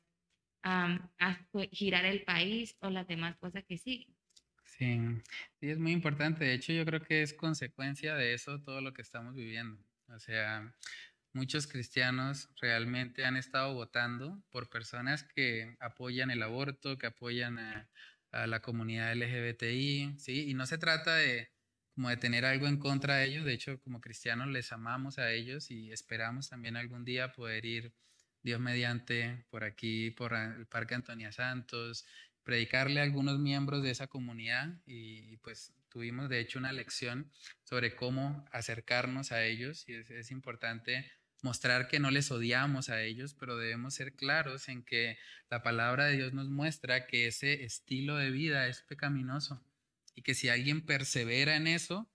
a, 0.64 1.12
a 1.20 1.48
girar 1.72 2.06
el 2.06 2.24
país 2.24 2.76
o 2.82 2.90
las 2.90 3.08
demás 3.08 3.38
cosas 3.38 3.64
que 3.66 3.78
siguen. 3.78 4.16
Sí, 4.64 5.00
sí, 5.60 5.70
es 5.70 5.78
muy 5.78 5.92
importante. 5.92 6.44
De 6.44 6.54
hecho, 6.56 6.74
yo 6.74 6.86
creo 6.86 7.02
que 7.04 7.22
es 7.22 7.34
consecuencia 7.34 8.16
de 8.16 8.34
eso 8.34 8.60
todo 8.62 8.82
lo 8.82 8.94
que 8.94 9.04
estamos 9.04 9.36
viviendo. 9.36 9.80
O 10.08 10.20
sea, 10.20 10.74
muchos 11.34 11.68
cristianos 11.68 12.50
realmente 12.62 13.26
han 13.26 13.38
estado 13.38 13.74
votando 13.74 14.42
por 14.50 14.70
personas 14.70 15.24
que 15.24 15.76
apoyan 15.80 16.32
el 16.32 16.44
aborto, 16.44 16.98
que 16.98 17.08
apoyan 17.08 17.60
a, 17.60 17.90
la 18.32 18.62
comunidad 18.62 19.14
LGBTI, 19.14 20.16
¿sí? 20.20 20.50
Y 20.50 20.54
no 20.54 20.68
se 20.68 20.78
trata 20.78 21.16
de 21.16 21.50
como 21.96 22.10
de 22.10 22.18
tener 22.18 22.46
algo 22.46 22.68
en 22.68 22.78
contra 22.78 23.16
de 23.16 23.26
ellos, 23.26 23.44
de 23.44 23.54
hecho 23.54 23.82
como 23.82 24.02
cristianos 24.02 24.48
les 24.50 24.72
amamos 24.72 25.18
a 25.18 25.32
ellos 25.32 25.72
y 25.72 25.92
esperamos 25.92 26.48
también 26.48 26.78
algún 26.78 27.04
día 27.04 27.32
poder 27.32 27.66
ir, 27.66 27.92
Dios 28.44 28.60
mediante, 28.60 29.46
por 29.50 29.64
aquí, 29.64 30.12
por 30.12 30.34
el 30.34 30.68
Parque 30.68 30.96
Antonia 30.96 31.32
Santos, 31.32 32.06
predicarle 32.50 33.00
a 33.00 33.04
algunos 33.04 33.38
miembros 33.38 33.84
de 33.84 33.92
esa 33.92 34.08
comunidad 34.08 34.74
y, 34.86 35.38
pues 35.38 35.74
tuvimos 35.90 36.30
de 36.30 36.40
hecho 36.40 36.58
una 36.58 36.72
lección 36.72 37.32
sobre 37.64 37.96
cómo 37.96 38.46
acercarnos 38.52 39.32
a 39.32 39.44
ellos 39.44 39.88
y 39.90 39.94
es, 39.94 40.32
importante 40.32 41.12
mostrar 41.42 41.88
que 41.88 42.00
no 42.00 42.12
les 42.12 42.32
odiamos 42.32 42.90
a 42.90 43.02
ellos, 43.02 43.34
pero 43.34 43.58
debemos 43.58 43.94
ser 43.94 44.14
claros 44.14 44.70
en 44.70 44.84
que 44.84 45.18
la 45.50 45.64
palabra 45.64 46.06
de 46.06 46.18
Dios 46.18 46.34
nos 46.34 46.50
muestra 46.50 47.08
que 47.08 47.28
ese 47.28 47.64
estilo 47.64 48.18
de 48.18 48.32
vida 48.32 48.68
es 48.68 48.82
pecaminoso 48.82 49.64
y 50.16 50.22
que 50.22 50.36
si 50.36 50.50
alguien 50.50 50.86
persevera 50.86 51.56
en 51.56 51.68
eso, 51.68 52.10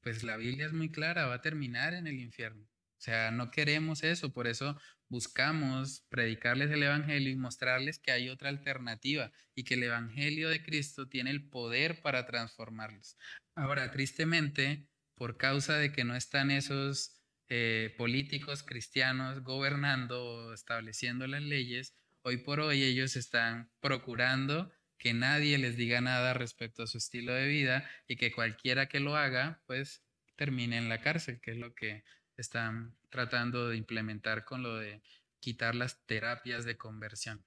pues 0.00 0.22
la 0.22 0.36
Biblia 0.36 0.66
es 0.66 0.72
muy 0.72 0.90
clara, 0.90 1.26
va 1.26 1.34
a 1.34 1.42
terminar 1.42 1.94
en 1.94 2.06
el 2.06 2.20
infierno. 2.20 2.62
O 2.62 3.02
sea, 3.04 3.30
no 3.30 3.50
queremos 3.50 4.02
eso, 4.02 4.32
por 4.32 4.46
eso 4.46 4.78
buscamos 5.08 6.04
predicarles 6.08 6.70
el 6.70 6.82
Evangelio 6.82 7.30
y 7.30 7.36
mostrarles 7.36 7.98
que 7.98 8.12
hay 8.12 8.28
otra 8.28 8.48
alternativa 8.48 9.30
y 9.54 9.64
que 9.64 9.74
el 9.74 9.84
Evangelio 9.84 10.48
de 10.48 10.62
Cristo 10.62 11.08
tiene 11.08 11.30
el 11.30 11.48
poder 11.48 12.00
para 12.02 12.26
transformarlos. 12.26 13.16
Ahora, 13.54 13.90
tristemente, 13.90 14.88
por 15.14 15.36
causa 15.36 15.78
de 15.78 15.92
que 15.92 16.04
no 16.04 16.16
están 16.16 16.50
esos 16.50 17.23
eh, 17.48 17.94
políticos 17.98 18.62
cristianos 18.62 19.42
gobernando 19.42 20.24
o 20.24 20.54
estableciendo 20.54 21.26
las 21.26 21.42
leyes, 21.42 21.94
hoy 22.22 22.38
por 22.38 22.60
hoy 22.60 22.82
ellos 22.82 23.16
están 23.16 23.70
procurando 23.80 24.72
que 24.98 25.12
nadie 25.12 25.58
les 25.58 25.76
diga 25.76 26.00
nada 26.00 26.32
respecto 26.32 26.82
a 26.82 26.86
su 26.86 26.98
estilo 26.98 27.34
de 27.34 27.46
vida 27.46 27.88
y 28.08 28.16
que 28.16 28.32
cualquiera 28.32 28.86
que 28.86 29.00
lo 29.00 29.16
haga, 29.16 29.62
pues 29.66 30.02
termine 30.36 30.78
en 30.78 30.88
la 30.88 31.00
cárcel, 31.00 31.40
que 31.40 31.52
es 31.52 31.58
lo 31.58 31.74
que 31.74 32.04
están 32.36 32.96
tratando 33.10 33.68
de 33.68 33.76
implementar 33.76 34.44
con 34.44 34.62
lo 34.62 34.76
de 34.76 35.02
quitar 35.40 35.74
las 35.74 36.04
terapias 36.06 36.64
de 36.64 36.76
conversión. 36.76 37.44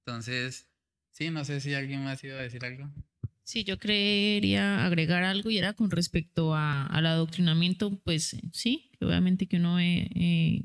Entonces, 0.00 0.68
sí, 1.10 1.30
no 1.30 1.44
sé 1.44 1.60
si 1.60 1.74
alguien 1.74 2.04
más 2.04 2.22
iba 2.24 2.38
a 2.38 2.42
decir 2.42 2.64
algo. 2.64 2.90
Sí, 3.44 3.62
yo 3.62 3.78
quería 3.78 4.86
agregar 4.86 5.22
algo 5.22 5.50
y 5.50 5.58
era 5.58 5.74
con 5.74 5.90
respecto 5.90 6.54
a, 6.54 6.86
al 6.86 7.04
adoctrinamiento, 7.04 8.00
pues 8.02 8.38
sí, 8.52 8.90
obviamente 9.02 9.46
que 9.46 9.58
uno 9.58 9.74
ve 9.74 10.10
eh, 10.14 10.62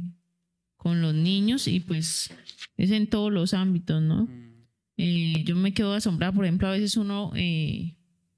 con 0.78 1.02
los 1.02 1.14
niños 1.14 1.68
y 1.68 1.82
pues 1.82 2.34
es 2.78 2.92
en 2.92 3.08
todos 3.08 3.34
los 3.34 3.54
ámbitos, 3.54 4.02
¿no? 4.02 4.30
Eh, 4.96 5.44
yo 5.46 5.58
me 5.58 5.74
quedo 5.74 5.94
asombrada, 5.94 6.32
por 6.32 6.46
ejemplo, 6.46 6.70
a 6.70 6.72
veces 6.72 6.96
uno 6.96 7.34
eh, 7.36 7.98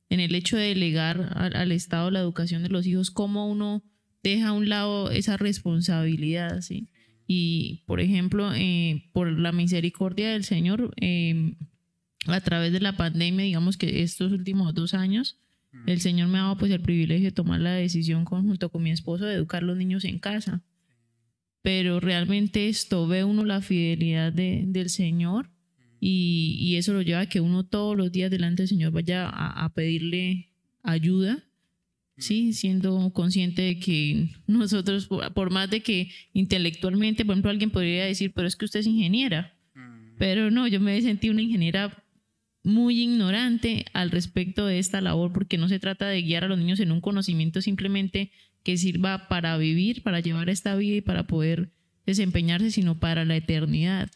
en 0.10 0.20
el 0.20 0.34
hecho 0.34 0.58
de 0.58 0.70
delegar 0.70 1.34
al, 1.36 1.72
Estado 1.72 2.10
la 2.10 2.20
educación 2.20 2.64
de 2.64 2.70
los 2.70 2.88
hijos, 2.88 3.12
cómo 3.12 3.48
uno 3.48 3.84
deja 4.24 4.50
a 4.50 4.54
un 4.54 4.70
lado 4.70 5.12
esa 5.12 5.38
responsabilidad, 5.38 6.62
¿sí? 6.62 6.90
Y, 7.28 7.84
por 7.86 8.02
ejemplo, 8.02 8.52
por 9.14 9.32
la 9.32 9.52
misericordia 9.52 10.32
del 10.32 10.44
Señor, 10.44 10.94
a 12.28 12.42
través 12.42 12.72
de 12.72 12.80
la 12.80 12.98
pandemia, 12.98 13.46
digamos 13.46 13.78
que 13.78 14.04
estos 14.04 14.32
últimos 14.32 14.74
dos 14.74 14.94
años, 14.94 15.38
el 15.86 16.02
Señor 16.02 16.28
me 16.28 16.38
ha 16.38 16.44
dado 16.44 16.58
pues 16.58 16.72
el 16.72 16.82
privilegio 16.82 17.30
de 17.30 17.32
tomar 17.32 17.62
la 17.62 17.72
decisión 17.74 18.26
junto 18.26 18.70
con 18.70 18.84
mi 18.84 18.92
esposo 18.92 19.26
de 19.26 19.36
educar 19.36 19.64
a 19.64 19.66
los 19.66 19.78
niños 19.78 20.04
en 20.04 20.20
casa. 20.20 20.62
Pero 21.62 22.00
realmente 22.00 22.68
esto 22.68 23.08
ve 23.08 23.24
uno 23.24 23.46
la 23.46 23.62
fidelidad 23.62 24.34
del 24.34 24.90
Señor 24.90 25.50
y, 26.00 26.76
eso 26.78 26.94
lo 26.94 27.04
lleva 27.04 27.22
a 27.22 27.30
que 27.30 27.42
uno 27.42 27.64
todos 27.64 27.96
los 27.96 28.12
días 28.12 28.32
delante 28.32 28.64
del 28.64 28.70
Señor 28.70 28.92
vaya 28.92 29.30
a, 29.30 29.72
pedirle 29.74 30.50
ayuda, 30.82 31.44
sí, 32.18 32.54
siendo 32.54 33.12
consciente 33.14 33.62
de 33.62 33.80
que 33.80 34.30
nosotros, 34.48 35.08
por 35.36 35.52
más 35.52 35.70
de 35.70 35.82
que 35.82 36.10
intelectualmente, 36.34 37.24
por 37.24 37.34
ejemplo, 37.34 37.52
alguien 37.52 37.70
podría 37.70 38.06
decir, 38.06 38.34
pero 38.34 38.48
es 38.48 38.56
que 38.56 38.66
usted 38.66 38.80
es 38.80 38.88
ingeniera. 38.88 39.56
Pero 40.18 40.52
no, 40.52 40.68
yo 40.68 40.80
me 40.80 41.00
sentí 41.02 41.30
una 41.30 41.42
ingeniera 41.42 42.01
muy 42.64 43.02
ignorante 43.02 43.86
al 43.94 44.12
respecto 44.12 44.66
de 44.66 44.80
esta 44.80 45.02
labor 45.02 45.34
porque 45.34 45.58
no 45.58 45.68
se 45.68 45.80
trata 45.80 46.08
de 46.08 46.22
guiar 46.22 46.44
a 46.44 46.48
los 46.48 46.60
niños 46.60 46.80
en 46.80 46.92
un 46.92 47.02
conocimiento 47.02 47.62
simplemente 47.62 48.32
que 48.64 48.78
sirva 48.78 49.28
para 49.28 49.58
vivir, 49.58 50.04
para 50.04 50.20
llevar 50.20 50.50
esta 50.50 50.76
vida 50.76 50.98
y 50.98 51.02
para 51.02 51.26
poder 51.26 51.72
desempeñarse, 52.06 52.72
sino 52.72 53.00
para 53.00 53.26
la 53.26 53.36
eternidad. 53.36 54.12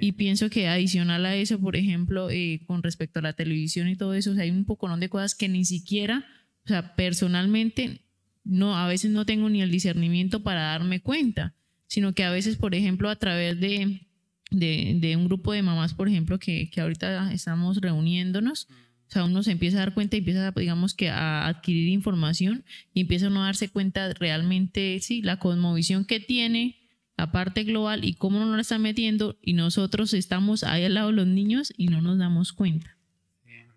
Y 0.00 0.12
pienso 0.12 0.48
que 0.48 0.68
adicional 0.68 1.26
a 1.26 1.36
eso, 1.36 1.60
por 1.60 1.76
ejemplo, 1.76 2.30
eh, 2.30 2.62
con 2.66 2.82
respecto 2.82 3.18
a 3.18 3.22
la 3.22 3.34
televisión 3.34 3.88
y 3.88 3.96
todo 3.96 4.14
eso, 4.14 4.32
hay 4.38 4.50
un 4.50 4.64
poco 4.64 4.94
de 4.96 5.08
cosas 5.10 5.34
que 5.34 5.50
ni 5.50 5.66
siquiera, 5.66 6.24
o 6.64 6.68
sea, 6.68 6.94
personalmente, 6.96 8.00
no, 8.42 8.76
a 8.76 8.88
veces 8.88 9.10
no 9.10 9.26
tengo 9.26 9.50
ni 9.50 9.60
el 9.60 9.70
discernimiento 9.70 10.42
para 10.42 10.62
darme 10.62 11.00
cuenta, 11.00 11.54
sino 11.88 12.14
que 12.14 12.24
a 12.24 12.30
veces, 12.30 12.56
por 12.56 12.74
ejemplo, 12.74 13.10
a 13.10 13.16
través 13.16 13.60
de, 13.60 14.06
de, 14.52 15.14
un 15.16 15.26
grupo 15.26 15.52
de 15.52 15.62
mamás, 15.62 15.94
por 15.94 16.08
ejemplo, 16.08 16.38
que, 16.38 16.70
que 16.70 16.80
ahorita 16.80 17.32
estamos 17.32 17.80
reuniéndonos. 17.80 18.68
O 19.08 19.12
sea, 19.12 19.24
uno 19.24 19.42
se 19.42 19.52
empieza 19.52 19.76
a 19.76 19.80
dar 19.80 19.94
cuenta 19.94 20.16
y 20.16 20.20
empieza, 20.20 20.52
digamos 20.52 20.94
que 20.94 21.10
a 21.10 21.46
adquirir 21.46 21.88
información 21.88 22.64
y 22.94 23.02
empieza 23.02 23.26
a 23.26 23.30
no 23.30 23.42
darse 23.42 23.68
cuenta 23.68 24.12
realmente, 24.14 24.98
sí, 25.00 25.20
la 25.20 25.38
cosmovisión 25.38 26.04
que 26.04 26.20
tiene 26.20 26.78
la 27.16 27.30
parte 27.30 27.64
global 27.64 28.04
y 28.04 28.14
cómo 28.14 28.38
no 28.38 28.54
la 28.56 28.62
está 28.62 28.78
metiendo 28.78 29.38
y 29.42 29.52
nosotros 29.52 30.14
estamos 30.14 30.64
ahí 30.64 30.84
al 30.84 30.94
lado 30.94 31.08
de 31.08 31.16
los 31.16 31.26
niños 31.26 31.72
y 31.76 31.88
no 31.88 32.00
nos 32.00 32.18
damos 32.18 32.52
cuenta. 32.52 32.96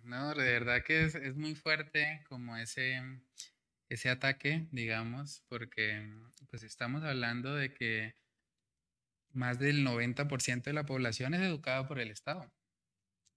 No, 0.04 0.34
de 0.36 0.44
verdad 0.44 0.84
que 0.86 1.04
es, 1.04 1.16
es 1.16 1.36
muy 1.36 1.56
fuerte 1.56 2.22
como 2.30 2.56
ese, 2.56 3.02
ese 3.90 4.10
ataque, 4.10 4.68
digamos, 4.72 5.44
porque 5.50 6.08
pues 6.50 6.64
estamos 6.64 7.04
hablando 7.04 7.56
de 7.56 7.74
que 7.74 8.16
más 9.36 9.60
del 9.60 9.86
90% 9.86 10.64
de 10.64 10.74
la 10.74 10.86
población 10.86 11.34
es 11.34 11.42
educada 11.42 11.88
por 11.88 12.00
el 12.00 12.12
Estado. 12.12 12.52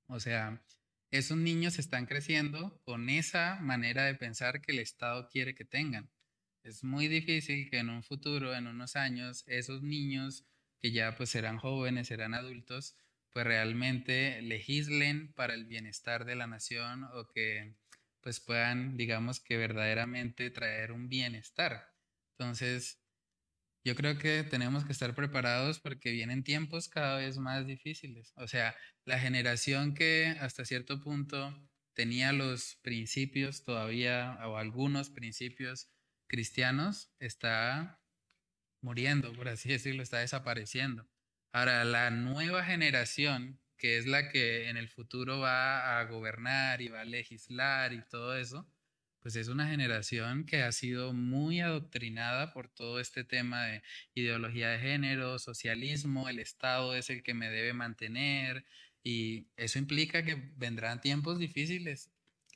O 0.09 0.20
sea, 0.20 0.62
esos 1.11 1.37
niños 1.37 1.79
están 1.79 2.07
creciendo 2.07 2.81
con 2.85 3.09
esa 3.09 3.59
manera 3.61 4.05
de 4.05 4.15
pensar 4.15 4.61
que 4.61 4.73
el 4.73 4.79
Estado 4.79 5.29
quiere 5.29 5.55
que 5.55 5.65
tengan. 5.65 6.11
Es 6.62 6.85
muy 6.85 7.09
difícil 7.09 7.70
que 7.70 7.79
en 7.79 7.89
un 7.89 8.03
futuro, 8.03 8.55
en 8.55 8.66
unos 8.66 8.97
años, 8.97 9.45
esos 9.47 9.83
niños 9.83 10.45
que 10.81 10.93
ya 10.93 11.16
pues 11.16 11.31
serán 11.31 11.59
jóvenes, 11.59 12.09
serán 12.09 12.35
adultos, 12.35 12.97
pues 13.31 13.47
realmente 13.47 14.43
legislen 14.43 15.33
para 15.33 15.55
el 15.55 15.66
bienestar 15.66 16.25
de 16.25 16.37
la 16.37 16.47
nación 16.47 17.05
o 17.05 17.29
que 17.29 17.77
pues 18.20 18.41
puedan, 18.41 18.97
digamos 18.97 19.41
que 19.41 19.57
verdaderamente 19.57 20.51
traer 20.51 20.93
un 20.93 21.09
bienestar. 21.09 21.95
Entonces, 22.33 23.01
yo 23.89 23.94
creo 23.94 24.19
que 24.19 24.44
tenemos 24.44 24.85
que 24.85 24.93
estar 24.93 25.15
preparados 25.15 25.81
porque 25.81 26.10
vienen 26.10 26.44
tiempos 26.44 26.90
cada 26.90 27.16
vez 27.16 27.39
más 27.39 27.66
difíciles. 27.66 28.35
O 28.36 28.47
sea, 28.47 28.77
la 29.06 29.19
generación 29.19 29.94
que 29.94 30.36
hasta 30.40 30.66
cierto 30.66 31.01
punto 31.01 31.59
tenía 31.94 32.35
los 32.35 32.77
principios 32.82 33.65
todavía 33.65 34.39
o 34.47 34.59
algunos 34.59 35.09
principios 35.09 35.90
cristianos 36.27 37.10
está 37.19 37.98
muriendo, 38.82 39.32
por 39.32 39.48
así 39.48 39.69
decirlo, 39.77 40.02
está 40.02 40.19
desapareciendo. 40.19 41.09
Ahora, 41.52 41.82
la 41.85 42.10
nueva 42.10 42.65
generación, 42.65 43.59
que 43.78 43.97
es 43.97 44.06
la 44.06 44.28
que 44.28 44.69
en 44.69 44.77
el 44.77 44.90
futuro 44.90 45.39
va 45.39 45.98
a 45.98 46.05
gobernar 46.05 46.82
y 46.82 46.89
va 46.89 47.01
a 47.01 47.06
legislar 47.06 47.94
y 47.94 48.06
todo 48.06 48.36
eso, 48.36 48.70
pues 49.29 49.37
es 49.37 49.49
una 49.49 49.69
generación 49.69 50.47
que 50.47 50.63
ha 50.63 50.73
sido 50.73 51.13
muy 51.13 51.61
adoctrinada 51.61 52.55
por 52.55 52.71
todo 52.71 52.99
este 52.99 53.25
tema 53.25 53.67
de 53.67 53.83
ideología 54.15 54.71
de 54.71 54.79
género, 54.79 55.39
socialismo, 55.39 56.31
el 56.31 56.39
Estado 56.39 56.95
es 56.95 57.11
el 57.11 57.23
que 57.23 57.35
me 57.35 57.51
debe 57.51 57.75
mantener 57.75 58.65
y 59.03 59.49
eso 59.59 59.79
implica 59.79 60.23
que 60.23 60.51
vendrán 60.57 61.03
tiempos 61.03 61.39
difíciles. 61.39 62.11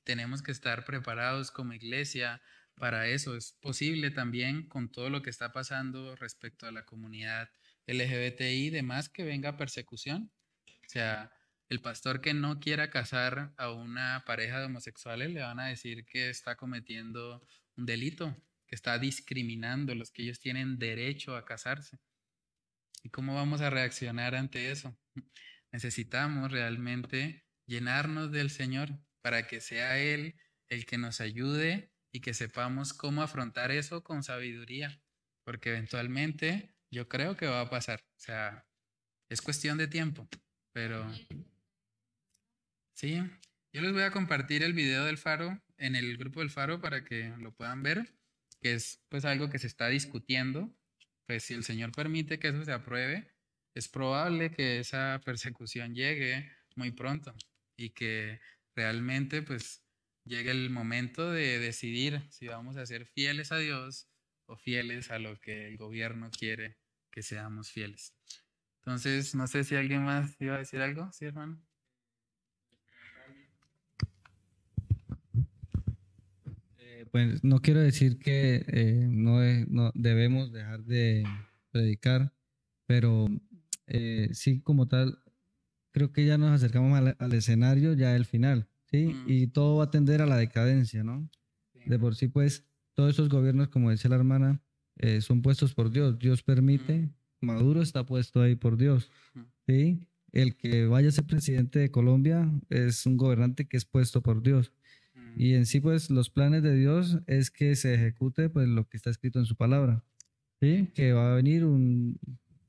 Tenemos 0.04 0.40
que 0.40 0.50
estar 0.50 0.86
preparados 0.86 1.50
como 1.50 1.74
iglesia 1.74 2.40
para 2.74 3.06
eso. 3.06 3.36
Es 3.36 3.52
posible 3.60 4.10
también 4.10 4.66
con 4.66 4.90
todo 4.90 5.10
lo 5.10 5.20
que 5.20 5.28
está 5.28 5.52
pasando 5.52 6.16
respecto 6.16 6.64
a 6.64 6.72
la 6.72 6.86
comunidad 6.86 7.50
LGBTI, 7.86 8.70
demás 8.70 9.10
que 9.10 9.24
venga 9.24 9.58
persecución. 9.58 10.32
O 10.86 10.88
sea, 10.88 11.30
el 11.72 11.80
pastor 11.80 12.20
que 12.20 12.34
no 12.34 12.60
quiera 12.60 12.90
casar 12.90 13.54
a 13.56 13.70
una 13.70 14.24
pareja 14.26 14.58
de 14.58 14.66
homosexuales 14.66 15.30
le 15.30 15.40
van 15.40 15.58
a 15.58 15.68
decir 15.68 16.04
que 16.04 16.28
está 16.28 16.54
cometiendo 16.54 17.46
un 17.78 17.86
delito, 17.86 18.36
que 18.66 18.74
está 18.74 18.98
discriminando 18.98 19.94
los 19.94 20.10
que 20.10 20.22
ellos 20.22 20.38
tienen 20.38 20.78
derecho 20.78 21.34
a 21.34 21.46
casarse. 21.46 21.98
¿Y 23.02 23.08
cómo 23.08 23.34
vamos 23.34 23.62
a 23.62 23.70
reaccionar 23.70 24.34
ante 24.34 24.70
eso? 24.70 24.94
Necesitamos 25.72 26.52
realmente 26.52 27.46
llenarnos 27.66 28.30
del 28.30 28.50
Señor 28.50 28.90
para 29.22 29.46
que 29.46 29.62
sea 29.62 29.98
Él 29.98 30.38
el 30.68 30.84
que 30.84 30.98
nos 30.98 31.22
ayude 31.22 31.90
y 32.12 32.20
que 32.20 32.34
sepamos 32.34 32.92
cómo 32.92 33.22
afrontar 33.22 33.70
eso 33.70 34.04
con 34.04 34.22
sabiduría, 34.22 35.00
porque 35.42 35.70
eventualmente 35.70 36.76
yo 36.90 37.08
creo 37.08 37.34
que 37.34 37.46
va 37.46 37.62
a 37.62 37.70
pasar. 37.70 38.00
O 38.02 38.20
sea, 38.20 38.66
es 39.30 39.40
cuestión 39.40 39.78
de 39.78 39.88
tiempo, 39.88 40.28
pero 40.74 41.10
Sí, 43.02 43.16
yo 43.72 43.82
les 43.82 43.92
voy 43.92 44.02
a 44.02 44.12
compartir 44.12 44.62
el 44.62 44.74
video 44.74 45.04
del 45.04 45.18
faro 45.18 45.60
en 45.76 45.96
el 45.96 46.16
grupo 46.16 46.38
del 46.38 46.50
faro 46.50 46.80
para 46.80 47.04
que 47.04 47.34
lo 47.40 47.52
puedan 47.52 47.82
ver, 47.82 48.14
que 48.60 48.74
es 48.74 49.02
pues 49.08 49.24
algo 49.24 49.50
que 49.50 49.58
se 49.58 49.66
está 49.66 49.88
discutiendo. 49.88 50.72
Pues 51.26 51.42
si 51.42 51.54
el 51.54 51.64
Señor 51.64 51.90
permite 51.90 52.38
que 52.38 52.46
eso 52.46 52.64
se 52.64 52.70
apruebe, 52.70 53.28
es 53.74 53.88
probable 53.88 54.52
que 54.52 54.78
esa 54.78 55.20
persecución 55.24 55.96
llegue 55.96 56.48
muy 56.76 56.92
pronto 56.92 57.34
y 57.76 57.90
que 57.90 58.40
realmente 58.76 59.42
pues 59.42 59.82
llegue 60.24 60.52
el 60.52 60.70
momento 60.70 61.28
de 61.32 61.58
decidir 61.58 62.22
si 62.30 62.46
vamos 62.46 62.76
a 62.76 62.86
ser 62.86 63.06
fieles 63.06 63.50
a 63.50 63.58
Dios 63.58 64.06
o 64.46 64.56
fieles 64.56 65.10
a 65.10 65.18
lo 65.18 65.40
que 65.40 65.66
el 65.66 65.76
gobierno 65.76 66.30
quiere 66.30 66.78
que 67.10 67.22
seamos 67.24 67.72
fieles. 67.72 68.14
Entonces, 68.76 69.34
no 69.34 69.48
sé 69.48 69.64
si 69.64 69.74
alguien 69.74 70.04
más 70.04 70.40
iba 70.40 70.54
a 70.54 70.58
decir 70.58 70.80
algo, 70.80 71.10
¿sí, 71.10 71.24
hermano? 71.24 71.60
Pues 77.12 77.44
no 77.44 77.60
quiero 77.60 77.80
decir 77.80 78.18
que 78.18 78.64
eh, 78.66 79.06
no, 79.08 79.38
no, 79.68 79.92
debemos 79.94 80.50
dejar 80.50 80.82
de 80.84 81.24
predicar, 81.70 82.32
pero 82.86 83.28
eh, 83.86 84.30
sí 84.32 84.60
como 84.62 84.88
tal, 84.88 85.18
creo 85.92 86.10
que 86.10 86.24
ya 86.24 86.38
nos 86.38 86.50
acercamos 86.52 86.98
al, 87.18 87.32
escenario 87.34 87.92
ya 87.92 88.14
del 88.14 88.24
final, 88.24 88.66
¿sí? 88.90 89.08
Mm. 89.08 89.24
Y 89.26 89.46
todo 89.48 89.76
va 89.76 89.84
a 89.84 89.90
tender 89.90 90.22
a 90.22 90.26
la 90.26 90.38
decadencia, 90.38 91.04
¿no? 91.04 91.28
De 91.84 91.98
por 91.98 92.14
sí, 92.14 92.28
pues, 92.28 92.64
todos 92.94 93.12
esos 93.12 93.28
gobiernos, 93.28 93.68
como 93.68 93.90
decía 93.90 94.08
la 94.08 94.16
hermana, 94.16 94.62
eh, 94.96 95.20
son 95.20 95.42
puestos 95.42 95.74
por 95.74 95.90
Dios. 95.90 96.18
Dios 96.18 96.42
permite, 96.42 97.10
mm. 97.40 97.46
Maduro 97.46 97.82
está 97.82 98.06
puesto 98.06 98.40
ahí 98.40 98.54
por 98.56 98.78
Dios. 98.78 99.10
¿sí? 99.66 100.00
El 100.32 100.56
que 100.56 100.86
vaya 100.86 101.08
a 101.08 101.12
ser 101.12 101.26
presidente 101.26 101.78
de 101.78 101.90
Colombia 101.90 102.50
es 102.70 103.04
un 103.04 103.18
gobernante 103.18 103.66
que 103.66 103.76
es 103.76 103.84
puesto 103.84 104.22
por 104.22 104.42
Dios. 104.42 104.72
Y 105.36 105.54
en 105.54 105.66
sí, 105.66 105.80
pues 105.80 106.10
los 106.10 106.30
planes 106.30 106.62
de 106.62 106.74
Dios 106.74 107.18
es 107.26 107.50
que 107.50 107.74
se 107.76 107.94
ejecute 107.94 108.48
pues 108.48 108.68
lo 108.68 108.88
que 108.88 108.96
está 108.96 109.10
escrito 109.10 109.38
en 109.38 109.46
su 109.46 109.56
palabra. 109.56 110.04
¿sí? 110.60 110.90
Que 110.94 111.12
va 111.12 111.32
a 111.32 111.34
venir 111.34 111.64
un, 111.64 112.18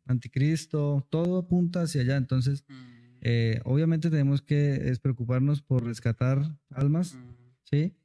anticristo, 0.05 1.07
todo 1.09 1.37
apunta 1.37 1.83
hacia 1.83 2.01
allá. 2.01 2.17
Entonces, 2.17 2.65
mm. 2.67 3.17
eh, 3.21 3.61
obviamente 3.65 4.09
tenemos 4.09 4.41
que 4.41 4.93
preocuparnos 5.01 5.61
por 5.61 5.85
rescatar 5.85 6.57
almas, 6.69 7.15
mm. 7.15 7.35
¿sí? 7.63 7.95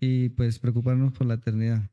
Y 0.00 0.28
pues 0.30 0.58
preocuparnos 0.58 1.12
por 1.12 1.26
la 1.26 1.34
eternidad. 1.34 1.90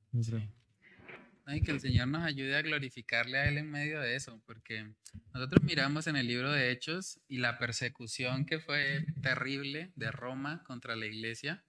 Y 1.48 1.62
que 1.62 1.72
el 1.72 1.80
Señor 1.80 2.08
nos 2.08 2.24
ayude 2.24 2.56
a 2.56 2.62
glorificarle 2.62 3.38
a 3.38 3.48
Él 3.48 3.58
en 3.58 3.70
medio 3.70 4.00
de 4.00 4.16
eso, 4.16 4.42
porque 4.46 4.94
nosotros 5.34 5.64
miramos 5.64 6.08
en 6.08 6.16
el 6.16 6.28
libro 6.28 6.52
de 6.52 6.72
Hechos 6.72 7.20
y 7.28 7.38
la 7.38 7.58
persecución 7.58 8.46
que 8.46 8.60
fue 8.60 9.06
terrible 9.22 9.92
de 9.96 10.12
Roma 10.12 10.64
contra 10.66 10.96
la 10.96 11.06
iglesia 11.06 11.64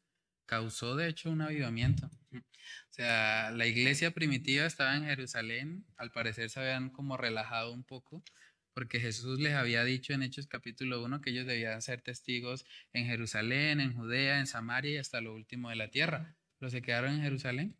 causó 0.47 0.97
de 0.97 1.09
hecho 1.09 1.31
un 1.31 1.43
avivamiento. 1.43 2.11
O 2.33 2.93
sea, 2.97 3.51
la 3.51 3.67
iglesia 3.67 4.13
primitiva 4.13 4.65
estaba 4.65 4.97
en 4.97 5.05
Jerusalén, 5.05 5.85
al 5.97 6.11
parecer 6.11 6.51
se 6.51 6.61
habían 6.61 6.91
como 6.91 7.17
relajado 7.17 7.73
un 7.73 7.85
poco, 7.85 8.25
porque 8.73 9.01
Jesús 9.01 9.41
les 9.41 9.55
había 9.55 9.85
dicho 9.85 10.13
en 10.13 10.23
Hechos 10.23 10.47
capítulo 10.47 11.03
1 11.05 11.21
que 11.21 11.31
ellos 11.31 11.47
debían 11.47 11.81
ser 11.83 12.03
testigos 12.03 12.65
en 12.93 13.07
Jerusalén, 13.07 13.81
en 13.81 13.95
Judea, 13.95 14.39
en 14.39 14.47
Samaria 14.47 14.93
y 14.93 14.97
hasta 14.99 15.21
lo 15.21 15.35
último 15.35 15.71
de 15.71 15.77
la 15.77 15.89
tierra. 15.89 16.37
Pero 16.59 16.71
se 16.71 16.83
quedaron 16.83 17.15
en 17.15 17.23
Jerusalén. 17.23 17.77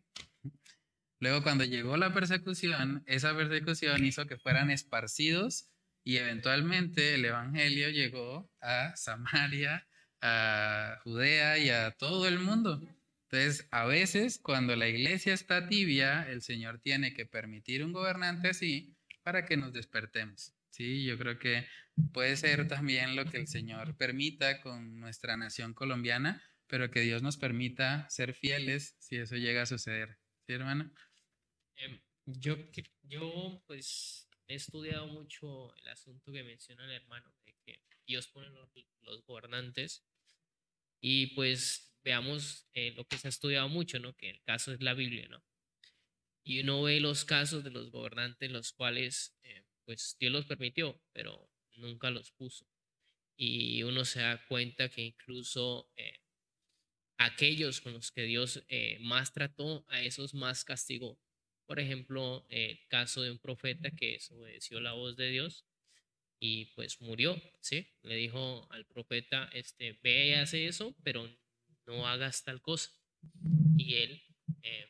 Luego, 1.19 1.41
cuando 1.41 1.63
llegó 1.63 1.97
la 1.97 2.13
persecución, 2.13 3.03
esa 3.07 3.35
persecución 3.35 4.05
hizo 4.05 4.27
que 4.27 4.37
fueran 4.37 4.69
esparcidos 4.69 5.71
y 6.03 6.17
eventualmente 6.17 7.15
el 7.15 7.25
Evangelio 7.25 7.89
llegó 7.89 8.51
a 8.61 8.95
Samaria, 8.95 9.87
a 10.21 10.99
Judea 11.03 11.57
y 11.57 11.69
a 11.69 11.91
todo 11.91 12.27
el 12.27 12.39
mundo. 12.39 12.81
Entonces, 13.29 13.67
a 13.71 13.85
veces 13.85 14.39
cuando 14.39 14.75
la 14.75 14.87
iglesia 14.87 15.33
está 15.33 15.67
tibia, 15.67 16.29
el 16.29 16.41
Señor 16.41 16.79
tiene 16.79 17.13
que 17.13 17.25
permitir 17.25 17.83
un 17.83 17.91
gobernante 17.91 18.49
así 18.49 18.95
para 19.21 19.45
que 19.45 19.57
nos 19.57 19.73
despertemos. 19.73 20.53
Sí, 20.69 21.03
yo 21.03 21.17
creo 21.17 21.37
que 21.37 21.67
puede 22.13 22.37
ser 22.37 22.67
también 22.67 23.15
lo 23.15 23.25
que 23.25 23.37
el 23.37 23.47
Señor 23.47 23.97
permita 23.97 24.61
con 24.61 24.99
nuestra 24.99 25.35
nación 25.35 25.73
colombiana, 25.73 26.41
pero 26.67 26.91
que 26.91 27.01
Dios 27.01 27.21
nos 27.23 27.37
permita 27.37 28.09
ser 28.09 28.33
fieles 28.33 28.95
si 28.99 29.17
eso 29.17 29.35
llega 29.35 29.63
a 29.63 29.65
suceder. 29.65 30.17
¿Sí, 30.45 30.53
hermano? 30.53 30.91
Em, 31.75 31.99
yo, 32.25 32.55
yo, 33.03 33.63
pues, 33.67 34.29
he 34.47 34.55
estudiado 34.55 35.07
mucho 35.07 35.75
el 35.75 35.87
asunto 35.89 36.31
que 36.31 36.43
menciona 36.43 36.85
el 36.85 36.91
hermano, 36.91 37.33
de 37.45 37.53
que 37.65 37.81
Dios 38.05 38.27
pone 38.27 38.47
los, 38.49 39.25
gobernantes 39.25 40.06
y 41.01 41.27
pues 41.27 41.93
veamos 42.03 42.67
eh, 42.73 42.93
lo 42.95 43.05
que 43.05 43.17
se 43.17 43.27
ha 43.27 43.29
estudiado 43.29 43.69
mucho, 43.69 43.99
¿no? 43.99 44.15
Que 44.15 44.29
el 44.29 44.41
caso 44.43 44.71
es 44.71 44.81
la 44.81 44.93
Biblia, 44.93 45.27
¿no? 45.29 45.43
Y 46.43 46.61
uno 46.61 46.81
ve 46.83 46.99
los 46.99 47.25
casos 47.25 47.63
de 47.63 47.71
los 47.71 47.91
gobernantes, 47.91 48.49
los 48.49 48.71
cuales, 48.71 49.37
eh, 49.43 49.65
pues, 49.85 50.15
Dios 50.19 50.31
los 50.31 50.45
permitió, 50.45 51.01
pero 51.11 51.49
nunca 51.75 52.09
los 52.09 52.31
puso. 52.31 52.65
Y 53.35 53.83
uno 53.83 54.05
se 54.05 54.21
da 54.21 54.43
cuenta 54.47 54.89
que 54.89 55.01
incluso 55.01 55.91
eh, 55.97 56.21
aquellos 57.17 57.81
con 57.81 57.93
los 57.93 58.11
que 58.11 58.23
Dios 58.23 58.63
más 59.01 59.33
trató, 59.33 59.85
a 59.89 60.01
esos 60.01 60.33
más 60.33 60.63
castigó. 60.63 61.19
Por 61.65 61.79
ejemplo, 61.79 62.45
el 62.49 62.79
caso 62.87 63.21
de 63.21 63.31
un 63.31 63.39
profeta 63.39 63.91
que 63.91 64.13
desobedeció 64.13 64.79
la 64.79 64.93
voz 64.93 65.17
de 65.17 65.29
Dios 65.29 65.66
y 66.39 66.65
pues 66.75 67.01
murió, 67.01 67.41
¿sí? 67.61 67.87
Le 68.03 68.15
dijo 68.15 68.67
al 68.71 68.85
profeta, 68.85 69.49
este, 69.53 69.97
ve 70.03 70.27
y 70.27 70.33
hace 70.33 70.67
eso, 70.67 70.95
pero 71.03 71.27
no 71.85 72.07
hagas 72.07 72.43
tal 72.43 72.61
cosa. 72.61 72.91
Y 73.77 73.95
él 73.95 74.23
eh, 74.63 74.87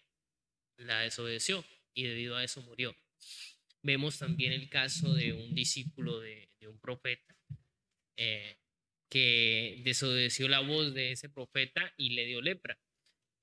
la 0.77 1.01
desobedeció 1.01 1.63
y 1.93 2.03
debido 2.03 2.35
a 2.35 2.43
eso 2.43 2.61
murió. 2.61 2.95
Vemos 3.81 4.17
también 4.19 4.51
el 4.51 4.69
caso 4.69 5.13
de 5.13 5.33
un 5.33 5.55
discípulo 5.55 6.19
de, 6.19 6.49
un 6.67 6.79
profeta 6.79 7.33
eh, 8.17 8.57
que 9.09 9.81
desobedeció 9.85 10.49
la 10.49 10.59
voz 10.59 10.93
de 10.93 11.13
ese 11.13 11.29
profeta 11.29 11.93
y 11.97 12.09
le 12.09 12.25
dio 12.25 12.41
lepra. 12.41 12.77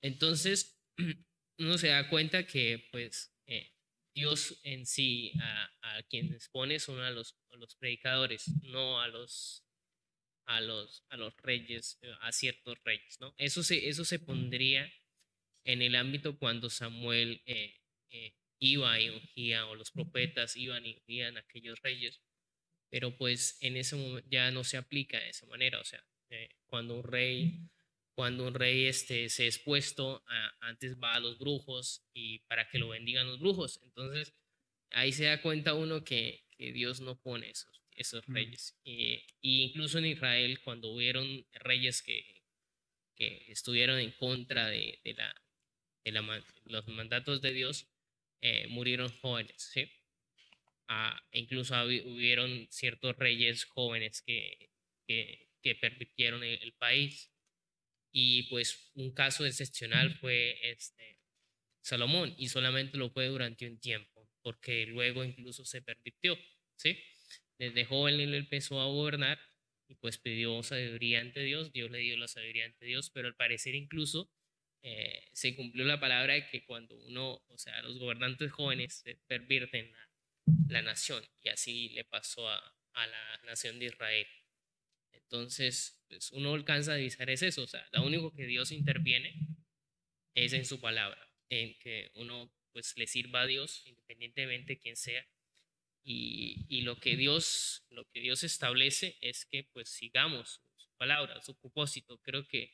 Entonces, 0.03 0.79
uno 1.57 1.77
se 1.79 1.87
da 1.87 2.07
cuenta 2.09 2.45
que 2.45 2.87
pues 2.91 3.35
eh, 3.47 3.74
Dios 4.15 4.59
en 4.63 4.85
sí 4.85 5.33
a, 5.41 5.69
a, 5.81 6.03
quienes 6.03 6.47
pone 6.47 6.79
son 6.79 7.01
a 7.01 7.11
los, 7.11 7.37
los 7.51 7.75
predicadores, 7.75 8.47
no 8.63 9.01
a 9.01 9.09
los, 9.09 9.65
a 10.45 10.61
los, 10.61 11.03
a 11.09 11.17
los 11.17 11.35
reyes, 11.37 11.99
eh, 12.01 12.13
a 12.21 12.31
ciertos 12.31 12.77
reyes, 12.85 13.19
¿no? 13.19 13.35
Eso 13.37 13.61
se, 13.61 13.89
eso 13.89 14.05
se 14.05 14.19
pondría 14.19 14.89
en 15.65 15.81
el 15.81 15.95
ámbito 15.95 16.39
cuando 16.39 16.69
Samuel 16.69 17.43
eh, 17.45 17.75
iba 18.59 18.99
y 19.01 19.09
ungía, 19.09 19.65
o 19.67 19.75
los 19.75 19.91
profetas 19.91 20.55
iban 20.55 20.85
y 20.85 20.93
ungían 20.93 21.35
a 21.35 21.41
aquellos 21.41 21.81
reyes, 21.81 22.21
pero 22.89 23.17
pues 23.17 23.57
en 23.59 23.75
ese 23.75 23.97
momento 23.97 24.27
ya 24.31 24.49
no 24.51 24.63
se 24.63 24.77
aplica 24.77 25.19
de 25.19 25.29
esa 25.29 25.45
manera, 25.47 25.81
o 25.81 25.83
sea, 25.83 26.01
cuando 26.67 26.95
un 26.95 27.03
rey 27.03 27.69
cuando 28.15 28.47
un 28.47 28.53
rey 28.53 28.85
este, 28.85 29.29
se 29.29 29.47
es 29.47 29.59
puesto, 29.59 30.23
antes 30.61 30.97
va 30.97 31.15
a 31.15 31.19
los 31.19 31.37
brujos 31.37 32.03
y 32.13 32.39
para 32.47 32.67
que 32.69 32.79
lo 32.79 32.89
bendigan 32.89 33.27
los 33.27 33.39
brujos. 33.39 33.79
Entonces, 33.83 34.33
ahí 34.91 35.11
se 35.11 35.25
da 35.25 35.41
cuenta 35.41 35.73
uno 35.73 36.03
que, 36.03 36.43
Dios 36.57 37.01
no 37.01 37.19
pone 37.19 37.49
esos, 37.49 37.81
esos 37.91 38.25
reyes. 38.27 38.79
y 38.85 39.21
incluso 39.41 39.97
en 39.99 40.05
Israel, 40.05 40.61
cuando 40.63 40.87
hubieron 40.89 41.45
reyes 41.51 42.01
que, 42.01 42.35
que 43.15 43.45
estuvieron 43.47 43.99
en 43.99 44.11
contra 44.11 44.67
de, 44.67 44.99
de, 45.03 45.13
la, 45.13 45.35
de 46.03 46.11
la, 46.11 46.43
los 46.65 46.87
mandatos 46.87 47.41
de 47.41 47.53
Dios, 47.53 47.87
eh, 48.41 48.67
murieron 48.67 49.09
jóvenes, 49.19 49.71
¿sí? 49.73 49.89
Ah, 50.87 51.19
incluso 51.31 51.75
hubieron 51.83 52.67
ciertos 52.69 53.15
reyes 53.17 53.65
jóvenes 53.65 54.21
que, 54.21 54.69
que, 55.07 55.49
que 55.61 55.75
permitieron 55.75 56.43
el 56.43 56.73
país. 56.73 57.31
Y 58.17 58.43
pues 58.43 58.91
un 58.95 59.11
caso 59.11 59.45
excepcional 59.45 60.15
fue 60.15 60.57
este, 60.71 61.19
Salomón 61.81 62.33
y 62.37 62.47
solamente 62.47 62.97
lo 62.97 63.09
fue 63.09 63.27
durante 63.27 63.67
un 63.67 63.77
tiempo, 63.77 64.31
porque 64.41 64.85
luego 64.85 65.25
incluso 65.25 65.65
se 65.65 65.81
permitió, 65.81 66.37
¿sí? 66.77 66.97
Desde 67.59 67.83
joven 67.83 68.21
él 68.21 68.33
empezó 68.33 68.79
a 68.79 68.85
gobernar 68.85 69.37
y 69.89 69.95
pues 69.95 70.17
pidió 70.17 70.63
sabiduría 70.63 71.19
ante 71.19 71.41
Dios, 71.41 71.73
Dios 71.73 71.91
le 71.91 71.97
dio 71.97 72.15
la 72.15 72.29
sabiduría 72.29 72.63
ante 72.67 72.85
Dios, 72.85 73.09
pero 73.09 73.27
al 73.27 73.35
parecer 73.35 73.75
incluso 73.75 74.31
eh, 74.81 75.27
se 75.33 75.53
cumplió 75.53 75.83
la 75.83 75.99
palabra 75.99 76.35
de 76.35 76.47
que 76.47 76.63
cuando 76.63 76.95
uno, 76.95 77.43
o 77.49 77.57
sea, 77.57 77.81
los 77.81 77.99
gobernantes 77.99 78.49
jóvenes 78.49 79.03
pervierten 79.27 79.91
la, 79.91 80.09
la 80.69 80.81
nación 80.83 81.21
y 81.41 81.49
así 81.49 81.89
le 81.89 82.05
pasó 82.05 82.47
a, 82.47 82.77
a 82.93 83.07
la 83.07 83.41
nación 83.43 83.77
de 83.77 83.87
Israel. 83.87 84.27
Entonces, 85.11 86.04
uno 86.31 86.53
alcanza 86.53 86.93
a 86.93 86.95
divisar 86.95 87.29
es 87.29 87.41
eso, 87.41 87.63
o 87.63 87.67
sea, 87.67 87.87
lo 87.91 88.03
único 88.03 88.33
que 88.33 88.45
Dios 88.45 88.71
interviene 88.71 89.33
es 90.35 90.53
en 90.53 90.65
su 90.65 90.79
palabra, 90.79 91.29
en 91.49 91.77
que 91.79 92.11
uno 92.15 92.51
pues 92.71 92.97
le 92.97 93.07
sirva 93.07 93.41
a 93.41 93.47
Dios 93.47 93.83
independientemente 93.85 94.73
de 94.73 94.79
quién 94.79 94.95
sea. 94.95 95.25
Y, 96.03 96.65
y, 96.69 96.81
lo 96.81 96.99
que 96.99 97.15
Dios 97.15 97.83
lo 97.89 98.07
que 98.09 98.19
Dios 98.19 98.43
establece 98.43 99.17
es 99.21 99.45
que 99.45 99.63
pues 99.63 99.89
sigamos 99.89 100.61
su 100.75 100.93
palabra, 100.97 101.41
su 101.41 101.57
propósito. 101.57 102.19
Creo 102.21 102.47
que 102.47 102.71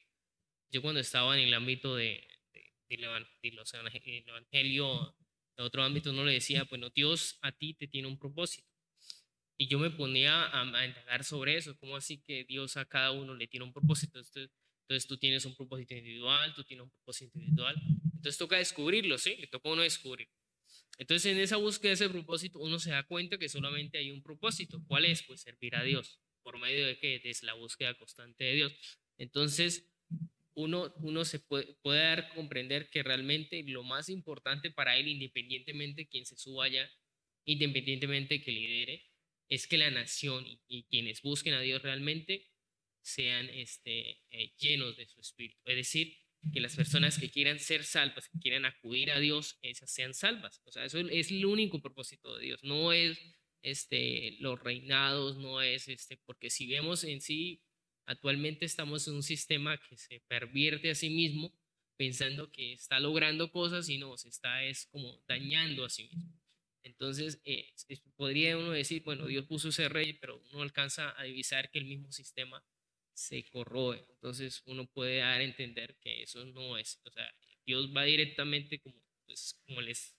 yo 0.69 0.81
cuando 0.81 0.99
estaba 0.99 1.37
en 1.37 1.47
el 1.47 1.53
ámbito 1.53 1.95
de, 1.95 2.27
de, 2.51 2.95
evangelio, 4.27 5.15
de 5.55 5.63
otro 5.63 5.83
ámbito, 5.83 6.11
no 6.13 6.25
le 6.25 6.33
decía, 6.33 6.63
bueno, 6.63 6.89
Dios 6.89 7.37
a 7.41 7.51
ti 7.51 7.73
te 7.73 7.87
tiene 7.87 8.07
un 8.07 8.17
propósito. 8.17 8.70
Y 9.61 9.67
yo 9.67 9.77
me 9.77 9.91
ponía 9.91 10.45
a, 10.45 10.61
a 10.63 10.85
indagar 10.87 11.23
sobre 11.23 11.55
eso, 11.55 11.77
cómo 11.77 11.95
así 11.95 12.17
que 12.23 12.45
Dios 12.45 12.77
a 12.77 12.85
cada 12.85 13.11
uno 13.11 13.35
le 13.35 13.45
tiene 13.45 13.63
un 13.63 13.71
propósito. 13.71 14.17
Entonces, 14.17 14.49
entonces 14.81 15.07
tú 15.07 15.17
tienes 15.17 15.45
un 15.45 15.55
propósito 15.55 15.93
individual, 15.93 16.51
tú 16.55 16.63
tienes 16.63 16.85
un 16.85 16.89
propósito 16.89 17.37
individual. 17.37 17.75
Entonces 18.15 18.39
toca 18.39 18.57
descubrirlo, 18.57 19.19
¿sí? 19.19 19.35
Le 19.35 19.45
toca 19.45 19.69
uno 19.69 19.83
descubrir. 19.83 20.27
Entonces 20.97 21.31
en 21.31 21.39
esa 21.39 21.57
búsqueda 21.57 21.89
de 21.89 21.93
ese 21.93 22.09
propósito 22.09 22.57
uno 22.57 22.79
se 22.79 22.89
da 22.89 23.03
cuenta 23.03 23.37
que 23.37 23.49
solamente 23.49 23.99
hay 23.99 24.09
un 24.09 24.23
propósito. 24.23 24.83
¿Cuál 24.87 25.05
es? 25.05 25.21
Pues 25.21 25.41
servir 25.41 25.75
a 25.75 25.83
Dios. 25.83 26.19
¿Por 26.41 26.57
medio 26.57 26.87
de 26.87 26.97
qué? 26.97 27.21
Es 27.23 27.43
la 27.43 27.53
búsqueda 27.53 27.93
constante 27.99 28.43
de 28.43 28.53
Dios. 28.55 28.73
Entonces 29.19 29.93
uno, 30.55 30.91
uno 31.01 31.23
se 31.23 31.37
puede, 31.37 31.71
puede 31.83 32.01
dar 32.01 32.33
comprender 32.33 32.89
que 32.89 33.03
realmente 33.03 33.61
lo 33.67 33.83
más 33.83 34.09
importante 34.09 34.71
para 34.71 34.97
él, 34.97 35.07
independientemente 35.07 36.01
de 36.01 36.07
quien 36.07 36.25
se 36.25 36.35
suba 36.35 36.65
allá, 36.65 36.91
independientemente 37.45 38.39
de 38.39 38.41
que 38.41 38.51
lidere, 38.51 39.10
es 39.51 39.67
que 39.67 39.77
la 39.77 39.91
nación 39.91 40.45
y, 40.67 40.83
quienes 40.83 41.21
busquen 41.21 41.53
a 41.53 41.59
Dios 41.59 41.81
realmente 41.81 42.47
sean 43.01 43.49
este, 43.49 44.21
eh, 44.29 44.53
llenos 44.57 44.95
de 44.95 45.05
su 45.05 45.19
espíritu. 45.19 45.59
Es 45.65 45.75
decir, 45.75 46.17
que 46.53 46.61
las 46.61 46.75
personas 46.77 47.19
que 47.19 47.29
quieran 47.29 47.59
ser 47.59 47.83
salvas, 47.83 48.29
que 48.29 48.39
quieran 48.39 48.63
acudir 48.63 49.11
a 49.11 49.19
Dios, 49.19 49.59
esas 49.61 49.91
sean 49.91 50.13
salvas. 50.13 50.61
O 50.63 50.71
sea, 50.71 50.85
eso 50.85 50.99
es 50.99 51.31
el 51.31 51.45
único 51.45 51.81
propósito 51.81 52.37
de 52.37 52.45
Dios. 52.45 52.63
No 52.63 52.93
es 52.93 53.19
este, 53.61 54.37
los 54.39 54.57
reinados, 54.57 55.37
no 55.37 55.61
es 55.61 55.89
este, 55.89 56.17
porque 56.25 56.49
si 56.49 56.67
vemos 56.67 57.03
en 57.03 57.19
sí, 57.19 57.61
actualmente 58.05 58.65
estamos 58.65 59.05
en 59.09 59.15
un 59.15 59.23
sistema 59.23 59.77
que 59.77 59.97
se 59.97 60.21
pervierte 60.29 60.91
a 60.91 60.95
sí 60.95 61.09
mismo 61.09 61.53
pensando 61.97 62.51
que 62.51 62.71
está 62.71 63.01
logrando 63.01 63.51
cosas 63.51 63.89
y 63.89 63.97
no, 63.97 64.17
se 64.17 64.29
está 64.29 64.63
es 64.63 64.85
como 64.85 65.21
dañando 65.27 65.83
a 65.83 65.89
sí 65.89 66.03
mismo. 66.03 66.40
Entonces, 66.83 67.41
eh, 67.45 67.73
podría 68.15 68.57
uno 68.57 68.71
decir, 68.71 69.03
bueno, 69.03 69.27
Dios 69.27 69.45
puso 69.45 69.69
ese 69.69 69.87
rey, 69.89 70.13
pero 70.13 70.41
uno 70.51 70.63
alcanza 70.63 71.19
a 71.19 71.23
divisar 71.23 71.69
que 71.69 71.79
el 71.79 71.85
mismo 71.85 72.11
sistema 72.11 72.63
se 73.13 73.43
corroe. 73.49 74.03
Entonces, 74.09 74.61
uno 74.65 74.87
puede 74.87 75.17
dar 75.17 75.41
a 75.41 75.43
entender 75.43 75.97
que 75.99 76.23
eso 76.23 76.43
no 76.45 76.77
es. 76.77 76.99
O 77.03 77.11
sea, 77.11 77.33
Dios 77.65 77.95
va 77.95 78.03
directamente 78.03 78.79
como, 78.79 78.95
pues, 79.25 79.61
como 79.65 79.81
les 79.81 80.15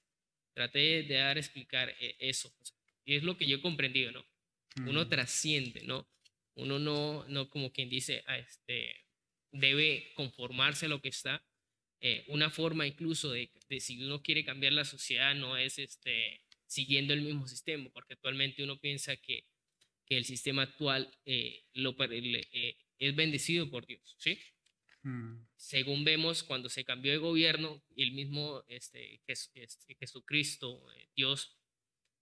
traté 0.54 1.02
de 1.02 1.14
dar 1.14 1.36
a 1.36 1.40
explicar 1.40 1.94
eh, 2.00 2.16
eso. 2.18 2.54
y 3.04 3.16
es 3.16 3.22
lo 3.22 3.36
que 3.36 3.46
yo 3.46 3.56
he 3.56 3.60
comprendido, 3.60 4.12
¿no? 4.12 4.24
Uno 4.86 5.06
trasciende, 5.08 5.82
¿no? 5.82 6.08
Uno 6.54 6.78
no, 6.78 7.24
no 7.28 7.50
como 7.50 7.72
quien 7.72 7.90
dice, 7.90 8.24
a 8.26 8.32
ah, 8.32 8.38
este, 8.38 8.94
debe 9.50 10.12
conformarse 10.14 10.86
a 10.86 10.88
lo 10.88 11.00
que 11.00 11.08
está. 11.08 11.44
Eh, 12.00 12.24
una 12.28 12.50
forma 12.50 12.86
incluso 12.86 13.30
de, 13.30 13.50
de, 13.68 13.80
si 13.80 14.02
uno 14.02 14.22
quiere 14.22 14.44
cambiar 14.44 14.72
la 14.72 14.84
sociedad 14.84 15.34
no 15.36 15.56
es 15.56 15.78
este, 15.78 16.40
siguiendo 16.72 17.12
el 17.12 17.20
mismo 17.20 17.46
sistema, 17.46 17.90
porque 17.90 18.14
actualmente 18.14 18.62
uno 18.62 18.80
piensa 18.80 19.16
que, 19.16 19.44
que 20.06 20.16
el 20.16 20.24
sistema 20.24 20.62
actual 20.62 21.14
eh, 21.26 21.64
lo, 21.74 21.94
eh, 22.00 22.76
es 22.98 23.14
bendecido 23.14 23.68
por 23.70 23.86
Dios, 23.86 24.16
¿sí? 24.18 24.38
Mm. 25.02 25.44
Según 25.56 26.04
vemos, 26.04 26.42
cuando 26.42 26.70
se 26.70 26.84
cambió 26.84 27.12
de 27.12 27.18
gobierno, 27.18 27.84
el 27.96 28.12
mismo 28.12 28.64
este, 28.68 29.20
este 29.26 29.94
Jesucristo, 29.96 30.82
Dios, 31.14 31.58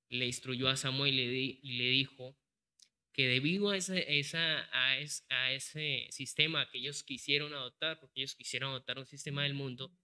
le 0.08 0.26
instruyó 0.26 0.68
a 0.68 0.76
Samuel 0.76 1.14
y 1.14 1.26
le, 1.26 1.60
y 1.62 1.72
le 1.78 1.88
dijo 1.90 2.36
que 3.12 3.28
debido 3.28 3.70
a 3.70 3.76
ese, 3.76 4.18
esa, 4.18 4.64
a, 4.72 4.96
a, 5.28 5.52
ese 5.52 6.08
sistema 6.10 6.68
que 6.70 6.78
ellos 6.78 7.04
quisieron 7.04 7.54
adoptar, 7.54 8.00
porque 8.00 8.20
ellos 8.20 8.34
quisieron 8.34 8.70
adoptar 8.70 8.98
un 8.98 9.06
sistema 9.06 9.44
del 9.44 9.54
mundo, 9.54 9.96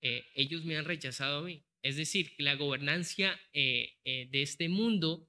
eh, 0.00 0.24
ellos 0.34 0.64
me 0.64 0.76
han 0.76 0.86
rechazado 0.86 1.40
a 1.40 1.42
mí. 1.42 1.67
Es 1.82 1.96
decir, 1.96 2.32
la 2.38 2.54
gobernancia 2.54 3.38
eh, 3.52 3.96
eh, 4.04 4.28
de 4.30 4.42
este 4.42 4.68
mundo 4.68 5.28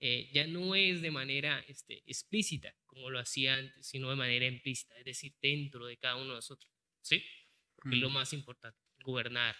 ya 0.00 0.46
no 0.46 0.76
es 0.76 1.02
de 1.02 1.10
manera 1.10 1.58
este, 1.66 2.04
explícita, 2.06 2.72
como 2.86 3.10
lo 3.10 3.18
hacía 3.18 3.56
antes, 3.56 3.84
sino 3.84 4.08
de 4.10 4.14
manera 4.14 4.46
implícita, 4.46 4.96
es 4.96 5.04
decir, 5.04 5.34
dentro 5.42 5.86
de 5.86 5.96
cada 5.96 6.14
uno 6.14 6.28
de 6.28 6.34
nosotros. 6.36 6.72
¿Sí? 7.02 7.16
Es 7.16 7.98
lo 7.98 8.08
mm. 8.08 8.12
más 8.12 8.32
importante, 8.32 8.78
gobernar. 9.02 9.56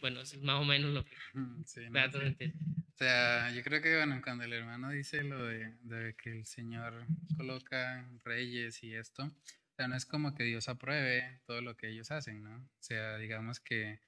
Bueno, 0.00 0.20
eso 0.20 0.36
es 0.36 0.42
más 0.42 0.60
o 0.60 0.64
menos 0.64 0.92
lo 0.92 1.04
que... 1.04 1.16
Sí, 1.64 1.80
o 1.86 3.02
sea, 3.02 3.50
yo 3.52 3.62
creo 3.62 3.80
que, 3.80 3.96
bueno, 3.96 4.20
cuando 4.22 4.44
el 4.44 4.52
hermano 4.52 4.90
dice 4.90 5.22
lo 5.22 5.46
de, 5.46 5.72
de, 5.82 6.14
que 6.16 6.30
el 6.32 6.44
Señor 6.44 7.06
coloca 7.36 8.06
reyes 8.24 8.82
y 8.82 8.94
esto, 8.94 9.24
o 9.24 9.74
sea, 9.74 9.88
no 9.88 9.96
es 9.96 10.04
como 10.04 10.34
que 10.34 10.44
Dios 10.44 10.68
apruebe 10.68 11.40
todo 11.46 11.62
lo 11.62 11.76
que 11.76 11.88
ellos 11.88 12.10
hacen, 12.10 12.42
¿no? 12.42 12.56
O 12.56 12.82
sea, 12.82 13.16
digamos 13.16 13.60
que, 13.60 14.00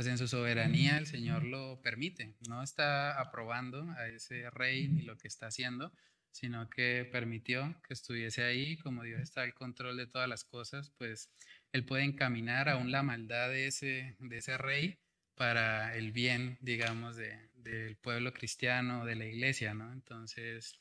pues 0.00 0.08
en 0.08 0.16
su 0.16 0.28
soberanía 0.28 0.96
el 0.96 1.06
Señor 1.06 1.44
lo 1.44 1.82
permite, 1.82 2.34
no 2.48 2.62
está 2.62 3.20
aprobando 3.20 3.86
a 3.98 4.08
ese 4.08 4.48
rey 4.48 4.88
ni 4.88 5.02
lo 5.02 5.18
que 5.18 5.28
está 5.28 5.48
haciendo, 5.48 5.92
sino 6.30 6.70
que 6.70 7.06
permitió 7.12 7.78
que 7.86 7.92
estuviese 7.92 8.42
ahí, 8.44 8.78
como 8.78 9.02
Dios 9.02 9.20
está 9.20 9.42
al 9.42 9.52
control 9.52 9.98
de 9.98 10.06
todas 10.06 10.26
las 10.26 10.42
cosas, 10.42 10.90
pues 10.96 11.30
Él 11.72 11.84
puede 11.84 12.04
encaminar 12.04 12.70
aún 12.70 12.90
la 12.90 13.02
maldad 13.02 13.50
de 13.50 13.66
ese, 13.66 14.16
de 14.18 14.38
ese 14.38 14.56
rey 14.56 14.98
para 15.34 15.94
el 15.94 16.12
bien, 16.12 16.56
digamos, 16.62 17.18
del 17.18 17.96
pueblo 17.96 18.32
cristiano, 18.32 19.04
de 19.04 19.16
la 19.16 19.26
iglesia, 19.26 19.74
¿no? 19.74 19.92
Entonces, 19.92 20.80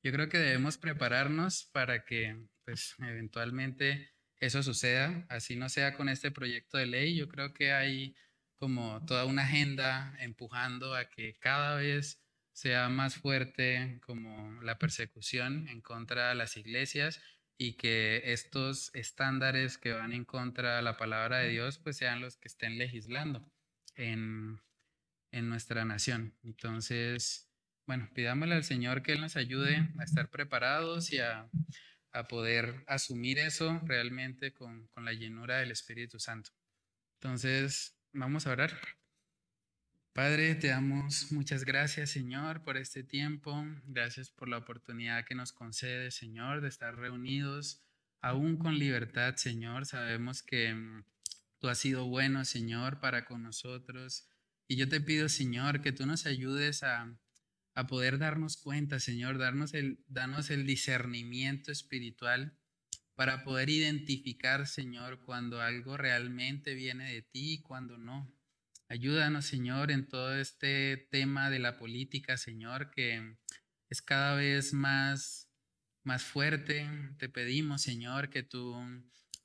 yo 0.00 0.12
creo 0.12 0.28
que 0.28 0.38
debemos 0.38 0.78
prepararnos 0.78 1.64
para 1.72 2.04
que, 2.04 2.36
pues, 2.64 2.94
eventualmente 3.00 4.12
eso 4.38 4.62
suceda, 4.62 5.26
así 5.28 5.56
no 5.56 5.68
sea 5.68 5.94
con 5.94 6.08
este 6.08 6.30
proyecto 6.30 6.78
de 6.78 6.86
ley. 6.86 7.16
Yo 7.16 7.28
creo 7.28 7.52
que 7.52 7.72
hay 7.72 8.14
como 8.60 9.02
toda 9.06 9.24
una 9.24 9.44
agenda 9.44 10.14
empujando 10.20 10.94
a 10.94 11.08
que 11.08 11.34
cada 11.38 11.76
vez 11.76 12.22
sea 12.52 12.90
más 12.90 13.16
fuerte 13.16 13.98
como 14.04 14.60
la 14.62 14.78
persecución 14.78 15.66
en 15.68 15.80
contra 15.80 16.28
de 16.28 16.34
las 16.34 16.58
iglesias 16.58 17.22
y 17.56 17.78
que 17.78 18.20
estos 18.32 18.90
estándares 18.94 19.78
que 19.78 19.94
van 19.94 20.12
en 20.12 20.26
contra 20.26 20.76
de 20.76 20.82
la 20.82 20.98
palabra 20.98 21.38
de 21.38 21.48
Dios 21.48 21.78
pues 21.78 21.96
sean 21.96 22.20
los 22.20 22.36
que 22.36 22.48
estén 22.48 22.76
legislando 22.76 23.50
en, 23.94 24.60
nuestra 25.32 25.86
nación. 25.86 26.36
Entonces, 26.42 27.50
bueno, 27.86 28.10
pidámosle 28.14 28.56
al 28.56 28.64
Señor 28.64 29.02
que 29.02 29.12
Él 29.12 29.22
nos 29.22 29.36
ayude 29.36 29.88
a 29.98 30.04
estar 30.04 30.28
preparados 30.28 31.12
y 31.12 31.18
a, 31.18 31.48
poder 32.28 32.84
asumir 32.88 33.38
eso 33.38 33.80
realmente 33.84 34.52
con, 34.52 34.88
con, 34.88 35.04
la 35.04 35.12
llenura 35.12 35.58
del 35.58 35.70
Espíritu 35.70 36.18
Santo. 36.18 36.50
Entonces, 37.20 37.99
vamos 38.12 38.46
a 38.46 38.52
orar. 38.52 38.76
Padre, 40.12 40.54
te 40.56 40.68
damos 40.68 41.30
muchas 41.32 41.64
gracias, 41.64 42.10
Señor, 42.10 42.62
por 42.62 42.76
este 42.76 43.02
tiempo. 43.02 43.64
Gracias 43.84 44.30
por 44.30 44.48
la 44.48 44.58
oportunidad 44.58 45.24
que 45.24 45.34
nos 45.34 45.52
concede, 45.52 46.10
Señor, 46.10 46.60
de 46.60 46.68
estar 46.68 46.96
reunidos 46.96 47.84
aún 48.20 48.56
con 48.56 48.78
libertad, 48.78 49.36
Señor. 49.36 49.86
Sabemos 49.86 50.42
que 50.42 51.02
Tú 51.60 51.68
has 51.68 51.78
sido 51.78 52.06
bueno, 52.06 52.44
Señor, 52.46 53.00
para 53.00 53.26
con 53.26 53.42
nosotros. 53.42 54.26
Y 54.66 54.76
yo 54.76 54.88
te 54.88 55.00
pido, 55.00 55.28
Señor, 55.28 55.82
que 55.82 55.92
tú 55.92 56.06
nos 56.06 56.24
ayudes 56.24 56.82
a, 56.82 57.16
poder 57.88 58.18
darnos 58.18 58.58
cuenta, 58.58 59.00
Señor, 59.00 59.38
darnos 59.38 59.72
el, 59.72 60.04
danos 60.06 60.50
el 60.50 60.66
discernimiento 60.66 61.72
espiritual 61.72 62.58
para 63.20 63.44
poder 63.44 63.68
identificar, 63.68 64.66
Señor, 64.66 65.20
cuando 65.26 65.60
algo 65.60 65.98
realmente 65.98 66.72
viene 66.72 67.12
de 67.12 67.20
ti 67.20 67.52
y 67.52 67.60
cuando 67.60 67.98
no. 67.98 68.34
Ayúdanos, 68.88 69.44
Señor, 69.44 69.90
en 69.90 70.08
todo 70.08 70.34
este 70.34 70.96
tema 71.10 71.50
de 71.50 71.58
la 71.58 71.76
política, 71.76 72.38
Señor, 72.38 72.90
que 72.90 73.36
es 73.90 74.00
cada 74.00 74.36
vez 74.36 74.72
más, 74.72 75.50
más 76.02 76.22
fuerte. 76.22 76.88
Te 77.18 77.28
pedimos, 77.28 77.82
Señor, 77.82 78.30
que 78.30 78.42
tú 78.42 78.74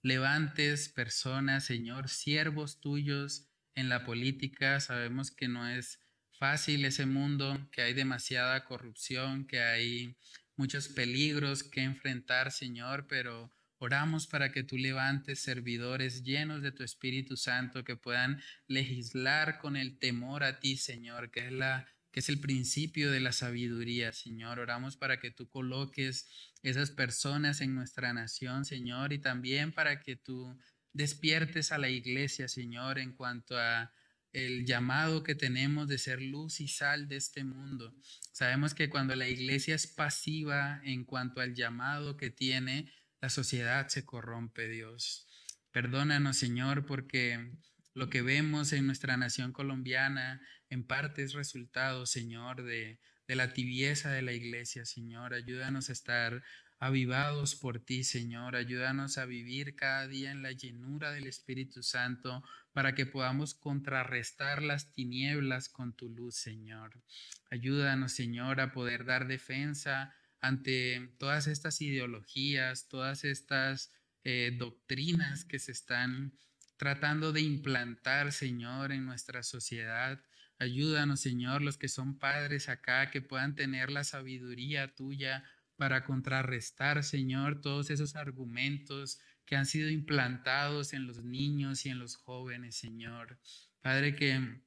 levantes 0.02 0.88
personas, 0.88 1.66
Señor, 1.66 2.08
siervos 2.08 2.80
tuyos 2.80 3.50
en 3.74 3.90
la 3.90 4.06
política. 4.06 4.80
Sabemos 4.80 5.32
que 5.32 5.50
no 5.50 5.68
es 5.68 6.00
fácil 6.40 6.86
ese 6.86 7.08
mundo, 7.08 7.68
que 7.74 7.82
hay 7.82 7.94
demasiada 7.94 8.64
corrupción, 8.64 9.46
que 9.46 9.60
hay 9.60 10.16
muchos 10.56 10.88
peligros 10.88 11.62
que 11.62 11.82
enfrentar, 11.82 12.54
Señor, 12.54 13.08
pero 13.10 13.54
oramos 13.78 14.28
para 14.28 14.52
que 14.52 14.64
tú 14.64 14.78
levantes 14.78 15.42
servidores 15.42 16.24
llenos 16.24 16.62
de 16.62 16.72
tu 16.72 16.84
Espíritu 16.84 17.38
Santo 17.38 17.84
que 17.84 17.96
puedan 17.96 18.42
legislar 18.68 19.60
con 19.60 19.76
el 19.76 19.98
temor 19.98 20.44
a 20.44 20.60
ti, 20.60 20.78
Señor, 20.78 21.32
que 21.32 21.48
es 21.48 21.52
la 21.52 21.88
que 22.12 22.22
es 22.22 22.30
el 22.30 22.40
principio 22.40 23.12
de 23.12 23.20
la 23.20 23.34
sabiduría, 23.34 24.14
Señor. 24.14 24.60
Oramos 24.60 24.96
para 24.96 25.20
que 25.20 25.32
tú 25.32 25.50
coloques 25.50 26.30
esas 26.64 26.90
personas 26.90 27.60
en 27.60 27.76
nuestra 27.76 28.14
nación, 28.14 28.64
Señor, 28.64 29.12
y 29.12 29.20
también 29.20 29.74
para 29.74 30.00
que 30.00 30.16
tú 30.16 30.58
despiertes 30.94 31.74
a 31.74 31.78
la 31.78 31.90
iglesia, 31.90 32.48
Señor, 32.48 33.00
en 33.00 33.12
cuanto 33.12 33.58
a 33.58 33.92
el 34.32 34.66
llamado 34.66 35.24
que 35.24 35.36
tenemos 35.36 35.90
de 35.90 35.98
ser 35.98 36.22
luz 36.22 36.62
y 36.62 36.70
sal 36.70 37.10
de 37.10 37.18
este 37.18 37.44
mundo. 37.44 37.94
Sabemos 38.32 38.74
que 38.74 38.90
cuando 38.90 39.16
la 39.16 39.28
iglesia 39.28 39.76
es 39.76 39.86
pasiva 39.86 40.82
en 40.86 41.04
cuanto 41.04 41.42
al 41.42 41.54
llamado 41.54 42.16
que 42.16 42.30
tiene, 42.30 42.92
la 43.26 43.30
sociedad 43.30 43.88
se 43.88 44.06
corrompe, 44.06 44.70
Dios. 44.70 45.26
Perdónanos, 45.72 46.38
Señor, 46.38 46.86
porque 46.86 47.54
lo 47.96 48.08
que 48.08 48.22
vemos 48.22 48.72
en 48.72 48.86
nuestra 48.86 49.18
nación 49.18 49.52
colombiana 49.52 50.40
en 50.70 50.86
parte 50.86 51.24
es 51.24 51.34
resultado, 51.34 52.06
Señor, 52.06 52.62
de, 52.62 53.00
la 53.28 53.52
tibieza 53.52 54.12
de 54.12 54.22
la 54.22 54.34
iglesia, 54.34 54.86
Señor. 54.86 55.34
Ayúdanos 55.34 55.90
a 55.90 55.94
estar 55.94 56.44
avivados 56.78 57.56
por 57.56 57.80
ti, 57.80 58.04
Señor. 58.04 58.56
Ayúdanos 58.56 59.18
a 59.18 59.26
vivir 59.26 59.76
cada 59.76 60.08
día 60.08 60.30
en 60.30 60.44
la 60.44 60.52
llenura 60.52 61.12
del 61.12 61.26
Espíritu 61.26 61.82
Santo 61.82 62.44
para 62.74 62.94
que 62.94 63.08
podamos 63.08 63.56
contrarrestar 63.56 64.62
las 64.62 64.94
tinieblas 64.94 65.68
con 65.68 65.96
tu 65.96 66.10
luz, 66.10 66.36
Señor. 66.36 67.02
Ayúdanos, 67.50 68.12
Señor, 68.12 68.62
a 68.62 68.72
poder 68.72 69.04
dar 69.04 69.26
defensa 69.26 70.14
ante 70.46 71.12
todas 71.18 71.48
estas 71.48 71.82
ideologías, 71.82 72.88
todas 72.88 73.24
estas 73.24 73.92
eh, 74.24 74.56
doctrinas 74.58 75.44
que 75.44 75.58
se 75.58 75.72
están 75.72 76.38
tratando 76.78 77.32
de 77.32 77.42
implantar, 77.42 78.32
Señor, 78.32 78.92
en 78.92 79.06
nuestra 79.06 79.42
sociedad. 79.42 80.22
Ayúdanos, 80.60 81.20
Señor, 81.20 81.64
los 81.64 81.78
que 81.78 81.88
son 81.88 82.20
padres 82.20 82.70
acá, 82.70 83.10
que 83.10 83.22
puedan 83.22 83.56
tener 83.56 83.90
la 83.90 84.04
sabiduría 84.04 84.94
tuya 84.94 85.44
para 85.78 86.04
contrarrestar, 86.04 87.04
Señor, 87.04 87.62
todos 87.62 87.90
esos 87.90 88.16
argumentos 88.16 89.20
que 89.46 89.56
han 89.56 89.66
sido 89.66 89.90
implantados 89.90 90.94
en 90.94 91.08
los 91.08 91.24
niños 91.24 91.86
y 91.86 91.90
en 91.90 91.98
los 91.98 92.16
jóvenes, 92.16 92.76
Señor. 92.76 93.40
Padre, 93.82 94.16
que 94.16 94.62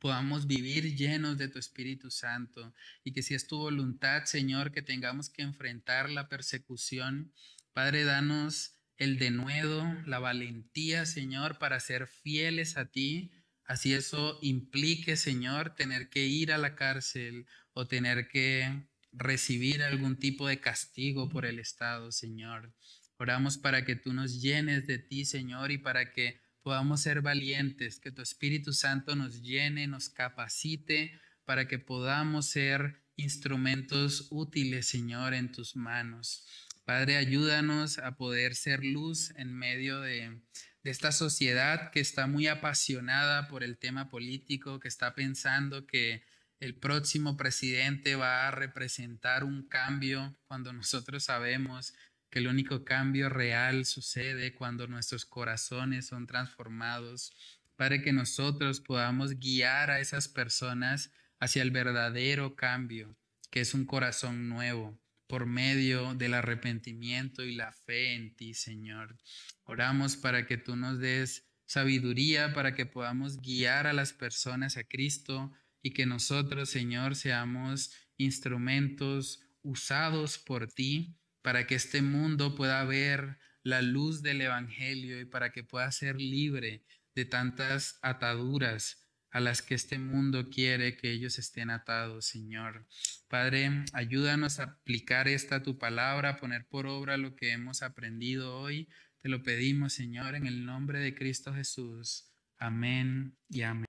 podamos 0.00 0.46
vivir 0.46 0.96
llenos 0.96 1.38
de 1.38 1.48
tu 1.48 1.58
Espíritu 1.58 2.10
Santo 2.10 2.74
y 3.04 3.12
que 3.12 3.22
si 3.22 3.34
es 3.34 3.46
tu 3.46 3.58
voluntad, 3.58 4.24
Señor, 4.24 4.72
que 4.72 4.82
tengamos 4.82 5.30
que 5.30 5.42
enfrentar 5.42 6.10
la 6.10 6.28
persecución, 6.28 7.32
Padre, 7.72 8.04
danos 8.04 8.74
el 8.96 9.18
denuedo, 9.18 9.84
la 10.06 10.18
valentía, 10.18 11.06
Señor, 11.06 11.58
para 11.58 11.78
ser 11.78 12.06
fieles 12.06 12.76
a 12.76 12.86
ti, 12.86 13.30
Así 13.68 13.92
eso 13.92 14.38
implique, 14.40 15.14
Señor, 15.16 15.74
tener 15.74 16.08
que 16.08 16.24
ir 16.24 16.52
a 16.52 16.58
la 16.58 16.74
cárcel 16.74 17.46
o 17.74 17.86
tener 17.86 18.26
que 18.28 18.88
recibir 19.12 19.82
algún 19.82 20.16
tipo 20.16 20.48
de 20.48 20.58
castigo 20.58 21.28
por 21.28 21.44
el 21.44 21.58
Estado, 21.58 22.10
Señor. 22.10 22.72
Oramos 23.18 23.58
para 23.58 23.84
que 23.84 23.94
tú 23.94 24.14
nos 24.14 24.40
llenes 24.40 24.86
de 24.86 24.98
ti, 24.98 25.26
Señor, 25.26 25.70
y 25.70 25.76
para 25.76 26.12
que 26.12 26.40
podamos 26.62 27.00
ser 27.00 27.22
valientes, 27.22 28.00
que 28.00 28.10
tu 28.10 28.22
Espíritu 28.22 28.72
Santo 28.72 29.16
nos 29.16 29.42
llene, 29.42 29.86
nos 29.86 30.08
capacite 30.08 31.20
para 31.44 31.66
que 31.66 31.78
podamos 31.78 32.46
ser 32.46 33.02
instrumentos 33.16 34.28
útiles, 34.30 34.86
Señor, 34.86 35.34
en 35.34 35.50
tus 35.50 35.76
manos. 35.76 36.46
Padre, 36.84 37.16
ayúdanos 37.16 37.98
a 37.98 38.16
poder 38.16 38.54
ser 38.54 38.84
luz 38.84 39.32
en 39.36 39.52
medio 39.52 40.00
de, 40.00 40.40
de 40.82 40.90
esta 40.90 41.12
sociedad 41.12 41.90
que 41.90 42.00
está 42.00 42.26
muy 42.26 42.46
apasionada 42.46 43.48
por 43.48 43.62
el 43.62 43.78
tema 43.78 44.08
político, 44.08 44.80
que 44.80 44.88
está 44.88 45.14
pensando 45.14 45.86
que 45.86 46.22
el 46.60 46.74
próximo 46.74 47.36
presidente 47.36 48.16
va 48.16 48.48
a 48.48 48.50
representar 48.50 49.44
un 49.44 49.68
cambio 49.68 50.36
cuando 50.46 50.72
nosotros 50.72 51.24
sabemos 51.24 51.94
que 52.30 52.40
el 52.40 52.48
único 52.48 52.84
cambio 52.84 53.28
real 53.28 53.84
sucede 53.84 54.54
cuando 54.54 54.86
nuestros 54.86 55.24
corazones 55.24 56.06
son 56.06 56.26
transformados, 56.26 57.32
para 57.76 58.02
que 58.02 58.12
nosotros 58.12 58.80
podamos 58.80 59.38
guiar 59.38 59.90
a 59.90 60.00
esas 60.00 60.28
personas 60.28 61.12
hacia 61.40 61.62
el 61.62 61.70
verdadero 61.70 62.56
cambio, 62.56 63.16
que 63.50 63.60
es 63.60 63.74
un 63.74 63.86
corazón 63.86 64.48
nuevo, 64.48 64.98
por 65.28 65.46
medio 65.46 66.14
del 66.14 66.34
arrepentimiento 66.34 67.44
y 67.44 67.54
la 67.54 67.70
fe 67.72 68.14
en 68.14 68.34
ti, 68.34 68.54
Señor. 68.54 69.16
Oramos 69.64 70.16
para 70.16 70.46
que 70.46 70.56
tú 70.56 70.74
nos 70.74 70.98
des 70.98 71.46
sabiduría, 71.66 72.54
para 72.54 72.74
que 72.74 72.86
podamos 72.86 73.40
guiar 73.40 73.86
a 73.86 73.92
las 73.92 74.12
personas 74.12 74.76
a 74.76 74.84
Cristo 74.84 75.52
y 75.82 75.90
que 75.90 76.06
nosotros, 76.06 76.70
Señor, 76.70 77.14
seamos 77.14 77.92
instrumentos 78.16 79.40
usados 79.62 80.38
por 80.38 80.72
ti 80.72 81.14
para 81.48 81.66
que 81.66 81.76
este 81.76 82.02
mundo 82.02 82.54
pueda 82.54 82.84
ver 82.84 83.38
la 83.62 83.80
luz 83.80 84.20
del 84.20 84.42
Evangelio 84.42 85.18
y 85.18 85.24
para 85.24 85.50
que 85.50 85.64
pueda 85.64 85.90
ser 85.90 86.16
libre 86.16 86.84
de 87.14 87.24
tantas 87.24 87.98
ataduras 88.02 89.08
a 89.30 89.40
las 89.40 89.62
que 89.62 89.74
este 89.74 89.98
mundo 89.98 90.50
quiere 90.50 90.98
que 90.98 91.10
ellos 91.10 91.38
estén 91.38 91.70
atados, 91.70 92.26
Señor. 92.26 92.86
Padre, 93.28 93.70
ayúdanos 93.94 94.60
a 94.60 94.64
aplicar 94.64 95.26
esta 95.26 95.62
tu 95.62 95.78
palabra, 95.78 96.28
a 96.32 96.36
poner 96.36 96.66
por 96.66 96.86
obra 96.86 97.16
lo 97.16 97.34
que 97.34 97.52
hemos 97.52 97.80
aprendido 97.80 98.54
hoy. 98.54 98.86
Te 99.22 99.30
lo 99.30 99.42
pedimos, 99.42 99.94
Señor, 99.94 100.34
en 100.34 100.46
el 100.46 100.66
nombre 100.66 101.00
de 101.00 101.14
Cristo 101.14 101.54
Jesús. 101.54 102.30
Amén 102.58 103.38
y 103.48 103.62
amén. 103.62 103.86